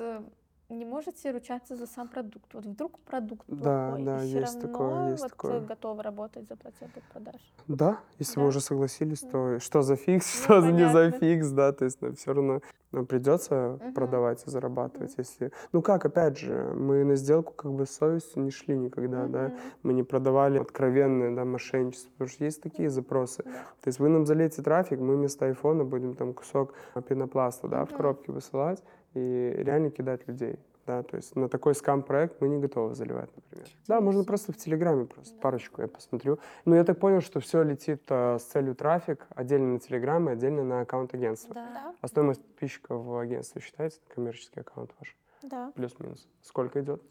не 0.74 0.84
можете 0.84 1.30
ручаться 1.30 1.76
за 1.76 1.86
сам 1.86 2.08
продукт. 2.08 2.52
Вот 2.54 2.66
вдруг 2.66 2.98
продукт 3.00 3.44
да, 3.48 3.88
плохой, 3.88 4.04
да, 4.04 4.24
и 4.24 4.28
есть 4.28 4.48
все 4.48 4.60
равно 4.60 4.60
такое, 4.60 5.10
есть 5.10 5.22
вот 5.22 5.30
такое. 5.30 5.60
готовы 5.60 6.02
работать 6.02 6.48
за 6.48 6.54
от 6.54 7.02
продаж. 7.12 7.54
Да, 7.66 8.00
если 8.18 8.36
да. 8.36 8.40
вы 8.42 8.48
уже 8.48 8.60
согласились, 8.60 9.20
то 9.20 9.58
что 9.60 9.82
за 9.82 9.96
фикс, 9.96 10.26
ну, 10.26 10.44
что 10.44 10.60
понятно. 10.60 10.76
не 10.76 10.92
за 10.92 11.10
фикс, 11.10 11.48
да, 11.50 11.72
то 11.72 11.84
есть 11.84 12.00
ну, 12.00 12.14
все 12.14 12.32
равно 12.32 12.60
нам 12.94 13.06
придется 13.06 13.72
угу. 13.72 13.92
продавать 13.92 14.46
и 14.46 14.50
зарабатывать, 14.50 15.12
угу. 15.12 15.18
если... 15.18 15.52
Ну 15.72 15.82
как, 15.82 16.04
опять 16.04 16.38
же, 16.38 16.72
мы 16.74 17.04
на 17.04 17.16
сделку 17.16 17.52
как 17.52 17.72
бы 17.72 17.86
совестью 17.86 18.42
не 18.42 18.50
шли 18.50 18.76
никогда, 18.76 19.24
угу. 19.24 19.32
да, 19.32 19.52
мы 19.82 19.92
не 19.92 20.02
продавали 20.02 20.58
откровенное, 20.58 21.34
да, 21.34 21.44
мошенничество, 21.44 22.10
потому 22.12 22.28
что 22.28 22.44
есть 22.44 22.62
такие 22.62 22.88
запросы. 22.88 23.42
Да. 23.44 23.50
То 23.50 23.88
есть 23.88 23.98
вы 23.98 24.08
нам 24.08 24.26
залейте 24.26 24.62
трафик, 24.62 25.00
мы 25.00 25.16
вместо 25.16 25.46
айфона 25.46 25.84
будем 25.84 26.14
там 26.14 26.32
кусок 26.34 26.74
пенопласта, 27.08 27.68
да, 27.68 27.82
угу. 27.82 27.92
в 27.92 27.96
коробке 27.96 28.32
высылать 28.32 28.82
и 29.14 29.54
реально 29.56 29.90
кидать 29.90 30.26
людей 30.28 30.58
да, 30.86 31.02
то 31.02 31.16
есть 31.16 31.34
на 31.34 31.48
такой 31.48 31.74
скам-проект 31.74 32.40
мы 32.40 32.48
не 32.48 32.58
готовы 32.58 32.94
заливать, 32.94 33.30
например. 33.34 33.68
Да, 33.86 34.00
можно 34.00 34.24
просто 34.24 34.52
в 34.52 34.56
Телеграме 34.56 35.06
просто 35.06 35.38
парочку 35.40 35.82
я 35.82 35.88
посмотрю. 35.88 36.38
Но 36.64 36.76
я 36.76 36.84
так 36.84 36.98
понял, 36.98 37.20
что 37.20 37.40
все 37.40 37.62
летит 37.62 38.02
а, 38.08 38.38
с 38.38 38.44
целью 38.44 38.74
трафик 38.74 39.26
отдельно 39.34 39.74
на 39.74 39.80
Телеграм 39.80 40.28
и 40.28 40.32
отдельно 40.32 40.62
на 40.62 40.80
аккаунт 40.80 41.14
агентства. 41.14 41.54
Да. 41.54 41.94
А 42.00 42.08
стоимость 42.08 42.42
подписчиков 42.42 43.02
в 43.02 43.18
агентстве 43.18 43.62
считается 43.62 44.00
коммерческий 44.14 44.60
аккаунт 44.60 44.90
ваш? 44.98 45.16
Да. 45.42 45.72
Плюс-минус. 45.74 46.28
Сколько 46.42 46.80
идет? 46.80 47.02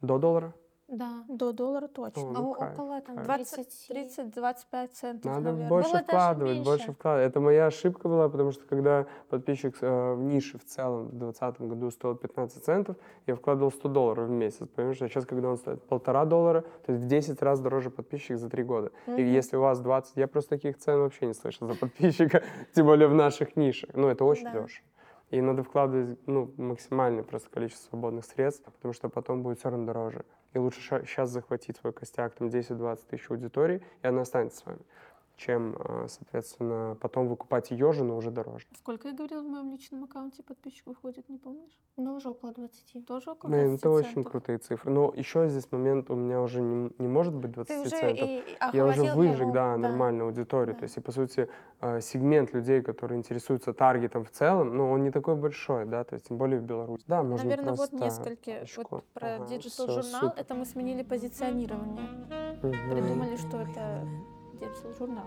До 0.00 0.18
доллара? 0.18 0.52
Да. 0.88 1.24
До 1.28 1.52
доллара 1.52 1.88
точно. 1.88 2.22
О, 2.22 2.32
ну, 2.32 2.56
а 2.58 2.72
около 2.72 3.00
там 3.00 3.16
30-25 3.16 4.88
центов, 4.88 5.24
Надо 5.24 5.40
наверное. 5.40 5.68
больше 5.68 5.90
было 5.90 6.02
вкладывать, 6.02 6.64
больше 6.64 6.92
вкладывать. 6.92 7.30
Это 7.30 7.40
моя 7.40 7.66
ошибка 7.66 8.08
была, 8.08 8.28
потому 8.28 8.52
что 8.52 8.64
когда 8.66 9.06
подписчик 9.30 9.76
э, 9.80 10.14
в 10.14 10.22
нише 10.22 10.58
в 10.58 10.64
целом 10.64 11.06
в 11.06 11.16
2020 11.16 11.60
году 11.62 11.90
стоил 11.90 12.16
15 12.16 12.64
центов, 12.64 12.96
я 13.26 13.34
вкладывал 13.34 13.72
100 13.72 13.88
долларов 13.88 14.28
в 14.28 14.30
месяц, 14.30 14.68
понимаешь? 14.74 15.00
А 15.00 15.08
сейчас, 15.08 15.24
когда 15.24 15.48
он 15.48 15.56
стоит 15.56 15.82
полтора 15.82 16.26
доллара, 16.26 16.62
то 16.84 16.92
есть 16.92 17.04
в 17.04 17.08
10 17.08 17.40
раз 17.42 17.60
дороже 17.60 17.90
подписчик 17.90 18.36
за 18.36 18.50
3 18.50 18.62
года. 18.64 18.92
Mm-hmm. 19.06 19.20
И 19.20 19.32
если 19.32 19.56
у 19.56 19.60
вас 19.60 19.80
20, 19.80 20.16
я 20.16 20.28
просто 20.28 20.50
таких 20.50 20.76
цен 20.76 20.98
вообще 20.98 21.26
не 21.26 21.34
слышал 21.34 21.66
за 21.66 21.74
подписчика, 21.74 22.42
тем 22.74 22.86
более 22.86 23.08
в 23.08 23.14
наших 23.14 23.56
нишах. 23.56 23.90
Ну, 23.94 24.08
это 24.08 24.24
очень 24.24 24.46
дешево. 24.52 24.84
И 25.30 25.40
надо 25.40 25.62
вкладывать 25.62 26.18
ну, 26.26 26.52
максимальное 26.58 27.24
просто 27.24 27.48
количество 27.50 27.88
свободных 27.88 28.26
средств, 28.26 28.64
потому 28.64 28.92
что 28.92 29.08
потом 29.08 29.42
будет 29.42 29.58
все 29.58 29.70
равно 29.70 29.86
дороже. 29.86 30.24
И 30.54 30.58
лучше 30.58 30.80
сейчас 30.80 31.30
захватить 31.30 31.76
свой 31.76 31.92
костяк, 31.92 32.34
там 32.34 32.48
10-20 32.48 33.00
тысяч 33.10 33.30
аудитории, 33.30 33.82
и 34.02 34.06
она 34.06 34.22
останется 34.22 34.58
с 34.60 34.66
вами 34.66 34.80
чем, 35.36 35.76
а, 35.78 36.06
соответственно, 36.08 36.96
потом 37.00 37.28
выкупать 37.28 37.70
ее 37.70 37.92
же, 37.92 38.04
но 38.04 38.16
уже 38.16 38.30
дороже. 38.30 38.66
Сколько 38.78 39.08
я 39.08 39.14
говорила 39.14 39.42
в 39.42 39.46
моем 39.46 39.70
личном 39.72 40.04
аккаунте 40.04 40.42
подписчиков 40.42 40.96
ходит, 41.00 41.28
не 41.28 41.38
помнишь? 41.38 41.78
Ну, 41.96 42.14
уже 42.14 42.30
около 42.30 42.52
20. 42.52 43.06
Тоже 43.06 43.30
около 43.30 43.50
20 43.50 43.66
Блин, 43.66 43.74
это 43.76 43.90
очень 43.90 44.24
крутые 44.24 44.58
цифры. 44.58 44.90
Но 44.90 45.12
еще 45.14 45.48
здесь 45.48 45.70
момент, 45.70 46.10
у 46.10 46.14
меня 46.14 46.40
уже 46.40 46.60
не, 46.60 46.90
не 46.98 47.08
может 47.08 47.34
быть 47.34 47.52
20 47.52 47.84
Ты 47.84 47.88
центов. 47.90 48.28
И, 48.28 48.44
я 48.72 48.86
уже 48.86 49.14
выжег, 49.14 49.52
да, 49.52 49.72
да, 49.72 49.76
нормальную 49.76 50.26
аудиторию. 50.26 50.74
Да. 50.74 50.80
То 50.80 50.82
есть, 50.84 50.96
и, 50.96 51.00
по 51.00 51.12
сути, 51.12 51.48
а, 51.80 52.00
сегмент 52.00 52.52
людей, 52.52 52.82
которые 52.82 53.18
интересуются 53.18 53.72
таргетом 53.72 54.24
в 54.24 54.30
целом, 54.30 54.76
ну, 54.76 54.90
он 54.90 55.04
не 55.04 55.10
такой 55.10 55.36
большой, 55.36 55.84
да, 55.84 56.04
то 56.04 56.14
есть, 56.14 56.28
тем 56.28 56.36
более 56.36 56.60
в 56.60 56.64
Беларуси. 56.64 57.04
Да, 57.06 57.22
можно 57.22 57.48
Наверное, 57.48 57.74
просто... 57.74 57.96
вот 57.96 58.04
несколько. 58.04 58.66
Вот 58.90 59.04
про 59.12 59.36
ага, 59.36 59.44
Digital 59.44 59.90
журнал, 59.90 60.34
это 60.36 60.54
мы 60.54 60.64
сменили 60.64 61.02
позиционирование. 61.02 62.08
Угу. 62.62 62.72
Придумали, 62.90 63.36
что 63.36 63.58
это 63.58 64.06
Digital 64.64 64.98
журнал. 64.98 65.26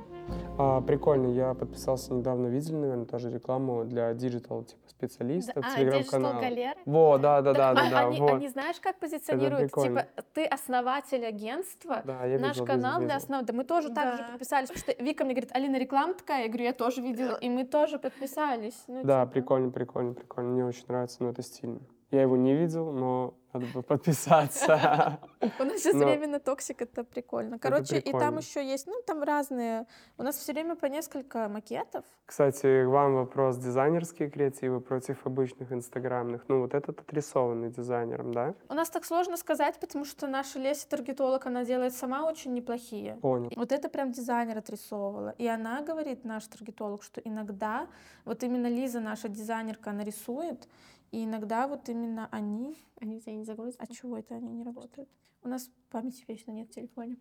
А, 0.57 0.81
прикольно, 0.81 1.27
я 1.27 1.53
подписался 1.53 2.13
недавно, 2.13 2.47
видели, 2.47 2.75
наверное, 2.75 3.05
тоже 3.05 3.29
рекламу 3.29 3.85
для 3.85 4.13
digital 4.13 4.63
типа 4.63 4.81
специалистов, 4.87 5.63
да, 5.63 5.75
телеграм-канал. 5.75 6.41
А, 6.41 6.75
Во, 6.85 7.17
да, 7.17 7.41
да, 7.41 7.53
да, 7.53 7.73
да, 7.73 7.89
да. 7.89 8.07
Они, 8.07 8.19
вот. 8.19 8.33
они 8.33 8.49
знаешь, 8.49 8.79
как 8.79 8.99
позиционируют? 8.99 9.71
Типа, 9.71 10.07
ты 10.33 10.45
основатель 10.45 11.25
агентства, 11.25 12.01
да, 12.05 12.25
я 12.25 12.39
наш 12.39 12.55
видел, 12.55 12.65
канал 12.65 12.99
видел, 12.99 13.07
для 13.07 13.15
основ... 13.17 13.45
Да 13.45 13.53
мы 13.53 13.63
тоже 13.63 13.89
да. 13.89 13.95
так 13.95 14.17
же 14.17 14.23
подписались, 14.31 14.69
потому 14.69 14.93
что 14.93 15.03
Вика 15.03 15.23
мне 15.23 15.33
говорит, 15.33 15.51
Алина, 15.53 15.77
реклама 15.77 16.13
такая? 16.13 16.43
Я 16.43 16.47
говорю, 16.47 16.63
я 16.65 16.73
тоже 16.73 17.01
видела, 17.01 17.35
и 17.35 17.49
мы 17.49 17.65
тоже 17.65 17.99
подписались. 17.99 18.83
Ну, 18.87 19.03
да, 19.03 19.21
типа. 19.21 19.33
прикольно, 19.33 19.71
прикольно, 19.71 20.13
прикольно. 20.13 20.49
Мне 20.51 20.65
очень 20.65 20.85
нравится, 20.87 21.23
но 21.23 21.29
это 21.29 21.41
стильно. 21.41 21.79
Я 22.11 22.21
его 22.21 22.37
не 22.37 22.55
видел, 22.55 22.91
но 22.91 23.33
надо 23.53 23.65
бы 23.73 23.81
подписаться. 23.81 25.19
У 25.59 25.63
нас 25.63 25.81
сейчас 25.81 25.95
время 25.95 26.27
на 26.27 26.39
токсик, 26.39 26.81
это 26.81 27.03
прикольно. 27.03 27.59
Короче, 27.59 27.97
и 27.97 28.11
там 28.11 28.37
еще 28.37 28.65
есть, 28.65 28.87
ну, 28.87 29.01
там 29.05 29.23
разные. 29.23 29.85
У 30.17 30.23
нас 30.23 30.37
все 30.37 30.53
время 30.53 30.75
по 30.75 30.85
несколько 30.85 31.49
макетов. 31.49 32.05
Кстати, 32.25 32.85
вам 32.85 33.15
вопрос. 33.15 33.57
Дизайнерские 33.57 34.29
креативы 34.29 34.79
против 34.79 35.25
обычных 35.25 35.71
инстаграмных. 35.71 36.45
Ну, 36.47 36.61
вот 36.61 36.73
этот 36.73 36.99
отрисованный 36.99 37.69
дизайнером, 37.69 38.33
да? 38.33 38.53
У 38.69 38.73
нас 38.73 38.89
так 38.89 39.05
сложно 39.05 39.37
сказать, 39.37 39.79
потому 39.79 40.05
что 40.05 40.27
наша 40.27 40.59
Леся 40.59 40.87
таргетолог, 40.87 41.45
она 41.45 41.65
делает 41.65 41.93
сама 41.93 42.25
очень 42.25 42.53
неплохие. 42.53 43.15
Понял. 43.21 43.51
Вот 43.55 43.71
это 43.71 43.89
прям 43.89 44.11
дизайнер 44.11 44.57
отрисовывала. 44.57 45.33
И 45.37 45.47
она 45.47 45.81
говорит, 45.81 46.25
наш 46.25 46.47
таргетолог, 46.47 47.03
что 47.03 47.21
иногда 47.21 47.87
вот 48.25 48.43
именно 48.43 48.67
Лиза, 48.67 48.99
наша 48.99 49.29
дизайнерка, 49.29 49.91
она 49.91 50.03
рисует, 50.03 50.67
и 51.11 51.25
иногда 51.25 51.67
вот 51.67 51.89
именно 51.89 52.27
они... 52.31 52.77
Они 52.99 53.17
у 53.17 53.19
тебя 53.19 53.33
не 53.33 53.43
загрузятся? 53.43 53.83
А 53.83 53.93
чего 53.93 54.17
это 54.17 54.35
они 54.35 54.49
не 54.49 54.63
работают? 54.63 55.09
У 55.43 55.47
нас 55.47 55.69
памяти 55.89 56.25
вечно 56.27 56.51
нет 56.51 56.69
в 56.69 56.71
телефоне. 56.71 57.17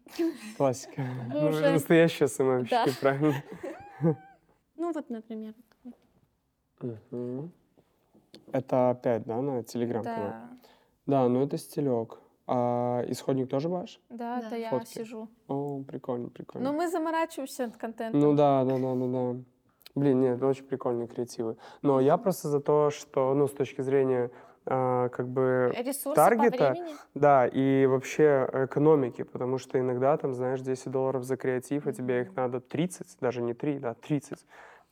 Классика. 0.56 1.02
Ну, 1.32 1.48
уже... 1.48 1.70
Настоящие 1.70 2.28
СММщики, 2.28 2.70
да. 2.70 2.86
правильно? 3.00 3.34
Ну 4.78 4.92
вот, 4.92 5.08
например. 5.08 5.54
Это 8.52 8.90
опять, 8.90 9.24
да, 9.24 9.40
на 9.40 9.62
телеграм-канал? 9.62 10.28
Да. 10.28 10.50
Да, 11.06 11.28
ну 11.28 11.42
это 11.42 11.56
стилек. 11.56 12.18
А 12.46 13.04
исходник 13.08 13.48
тоже 13.48 13.68
ваш? 13.68 14.00
Да, 14.08 14.40
да. 14.40 14.46
это 14.46 14.56
я 14.56 14.70
Фотки. 14.70 14.98
сижу. 14.98 15.28
О, 15.48 15.82
прикольно, 15.82 16.28
прикольно. 16.28 16.70
Ну 16.70 16.76
мы 16.76 16.88
заморачиваемся 16.88 17.66
над 17.66 17.76
контентом. 17.76 18.20
Ну 18.20 18.34
да, 18.34 18.64
да, 18.64 18.78
да, 18.78 18.94
да, 18.94 19.06
да. 19.06 19.44
Блин, 19.96 20.20
нет, 20.20 20.42
очень 20.42 20.64
прикольные 20.64 21.08
креативы. 21.08 21.56
Но 21.80 22.00
я 22.00 22.18
просто 22.18 22.48
за 22.48 22.60
то, 22.60 22.90
что, 22.90 23.32
ну, 23.32 23.48
с 23.48 23.52
точки 23.52 23.80
зрения 23.80 24.30
э, 24.66 25.08
как 25.10 25.26
бы 25.26 25.74
Ресурсы 25.74 26.14
таргета, 26.14 26.76
да, 27.14 27.46
и 27.46 27.86
вообще 27.86 28.46
экономики, 28.52 29.22
потому 29.22 29.56
что 29.56 29.80
иногда 29.80 30.14
там, 30.18 30.34
знаешь, 30.34 30.60
10 30.60 30.90
долларов 30.90 31.24
за 31.24 31.38
креатив, 31.38 31.86
а 31.86 31.94
тебе 31.94 32.22
их 32.22 32.36
надо 32.36 32.60
30, 32.60 33.16
даже 33.22 33.40
не 33.40 33.54
3, 33.54 33.78
да, 33.78 33.94
30. 33.94 34.46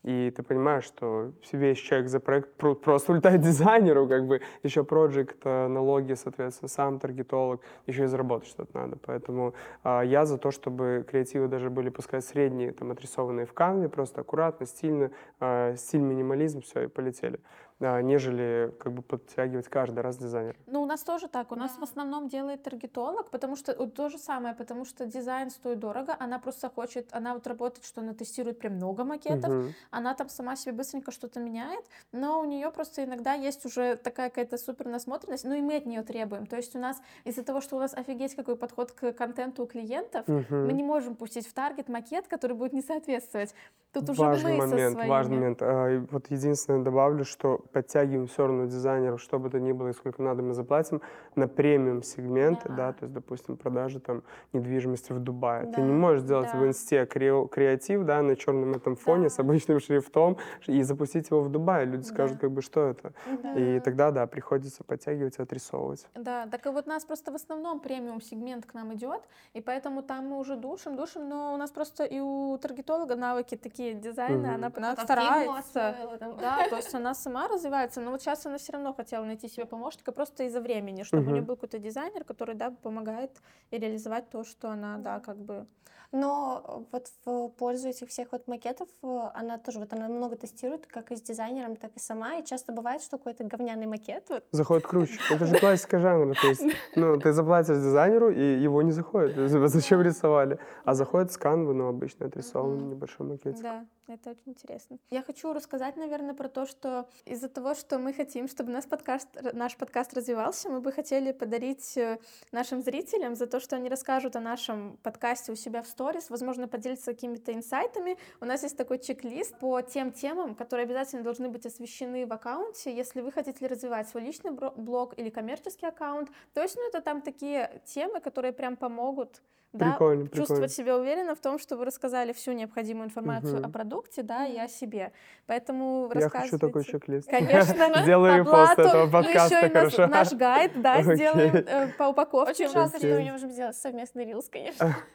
И 0.05 0.31
ты 0.37 0.43
понимаешь, 0.43 0.85
что 0.85 1.33
весь 1.53 1.79
чек 1.79 2.09
за 2.09 2.21
проект 2.21 2.55
просто 2.57 3.13
улетает 3.13 3.41
дизайнеру, 3.43 4.07
как 4.07 4.27
бы 4.27 4.43
еще 4.63 4.85
проект, 4.85 5.39
э, 5.45 5.67
налоги, 5.67 6.13
соответственно, 6.13 6.69
сам 6.69 6.99
таргетолог, 6.99 7.63
еще 7.87 8.05
и 8.05 8.07
заработать 8.07 8.49
что-то 8.49 8.79
надо. 8.79 8.99
Поэтому 9.03 9.55
а, 9.83 10.03
я 10.03 10.27
за 10.27 10.37
то, 10.37 10.51
чтобы 10.51 11.07
креативы 11.09 11.49
даже 11.49 11.71
были, 11.71 11.89
пускай 11.89 12.21
средние, 12.21 12.73
там, 12.73 12.91
отрисованные 12.91 13.47
в 13.47 13.55
канве, 13.55 13.89
просто 13.89 14.21
аккуратно, 14.21 14.67
стильно, 14.67 15.11
а, 15.41 15.75
стиль 15.77 16.03
минимализм, 16.03 16.61
все, 16.61 16.85
и 16.85 16.87
полетели. 16.87 17.41
А, 17.81 18.01
нежели 18.01 18.73
как 18.79 18.93
бы 18.93 19.03
подтягивать 19.03 19.69
каждый 19.69 20.01
раз 20.01 20.17
дизайнера. 20.17 20.57
Ну, 20.67 20.83
у 20.83 20.87
нас 20.87 21.03
тоже 21.03 21.29
так. 21.29 21.53
У 21.53 21.55
Да. 21.55 21.63
нас 21.63 21.73
в 21.79 21.83
основном 21.83 22.29
делает 22.29 22.63
таргетолог, 22.63 23.31
потому 23.31 23.57
что 23.57 23.75
вот 23.77 23.95
то 23.95 24.09
же 24.09 24.19
самое, 24.19 24.55
потому 24.55 24.85
что 24.85 25.07
дизайн 25.07 25.51
стоит 25.51 25.79
дорого, 25.79 26.17
она 26.19 26.39
просто 26.39 26.69
хочет, 26.71 27.09
она 27.13 27.35
вот 27.35 27.47
работает, 27.47 27.85
что 27.85 28.01
она 28.01 28.15
тестирует 28.15 28.59
прям 28.59 28.75
много 28.75 29.05
макетов, 29.05 29.53
Мгм. 29.53 29.75
она 29.91 30.15
там 30.15 30.29
сама 30.29 30.57
себе 30.57 30.73
быстренько 30.73 31.11
что-то 31.11 31.41
меняет, 31.41 31.85
но 32.13 32.41
у 32.41 32.45
нее 32.45 32.71
просто 32.71 33.05
иногда 33.05 33.35
есть 33.35 33.65
уже 33.67 33.97
такая 33.97 34.31
какая-то 34.31 34.57
супер 34.59 34.87
насмотренность, 34.89 35.45
ну 35.45 35.55
и 35.55 35.61
мы 35.61 35.77
от 35.77 35.87
нее 35.87 36.03
требуем. 36.03 36.47
То 36.47 36.57
есть 36.57 36.75
у 36.77 36.79
нас 36.79 37.01
из-за 37.25 37.43
того, 37.45 37.61
что 37.61 37.77
у 37.77 37.79
нас 37.81 37.95
офигеть 37.95 38.35
какой 38.35 38.57
подход 38.57 38.93
к 38.93 39.13
контенту 39.13 39.65
у 39.65 39.67
клиентов, 39.67 40.27
мы 40.29 40.35
Мгм. 40.41 40.77
не 40.77 40.83
можем 40.83 41.17
пустить 41.17 41.47
в 41.47 41.53
таргет 41.53 41.89
макет, 41.89 42.29
который 42.29 42.57
будет 42.57 42.73
не 42.73 42.83
соответствовать. 42.83 43.55
Тут 43.95 44.11
уже 44.11 44.21
Важный 44.21 44.57
момент, 44.59 44.95
своими. 44.95 45.09
важный 45.11 45.37
момент. 45.37 45.59
А, 45.63 46.05
Вот 46.11 46.27
единственное 46.31 46.83
добавлю, 46.83 47.25
что 47.25 47.59
подтягиваем 47.73 48.27
все 48.27 48.47
равно 48.47 48.65
дизайнеров, 48.67 49.21
что 49.21 49.39
бы 49.39 49.49
то 49.51 49.61
ни 49.61 49.71
было 49.71 49.89
и 49.89 49.93
сколько 49.93 50.21
надо, 50.21 50.43
мы 50.43 50.53
заплатим 50.53 51.01
на 51.37 51.47
премиум 51.47 52.03
сегменты, 52.03 52.69
да, 52.69 52.75
Да. 52.89 52.93
то 52.93 53.05
есть, 53.05 53.15
допустим, 53.15 53.57
продажи 53.57 54.01
там 54.01 54.23
недвижимости 54.53 55.13
в 55.13 55.21
Дубае. 55.21 55.67
Ты 55.67 55.77
Да, 55.77 55.83
не 55.83 55.93
можешь 55.93 56.23
сделать 56.23 56.49
в 56.53 56.59
да. 56.61 56.67
инсте 56.67 57.05
крео- 57.05 57.47
креатив, 57.49 58.05
да, 58.05 58.21
на 58.23 58.35
черном 58.35 58.73
этом 58.73 58.97
фоне 58.97 59.29
с 59.29 59.37
Да. 59.37 59.43
обычным 59.45 59.79
шрифтом 59.79 60.37
и 60.67 60.83
запустить 60.83 61.31
его 61.31 61.41
в 61.43 61.49
Дубае. 61.51 61.87
Люди 61.87 62.03
скажут, 62.05 62.37
Да. 62.37 62.41
как 62.41 62.51
бы, 62.51 62.63
что 62.63 62.81
это? 62.89 63.13
Да. 63.43 63.55
И 63.55 63.79
тогда, 63.81 64.11
да, 64.11 64.27
приходится 64.27 64.83
подтягивать 64.83 65.39
и 65.39 65.43
отрисовывать. 65.43 66.07
Да, 66.17 66.47
так 66.47 66.67
и 66.67 66.71
вот 66.71 66.87
нас 66.87 67.05
просто 67.05 67.31
в 67.31 67.37
основном 67.37 67.79
премиум 67.79 68.21
сегмент 68.21 68.67
к 68.67 68.75
нам 68.75 68.93
идет, 68.95 69.21
и 69.53 69.61
поэтому 69.61 70.03
там 70.03 70.27
мы 70.29 70.39
уже 70.41 70.57
душим, 70.57 70.97
душим, 70.97 71.29
но 71.29 71.55
у 71.55 71.57
нас 71.57 71.71
просто 71.71 72.05
и 72.05 72.19
у 72.21 72.59
таргетолога 72.59 73.15
навыки 73.15 73.57
такие 73.57 73.84
дизайна, 73.93 74.37
Мгм. 74.39 74.47
она, 74.47 74.55
она 74.55 74.71
Потом 74.71 74.85
фигму 74.95 75.05
старается. 75.05 75.89
освоила 75.91 76.19
там. 76.19 76.37
Да, 76.39 76.69
то 76.69 76.77
есть 76.77 76.95
она 76.95 77.15
сама 77.15 77.49
развивается, 77.49 78.01
но 78.01 78.11
вот 78.11 78.23
сейчас 78.23 78.47
она 78.47 78.57
все 78.57 78.73
равно 78.73 78.95
хотела 78.95 79.25
найти 79.25 79.49
себе 79.49 79.67
помощника 79.67 80.13
просто 80.13 80.45
из-за 80.45 80.61
времени, 80.61 81.03
чтобы 81.03 81.27
у 81.27 81.31
нее 81.31 81.43
был 81.43 81.57
какой-то 81.57 81.79
дизайнер, 81.79 82.25
который, 82.25 82.55
да, 82.55 82.71
помогает 82.71 83.31
и 83.71 83.79
реализовать 83.79 84.31
то, 84.31 84.45
что 84.45 84.71
она, 84.71 84.97
да, 84.99 85.21
как 85.21 85.37
бы... 85.37 85.67
Но 86.15 86.87
вот 86.93 87.09
в 87.25 87.49
пользу 87.59 87.89
этих 87.89 88.09
всех 88.09 88.31
вот 88.31 88.47
макетов 88.47 88.89
э, 89.03 89.21
она 89.35 89.59
тоже 89.59 89.81
вот 89.81 89.93
она 89.93 90.07
много 90.07 90.37
тестирует, 90.37 90.87
как 90.87 91.11
и 91.11 91.17
с 91.17 91.21
дизайнером, 91.21 91.75
так 91.75 91.91
и 91.97 91.99
сама. 91.99 92.37
И 92.37 92.45
часто 92.45 92.73
бывает, 92.73 93.03
что 93.03 93.19
какой-то 93.19 93.43
говняный 93.43 93.87
макет 93.87 94.25
вот, 94.29 94.45
Заходит 94.53 94.87
круче. 94.87 95.19
Это 95.31 95.45
же 95.45 95.59
классика 95.59 95.99
жанра. 95.99 96.35
То 96.41 96.47
есть, 96.47 96.63
ну, 96.95 97.19
ты 97.19 97.33
заплатишь 97.33 97.79
дизайнеру, 97.79 98.31
и 98.31 98.63
его 98.63 98.81
не 98.83 98.93
заходит. 98.93 99.35
Зачем 99.69 100.03
рисовали? 100.03 100.61
А 100.85 100.95
заходит 100.95 101.33
с 101.33 101.37
Canva, 101.37 101.73
ну, 101.73 101.89
обычно 101.89 102.27
отрисованный 102.27 102.83
Мгм. 102.83 102.91
небольшой 102.91 103.27
макетик. 103.27 103.63
Да, 103.63 103.85
это 104.13 104.31
очень 104.31 104.53
интересно. 104.53 104.99
Я 105.11 105.23
хочу 105.23 105.53
рассказать, 105.53 105.97
наверное, 105.97 106.35
про 106.35 106.49
то, 106.49 106.67
что 106.67 107.09
из-за 107.25 107.49
того, 107.49 107.75
что 107.75 107.99
мы 107.99 108.13
хотим, 108.13 108.49
чтобы 108.49 108.71
наш 108.71 108.85
подкаст, 108.85 109.29
наш 109.53 109.77
подкаст 109.77 110.15
развивался, 110.15 110.69
мы 110.69 110.81
бы 110.81 110.93
хотели 110.93 111.33
подарить 111.33 111.97
э, 111.97 112.19
нашим 112.53 112.83
зрителям 112.83 113.35
за 113.35 113.47
то, 113.47 113.61
что 113.61 113.77
они 113.77 113.89
расскажут 113.89 114.37
о 114.37 114.41
нашем 114.41 114.99
подкасте 115.03 115.53
у 115.53 115.57
себя 115.57 115.83
в 115.83 115.87
сторис, 115.87 116.31
возможно, 116.31 116.69
поделиться 116.69 117.13
какими-то 117.13 117.53
инсайтами. 117.53 118.19
У 118.41 118.45
нас 118.45 118.63
есть 118.63 118.77
такой 118.77 118.99
чек-лист 118.99 119.59
по 119.59 119.81
тем 119.81 120.13
темам, 120.13 120.55
которые 120.55 120.85
обязательно 120.85 121.23
должны 121.23 121.49
быть 121.49 121.67
освещены 121.67 122.27
в 122.27 122.33
аккаунте, 122.33 122.95
если 122.95 123.21
вы 123.21 123.33
хотите 123.33 123.67
развивать 123.67 124.09
свой 124.09 124.23
личный 124.23 124.51
блог 124.51 125.19
или 125.19 125.31
коммерческий 125.31 125.87
аккаунт. 125.87 126.31
То 126.53 126.63
есть, 126.63 126.77
ну, 126.77 126.87
это 126.89 127.01
там 127.01 127.23
такие 127.23 127.83
темы, 127.87 128.21
которые 128.21 128.53
прям 128.53 128.77
помогут 128.77 129.43
да, 129.75 129.91
Прикольно, 129.91 130.23
прикольно. 130.25 130.47
чувствовать 130.47 130.73
себя 130.73 130.97
уверенно 130.97 131.35
в 131.35 131.41
том, 131.41 131.59
что 131.59 131.77
вы 131.77 131.85
рассказали 131.85 132.33
всю 132.33 132.53
необходимую 132.53 133.07
информацию 133.07 133.57
Мгм. 133.59 133.67
о 133.67 133.69
продукте, 133.69 134.23
да, 134.23 134.47
и 134.47 134.57
о 134.57 134.69
себе. 134.69 135.13
Поэтому 135.47 136.11
Я 136.15 136.29
хочу 136.31 136.59
такой 136.59 136.85
чек-лист. 136.85 137.29
Конечно. 137.29 137.75
Сделаю 138.03 138.45
по 138.45 138.49
репост 138.49 138.77
блату. 138.77 138.81
этого 138.83 139.05
Мы 139.07 139.11
подкаста, 139.13 139.57
еще 139.57 139.67
и 139.67 139.71
наш- 139.73 139.95
хорошо? 139.95 140.07
наш 140.07 140.33
гайд, 140.33 140.73
да, 140.81 141.03
сделаем 141.15 141.55
э, 141.57 141.89
по 141.99 142.05
упаковке. 142.05 142.53
Очень 142.65 142.69
жалко, 142.73 142.99
что 142.99 143.07
мы 143.09 143.23
не 143.25 143.33
можем 143.33 143.51
сделать 143.51 143.77
совместный 143.77 144.25
рилс, 144.25 144.49
конечно. 144.49 144.97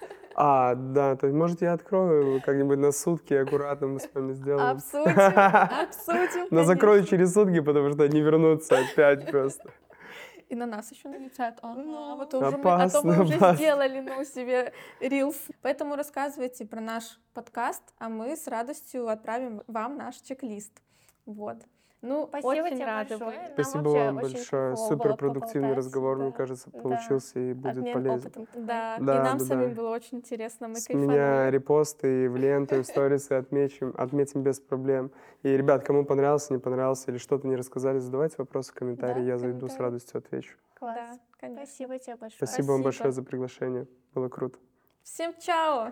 А, 0.42 0.76
да, 0.76 1.18
то 1.18 1.28
есть, 1.28 1.36
может, 1.36 1.62
я 1.62 1.74
открою 1.74 2.42
как-нибудь 2.46 2.78
на 2.78 2.92
сутки, 2.94 3.34
аккуратно 3.34 3.88
мы 3.88 4.00
с 4.00 4.08
вами 4.14 4.32
сделаем. 4.34 4.70
Обсудим, 4.78 5.20
обсудим. 5.20 6.48
Но 6.52 6.64
закрою 6.64 7.04
через 7.04 7.34
сутки, 7.34 7.60
потому 7.60 7.90
что 7.92 8.08
не 8.08 8.22
вернутся 8.22 8.78
опять 8.80 9.30
просто. 9.30 9.70
И 10.50 10.56
на 10.56 10.66
нас 10.66 10.92
еще 10.92 11.10
налетят. 11.10 11.60
Ага, 11.62 11.80
Ну, 11.82 12.16
вот 12.18 12.34
уже 12.34 12.58
мы, 12.58 12.72
а 12.74 12.90
то 12.90 12.98
опасно, 12.98 13.02
мы 13.04 13.22
уже 13.22 13.36
опасно. 13.36 13.56
сделали 13.56 14.00
ну, 14.00 14.24
себе 14.26 14.74
рилс. 15.00 15.38
Поэтому 15.62 15.96
рассказывайте 15.96 16.66
про 16.66 16.82
наш 16.82 17.20
подкаст, 17.34 17.84
а 18.00 18.10
мы 18.10 18.36
с 18.36 18.48
радостью 18.48 19.08
отправим 19.08 19.62
вам 19.68 19.96
наш 19.98 20.16
чек-лист. 20.16 20.82
Вот. 21.26 21.58
Ну, 22.02 22.28
Спасибо 22.28 22.48
очень 22.64 22.76
тебе 22.78 22.86
рады 22.86 23.18
большое. 23.18 23.40
Нам 23.42 23.52
Спасибо 23.54 23.90
вам 23.90 24.16
большое. 24.16 24.76
Супер 24.78 25.18
продуктивный 25.18 25.74
разговор, 25.74 26.18
мне 26.18 26.30
да. 26.30 26.36
кажется, 26.38 26.70
Да. 26.72 26.80
получился 26.80 27.40
и 27.40 27.54
будет 27.54 27.78
Обмен 27.80 27.94
полезен. 27.94 28.20
опытом. 28.20 28.46
такой. 28.46 28.64
Да, 28.64 28.96
и 28.98 29.04
Да, 29.04 29.24
нам 29.24 29.38
да, 29.38 29.46
самим 29.46 29.70
да. 29.74 29.82
было 29.82 29.90
очень 29.96 30.18
интересно. 30.20 30.68
Мы 30.70 30.76
С 30.76 30.86
кайфанули. 30.88 31.12
меня 31.14 31.52
репосты 31.52 32.26
и 32.26 32.28
в 32.30 32.38
ленту, 32.38 32.76
и 32.78 32.82
в 32.84 32.86
сторисы 32.86 33.34
отмечим, 33.34 33.94
отметим 33.98 34.44
без 34.44 34.60
проблем. 34.62 35.12
И, 35.44 35.50
ребят, 35.50 35.84
кому 35.84 36.06
понравился, 36.06 36.54
не 36.54 36.60
понравился 36.60 37.12
или 37.12 37.18
что-то 37.18 37.46
не 37.48 37.58
рассказали, 37.58 38.00
задавайте 38.00 38.36
вопросы 38.38 38.72
в 38.72 38.76
комментарии, 38.76 39.22
Да, 39.22 39.28
я 39.28 39.38
зайду 39.38 39.68
с 39.68 39.78
радостью 39.78 40.20
отвечу. 40.20 40.56
Класс. 40.76 40.96
Да, 40.96 41.20
конечно. 41.40 41.66
Спасибо 41.66 42.00
тебе 42.00 42.16
большое. 42.16 42.38
Спасибо 42.38 42.66
вам 42.68 42.82
Спасибо. 42.82 42.84
большое 42.84 43.12
за 43.12 43.24
приглашение, 43.24 43.88
было 44.14 44.30
круто. 44.30 44.58
Всем 45.04 45.34
чао! 45.40 45.92